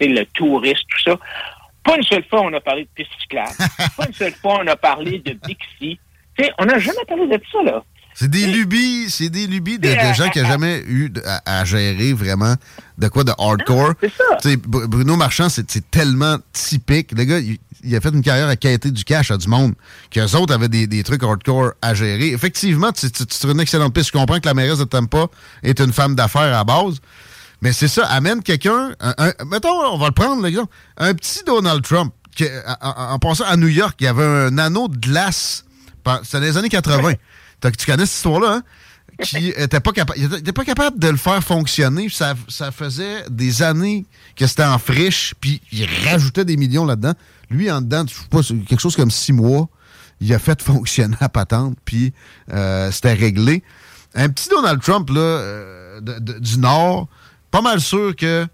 le 0.00 0.24
tourisme, 0.26 0.82
tout 0.88 1.02
ça. 1.10 1.18
Pas 1.82 1.96
une 1.96 2.02
seule 2.02 2.24
fois 2.24 2.42
on 2.42 2.52
a 2.52 2.60
parlé 2.60 2.86
de 2.96 3.04
cyclables. 3.20 3.56
pas 3.96 4.06
une 4.06 4.12
seule 4.12 4.34
fois 4.34 4.60
on 4.62 4.66
a 4.66 4.76
parlé 4.76 5.18
de 5.18 5.32
Bixi. 5.32 5.98
on 6.58 6.66
n'a 6.66 6.78
jamais 6.78 7.04
parlé 7.08 7.26
de 7.26 7.40
ça, 7.50 7.62
là. 7.62 7.82
C'est 8.12 8.28
des 8.28 8.46
lubies, 8.46 9.08
c'est 9.08 9.30
des 9.30 9.46
lubies 9.46 9.78
de, 9.78 9.88
gens 10.14 10.28
qui 10.28 10.42
n'ont 10.42 10.48
jamais 10.48 10.82
eu 10.86 11.10
à, 11.46 11.64
gérer 11.64 12.12
vraiment 12.12 12.54
de 12.98 13.08
quoi 13.08 13.24
de 13.24 13.32
hardcore. 13.38 13.94
C'est 14.00 14.12
ça. 14.12 14.56
Bruno 14.66 15.16
Marchand, 15.16 15.48
c'est 15.48 15.90
tellement 15.90 16.36
typique. 16.52 17.12
Le 17.12 17.24
gars, 17.24 17.38
il, 17.38 17.58
a 17.92 18.00
fait 18.00 18.10
une 18.10 18.22
carrière 18.22 18.48
à 18.48 18.56
qualité 18.56 18.90
du 18.90 19.04
cash 19.04 19.30
à 19.30 19.36
du 19.36 19.48
monde, 19.48 19.74
qu'eux 20.10 20.36
autres 20.36 20.54
avaient 20.54 20.68
des, 20.68 21.02
trucs 21.02 21.22
hardcore 21.22 21.72
à 21.82 21.94
gérer. 21.94 22.28
Effectivement, 22.28 22.92
tu, 22.92 23.10
tu, 23.10 23.24
une 23.46 23.60
excellente 23.60 23.94
piste. 23.94 24.08
Je 24.08 24.12
comprends 24.12 24.38
que 24.38 24.46
la 24.46 24.54
mairesse 24.54 24.78
de 24.78 24.84
Tampa 24.84 25.26
est 25.62 25.80
une 25.80 25.92
femme 25.92 26.14
d'affaires 26.14 26.56
à 26.56 26.64
base. 26.64 27.00
Mais 27.62 27.72
c'est 27.72 27.88
ça, 27.88 28.06
amène 28.06 28.42
quelqu'un, 28.42 28.92
mettons, 29.46 29.68
on 29.68 29.98
va 29.98 30.06
le 30.06 30.12
prendre 30.12 30.42
l'exemple, 30.42 30.72
un 30.96 31.12
petit 31.12 31.44
Donald 31.44 31.82
Trump, 31.82 32.12
qui, 32.34 32.46
en, 32.80 33.18
passant 33.18 33.44
à 33.44 33.56
New 33.56 33.68
York, 33.68 33.96
il 34.00 34.04
y 34.04 34.06
avait 34.06 34.24
un 34.24 34.56
anneau 34.56 34.88
de 34.88 34.96
glace, 34.96 35.64
c'était 36.22 36.40
dans 36.40 36.46
les 36.46 36.56
années 36.56 36.68
80. 36.70 37.12
Tu 37.60 37.86
connais 37.86 38.06
cette 38.06 38.16
histoire-là, 38.16 38.54
hein? 38.54 38.62
Qui 39.22 39.48
était 39.48 39.80
pas 39.80 39.92
capable, 39.92 40.18
était 40.20 40.52
pas 40.52 40.64
capable 40.64 40.98
de 40.98 41.08
le 41.08 41.16
faire 41.16 41.42
fonctionner. 41.42 42.08
Ça, 42.08 42.34
ça 42.48 42.70
faisait 42.70 43.24
des 43.30 43.62
années 43.62 44.04
que 44.36 44.46
c'était 44.46 44.64
en 44.64 44.78
friche, 44.78 45.34
puis 45.40 45.60
il 45.72 45.86
rajoutait 46.06 46.44
des 46.44 46.56
millions 46.56 46.84
là-dedans. 46.84 47.14
Lui, 47.50 47.70
en 47.70 47.80
dedans, 47.80 48.04
je 48.08 48.14
sais 48.14 48.28
pas, 48.30 48.40
quelque 48.68 48.80
chose 48.80 48.96
comme 48.96 49.10
six 49.10 49.32
mois, 49.32 49.68
il 50.20 50.32
a 50.34 50.38
fait 50.38 50.60
fonctionner 50.62 51.16
la 51.20 51.28
patente, 51.28 51.76
puis 51.84 52.12
euh, 52.52 52.90
c'était 52.90 53.14
réglé. 53.14 53.62
Un 54.14 54.28
petit 54.28 54.48
Donald 54.48 54.80
Trump 54.80 55.08
là, 55.10 55.20
euh, 55.20 56.00
du 56.00 56.58
Nord, 56.58 57.08
pas 57.50 57.60
mal 57.60 57.80
sûr 57.80 58.14
que, 58.16 58.46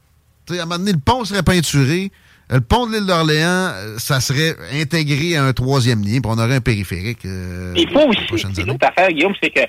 à 0.50 0.52
un 0.52 0.56
moment 0.58 0.78
donné, 0.78 0.92
le 0.92 0.98
pont 0.98 1.24
serait 1.24 1.42
peinturé, 1.42 2.10
le 2.48 2.60
pont 2.60 2.86
de 2.86 2.92
l'île 2.92 3.06
d'Orléans, 3.06 3.72
euh, 3.74 3.98
ça 3.98 4.20
serait 4.20 4.54
intégré 4.72 5.36
à 5.36 5.44
un 5.44 5.52
troisième 5.52 6.02
lien, 6.02 6.20
puis 6.20 6.26
on 6.26 6.38
aurait 6.38 6.56
un 6.56 6.60
périphérique. 6.60 7.24
Euh, 7.24 7.74
Il 7.76 7.90
faut 7.90 8.08
aussi, 8.08 8.60
une 8.62 8.70
autre 8.70 8.86
affaire, 8.86 9.08
Guillaume, 9.08 9.34
c'est 9.42 9.50
que 9.50 9.60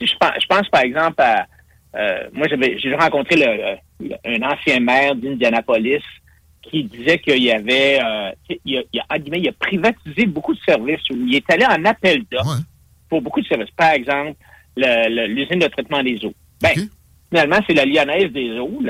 je 0.00 0.14
pense, 0.18 0.32
je 0.40 0.46
pense, 0.46 0.68
par 0.68 0.82
exemple 0.82 1.20
à. 1.22 1.46
Euh, 1.96 2.28
moi, 2.32 2.46
j'ai 2.48 2.94
rencontré 2.94 3.36
le, 3.36 3.76
un 4.26 4.42
ancien 4.42 4.80
maire 4.80 5.14
d'Indianapolis 5.14 6.02
qui 6.60 6.84
disait 6.84 7.18
qu'il 7.18 7.42
y 7.42 7.50
avait. 7.50 7.98
il, 8.64 8.78
a, 8.78 8.82
il, 8.92 9.00
a, 9.00 9.16
il, 9.16 9.48
a, 9.48 9.52
privatisé 9.52 10.26
beaucoup 10.26 10.52
de 10.52 10.60
services. 10.60 11.00
Il 11.10 11.34
est 11.34 11.50
allé 11.50 11.64
en 11.64 11.82
appel 11.86 12.22
d'offres 12.30 12.60
pour 13.08 13.22
beaucoup 13.22 13.40
de 13.40 13.46
services. 13.46 13.70
Par 13.70 13.92
exemple, 13.92 14.36
l'usine 14.76 15.58
de 15.58 15.68
traitement 15.68 16.02
des 16.02 16.22
eaux. 16.24 16.34
Ben, 16.60 16.72
finalement, 17.30 17.58
c'est 17.66 17.74
la 17.74 17.84
Lyonnaise 17.86 18.30
des 18.32 18.58
eaux, 18.58 18.80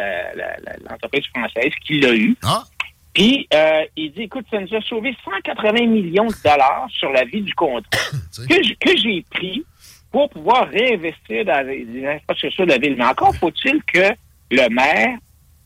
l'entreprise 0.88 1.26
française, 1.26 1.72
qui 1.84 2.00
l'a 2.00 2.14
eu. 2.14 2.36
Ah. 2.44 2.64
Puis, 3.12 3.48
euh, 3.54 3.82
il 3.96 4.12
dit, 4.12 4.22
écoute, 4.22 4.44
ça 4.50 4.60
nous 4.60 4.74
a 4.74 4.80
sauvé 4.82 5.16
180 5.24 5.86
millions 5.86 6.26
de 6.26 6.34
dollars 6.44 6.86
sur 6.90 7.10
la 7.10 7.24
vie 7.24 7.40
du 7.40 7.54
contrat 7.54 7.80
que 8.48 8.96
j'ai 8.96 9.24
pris 9.30 9.64
pour 10.10 10.28
pouvoir 10.30 10.68
réinvestir 10.68 11.44
dans 11.44 11.66
les 11.66 12.06
infrastructures 12.06 12.66
de 12.66 12.72
la 12.72 12.78
ville. 12.78 12.96
Mais 12.96 13.04
encore 13.04 13.34
faut-il 13.36 13.82
que 13.84 14.12
le 14.50 14.68
maire 14.68 15.18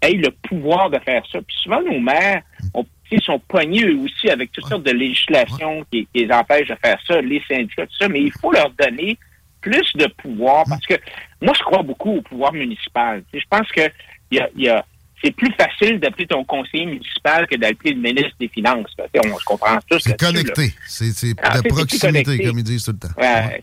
ait 0.03 0.15
le 0.15 0.31
pouvoir 0.49 0.91
de 0.91 0.99
faire 0.99 1.23
ça. 1.31 1.41
Puis 1.43 1.57
souvent, 1.63 1.83
nos 1.83 2.01
maires 2.01 2.43
ont, 2.75 2.87
sont 3.23 3.39
poignés 3.41 3.85
eux 3.85 3.99
aussi 3.99 4.31
avec 4.31 4.53
toutes 4.53 4.67
sortes 4.67 4.85
de 4.85 4.93
législations 4.93 5.85
qui, 5.93 6.09
les 6.15 6.31
empêchent 6.31 6.69
de 6.69 6.77
faire 6.83 6.99
ça, 7.07 7.21
les 7.21 7.43
syndicats, 7.49 7.87
tout 7.87 7.97
ça, 7.99 8.09
mais 8.09 8.23
il 8.23 8.33
faut 8.33 8.53
leur 8.53 8.71
donner 8.71 9.19
plus 9.61 9.93
de 9.95 10.07
pouvoir 10.07 10.65
parce 10.69 10.87
que 10.87 10.95
moi, 11.43 11.53
je 11.57 11.63
crois 11.63 11.83
beaucoup 11.83 12.17
au 12.17 12.23
pouvoir 12.23 12.53
municipal. 12.53 13.23
je 13.33 13.45
pense 13.51 13.69
que 13.73 13.83
il 14.31 14.47
y 14.57 14.69
a 14.69 14.85
c'est 15.23 15.35
plus 15.35 15.53
facile 15.53 16.01
d'appeler 16.01 16.27
ton 16.27 16.45
conseiller 16.45 16.87
municipal 16.87 17.47
que 17.47 17.57
d'appeler 17.57 17.93
le 17.93 18.01
ministre 18.01 18.35
des 18.41 18.49
Finances. 18.49 18.95
On 18.99 19.39
se 19.39 19.45
comprend 19.45 19.79
tous. 19.89 20.01
C'est 20.01 20.19
connecté. 20.19 20.73
C'est 20.87 21.35
ah, 21.43 21.61
de 21.61 21.69
proximité, 21.69 22.39
comme 22.39 22.59
ils 22.59 22.65
disent 22.65 22.85
tout 22.85 22.93
le 22.93 22.99
temps. 22.99 23.15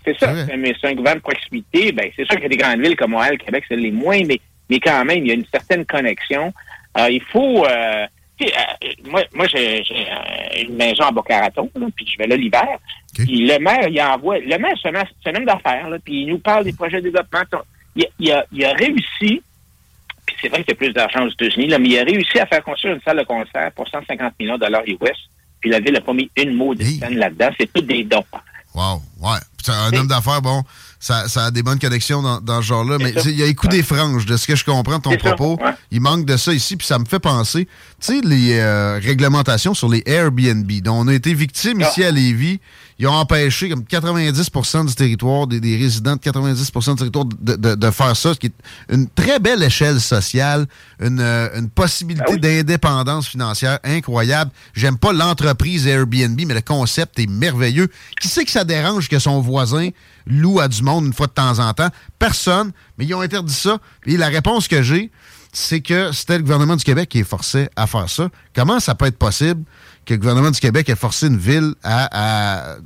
c'est 0.05 0.17
ça. 0.19 0.33
Mais 0.57 0.75
c'est 0.79 0.87
un 0.87 0.93
gouvernement 0.93 1.15
de 1.15 1.21
proximité. 1.21 1.91
Ben, 1.91 2.09
c'est 2.15 2.25
sûr 2.25 2.35
qu'il 2.35 2.43
y 2.43 2.45
a 2.45 2.49
des 2.49 2.57
grandes 2.57 2.81
villes 2.81 2.95
comme 2.95 3.11
Montréal, 3.11 3.37
Québec, 3.37 3.63
c'est 3.67 3.75
les 3.75 3.91
moins, 3.91 4.21
mais, 4.25 4.39
mais 4.69 4.79
quand 4.79 5.03
même, 5.05 5.19
il 5.19 5.27
y 5.27 5.31
a 5.31 5.35
une 5.35 5.45
certaine 5.51 5.85
connexion. 5.85 6.53
Euh, 6.97 7.09
il 7.09 7.21
faut... 7.21 7.65
Euh, 7.65 8.05
euh, 8.39 8.45
moi, 9.05 9.23
moi 9.33 9.47
j'ai 9.47 9.83
une 10.61 10.75
maison 10.75 11.05
à 11.05 11.11
Boca 11.11 11.49
puis 11.95 12.07
je 12.07 12.17
vais 12.19 12.27
là 12.27 12.35
l'hiver. 12.35 12.77
Puis 13.15 13.47
le 13.47 13.57
maire, 13.57 13.87
il 13.87 13.99
envoie... 13.99 14.37
Le 14.37 14.57
maire, 14.59 14.75
c'est 14.81 14.89
un, 14.89 15.35
homme 15.35 15.45
d'affaires, 15.45 15.89
puis 16.05 16.21
il 16.21 16.27
nous 16.27 16.37
parle 16.37 16.65
des 16.65 16.73
projets 16.73 16.97
de 16.97 17.09
développement. 17.09 17.41
il 18.19 18.31
a 18.31 18.73
réussi 18.73 19.41
puis 20.27 20.35
c'est 20.41 20.49
vrai 20.49 20.63
qu'il 20.63 20.73
y 20.73 20.73
a 20.73 20.75
plus 20.75 20.93
d'argent 20.93 21.25
aux 21.25 21.29
États-Unis, 21.29 21.67
là, 21.67 21.79
mais 21.79 21.89
il 21.89 21.99
a 21.99 22.03
réussi 22.03 22.37
à 22.39 22.45
faire 22.45 22.63
construire 22.63 22.95
une 22.95 23.01
salle 23.01 23.17
de 23.17 23.23
concert 23.23 23.71
pour 23.75 23.87
150 23.87 24.33
millions 24.39 24.55
de 24.55 24.59
dollars 24.59 24.83
US. 24.85 25.17
Puis 25.61 25.71
la 25.71 25.79
ville 25.79 25.93
n'a 25.93 26.01
pas 26.01 26.13
mis 26.13 26.29
une 26.35 26.53
mot 26.53 26.75
de 26.75 26.83
scène 26.83 27.17
là-dedans. 27.17 27.49
C'est 27.59 27.71
tout 27.73 27.81
des 27.81 28.03
dons. 28.03 28.23
Wow, 28.75 29.01
ouais. 29.21 29.39
C'est 29.63 29.71
un 29.71 29.91
homme 29.93 30.07
d'affaires, 30.07 30.41
bon, 30.41 30.63
ça, 30.99 31.25
a 31.35 31.51
des 31.51 31.63
bonnes 31.63 31.79
connexions 31.79 32.21
dans, 32.21 32.39
dans 32.39 32.61
ce 32.61 32.67
genre-là, 32.67 32.97
mais 32.99 33.11
il 33.25 33.37
y 33.37 33.43
a 33.43 33.47
écoute 33.47 33.71
des 33.71 33.83
franges, 33.83 34.25
de 34.25 34.37
ce 34.37 34.47
que 34.47 34.55
je 34.55 34.63
comprends 34.63 34.97
de 34.97 35.03
ton 35.03 35.17
propos. 35.17 35.59
Il 35.91 36.01
manque 36.01 36.25
de 36.25 36.37
ça 36.37 36.53
ici, 36.53 36.77
puis 36.77 36.87
ça 36.87 36.99
me 36.99 37.05
fait 37.05 37.19
penser, 37.19 37.65
tu 37.65 37.71
sais, 37.99 38.21
les 38.23 38.59
euh, 38.59 38.99
réglementations 39.01 39.73
sur 39.73 39.89
les 39.89 40.03
Airbnb, 40.05 40.71
dont 40.83 40.95
on 40.95 41.07
a 41.07 41.13
été 41.13 41.33
victime 41.33 41.81
ici 41.81 42.03
à 42.03 42.11
Lévis 42.11 42.59
ils 42.99 43.07
ont 43.07 43.13
empêché 43.13 43.69
comme 43.69 43.83
90% 43.83 44.87
du 44.87 44.95
territoire, 44.95 45.45
des, 45.45 45.77
résidents 45.77 46.15
de 46.15 46.19
90% 46.19 46.91
du 46.91 46.95
territoire 46.95 47.25
de, 47.25 47.91
faire 47.91 48.15
ça, 48.15 48.33
ce 48.33 48.39
qui 48.39 48.47
est 48.47 48.53
une 48.89 49.07
très 49.07 49.39
belle 49.39 49.61
échelle 49.61 50.01
sociale, 50.01 50.65
une, 50.99 51.19
euh, 51.19 51.61
possibilité 51.75 52.33
Ah 52.33 52.37
d'indépendance 52.37 53.27
financière 53.27 53.79
incroyable. 53.83 54.51
J'aime 54.73 54.97
pas 54.97 55.13
l'entreprise 55.13 55.85
Airbnb, 55.85 56.39
mais 56.47 56.55
le 56.55 56.61
concept 56.61 57.19
est 57.19 57.27
merveilleux. 57.27 57.87
Qui 58.19 58.27
sait 58.27 58.45
que 58.45 58.51
ça 58.51 58.63
dérange 58.63 59.09
que 59.09 59.19
son 59.19 59.41
voisin 59.41 59.89
loue 60.25 60.59
à 60.59 60.67
du 60.67 60.81
monde 60.81 61.05
une 61.05 61.13
fois 61.13 61.27
de 61.27 61.33
temps 61.33 61.59
en 61.59 61.73
temps? 61.73 61.89
Personne, 62.17 62.71
mais 62.97 63.05
ils 63.05 63.13
ont 63.13 63.21
interdit 63.21 63.53
ça. 63.53 63.77
Et 64.05 64.17
la 64.17 64.27
réponse 64.27 64.67
que 64.67 64.81
j'ai, 64.81 65.11
c'est 65.53 65.81
que 65.81 66.11
c'était 66.11 66.37
le 66.37 66.43
gouvernement 66.43 66.75
du 66.75 66.83
Québec 66.83 67.09
qui 67.09 67.19
est 67.19 67.23
forcé 67.23 67.69
à 67.75 67.87
faire 67.87 68.09
ça. 68.09 68.29
Comment 68.55 68.79
ça 68.79 68.95
peut 68.95 69.05
être 69.05 69.17
possible? 69.17 69.63
Que 70.07 70.13
le 70.13 70.19
gouvernement 70.19 70.51
du 70.51 70.59
Québec 70.59 70.89
ait 70.89 70.95
forcé 70.95 71.27
une 71.27 71.37
ville 71.37 71.73
à, 71.83 72.77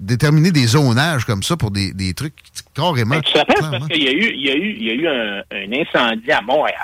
déterminer 0.00 0.50
des 0.50 0.66
zonages 0.66 1.24
comme 1.24 1.42
ça 1.42 1.56
pour 1.56 1.70
des, 1.70 2.14
trucs 2.14 2.34
carrément. 2.74 3.14
Ben, 3.14 3.22
tu 3.22 3.32
sais, 3.32 3.44
parce 3.46 3.88
qu'il 3.88 4.02
y 4.02 4.08
a 4.08 4.12
eu, 4.12 4.32
il 4.34 4.46
y 4.46 4.50
a 4.50 4.54
eu, 4.54 4.76
il 4.78 4.84
y 4.84 4.90
a 4.90 4.94
eu 4.94 5.08
un, 5.08 5.72
incendie 5.80 6.30
à 6.32 6.42
Montréal. 6.42 6.76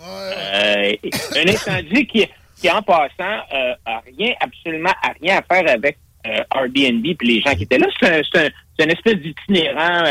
Euh, 0.00 0.92
un 1.36 1.48
incendie 1.48 2.06
qui, 2.06 2.26
qui 2.56 2.70
en 2.70 2.82
passant, 2.82 3.42
euh, 3.52 3.74
a 3.86 4.02
rien, 4.18 4.34
absolument 4.40 4.92
a 5.02 5.12
rien 5.20 5.38
à 5.38 5.42
faire 5.42 5.72
avec 5.72 5.98
euh, 6.26 6.42
Airbnb 6.54 7.06
et 7.06 7.16
les 7.20 7.40
gens 7.40 7.54
qui 7.54 7.62
étaient 7.62 7.78
là. 7.78 7.86
C'est 8.00 8.38
un, 8.38 8.48
un, 8.80 8.88
espèce 8.88 9.16
d'itinérant 9.16 10.04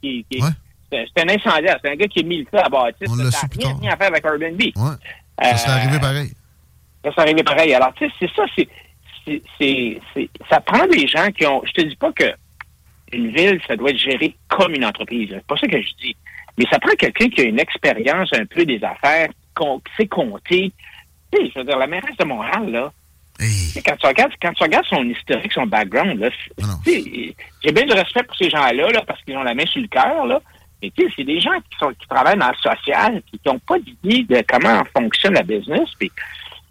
qui, 0.00 0.26
qui 0.30 0.42
c'est 0.90 1.22
un 1.22 1.28
incendiaire. 1.28 1.78
C'est 1.82 1.90
un 1.90 1.96
gars 1.96 2.06
qui 2.06 2.20
a 2.20 2.22
mis 2.22 2.38
le 2.38 2.46
feu 2.50 2.58
à 2.58 2.68
bâtisse. 2.68 3.08
Ça 3.08 3.16
n'a 3.16 3.74
rien, 3.80 3.92
à 3.92 3.96
faire 3.96 4.08
avec 4.08 4.24
Airbnb. 4.24 4.60
Ça 5.40 5.56
s'est 5.56 5.70
arrivé 5.70 5.98
pareil. 5.98 6.32
Ça 7.04 7.12
s'est 7.12 7.20
arrivé 7.20 7.42
pareil. 7.42 7.74
Alors, 7.74 7.92
tu 7.94 8.06
sais, 8.06 8.12
c'est 8.20 8.30
ça, 8.34 8.44
c'est, 9.58 10.00
ça 10.48 10.60
prend 10.60 10.86
des 10.86 11.06
gens 11.06 11.30
qui 11.30 11.46
ont. 11.46 11.62
Je 11.64 11.72
te 11.72 11.80
dis 11.82 11.96
pas 11.96 12.12
que 12.12 12.32
une 13.12 13.30
ville, 13.30 13.60
ça 13.66 13.76
doit 13.76 13.90
être 13.90 13.98
géré 13.98 14.34
comme 14.48 14.74
une 14.74 14.84
entreprise. 14.84 15.28
C'est 15.30 15.46
pas 15.46 15.56
ça 15.56 15.66
que 15.66 15.80
je 15.80 15.92
dis. 16.00 16.16
Mais 16.58 16.64
ça 16.70 16.78
prend 16.78 16.92
quelqu'un 16.92 17.28
qui 17.28 17.40
a 17.42 17.44
une 17.44 17.60
expérience 17.60 18.32
un 18.32 18.46
peu 18.46 18.64
des 18.64 18.82
affaires, 18.82 19.28
qui 19.56 19.92
sait 19.96 20.06
compter. 20.06 20.72
Tu 21.32 21.38
sais, 21.38 21.50
je 21.54 21.58
veux 21.58 21.64
dire, 21.64 21.78
la 21.78 21.86
mairesse 21.86 22.16
de 22.16 22.24
Montréal, 22.24 22.70
là, 22.70 22.92
Quand, 23.84 23.96
tu 23.96 24.06
regardes, 24.06 24.32
quand 24.40 24.52
tu 24.52 24.62
regardes 24.62 24.86
son 24.86 25.04
historique, 25.04 25.52
son 25.52 25.66
background, 25.66 26.18
là, 26.18 26.30
j'ai 26.86 27.72
bien 27.72 27.84
du 27.84 27.92
respect 27.92 28.22
pour 28.22 28.36
ces 28.36 28.50
gens-là, 28.50 28.90
là, 28.90 29.02
parce 29.06 29.22
qu'ils 29.22 29.36
ont 29.36 29.42
la 29.42 29.54
main 29.54 29.66
sur 29.66 29.80
le 29.80 29.88
cœur, 29.88 30.26
là. 30.26 30.40
Mais 30.82 30.90
tu 30.96 31.04
sais, 31.04 31.12
c'est 31.16 31.24
des 31.24 31.40
gens 31.40 31.56
qui, 31.70 31.78
sont, 31.78 31.90
qui 31.90 32.08
travaillent 32.08 32.38
dans 32.38 32.50
le 32.50 32.56
social, 32.56 33.22
qui 33.30 33.40
n'ont 33.46 33.60
pas 33.60 33.78
d'idée 33.78 34.24
de 34.24 34.44
comment 34.48 34.82
fonctionne 34.94 35.34
la 35.34 35.44
business. 35.44 35.88
Puis, 35.98 36.10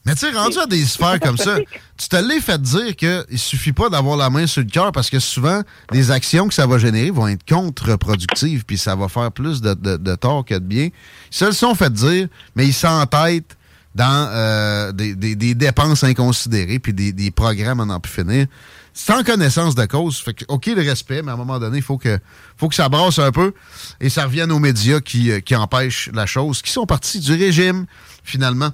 mais 0.06 0.16
tu 0.16 0.22
sais, 0.22 0.32
rendu 0.32 0.58
à 0.58 0.66
des 0.66 0.84
sphères 0.86 1.20
comme 1.20 1.38
ça, 1.38 1.58
tu 1.98 2.10
te 2.10 2.16
l'es 2.16 2.42
fait 2.42 2.62
dire 2.62 2.96
qu'il 2.96 3.38
suffit 3.38 3.72
pas 3.72 3.90
d'avoir 3.90 4.18
la 4.18 4.30
main 4.30 4.48
sur 4.48 4.62
le 4.62 4.70
cœur 4.70 4.92
parce 4.92 5.10
que 5.10 5.20
souvent, 5.20 5.62
les 5.92 6.12
actions 6.12 6.48
que 6.48 6.54
ça 6.54 6.66
va 6.66 6.78
générer 6.78 7.12
vont 7.12 7.28
être 7.28 7.48
contre-productives 7.48 8.66
puis 8.66 8.78
ça 8.78 8.96
va 8.96 9.08
faire 9.08 9.32
plus 9.32 9.62
de, 9.62 9.74
de, 9.74 10.16
tort 10.16 10.44
que 10.44 10.56
de 10.56 10.60
bien. 10.60 10.86
Ils 10.86 10.92
se 11.36 11.46
le 11.46 11.52
sont 11.52 11.76
fait 11.76 11.94
dire, 11.94 12.28
mais 12.56 12.68
ils 12.68 12.74
s'entêtent 12.74 13.58
dans 13.94 14.30
euh, 14.32 14.92
des, 14.92 15.16
des, 15.16 15.54
dépenses 15.54 16.04
inconsidérées 16.04 16.80
puis 16.80 16.94
des, 16.94 17.12
des 17.12 17.30
programmes 17.30 17.82
à 17.82 17.86
n'en 17.86 18.00
plus 18.00 18.14
finir 18.14 18.48
sans 18.94 19.24
connaissance 19.24 19.76
de 19.76 19.86
cause. 19.86 20.20
Fait 20.20 20.34
que, 20.34 20.46
OK, 20.48 20.68
le 20.68 20.82
respect, 20.82 21.22
mais 21.22 21.32
à 21.32 21.36
un 21.36 21.38
moment 21.38 21.60
donné, 21.60 21.78
il 21.78 21.84
faut 21.84 21.98
que, 21.98 22.20
faut 22.58 22.70
que 22.70 22.76
ça 22.76 22.90
brasse 22.90 23.20
un 23.20 23.32
peu 23.32 23.54
et 24.00 24.10
ça 24.10 24.26
revienne 24.26 24.52
aux 24.52 24.60
médias 24.60 25.00
qui, 25.00 25.32
euh, 25.32 25.40
qui 25.40 25.56
empêchent 25.56 26.10
la 26.14 26.26
chose, 26.26 26.62
qui 26.62 26.72
sont 26.72 26.86
partis 26.86 27.20
du 27.20 27.34
régime, 27.34 27.86
finalement. 28.24 28.72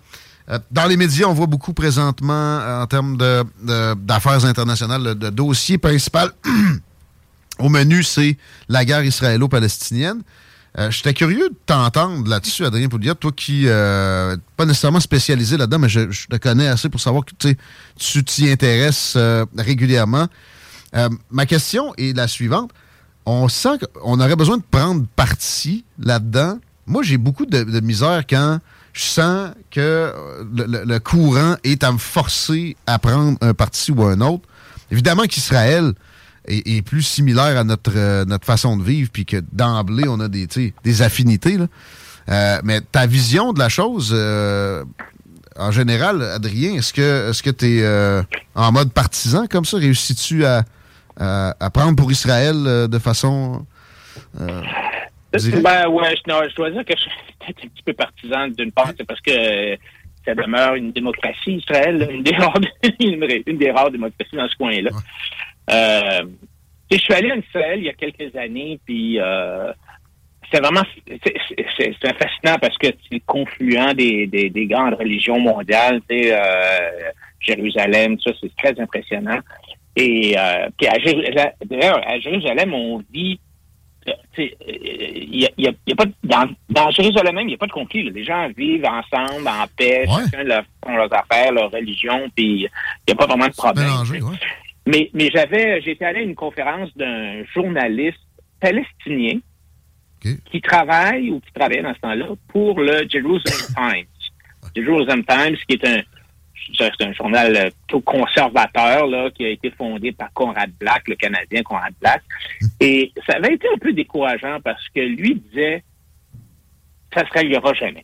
Euh, 0.49 0.59
dans 0.71 0.85
les 0.85 0.97
médias, 0.97 1.27
on 1.27 1.33
voit 1.33 1.47
beaucoup 1.47 1.73
présentement, 1.73 2.33
euh, 2.33 2.83
en 2.83 2.87
termes 2.87 3.17
d'affaires 3.17 4.45
internationales, 4.45 5.17
le, 5.19 5.31
dossier 5.31 5.77
principal 5.77 6.31
au 7.59 7.69
menu, 7.69 8.03
c'est 8.03 8.37
la 8.69 8.85
guerre 8.85 9.03
israélo-palestinienne. 9.03 10.21
Euh, 10.77 10.91
J'étais 10.91 11.13
curieux 11.13 11.49
de 11.49 11.55
t'entendre 11.65 12.29
là-dessus, 12.29 12.63
Adrien 12.63 12.87
Pouliot, 12.87 13.15
toi 13.15 13.31
qui 13.35 13.63
euh, 13.65 14.37
pas 14.55 14.65
nécessairement 14.65 14.99
spécialisé 14.99 15.57
là-dedans, 15.57 15.79
mais 15.79 15.89
je, 15.89 16.27
te 16.29 16.37
connais 16.37 16.67
assez 16.67 16.87
pour 16.87 17.01
savoir 17.01 17.25
que 17.25 17.31
tu 17.97 18.23
t'y 18.23 18.49
intéresses 18.49 19.17
régulièrement. 19.57 20.27
ma 21.31 21.45
question 21.45 21.93
est 21.97 22.15
la 22.15 22.27
suivante. 22.27 22.71
On 23.25 23.49
sent 23.49 23.79
qu'on 23.79 24.19
aurait 24.19 24.35
besoin 24.35 24.57
de 24.57 24.63
prendre 24.69 25.05
parti 25.15 25.83
là-dedans. 25.99 26.59
Moi, 26.85 27.01
j'ai 27.03 27.17
beaucoup 27.17 27.45
de 27.45 27.79
misère 27.81 28.23
quand 28.29 28.59
je 28.97 29.03
sens 29.03 29.51
que 29.69 29.79
euh, 29.79 30.43
le, 30.85 30.99
courant 30.99 31.55
est 31.63 31.83
à 31.83 31.91
me 31.91 31.99
forcer 31.99 32.75
à 32.87 32.97
prendre 32.97 33.37
un 33.41 33.53
parti 33.53 33.91
ou 33.91 34.03
un 34.03 34.19
autre. 34.21 34.47
Évidemment 34.91 35.23
qu'Israël 35.23 35.93
est, 36.47 36.81
plus 36.81 37.03
similaire 37.03 37.57
à 37.57 37.63
notre, 37.63 37.91
euh, 37.95 38.25
notre 38.25 38.45
façon 38.45 38.75
de 38.75 38.83
vivre, 38.83 39.09
puis 39.13 39.25
que 39.25 39.43
d'emblée, 39.51 40.05
on 40.07 40.19
a 40.19 40.27
des, 40.27 40.47
des 40.83 41.01
affinités. 41.03 41.57
Euh, 42.29 42.59
mais 42.63 42.81
ta 42.81 43.05
vision 43.05 43.53
de 43.53 43.59
la 43.59 43.69
chose, 43.69 44.13
en 45.59 45.71
général, 45.71 46.23
Adrien, 46.23 46.73
est-ce 46.73 46.91
que 46.91 47.29
est-ce 47.29 47.49
tu 47.51 47.79
es 47.79 48.25
en 48.55 48.71
mode 48.71 48.91
partisan 48.93 49.45
comme 49.47 49.65
ça? 49.65 49.77
Réussis-tu 49.77 50.43
à, 50.43 50.65
à, 51.19 51.69
prendre 51.69 51.95
pour 51.95 52.11
Israël 52.11 52.87
de 52.89 52.99
façon... 52.99 53.65
Ben 55.31 55.87
ouais, 55.89 56.15
je, 56.15 56.55
dois 56.55 56.71
dire 56.71 56.85
que 56.85 56.93
je 56.95 57.01
suis 57.01 57.11
un 57.47 57.53
petit 57.53 57.83
peu 57.85 57.93
partisan 57.93 58.47
d'une 58.47 58.71
part, 58.71 58.91
c'est 58.97 59.05
parce 59.05 59.21
que 59.21 59.77
ça 60.25 60.35
demeure 60.35 60.75
une 60.75 60.91
démocratie, 60.91 61.55
Israël, 61.55 62.07
une 62.11 62.23
des 62.23 62.35
rares, 62.35 62.59
une 62.99 63.57
des 63.57 63.71
rares 63.71 63.91
démocraties 63.91 64.35
dans 64.35 64.47
ce 64.47 64.55
coin-là. 64.55 64.91
Euh, 65.69 66.25
je 66.91 66.97
suis 66.97 67.13
allé 67.13 67.31
en 67.31 67.37
Israël 67.37 67.79
il 67.79 67.85
y 67.85 67.89
a 67.89 67.93
quelques 67.93 68.35
années, 68.35 68.79
puis 68.85 69.19
euh, 69.19 69.71
c'est 70.51 70.61
vraiment 70.61 70.83
c'est 71.07 72.17
fascinant 72.17 72.57
parce 72.61 72.77
que 72.77 72.87
c'est 73.11 73.19
confluent 73.25 73.93
des, 73.95 74.27
des, 74.27 74.49
des, 74.49 74.65
grandes 74.65 74.93
religions 74.93 75.39
mondiales, 75.39 76.01
tu 76.09 76.31
euh, 76.31 77.11
Jérusalem, 77.39 78.17
ça 78.19 78.31
c'est 78.39 78.55
très 78.55 78.79
impressionnant. 78.79 79.39
Et 79.95 80.35
euh, 80.37 80.69
puis 80.77 80.87
à 80.87 80.99
Jérusalem, 80.99 81.51
à 82.05 82.19
Jérusalem, 82.19 82.73
on 82.73 83.03
vit 83.11 83.39
il 84.37 85.49
y 85.57 85.67
a, 85.67 85.95
pas 85.95 86.05
dans, 86.23 86.49
dans 86.69 86.91
Jérusalem 86.91 87.35
même, 87.35 87.47
il 87.47 87.51
n'y 87.51 87.55
a 87.55 87.57
pas 87.57 87.67
de 87.67 87.71
conflit. 87.71 88.09
Les 88.09 88.23
gens 88.23 88.47
vivent 88.55 88.85
ensemble, 88.85 89.47
en 89.47 89.65
paix, 89.75 90.05
chacun 90.07 90.43
leur, 90.43 90.63
font 90.83 90.95
leurs 90.95 91.13
affaires, 91.13 91.51
leur 91.51 91.71
religion, 91.71 92.29
puis 92.35 92.45
il 92.45 92.69
n'y 93.07 93.13
a 93.13 93.15
pas 93.15 93.25
vraiment 93.25 93.47
de 93.47 93.53
problème. 93.53 93.89
Mais, 94.85 95.09
mais 95.13 95.29
j'avais, 95.33 95.81
j'étais 95.81 96.05
allé 96.05 96.19
à 96.19 96.23
une 96.23 96.35
conférence 96.35 96.95
d'un 96.95 97.43
journaliste 97.53 98.19
palestinien 98.59 99.39
qui 100.21 100.61
travaille 100.61 101.29
ou 101.31 101.39
qui 101.39 101.51
travaillait 101.53 101.83
dans 101.83 101.93
ce 101.93 101.99
temps-là 101.99 102.27
pour 102.47 102.79
le 102.79 103.07
Jerusalem 103.09 103.75
Times. 103.75 104.83
Jerusalem 104.83 105.23
Times, 105.25 105.57
qui 105.67 105.75
est 105.75 105.87
un 105.87 106.01
c'est 106.77 107.01
un 107.01 107.13
journal 107.13 107.55
euh, 107.55 107.69
tout 107.87 108.01
conservateur 108.01 109.07
là, 109.07 109.29
qui 109.31 109.45
a 109.45 109.49
été 109.49 109.71
fondé 109.71 110.11
par 110.11 110.31
Conrad 110.33 110.71
Black, 110.79 111.07
le 111.07 111.15
Canadien 111.15 111.63
Conrad 111.63 111.93
Black. 112.01 112.21
Et 112.79 113.11
ça 113.25 113.37
avait 113.37 113.53
été 113.53 113.67
un 113.73 113.77
peu 113.77 113.93
décourageant 113.93 114.59
parce 114.63 114.87
que 114.89 114.99
lui 114.99 115.35
disait 115.35 115.83
ça 117.13 117.25
se 117.25 117.33
réglera 117.33 117.73
jamais. 117.73 118.03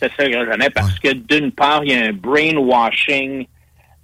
Ça 0.00 0.08
se 0.08 0.16
réglera 0.16 0.44
jamais 0.46 0.70
parce 0.70 0.98
que 0.98 1.12
d'une 1.12 1.52
part, 1.52 1.84
il 1.84 1.92
y 1.92 1.94
a 1.94 2.06
un 2.06 2.12
brainwashing 2.12 3.46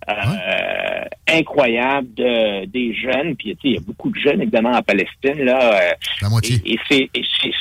euh, 0.08 1.04
incroyable 1.28 2.12
de, 2.14 2.64
des 2.66 2.94
jeunes. 2.94 3.36
Puis 3.36 3.56
il 3.64 3.72
y 3.72 3.76
a 3.76 3.80
beaucoup 3.80 4.10
de 4.10 4.18
jeunes, 4.18 4.42
évidemment, 4.42 4.72
en 4.72 4.82
Palestine. 4.82 5.44
Là, 5.44 5.74
euh, 5.74 5.92
La 6.22 6.28
moitié. 6.28 6.60
Et, 6.64 6.78
ces, 6.88 7.10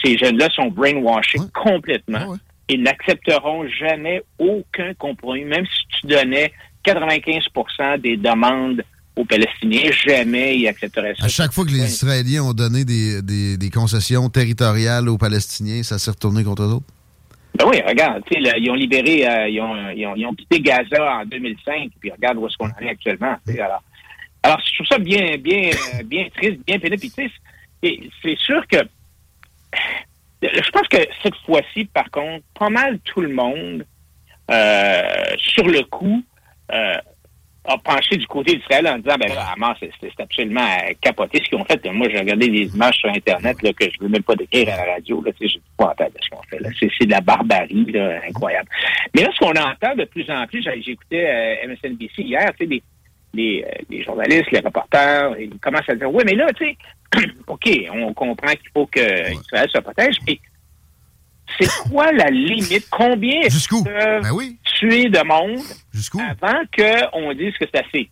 ces 0.04 0.18
jeunes-là 0.18 0.50
sont 0.50 0.68
brainwashing 0.68 1.50
complètement 1.52 2.36
ils 2.70 2.82
n'accepteront 2.82 3.68
jamais 3.68 4.24
aucun 4.40 4.94
compromis, 4.96 5.44
même 5.44 5.66
si 5.66 6.00
tu 6.00 6.08
donnais 6.08 6.52
95% 6.86 8.00
des 8.00 8.18
demandes 8.18 8.84
aux 9.16 9.26
Palestiniens, 9.26 9.92
jamais 10.06 10.58
ils 10.58 10.68
accepteraient 10.68 11.14
ça. 11.18 11.26
À 11.26 11.28
chaque 11.28 11.52
fois 11.52 11.66
que 11.66 11.72
les 11.72 11.84
Israéliens 11.84 12.44
ont 12.44 12.54
donné 12.54 12.86
des, 12.86 13.70
concessions 13.74 14.30
territoriales 14.30 15.10
aux 15.10 15.18
Palestiniens, 15.18 15.84
ça 15.84 16.00
s'est 16.00 16.12
retourné 16.12 16.44
contre 16.44 16.64
eux 16.64 16.74
autres? 16.74 16.86
Ben 17.56 17.66
oui, 17.68 17.82
regarde, 17.86 18.24
ils 18.32 18.72
ont 18.72 18.76
libéré, 18.76 19.28
euh, 19.28 19.50
ils, 19.50 20.26
ont, 20.26 20.34
quitté 20.34 20.62
Gaza 20.62 21.20
en 21.20 21.26
2005, 21.26 21.92
puis 22.00 22.12
regarde 22.12 22.38
où 22.38 22.48
est-ce 22.48 22.56
qu'on 22.58 22.68
en 22.68 22.80
est 22.82 22.90
actuellement. 22.90 23.36
Alors, 23.60 23.84
alors, 24.44 24.60
je 24.66 24.76
trouve 24.76 24.88
ça 24.88 24.98
bien, 24.98 25.38
bien, 25.38 25.70
bien 26.06 26.28
triste, 26.34 26.62
bien 26.66 26.80
pénible. 26.80 27.04
c'est 27.84 28.38
sûr 28.38 28.66
que 28.68 28.78
je 30.42 30.72
pense 30.72 30.88
que 30.88 30.98
cette 31.24 31.36
fois-ci, 31.46 31.86
par 31.86 32.10
contre, 32.12 32.44
pas 32.58 32.70
mal 32.70 33.00
tout 33.00 33.22
le 33.22 33.34
monde, 33.34 33.86
euh, 34.50 35.04
sur 35.38 35.68
le 35.68 35.84
coup, 35.84 36.24
euh, 36.72 36.98
a 37.64 37.78
penché 37.78 38.18
du 38.18 38.26
côté 38.26 38.56
d'Israël 38.56 38.88
en 38.88 38.98
disant, 38.98 39.16
ben 39.20 39.32
vraiment, 39.32 39.74
c'est 39.80 40.20
absolument 40.20 40.66
capoté 41.00 41.40
ce 41.44 41.50
qu'ils 41.50 41.60
ont 41.60 41.66
fait. 41.66 41.84
Moi, 41.92 42.08
j'ai 42.10 42.20
regardé 42.20 42.50
des 42.50 42.74
images 42.74 42.96
sur 42.96 43.10
Internet 43.10 43.62
là, 43.62 43.72
que 43.74 43.86
je 43.86 43.98
ne 44.00 44.04
veux 44.04 44.10
même 44.10 44.24
pas 44.24 44.36
décrire 44.36 44.74
à 44.74 44.86
la 44.86 44.94
radio. 44.94 45.24
Là, 45.24 45.32
j'ai 45.40 45.62
pas 45.78 45.90
en 45.90 45.96
tête 45.96 46.14
de 46.14 46.20
ce 46.24 46.30
qu'on 46.30 46.42
fait. 46.44 46.90
C'est 46.98 47.06
de 47.06 47.12
la 47.12 47.22
barbarie 47.22 47.86
là, 47.92 48.20
incroyable. 48.28 48.68
Mais 49.16 49.24
là, 49.24 49.30
ce 49.32 49.40
qu'on 49.40 49.52
entend 49.52 49.96
de 49.96 50.06
plus 50.06 50.30
en 50.32 50.48
plus, 50.48 50.68
j'écoutais 50.84 51.28
euh, 51.64 51.68
MSNBC 51.68 52.24
hier, 52.24 52.52
des, 52.60 52.82
les, 53.34 53.64
euh, 53.64 53.84
les 53.90 54.04
journalistes, 54.04 54.52
les 54.52 54.60
reporters, 54.60 55.36
ils 55.40 55.58
commencent 55.60 55.90
à 55.90 55.96
dire, 55.96 56.14
oui, 56.14 56.24
mais 56.26 56.36
là, 56.36 56.48
tu 56.54 56.66
sais, 56.66 57.28
OK, 57.48 57.70
on 57.94 58.14
comprend 58.14 58.52
qu'il 58.52 58.70
faut 58.74 58.86
que 58.86 59.32
Israël 59.34 59.70
se 59.74 59.80
protège, 59.80 60.16
mais 60.28 60.40
c'est 61.60 61.90
quoi 61.90 62.12
la 62.12 62.30
limite? 62.30 62.88
Combien 62.90 63.42
Jusqu'où? 63.50 63.84
Ben 63.84 64.22
oui. 64.34 64.58
tuer 64.64 65.10
de 65.10 65.20
monde 65.26 65.60
avant 66.18 66.62
qu'on 66.76 67.34
dise 67.34 67.54
que 67.58 67.66
c'est 67.74 67.86
assez? 67.86 68.10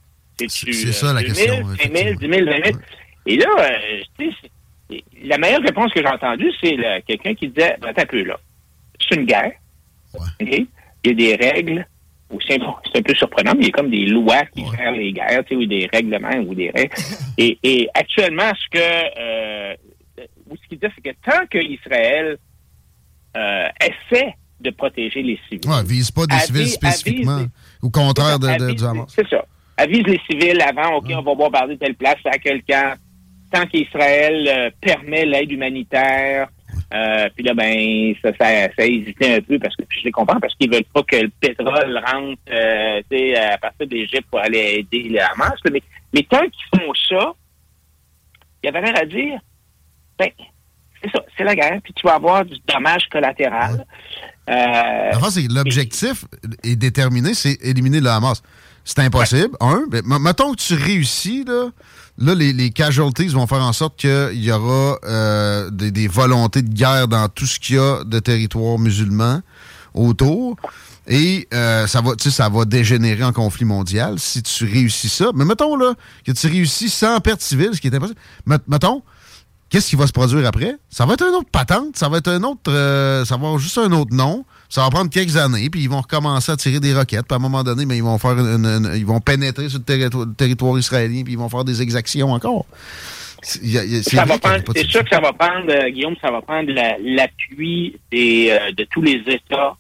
C'est 0.48 0.92
ça, 0.94 1.14
la 1.14 1.22
2000, 1.22 1.36
question, 1.36 1.68
5 1.76 1.98
000, 1.98 2.16
10 2.16 2.30
000, 2.30 2.46
20 2.46 2.66
000? 2.66 2.78
Et 3.26 3.38
là, 3.38 3.48
euh, 3.60 4.02
tu 4.18 4.32
sais, 4.32 5.04
la 5.24 5.38
meilleure 5.38 5.62
réponse 5.62 5.92
que 5.94 6.02
j'ai 6.02 6.08
entendue, 6.08 6.52
c'est 6.62 6.78
quelqu'un 7.06 7.34
qui 7.36 7.50
disait, 7.50 7.76
attends 7.82 8.02
un 8.02 8.06
peu 8.06 8.24
là, 8.24 8.40
c'est 9.00 9.16
une 9.16 9.26
guerre? 9.26 9.52
Il 10.50 10.66
y 11.06 11.10
a 11.10 11.14
des 11.14 11.36
règles, 11.36 11.88
c'est 12.48 12.62
un 12.62 13.02
peu 13.02 13.16
surprenant, 13.16 13.54
mais 13.56 13.64
il 13.64 13.66
y 13.66 13.70
a 13.70 13.72
comme 13.72 13.90
des 13.90 14.06
lois 14.06 14.46
qui 14.54 14.64
gèrent 14.76 14.92
les 14.92 15.12
guerres, 15.14 15.44
tu 15.46 15.56
sais, 15.56 15.56
ou 15.56 15.66
des 15.66 15.90
règlements, 15.92 16.36
ou 16.48 16.54
des 16.56 16.70
règles. 16.70 16.94
Et, 17.38 17.58
et 17.64 17.88
actuellement, 17.94 18.52
ce 18.54 18.70
que, 18.78 18.84
euh, 19.20 19.76
ou 20.50 20.56
ce 20.58 20.68
qu'il 20.68 20.78
dit, 20.80 20.88
c'est 20.96 21.02
que 21.14 21.16
tant 21.26 21.46
qu'Israël 21.48 22.38
euh, 23.38 23.68
essaie 23.82 24.34
de 24.60 24.70
protéger 24.72 25.22
les 25.24 25.40
civils, 25.48 25.70
Ouais, 25.70 25.84
vise 25.86 26.12
pas 26.12 26.26
des 26.26 26.36
Avise- 26.36 26.46
civils 26.48 26.68
spécifiquement. 26.68 27.38
avise- 27.38 27.50
Au 27.82 27.90
contraire 27.90 28.38
de, 28.40 28.48
de- 28.48 28.52
Avise- 28.52 28.76
du 28.76 28.84
Hamas. 28.86 29.06
C'est 29.16 29.28
ça. 29.30 29.46
Avise 29.78 30.04
les 30.04 30.20
civils 30.30 30.62
avant, 30.62 30.98
OK, 30.98 31.06
on 31.12 31.22
va 31.22 31.34
bombarder 31.36 31.78
telle 31.78 31.96
place, 31.96 32.18
à 32.26 32.38
quel 32.38 32.62
camp. 32.64 32.96
Tant 33.52 33.66
qu'Israël 33.66 34.46
euh, 34.48 34.70
permet 34.82 35.26
l'aide 35.26 35.52
humanitaire, 35.52 36.50
euh, 36.94 37.30
puis 37.36 37.44
là, 37.44 37.54
ben, 37.54 38.14
ça, 38.22 38.32
ça, 38.40 38.68
ça 38.76 38.82
a 38.82 38.86
hésité 38.86 39.36
un 39.36 39.42
peu 39.42 39.60
parce 39.60 39.76
que 39.76 39.84
puis 39.84 40.00
je 40.00 40.06
les 40.06 40.12
comprends 40.12 40.40
parce 40.40 40.56
qu'ils 40.56 40.72
veulent 40.72 40.84
pas 40.94 41.04
que 41.04 41.18
le 41.18 41.30
pétrole 41.40 42.02
rentre 42.06 42.42
euh, 42.52 43.02
à 43.54 43.58
partir 43.60 43.88
d'Égypte 43.88 44.26
pour 44.30 44.40
aller 44.40 44.80
aider 44.80 45.10
le 45.10 45.20
Hamas. 45.20 45.60
Mais, 45.72 45.84
mais 46.14 46.24
tant 46.24 46.42
qu'ils 46.42 46.80
font 46.80 46.94
ça, 47.10 47.34
il 48.64 48.68
y 48.68 48.70
avait 48.70 48.80
rien 48.80 48.96
à 48.96 49.06
dire. 49.06 49.40
Ben, 50.18 50.30
c'est 51.02 51.12
ça, 51.12 51.24
c'est 51.38 51.44
la 51.44 51.56
guerre, 51.56 51.80
puis 51.84 51.94
tu 51.94 52.06
vas 52.06 52.16
avoir 52.16 52.44
du 52.44 52.56
dommage 52.68 53.08
collatéral. 53.10 53.86
Euh, 54.50 55.12
l'objectif 55.50 56.26
est 56.64 56.76
déterminé, 56.76 57.34
c'est 57.34 57.58
éliminer 57.64 58.02
le 58.02 58.10
Hamas. 58.10 58.42
C'est 58.96 59.04
impossible, 59.06 59.56
un. 59.60 59.84
Mais 59.92 60.00
m- 60.00 60.18
mettons 60.20 60.54
que 60.54 60.58
tu 60.60 60.74
réussis, 60.74 61.44
là, 61.46 61.70
là 62.18 62.34
les, 62.34 62.54
les 62.54 62.72
casualties 62.72 63.28
vont 63.28 63.46
faire 63.46 63.62
en 63.62 63.72
sorte 63.74 63.98
qu'il 64.00 64.44
y 64.44 64.52
aura 64.52 64.98
euh, 65.04 65.70
des, 65.70 65.92
des 65.92 66.08
volontés 66.08 66.64
de 66.64 66.74
guerre 66.74 67.08
dans 67.08 67.30
tout 67.30 67.46
ce 67.46 67.60
qu'il 67.60 67.76
y 67.76 67.80
a 67.80 68.04
de 68.04 68.18
territoire 68.20 68.80
musulman 68.80 69.42
autour. 69.94 70.56
Et 71.08 71.48
euh, 71.54 71.86
ça 71.88 72.02
va, 72.02 72.14
ça 72.18 72.50
va 72.50 72.66
dégénérer 72.66 73.24
en 73.24 73.32
conflit 73.34 73.66
mondial 73.66 74.18
si 74.20 74.42
tu 74.42 74.66
réussis 74.66 75.10
ça. 75.10 75.28
Mais 75.36 75.46
mettons 75.46 75.76
là 75.76 75.94
que 76.26 76.32
tu 76.32 76.48
réussis 76.48 76.90
sans 76.90 77.20
perte 77.20 77.42
civile, 77.42 77.70
ce 77.74 77.82
qui 77.82 77.88
est 77.88 77.96
impossible. 77.96 78.20
Met- 78.48 78.58
mettons, 78.68 79.04
qu'est-ce 79.70 79.90
qui 79.90 79.96
va 79.96 80.08
se 80.08 80.12
produire 80.12 80.48
après? 80.48 80.78
Ça 80.90 81.06
va 81.06 81.14
être 81.14 81.28
une 81.28 81.36
autre 81.36 81.50
patente, 81.52 81.96
ça 81.96 82.10
va 82.10 82.18
être 82.18 82.28
un 82.30 82.42
autre. 82.44 82.72
euh, 82.72 83.24
ça 83.26 83.36
va 83.38 83.46
avoir 83.48 83.60
juste 83.60 83.78
un 83.78 83.92
autre 83.92 84.16
nom. 84.16 84.46
Ça 84.70 84.84
va 84.84 84.90
prendre 84.92 85.10
quelques 85.10 85.36
années, 85.36 85.68
puis 85.70 85.82
ils 85.82 85.90
vont 85.90 86.02
recommencer 86.02 86.52
à 86.52 86.56
tirer 86.56 86.80
des 86.80 86.94
roquettes. 86.94 87.26
Puis 87.28 87.34
à 87.34 87.38
un 87.38 87.40
moment 87.40 87.64
donné, 87.64 87.86
mais 87.88 87.98
ils 87.98 88.04
vont 88.04 88.20
faire 88.20 88.38
une- 88.38 88.66
une- 88.66 88.92
ils 88.96 89.06
vont 89.06 89.20
pénétrer 89.20 89.68
sur 89.68 89.80
le 89.80 89.84
territoire, 89.86 90.26
le 90.28 90.34
territoire 90.34 90.78
israélien, 90.78 91.24
puis 91.24 91.34
ils 91.34 91.40
vont 91.40 91.50
faire 91.50 91.64
des 91.64 91.82
exactions 91.82 92.32
encore. 92.32 92.66
C'est- 93.42 94.84
sûr 94.90 95.04
que 95.04 95.10
ça 95.10 95.20
va 95.22 95.34
prendre, 95.34 95.72
euh, 95.72 95.90
Guillaume, 95.90 96.16
ça 96.22 96.30
va 96.30 96.42
prendre 96.42 96.72
la- 96.72 96.98
l'appui 97.00 97.98
des, 98.12 98.50
euh, 98.52 98.72
de 98.74 98.84
tous 98.92 99.02
les 99.02 99.24
États 99.28 99.76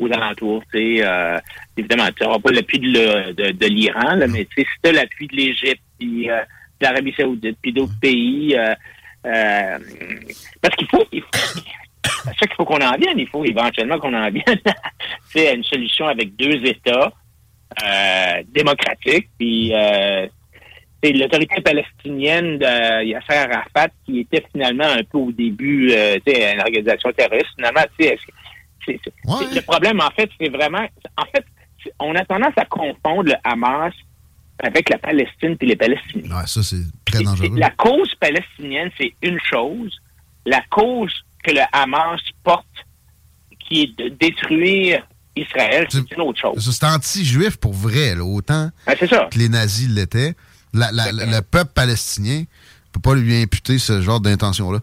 aux 0.00 0.06
alentours. 0.12 0.62
Euh, 0.74 1.38
évidemment, 1.76 2.08
tu 2.16 2.24
n'auras 2.24 2.38
pas 2.40 2.50
l'appui 2.50 2.78
de, 2.80 2.86
le- 2.88 3.32
de, 3.34 3.50
de 3.52 3.66
l'Iran, 3.66 4.16
mais 4.28 4.48
si 4.56 4.64
tu 4.82 4.88
as 4.88 4.92
l'appui 4.92 5.28
de 5.28 5.36
l'Égypte, 5.36 5.82
puis 6.00 6.28
euh, 6.30 6.40
de 6.80 6.86
l'Arabie 6.86 7.14
Saoudite, 7.16 7.58
puis 7.62 7.72
d'autres 7.72 7.92
pays, 8.00 8.56
euh, 8.56 8.74
euh, 9.26 9.78
parce 10.60 10.74
qu'il 10.74 10.88
faut, 10.88 11.04
il 11.12 11.20
faut 11.20 11.60
c'est 12.24 12.30
ça 12.40 12.46
qu'il 12.46 12.54
faut 12.56 12.64
qu'on 12.64 12.80
en 12.80 12.96
vienne. 12.96 13.18
Il 13.18 13.28
faut 13.28 13.44
éventuellement 13.44 13.98
qu'on 13.98 14.14
en 14.14 14.30
vienne 14.30 14.44
c'est 15.30 15.48
à 15.48 15.52
une 15.52 15.64
solution 15.64 16.06
avec 16.08 16.36
deux 16.36 16.64
États 16.66 17.12
euh, 17.82 18.42
démocratiques. 18.48 19.28
Puis 19.38 19.72
euh, 19.74 20.26
c'est 21.02 21.12
l'autorité 21.12 21.60
palestinienne 21.62 22.58
de 22.58 23.04
Yasser 23.04 23.32
Arafat 23.34 23.88
qui 24.06 24.20
était 24.20 24.44
finalement 24.52 24.84
un 24.86 25.02
peu 25.10 25.18
au 25.18 25.32
début 25.32 25.90
euh, 25.92 26.18
une 26.26 26.60
organisation 26.60 27.10
terroriste. 27.12 27.48
Finalement, 27.56 27.80
c'est- 27.98 28.18
c'est- 28.86 29.00
c'est- 29.04 29.54
le 29.54 29.60
problème, 29.62 30.00
en 30.00 30.10
fait, 30.10 30.30
c'est 30.40 30.48
vraiment... 30.50 30.86
En 31.16 31.24
fait, 31.34 31.44
on 31.98 32.14
a 32.14 32.24
tendance 32.24 32.52
à 32.56 32.64
confondre 32.66 33.24
le 33.30 33.34
Hamas 33.42 33.92
avec 34.62 34.88
la 34.90 34.98
Palestine 34.98 35.56
puis 35.56 35.66
les 35.68 35.76
Palestiniens. 35.76 36.36
Ouais, 36.36 36.46
ça, 36.46 36.62
c'est 36.62 36.76
très 37.04 37.24
dangereux. 37.24 37.48
La 37.58 37.70
cause 37.70 38.14
palestinienne, 38.20 38.90
c'est 38.98 39.12
une 39.22 39.40
chose. 39.50 39.98
La 40.46 40.60
cause 40.70 41.12
que 41.42 41.50
le 41.50 41.60
Hamas 41.72 42.20
porte, 42.44 42.66
qui 43.58 43.82
est 43.82 43.98
de 43.98 44.08
détruire 44.08 45.06
Israël, 45.36 45.86
c'est 45.90 46.10
une 46.12 46.20
autre 46.22 46.40
chose. 46.40 46.76
C'est 46.78 46.84
anti-juif 46.86 47.56
pour 47.56 47.72
vrai, 47.72 48.14
là, 48.14 48.24
autant 48.24 48.70
c'est 48.98 49.08
ça. 49.08 49.28
que 49.30 49.38
les 49.38 49.48
nazis 49.48 49.88
l'étaient. 49.88 50.34
Le 50.74 51.40
peuple 51.40 51.72
palestinien 51.74 52.40
ne 52.40 52.44
peut 52.92 53.00
pas 53.00 53.14
lui 53.14 53.40
imputer 53.42 53.78
ce 53.78 54.00
genre 54.02 54.20
d'intention-là. 54.20 54.80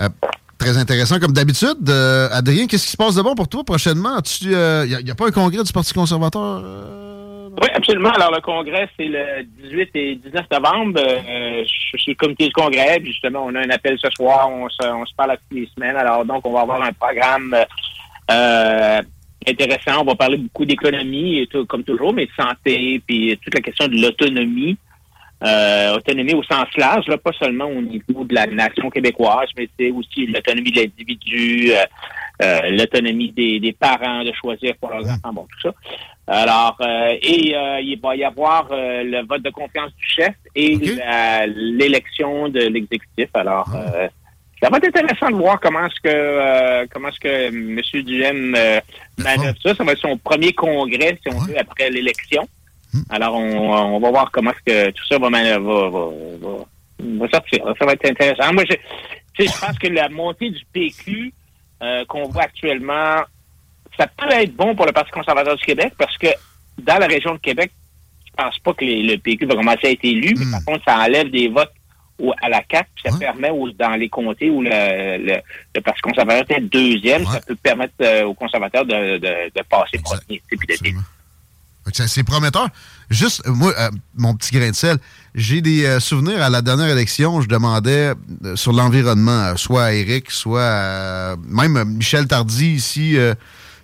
Euh, 0.00 0.08
très 0.58 0.78
intéressant, 0.78 1.18
comme 1.18 1.32
d'habitude. 1.32 1.88
Euh, 1.88 2.28
Adrien, 2.32 2.66
qu'est-ce 2.66 2.86
qui 2.86 2.92
se 2.92 2.96
passe 2.96 3.14
de 3.14 3.22
bon 3.22 3.34
pour 3.34 3.48
toi 3.48 3.64
prochainement? 3.64 4.18
Il 4.42 4.48
n'y 4.48 5.10
a, 5.10 5.14
pas 5.14 5.26
un 5.26 5.30
congrès 5.30 5.62
du 5.62 5.72
Parti 5.72 5.92
conservateur? 5.92 6.62
euh? 6.64 7.48
Oui, 7.60 7.68
absolument. 7.74 8.10
Alors, 8.10 8.32
le 8.34 8.40
congrès, 8.40 8.88
c'est 8.98 9.06
le 9.06 9.44
18 9.62 9.90
et 9.94 10.16
19 10.16 10.44
novembre. 10.52 11.00
Euh, 11.00 11.64
je 11.64 11.98
suis 11.98 12.12
le 12.12 12.16
comité 12.16 12.46
du 12.46 12.52
congrès, 12.52 12.98
puis 13.00 13.12
justement, 13.12 13.44
on 13.46 13.54
a 13.54 13.60
un 13.60 13.70
appel 13.70 13.98
ce 13.98 14.10
soir. 14.10 14.50
On 14.50 14.68
se, 14.68 14.86
on 14.86 15.06
se 15.06 15.14
parle 15.14 15.32
à 15.32 15.36
toutes 15.36 15.58
les 15.58 15.68
semaines. 15.74 15.96
Alors, 15.96 16.24
donc, 16.24 16.46
on 16.46 16.52
va 16.52 16.60
avoir 16.60 16.82
un 16.82 16.92
programme 16.92 17.56
euh, 18.30 19.00
intéressant. 19.48 20.02
On 20.02 20.04
va 20.04 20.14
parler 20.16 20.36
beaucoup 20.36 20.66
d'économie, 20.66 21.48
comme 21.66 21.82
toujours, 21.82 22.12
mais 22.12 22.26
de 22.26 22.32
santé, 22.38 23.00
puis 23.06 23.38
toute 23.42 23.54
la 23.54 23.60
question 23.62 23.88
de 23.88 24.02
l'autonomie. 24.02 24.76
Euh, 25.44 25.96
autonomie 25.96 26.32
au 26.32 26.42
sens 26.44 26.66
large, 26.78 27.06
là, 27.08 27.18
pas 27.18 27.32
seulement 27.38 27.66
au 27.66 27.82
niveau 27.82 28.24
de 28.24 28.34
la 28.34 28.46
nation 28.46 28.88
québécoise, 28.88 29.50
mais 29.54 29.68
c'est 29.78 29.90
aussi 29.90 30.26
l'autonomie 30.26 30.72
de 30.72 30.80
l'individu, 30.80 31.72
euh, 31.72 31.84
euh, 32.42 32.70
l'autonomie 32.70 33.32
des, 33.32 33.60
des 33.60 33.72
parents 33.72 34.24
de 34.24 34.32
choisir 34.32 34.74
pour 34.80 34.88
leurs 34.88 35.04
enfants, 35.04 35.34
bon, 35.34 35.46
tout 35.52 35.68
ça. 35.68 35.74
Alors, 36.26 36.78
euh, 36.80 37.16
et 37.20 37.54
euh, 37.54 37.80
il 37.82 38.00
va 38.00 38.16
y 38.16 38.24
avoir 38.24 38.68
euh, 38.70 39.02
le 39.04 39.26
vote 39.26 39.42
de 39.42 39.50
confiance 39.50 39.92
du 39.96 40.06
chef 40.06 40.34
et 40.54 40.74
l'élection 41.46 42.48
de 42.48 42.60
l'exécutif. 42.60 43.28
Alors, 43.34 43.70
euh, 43.74 44.08
ça 44.62 44.70
va 44.70 44.78
être 44.78 44.88
intéressant 44.88 45.30
de 45.30 45.36
voir 45.36 45.60
comment 45.60 45.84
est-ce 45.84 46.00
que 46.00 46.08
euh, 46.08 46.86
comment 46.90 47.08
est-ce 47.08 47.20
que 47.20 47.48
M. 47.48 47.80
Duhem 48.04 48.54
euh, 48.56 48.80
manœuvre 49.18 49.58
ça. 49.62 49.74
Ça 49.74 49.84
va 49.84 49.92
être 49.92 50.00
son 50.00 50.16
premier 50.16 50.54
congrès, 50.54 51.18
si 51.22 51.28
on 51.30 51.38
veut, 51.40 51.58
après 51.60 51.90
l'élection. 51.90 52.48
Alors, 53.10 53.34
on, 53.34 53.94
on 53.94 54.00
va 54.00 54.10
voir 54.10 54.30
comment 54.30 54.50
est-ce 54.52 54.72
que 54.72 54.90
tout 54.92 55.06
ça 55.06 55.18
va, 55.18 55.28
va, 55.30 55.58
va, 55.58 55.88
va- 57.00 57.28
sortir. 57.28 57.64
Ça 57.78 57.84
va 57.86 57.92
être 57.92 58.10
intéressant. 58.10 58.52
Moi, 58.52 58.64
je, 58.68 58.74
tu 59.34 59.46
sais, 59.46 59.52
je 59.54 59.66
pense 59.66 59.78
que 59.78 59.88
la 59.88 60.08
montée 60.08 60.50
du 60.50 60.62
PQ 60.72 61.32
euh, 61.82 62.04
qu'on 62.06 62.28
voit 62.28 62.44
actuellement, 62.44 63.16
ça 63.98 64.06
peut 64.06 64.30
être 64.32 64.54
bon 64.54 64.74
pour 64.74 64.86
le 64.86 64.92
Parti 64.92 65.10
conservateur 65.10 65.56
du 65.56 65.64
Québec 65.64 65.92
parce 65.98 66.16
que 66.18 66.28
dans 66.78 66.98
la 66.98 67.06
région 67.06 67.34
de 67.34 67.38
Québec, 67.40 67.70
je 68.26 68.32
pense 68.42 68.58
pas 68.58 68.72
que 68.74 68.84
les- 68.84 69.02
le 69.02 69.16
PQ 69.18 69.46
va 69.46 69.54
commencer 69.54 69.86
à 69.86 69.90
être 69.90 70.04
élu, 70.04 70.34
mais 70.38 70.50
par 70.52 70.64
contre, 70.64 70.84
ça 70.86 70.98
enlève 70.98 71.30
des 71.30 71.48
votes 71.48 71.72
au- 72.18 72.32
à 72.42 72.48
la 72.48 72.62
puis 72.94 73.04
ça 73.04 73.10
permet 73.18 73.50
aux- 73.50 73.70
dans 73.70 73.90
les 73.96 74.08
comtés 74.08 74.48
où 74.50 74.62
le, 74.62 74.70
le, 75.18 75.36
le 75.74 75.80
Parti 75.82 76.00
conservateur 76.00 76.56
est 76.56 76.60
deuxième, 76.60 77.24
ça 77.26 77.40
peut 77.46 77.56
permettre 77.56 77.94
euh, 78.00 78.24
aux 78.24 78.34
conservateurs 78.34 78.84
de, 78.86 79.18
de, 79.18 79.50
de 79.54 79.62
passer 79.68 79.98
premier. 80.02 80.40
tu 80.48 80.56
sais, 80.56 80.56
puis 80.56 80.66
C'est 81.92 82.24
prometteur. 82.24 82.68
Juste, 83.10 83.42
euh, 83.46 83.52
moi, 83.52 83.72
euh, 83.78 83.90
mon 84.16 84.34
petit 84.34 84.50
grain 84.52 84.70
de 84.70 84.74
sel, 84.74 84.98
j'ai 85.34 85.60
des 85.60 85.84
euh, 85.86 86.00
souvenirs 86.00 86.42
à 86.42 86.50
la 86.50 86.60
dernière 86.60 86.88
élection, 86.88 87.40
je 87.40 87.48
demandais 87.48 88.12
sur 88.56 88.72
l'environnement, 88.72 89.56
soit 89.56 89.84
à 89.84 89.92
Eric, 89.92 90.30
soit 90.30 91.36
même 91.48 91.84
Michel 91.84 92.26
Tardy 92.26 92.72
ici, 92.72 93.16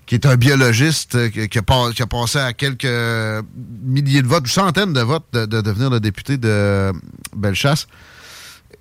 qui 0.06 0.14
est 0.16 0.26
un 0.26 0.36
biologiste, 0.36 1.30
qui, 1.48 1.58
a, 1.58 1.62
pas- 1.62 1.92
qui 1.92 2.02
a 2.02 2.06
passé 2.06 2.38
à 2.38 2.52
quelques 2.52 2.88
milliers 3.84 4.22
de 4.22 4.26
votes, 4.26 4.46
ou 4.46 4.50
centaines 4.50 4.92
de 4.92 5.00
votes 5.00 5.26
de, 5.32 5.46
de 5.46 5.60
devenir 5.60 5.90
le 5.90 6.00
député 6.00 6.36
de 6.36 6.92
Bellechasse. 7.36 7.86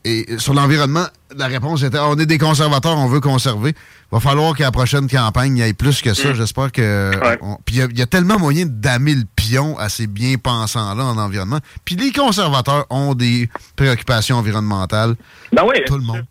Et 0.03 0.25
sur 0.39 0.53
l'environnement, 0.55 1.05
la 1.37 1.45
réponse 1.47 1.83
était 1.83 1.99
on 1.99 2.15
est 2.17 2.25
des 2.25 2.39
conservateurs, 2.39 2.97
on 2.97 3.07
veut 3.07 3.19
conserver. 3.19 3.73
Va 4.11 4.19
falloir 4.19 4.55
qu'à 4.55 4.63
la 4.65 4.71
prochaine 4.71 5.07
campagne, 5.07 5.57
il 5.57 5.63
y 5.65 5.69
ait 5.69 5.73
plus 5.73 6.01
que 6.01 6.13
ça. 6.15 6.29
Mm. 6.29 6.35
J'espère 6.35 6.71
que. 6.71 7.11
on- 7.41 7.57
Puis 7.65 7.75
il 7.75 7.77
y 7.77 7.81
a- 7.83 7.87
il 7.91 7.99
y, 7.99 8.01
a 8.01 8.07
tellement 8.07 8.39
moyen 8.39 8.65
d'amer 8.67 9.13
le 9.13 9.23
pion 9.35 9.77
à 9.77 9.89
ces 9.89 10.07
bien-pensants-là 10.07 11.03
en 11.03 11.17
environnement. 11.17 11.59
Puis 11.85 11.95
les 11.95 12.11
conservateurs 12.11 12.85
ont 12.89 13.13
des 13.13 13.47
préoccupations 13.75 14.37
environnementales. 14.37 15.15
Ben 15.51 15.63
oui. 15.65 15.75
Tout 15.85 15.97
le 15.97 16.03
monde. 16.03 16.25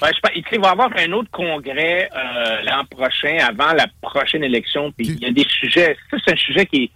Ben, 0.00 0.08
je 0.14 0.40
il 0.52 0.60
va 0.60 0.68
y 0.68 0.70
avoir 0.70 0.90
un 0.96 1.12
autre 1.12 1.30
congrès 1.32 2.08
euh, 2.14 2.62
l'an 2.64 2.84
prochain, 2.88 3.38
avant 3.40 3.72
la 3.72 3.86
prochaine 4.02 4.44
élection. 4.44 4.92
Puis 4.96 5.08
il 5.08 5.18
y 5.20 5.26
a 5.26 5.32
des 5.32 5.46
sujets. 5.48 5.96
Ça, 6.10 6.16
c'est 6.24 6.32
un 6.34 6.36
sujet 6.36 6.66
qui 6.66 6.90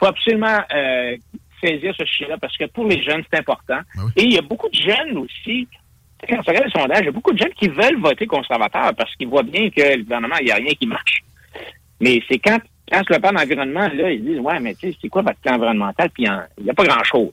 faut 0.00 0.06
absolument. 0.06 0.58
euh, 0.74 1.16
saisir 1.60 1.94
ce 1.98 2.04
sujet-là 2.04 2.36
parce 2.38 2.56
que 2.56 2.64
pour 2.66 2.86
les 2.86 3.02
jeunes, 3.02 3.22
c'est 3.30 3.38
important. 3.38 3.78
Ben 3.96 4.10
Et 4.16 4.24
il 4.24 4.32
y 4.32 4.38
a 4.38 4.42
beaucoup 4.42 4.68
de 4.68 4.74
jeunes 4.74 5.16
aussi, 5.18 5.66
quand 6.28 6.36
on 6.38 6.42
regarde 6.42 6.66
les 6.66 6.80
sondages, 6.80 7.00
il 7.00 7.06
y 7.06 7.08
a 7.08 7.12
beaucoup 7.12 7.32
de 7.32 7.38
jeunes 7.38 7.54
qui 7.58 7.68
veulent 7.68 8.00
voter 8.00 8.26
conservateur 8.26 8.92
parce 8.96 9.14
qu'ils 9.16 9.28
voient 9.28 9.42
bien 9.42 9.70
que 9.70 9.96
le 9.96 10.02
gouvernement, 10.02 10.36
il 10.40 10.46
n'y 10.46 10.52
a 10.52 10.56
rien 10.56 10.72
qui 10.78 10.86
marche. 10.86 11.22
Mais 12.00 12.22
c'est 12.30 12.38
quand, 12.38 12.58
quand 12.90 13.02
je 13.08 13.14
le 13.14 13.20
parle 13.20 13.36
d'environnement, 13.36 13.88
là, 13.94 14.10
ils 14.10 14.24
disent, 14.24 14.38
ouais, 14.40 14.58
mais 14.60 14.74
tu 14.74 14.90
sais, 14.90 14.96
c'est 15.00 15.08
quoi 15.08 15.22
votre 15.22 15.38
plan 15.40 15.54
environnemental? 15.54 16.10
Puis 16.10 16.24
il 16.58 16.64
n'y 16.64 16.70
a 16.70 16.74
pas 16.74 16.84
grand-chose. 16.84 17.30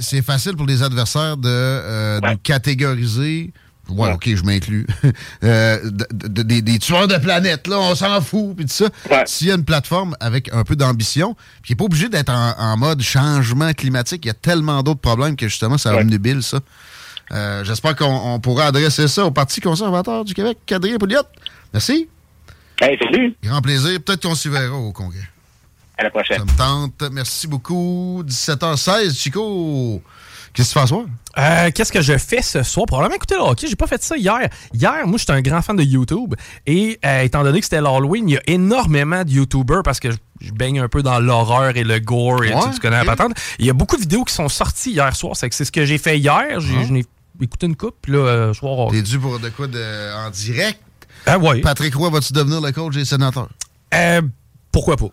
c'est- 0.00 0.22
facile 0.22 0.56
pour 0.56 0.66
les 0.66 0.82
adversaires 0.82 1.36
de 1.36 1.48
euh, 1.48 2.20
catégoriser. 2.42 3.50
Ouais, 3.88 4.12
ok, 4.12 4.28
je 4.34 4.42
m'inclus. 4.44 4.86
Euh, 5.44 5.78
de- 5.90 6.06
de- 6.28 6.42
des, 6.42 6.62
des 6.62 6.78
tueurs 6.78 7.08
de 7.08 7.16
planète, 7.16 7.66
là, 7.68 7.78
on 7.78 7.94
s'en 7.94 8.20
fout, 8.20 8.54
puis 8.56 8.66
tout 8.66 8.72
ça. 8.72 8.88
S'il 9.26 9.46
y 9.46 9.52
a 9.52 9.54
une 9.54 9.64
plateforme 9.64 10.14
avec 10.20 10.52
un 10.52 10.64
peu 10.64 10.76
d'ambition, 10.76 11.34
puis 11.62 11.70
il 11.70 11.72
n'est 11.72 11.76
pas 11.76 11.84
obligé 11.84 12.08
d'être 12.08 12.30
en, 12.30 12.54
en 12.58 12.76
mode 12.76 13.00
changement 13.00 13.72
climatique, 13.72 14.24
il 14.24 14.28
y 14.28 14.30
a 14.30 14.34
tellement 14.34 14.82
d'autres 14.82 15.00
problèmes 15.00 15.36
que 15.36 15.48
justement, 15.48 15.78
ça 15.78 15.96
omnibile 15.96 16.42
ça. 16.42 16.60
Euh, 17.32 17.62
J'espère 17.64 17.94
qu'on 17.96 18.06
on 18.34 18.40
pourra 18.40 18.66
adresser 18.66 19.06
ça 19.08 19.24
au 19.24 19.30
Parti 19.30 19.60
conservateur 19.60 20.24
du 20.24 20.34
Québec, 20.34 20.58
Adrien 20.70 20.96
Pouliot. 20.98 21.22
Merci. 21.72 22.08
salut. 22.80 23.36
Grand 23.42 23.60
plaisir. 23.62 23.98
Peut-être 24.04 24.22
qu'on 24.22 24.34
s'y 24.34 24.48
verra 24.48 24.74
au 24.76 24.92
congrès. 24.92 25.28
À 25.98 26.04
la 26.04 26.10
prochaine. 26.10 26.38
Ça 26.38 26.44
me 26.44 26.56
tente. 26.56 27.02
Merci 27.12 27.46
beaucoup. 27.48 28.22
17h16, 28.26 29.16
Chico. 29.16 30.02
Qu'est-ce 30.54 30.74
que 30.74 30.78
tu 30.80 30.80
fais 30.80 30.80
ce 30.80 30.86
soir? 30.88 31.04
Euh, 31.38 31.70
Qu'est-ce 31.74 31.92
que 31.92 32.00
je 32.02 32.18
fais 32.18 32.42
ce 32.42 32.62
soir? 32.62 32.86
Probablement 32.86 33.14
écouter 33.16 33.34
le 33.36 33.42
hockey. 33.42 33.66
J'ai 33.68 33.76
pas 33.76 33.86
fait 33.86 34.02
ça 34.02 34.16
hier. 34.16 34.48
Hier, 34.74 35.06
moi, 35.06 35.18
j'étais 35.18 35.32
un 35.32 35.40
grand 35.42 35.62
fan 35.62 35.76
de 35.76 35.82
YouTube. 35.84 36.34
Et 36.66 36.98
euh, 37.04 37.22
étant 37.22 37.44
donné 37.44 37.58
que 37.60 37.64
c'était 37.64 37.80
l'Halloween, 37.80 38.28
il 38.28 38.32
y 38.32 38.36
a 38.36 38.42
énormément 38.46 39.24
de 39.24 39.30
YouTubers 39.30 39.82
parce 39.84 40.00
que 40.00 40.10
je, 40.10 40.16
je 40.40 40.52
baigne 40.52 40.80
un 40.80 40.88
peu 40.88 41.02
dans 41.02 41.20
l'horreur 41.20 41.76
et 41.76 41.84
le 41.84 41.98
gore. 42.00 42.42
Et, 42.44 42.48
tu 42.50 42.54
Ouais, 42.56 42.62
tu 42.74 42.80
connais 42.80 42.98
ok. 43.00 43.06
la 43.06 43.16
patente. 43.16 43.36
Il 43.58 43.66
y 43.66 43.70
a 43.70 43.74
beaucoup 43.74 43.96
de 43.96 44.00
vidéos 44.00 44.24
qui 44.24 44.34
sont 44.34 44.48
sorties 44.48 44.90
hier 44.92 45.14
soir. 45.14 45.36
C'est 45.36 45.52
ce 45.52 45.70
que 45.70 45.84
j'ai 45.84 45.98
fait 45.98 46.18
hier. 46.18 46.58
J'ai- 46.60 46.84
Je 46.86 46.92
n'ai 46.92 47.04
écouté 47.40 47.66
une 47.66 47.76
coupe. 47.76 47.94
Puis 48.02 48.12
là, 48.12 48.18
euh, 48.18 48.54
soir. 48.54 48.90
T'es 48.90 49.02
dû 49.02 49.18
pour 49.18 49.38
de 49.38 49.48
quoi 49.50 49.68
de, 49.68 50.26
en 50.26 50.30
direct? 50.30 50.80
Ah 51.26 51.38
ouais. 51.38 51.60
Patrick 51.60 51.94
Roy, 51.94 52.10
vas-tu 52.10 52.32
devenir 52.32 52.60
le 52.60 52.72
coach 52.72 52.94
des 52.94 53.04
sénateurs? 53.04 53.48
Euh, 53.94 54.22
pourquoi 54.72 54.96
pas? 54.96 55.08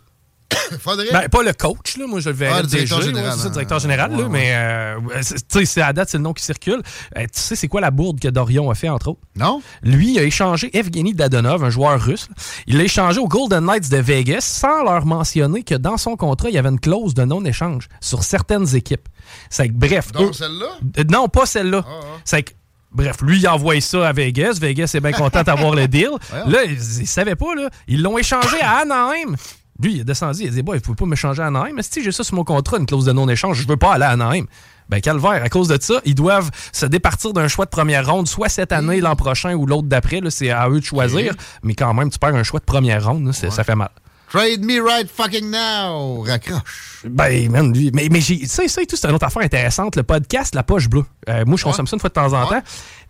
Faudrait. 0.80 1.11
Ben, 1.11 1.30
pas 1.30 1.44
le 1.44 1.53
coach, 1.53 1.98
là. 1.98 2.07
Moi, 2.07 2.19
je 2.19 2.30
le 2.30 2.36
verrais 2.36 2.56
Ah, 2.57 2.61
le 2.61 2.68
directeur 2.68 3.02
général, 3.02 3.30
ouais, 3.32 3.36
c'est 3.38 3.44
ça, 3.44 3.49
directeur 3.49 3.80
général, 3.80 4.11
là, 4.11 4.18
Ouais, 4.23 4.30
mais 4.30 4.52
euh, 4.56 4.99
sais, 5.22 5.65
c'est 5.65 5.82
à 5.82 5.94
date, 5.94 6.10
c'est 6.10 6.18
le 6.18 6.23
nom 6.23 6.34
qui 6.34 6.44
circule. 6.44 6.82
Euh, 7.18 7.22
tu 7.23 7.27
sais, 7.34 7.56
c'est 7.56 7.68
quoi 7.68 7.82
la 7.82 7.91
bourde 7.91 8.19
que 8.19 8.27
Dorion 8.27 8.69
a 8.69 8.76
fait, 8.76 8.90
entre 8.90 9.10
autres? 9.10 9.19
Non. 9.36 9.61
Lui, 9.84 10.14
il 10.14 10.19
a 10.19 10.23
échangé 10.23 10.76
Evgeny 10.77 11.14
Dadonov, 11.14 11.64
un 11.64 11.69
joueur 11.69 11.99
russe. 12.02 12.27
là. 12.30 12.36
Il 12.68 12.77
l'a 12.77 12.84
échangé 12.84 13.19
aux 13.19 13.27
Golden 13.27 13.65
Knights 13.65 13.90
de 13.90 13.98
Vegas 13.98 14.41
sans 14.41 14.84
leur 14.84 15.06
mentionner 15.06 15.64
que 15.64 15.76
dans 15.76 15.98
son 15.98 16.15
contrat, 16.15 16.49
il 16.49 16.56
y 16.56 16.57
avait 16.57 16.69
une 16.69 16.80
clause 16.80 17.14
de 17.14 17.23
non-échange 17.23 17.88
sur 18.02 18.23
certaines 18.23 18.76
équipes. 18.76 19.07
C'est 19.49 19.68
que, 19.69 19.73
bref. 19.73 20.11
Donc, 20.11 20.30
eux- 20.30 20.34
celle-là? 20.34 20.68
Euh, 20.99 21.03
Non, 21.11 21.27
pas 21.27 21.45
celle-là. 21.45 21.84
Ah, 21.88 21.91
C'est 22.23 22.44
que, 22.44 22.52
bref, 22.91 23.18
lui, 23.22 23.40
il 23.40 23.48
envoie 23.48 23.80
ça 23.82 24.07
à 24.07 24.14
Vegas. 24.14 24.57
Vegas 24.61 24.91
est 24.94 24.99
bien 24.99 25.11
content 25.11 25.44
d'avoir 25.44 25.73
le 25.76 25.88
deal. 25.88 26.10
Là, 26.48 26.64
ils 26.65 27.02
ne 27.02 27.06
savaient 27.06 27.36
pas, 27.36 27.53
là. 27.56 27.69
Ils 27.88 28.02
l'ont 28.02 28.18
échangé 28.18 28.60
à 28.61 28.80
Anaheim. 28.82 29.36
Lui, 29.81 29.95
il 29.95 29.99
est 30.02 30.03
descendu, 30.06 30.43
il 30.43 30.47
a 30.47 30.52
dit, 30.52 30.61
bon, 30.61 30.73
il 30.73 30.77
ne 30.77 30.84
faut 30.84 30.95
pas 30.95 31.06
m'échanger 31.06 31.41
à 31.41 31.47
Anaheim? 31.47 31.73
Mais 31.76 31.84
si 31.84 32.02
j'ai 32.03 32.11
ça 32.11 32.23
sur 32.23 32.35
mon 32.35 32.43
contrat, 32.43 32.77
une 32.77 32.85
clause 32.85 33.06
de 33.06 33.11
non-échange, 33.11 33.61
je 33.61 33.68
veux 33.68 33.77
pas 33.77 33.93
aller 33.93 34.06
à 34.06 34.11
Anaheim. 34.11 34.45
Ben, 34.88 35.02
calvaire, 35.02 35.43
à 35.43 35.49
cause 35.49 35.68
de 35.68 35.77
ça, 35.81 35.99
ils 36.06 36.15
doivent 36.15 36.52
se 36.72 36.85
départir 36.85 37.34
d'un 37.34 37.47
choix 37.47 37.65
de 37.65 37.72
première 37.72 38.10
ronde, 38.10 38.27
soit 38.27 38.49
cette 38.49 38.72
année, 38.72 39.02
l'an 39.02 39.15
prochain 39.15 39.53
ou 39.53 39.65
l'autre 39.65 39.88
d'après. 39.88 40.22
C'est 40.30 40.52
à 40.52 40.69
eux 40.69 40.80
de 40.80 40.85
choisir. 40.85 41.34
Mais 41.64 41.73
quand 41.73 41.93
même, 41.93 42.10
tu 42.10 42.19
perds 42.19 42.35
un 42.35 42.43
choix 42.43 42.60
de 42.60 42.65
première 42.65 43.06
ronde, 43.06 43.26
là, 43.26 43.34
ça 43.34 43.64
fait 43.64 43.76
mal. 43.76 43.89
Trade 44.31 44.65
me 44.65 44.81
right 44.81 45.10
fucking 45.10 45.49
now. 45.49 46.23
Raccroche. 46.23 47.06
Ben, 47.07 47.49
man, 47.49 47.72
lui. 47.73 47.91
Mais, 47.93 48.10
mais 48.11 48.22
j'ai, 48.22 48.45
ça, 48.47 48.68
ça 48.68 48.81
et 48.81 48.85
tout, 48.85 48.95
c'est 48.95 49.07
une 49.07 49.15
autre 49.15 49.26
affaire 49.26 49.43
intéressante. 49.43 49.95
Le 49.95 50.03
podcast 50.03 50.56
La 50.56 50.64
Poche 50.64 50.89
Bleue. 50.89 51.06
Euh, 51.30 51.45
moi, 51.45 51.57
je 51.57 51.64
consomme 51.64 51.88
ça 51.88 51.95
une 51.95 51.99
fois 51.99 52.10
de 52.10 52.15
temps 52.15 52.34
en 52.34 52.45
temps. 52.47 52.61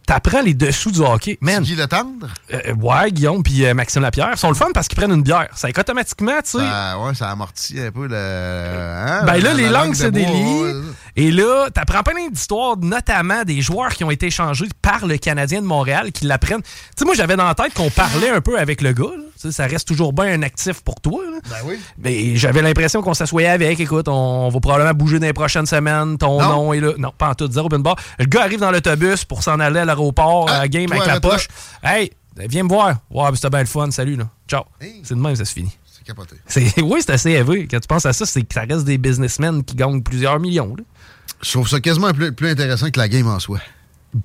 T'apprends 0.05 0.41
les 0.41 0.53
dessous 0.53 0.91
du 0.91 0.99
hockey. 0.99 1.37
Man. 1.41 1.63
Guy 1.63 1.75
Le 1.75 1.87
Tendre? 1.87 2.27
Euh, 2.53 2.73
ouais, 2.75 3.11
Guillaume 3.11 3.41
puis 3.41 3.65
euh, 3.65 3.73
Maxime 3.73 4.03
Lapierre. 4.03 4.29
Ils 4.33 4.37
sont 4.37 4.49
le 4.49 4.55
fun 4.55 4.67
parce 4.73 4.87
qu'ils 4.87 4.97
prennent 4.97 5.11
une 5.11 5.23
bière. 5.23 5.47
Ça 5.55 5.67
fait 5.67 5.73
qu'automatiquement, 5.73 6.39
tu 6.43 6.51
sais. 6.51 6.57
Ça, 6.59 6.99
ouais, 6.99 7.15
ça 7.15 7.31
amortit 7.31 7.79
un 7.81 7.91
peu 7.91 8.07
le. 8.07 8.15
hein, 8.15 9.23
Ben 9.25 9.41
là, 9.41 9.53
les 9.53 9.63
la 9.67 9.83
langues 9.83 9.95
se 9.95 10.05
délient. 10.07 10.83
Et 11.17 11.31
là, 11.31 11.69
t'apprends 11.73 12.03
plein 12.03 12.27
d'histoires, 12.29 12.75
notamment 12.77 13.43
des 13.43 13.61
joueurs 13.61 13.89
qui 13.93 14.03
ont 14.03 14.11
été 14.11 14.25
échangés 14.27 14.67
par 14.81 15.05
le 15.05 15.17
Canadien 15.17 15.61
de 15.61 15.65
Montréal, 15.65 16.11
qui 16.11 16.25
l'apprennent. 16.25 16.61
Tu 16.61 16.69
sais, 16.97 17.05
moi, 17.05 17.15
j'avais 17.15 17.37
dans 17.37 17.45
la 17.45 17.55
tête 17.55 17.73
qu'on 17.73 17.89
parlait 17.89 18.29
un 18.29 18.41
peu 18.41 18.59
avec 18.59 18.81
le 18.81 18.91
gars. 18.91 19.03
là. 19.15 19.51
Ça 19.51 19.67
reste 19.67 19.87
toujours 19.87 20.11
bien 20.11 20.25
un 20.25 20.41
actif 20.41 20.81
pour 20.81 20.99
toi. 20.99 21.21
là. 21.31 21.37
Ben 21.49 21.55
oui. 21.65 21.79
Mais 21.99 22.35
j'avais 22.35 22.61
l'impression 22.61 23.01
qu'on 23.01 23.13
s'assoyait 23.13 23.47
avec. 23.49 23.79
Écoute, 23.79 24.07
on 24.07 24.49
va 24.49 24.59
probablement 24.59 24.93
bouger 24.93 25.19
dans 25.19 25.27
les 25.27 25.33
prochaines 25.33 25.67
semaines. 25.67 26.17
Ton 26.17 26.41
Non. 26.41 26.49
nom 26.49 26.73
est 26.73 26.79
là. 26.79 26.93
Non, 26.97 27.13
pas 27.17 27.29
en 27.29 27.35
tout. 27.35 27.49
Zéro 27.51 27.67
open 27.67 27.81
bar. 27.83 27.95
Le 28.17 28.25
gars 28.25 28.41
arrive 28.41 28.59
dans 28.59 28.71
l'autobus 28.71 29.23
pour 29.23 29.43
s'en 29.43 29.59
aller 29.59 29.79
à 29.79 29.85
l'aéroport, 29.85 30.49
à 30.49 30.59
la 30.59 30.67
game 30.67 30.87
toi, 30.87 30.95
avec 30.97 31.07
la 31.07 31.19
poche. 31.21 31.47
Hey, 31.83 32.11
viens 32.49 32.63
me 32.63 32.69
voir. 32.69 32.95
Ouais, 33.11 33.29
c'était 33.35 33.49
bien 33.51 33.59
le 33.59 33.65
fun. 33.67 33.91
Salut, 33.91 34.15
là. 34.15 34.27
Ciao. 34.47 34.63
C'est 35.03 35.13
de 35.15 35.19
même, 35.21 35.35
ça 35.35 35.45
se 35.45 35.53
finit. 35.53 35.77
C'est 35.85 36.03
capoté. 36.03 36.35
Oui, 36.81 36.99
c'est 37.05 37.11
assez 37.13 37.29
élevé. 37.31 37.67
Quand 37.69 37.79
tu 37.79 37.87
penses 37.87 38.05
à 38.07 38.13
ça, 38.13 38.25
c'est 38.25 38.41
que 38.41 38.53
ça 38.53 38.61
reste 38.61 38.83
des 38.85 38.97
businessmen 38.97 39.63
qui 39.63 39.75
gagnent 39.75 40.01
plusieurs 40.01 40.39
millions. 40.39 40.75
là. 40.75 40.83
Je 41.41 41.51
trouve 41.51 41.67
ça 41.67 41.79
quasiment 41.79 42.11
plus, 42.13 42.31
plus 42.33 42.49
intéressant 42.49 42.89
que 42.89 42.99
la 42.99 43.07
game 43.07 43.27
en 43.27 43.39
soi. 43.39 43.59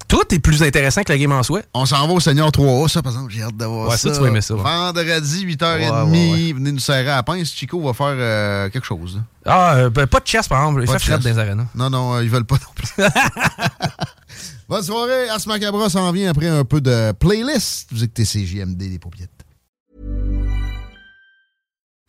Tout 0.07 0.23
est 0.32 0.39
plus 0.39 0.62
intéressant 0.62 1.03
que 1.03 1.12
la 1.12 1.19
game 1.19 1.32
en 1.32 1.43
soi? 1.43 1.62
On 1.74 1.85
s'en 1.85 2.07
va 2.07 2.12
au 2.12 2.20
Seigneur 2.20 2.49
3A, 2.51 2.87
ça, 2.89 3.03
par 3.03 3.11
exemple, 3.12 3.32
j'ai 3.32 3.43
hâte 3.43 3.57
d'avoir 3.57 3.89
Ouais, 3.89 3.97
ça. 3.97 4.09
ça, 4.09 4.15
tu 4.15 4.20
vas 4.23 4.28
aimer 4.28 4.41
ça, 4.41 4.55
ouais. 4.55 4.62
Vendredi, 4.62 5.45
8h30, 5.47 5.78
Ouais, 5.81 5.91
ouais, 5.91 6.31
ouais. 6.31 6.53
venez 6.53 6.70
nous 6.70 6.78
serrer 6.78 7.11
à 7.11 7.16
la 7.16 7.23
pince. 7.24 7.53
Chico 7.53 7.81
va 7.82 7.93
faire 7.93 8.07
euh, 8.11 8.69
quelque 8.70 8.87
chose. 8.87 9.20
Ah, 9.45 9.74
euh, 9.74 9.91
ben, 9.91 10.07
pas 10.07 10.20
de 10.20 10.27
chess, 10.28 10.47
par 10.47 10.61
exemple. 10.62 10.82
Il 10.82 10.87
Pas 10.87 10.93
fait 10.93 10.99
de 10.99 11.03
fret 11.03 11.15
chess. 11.16 11.24
dans 11.24 11.31
les 11.31 11.39
arénas. 11.39 11.66
Non, 11.74 11.91
non, 11.91 12.15
euh, 12.15 12.23
ils 12.23 12.31
veulent 12.31 12.45
pas 12.45 12.55
non 12.57 12.73
plus. 12.74 13.05
Bonne 14.69 14.82
soirée. 14.85 15.28
As 15.28 15.45
Macabra 15.47 15.91
s'en 15.91 16.12
vient 16.12 16.31
après 16.31 16.47
un 16.47 16.65
peu 16.65 16.81
de 16.81 17.11
playlist. 17.12 17.89
Vous 17.91 18.05
écoutez 18.05 18.24
CJMD, 18.24 18.77
des 18.78 18.99
paupiètes. 19.01 19.31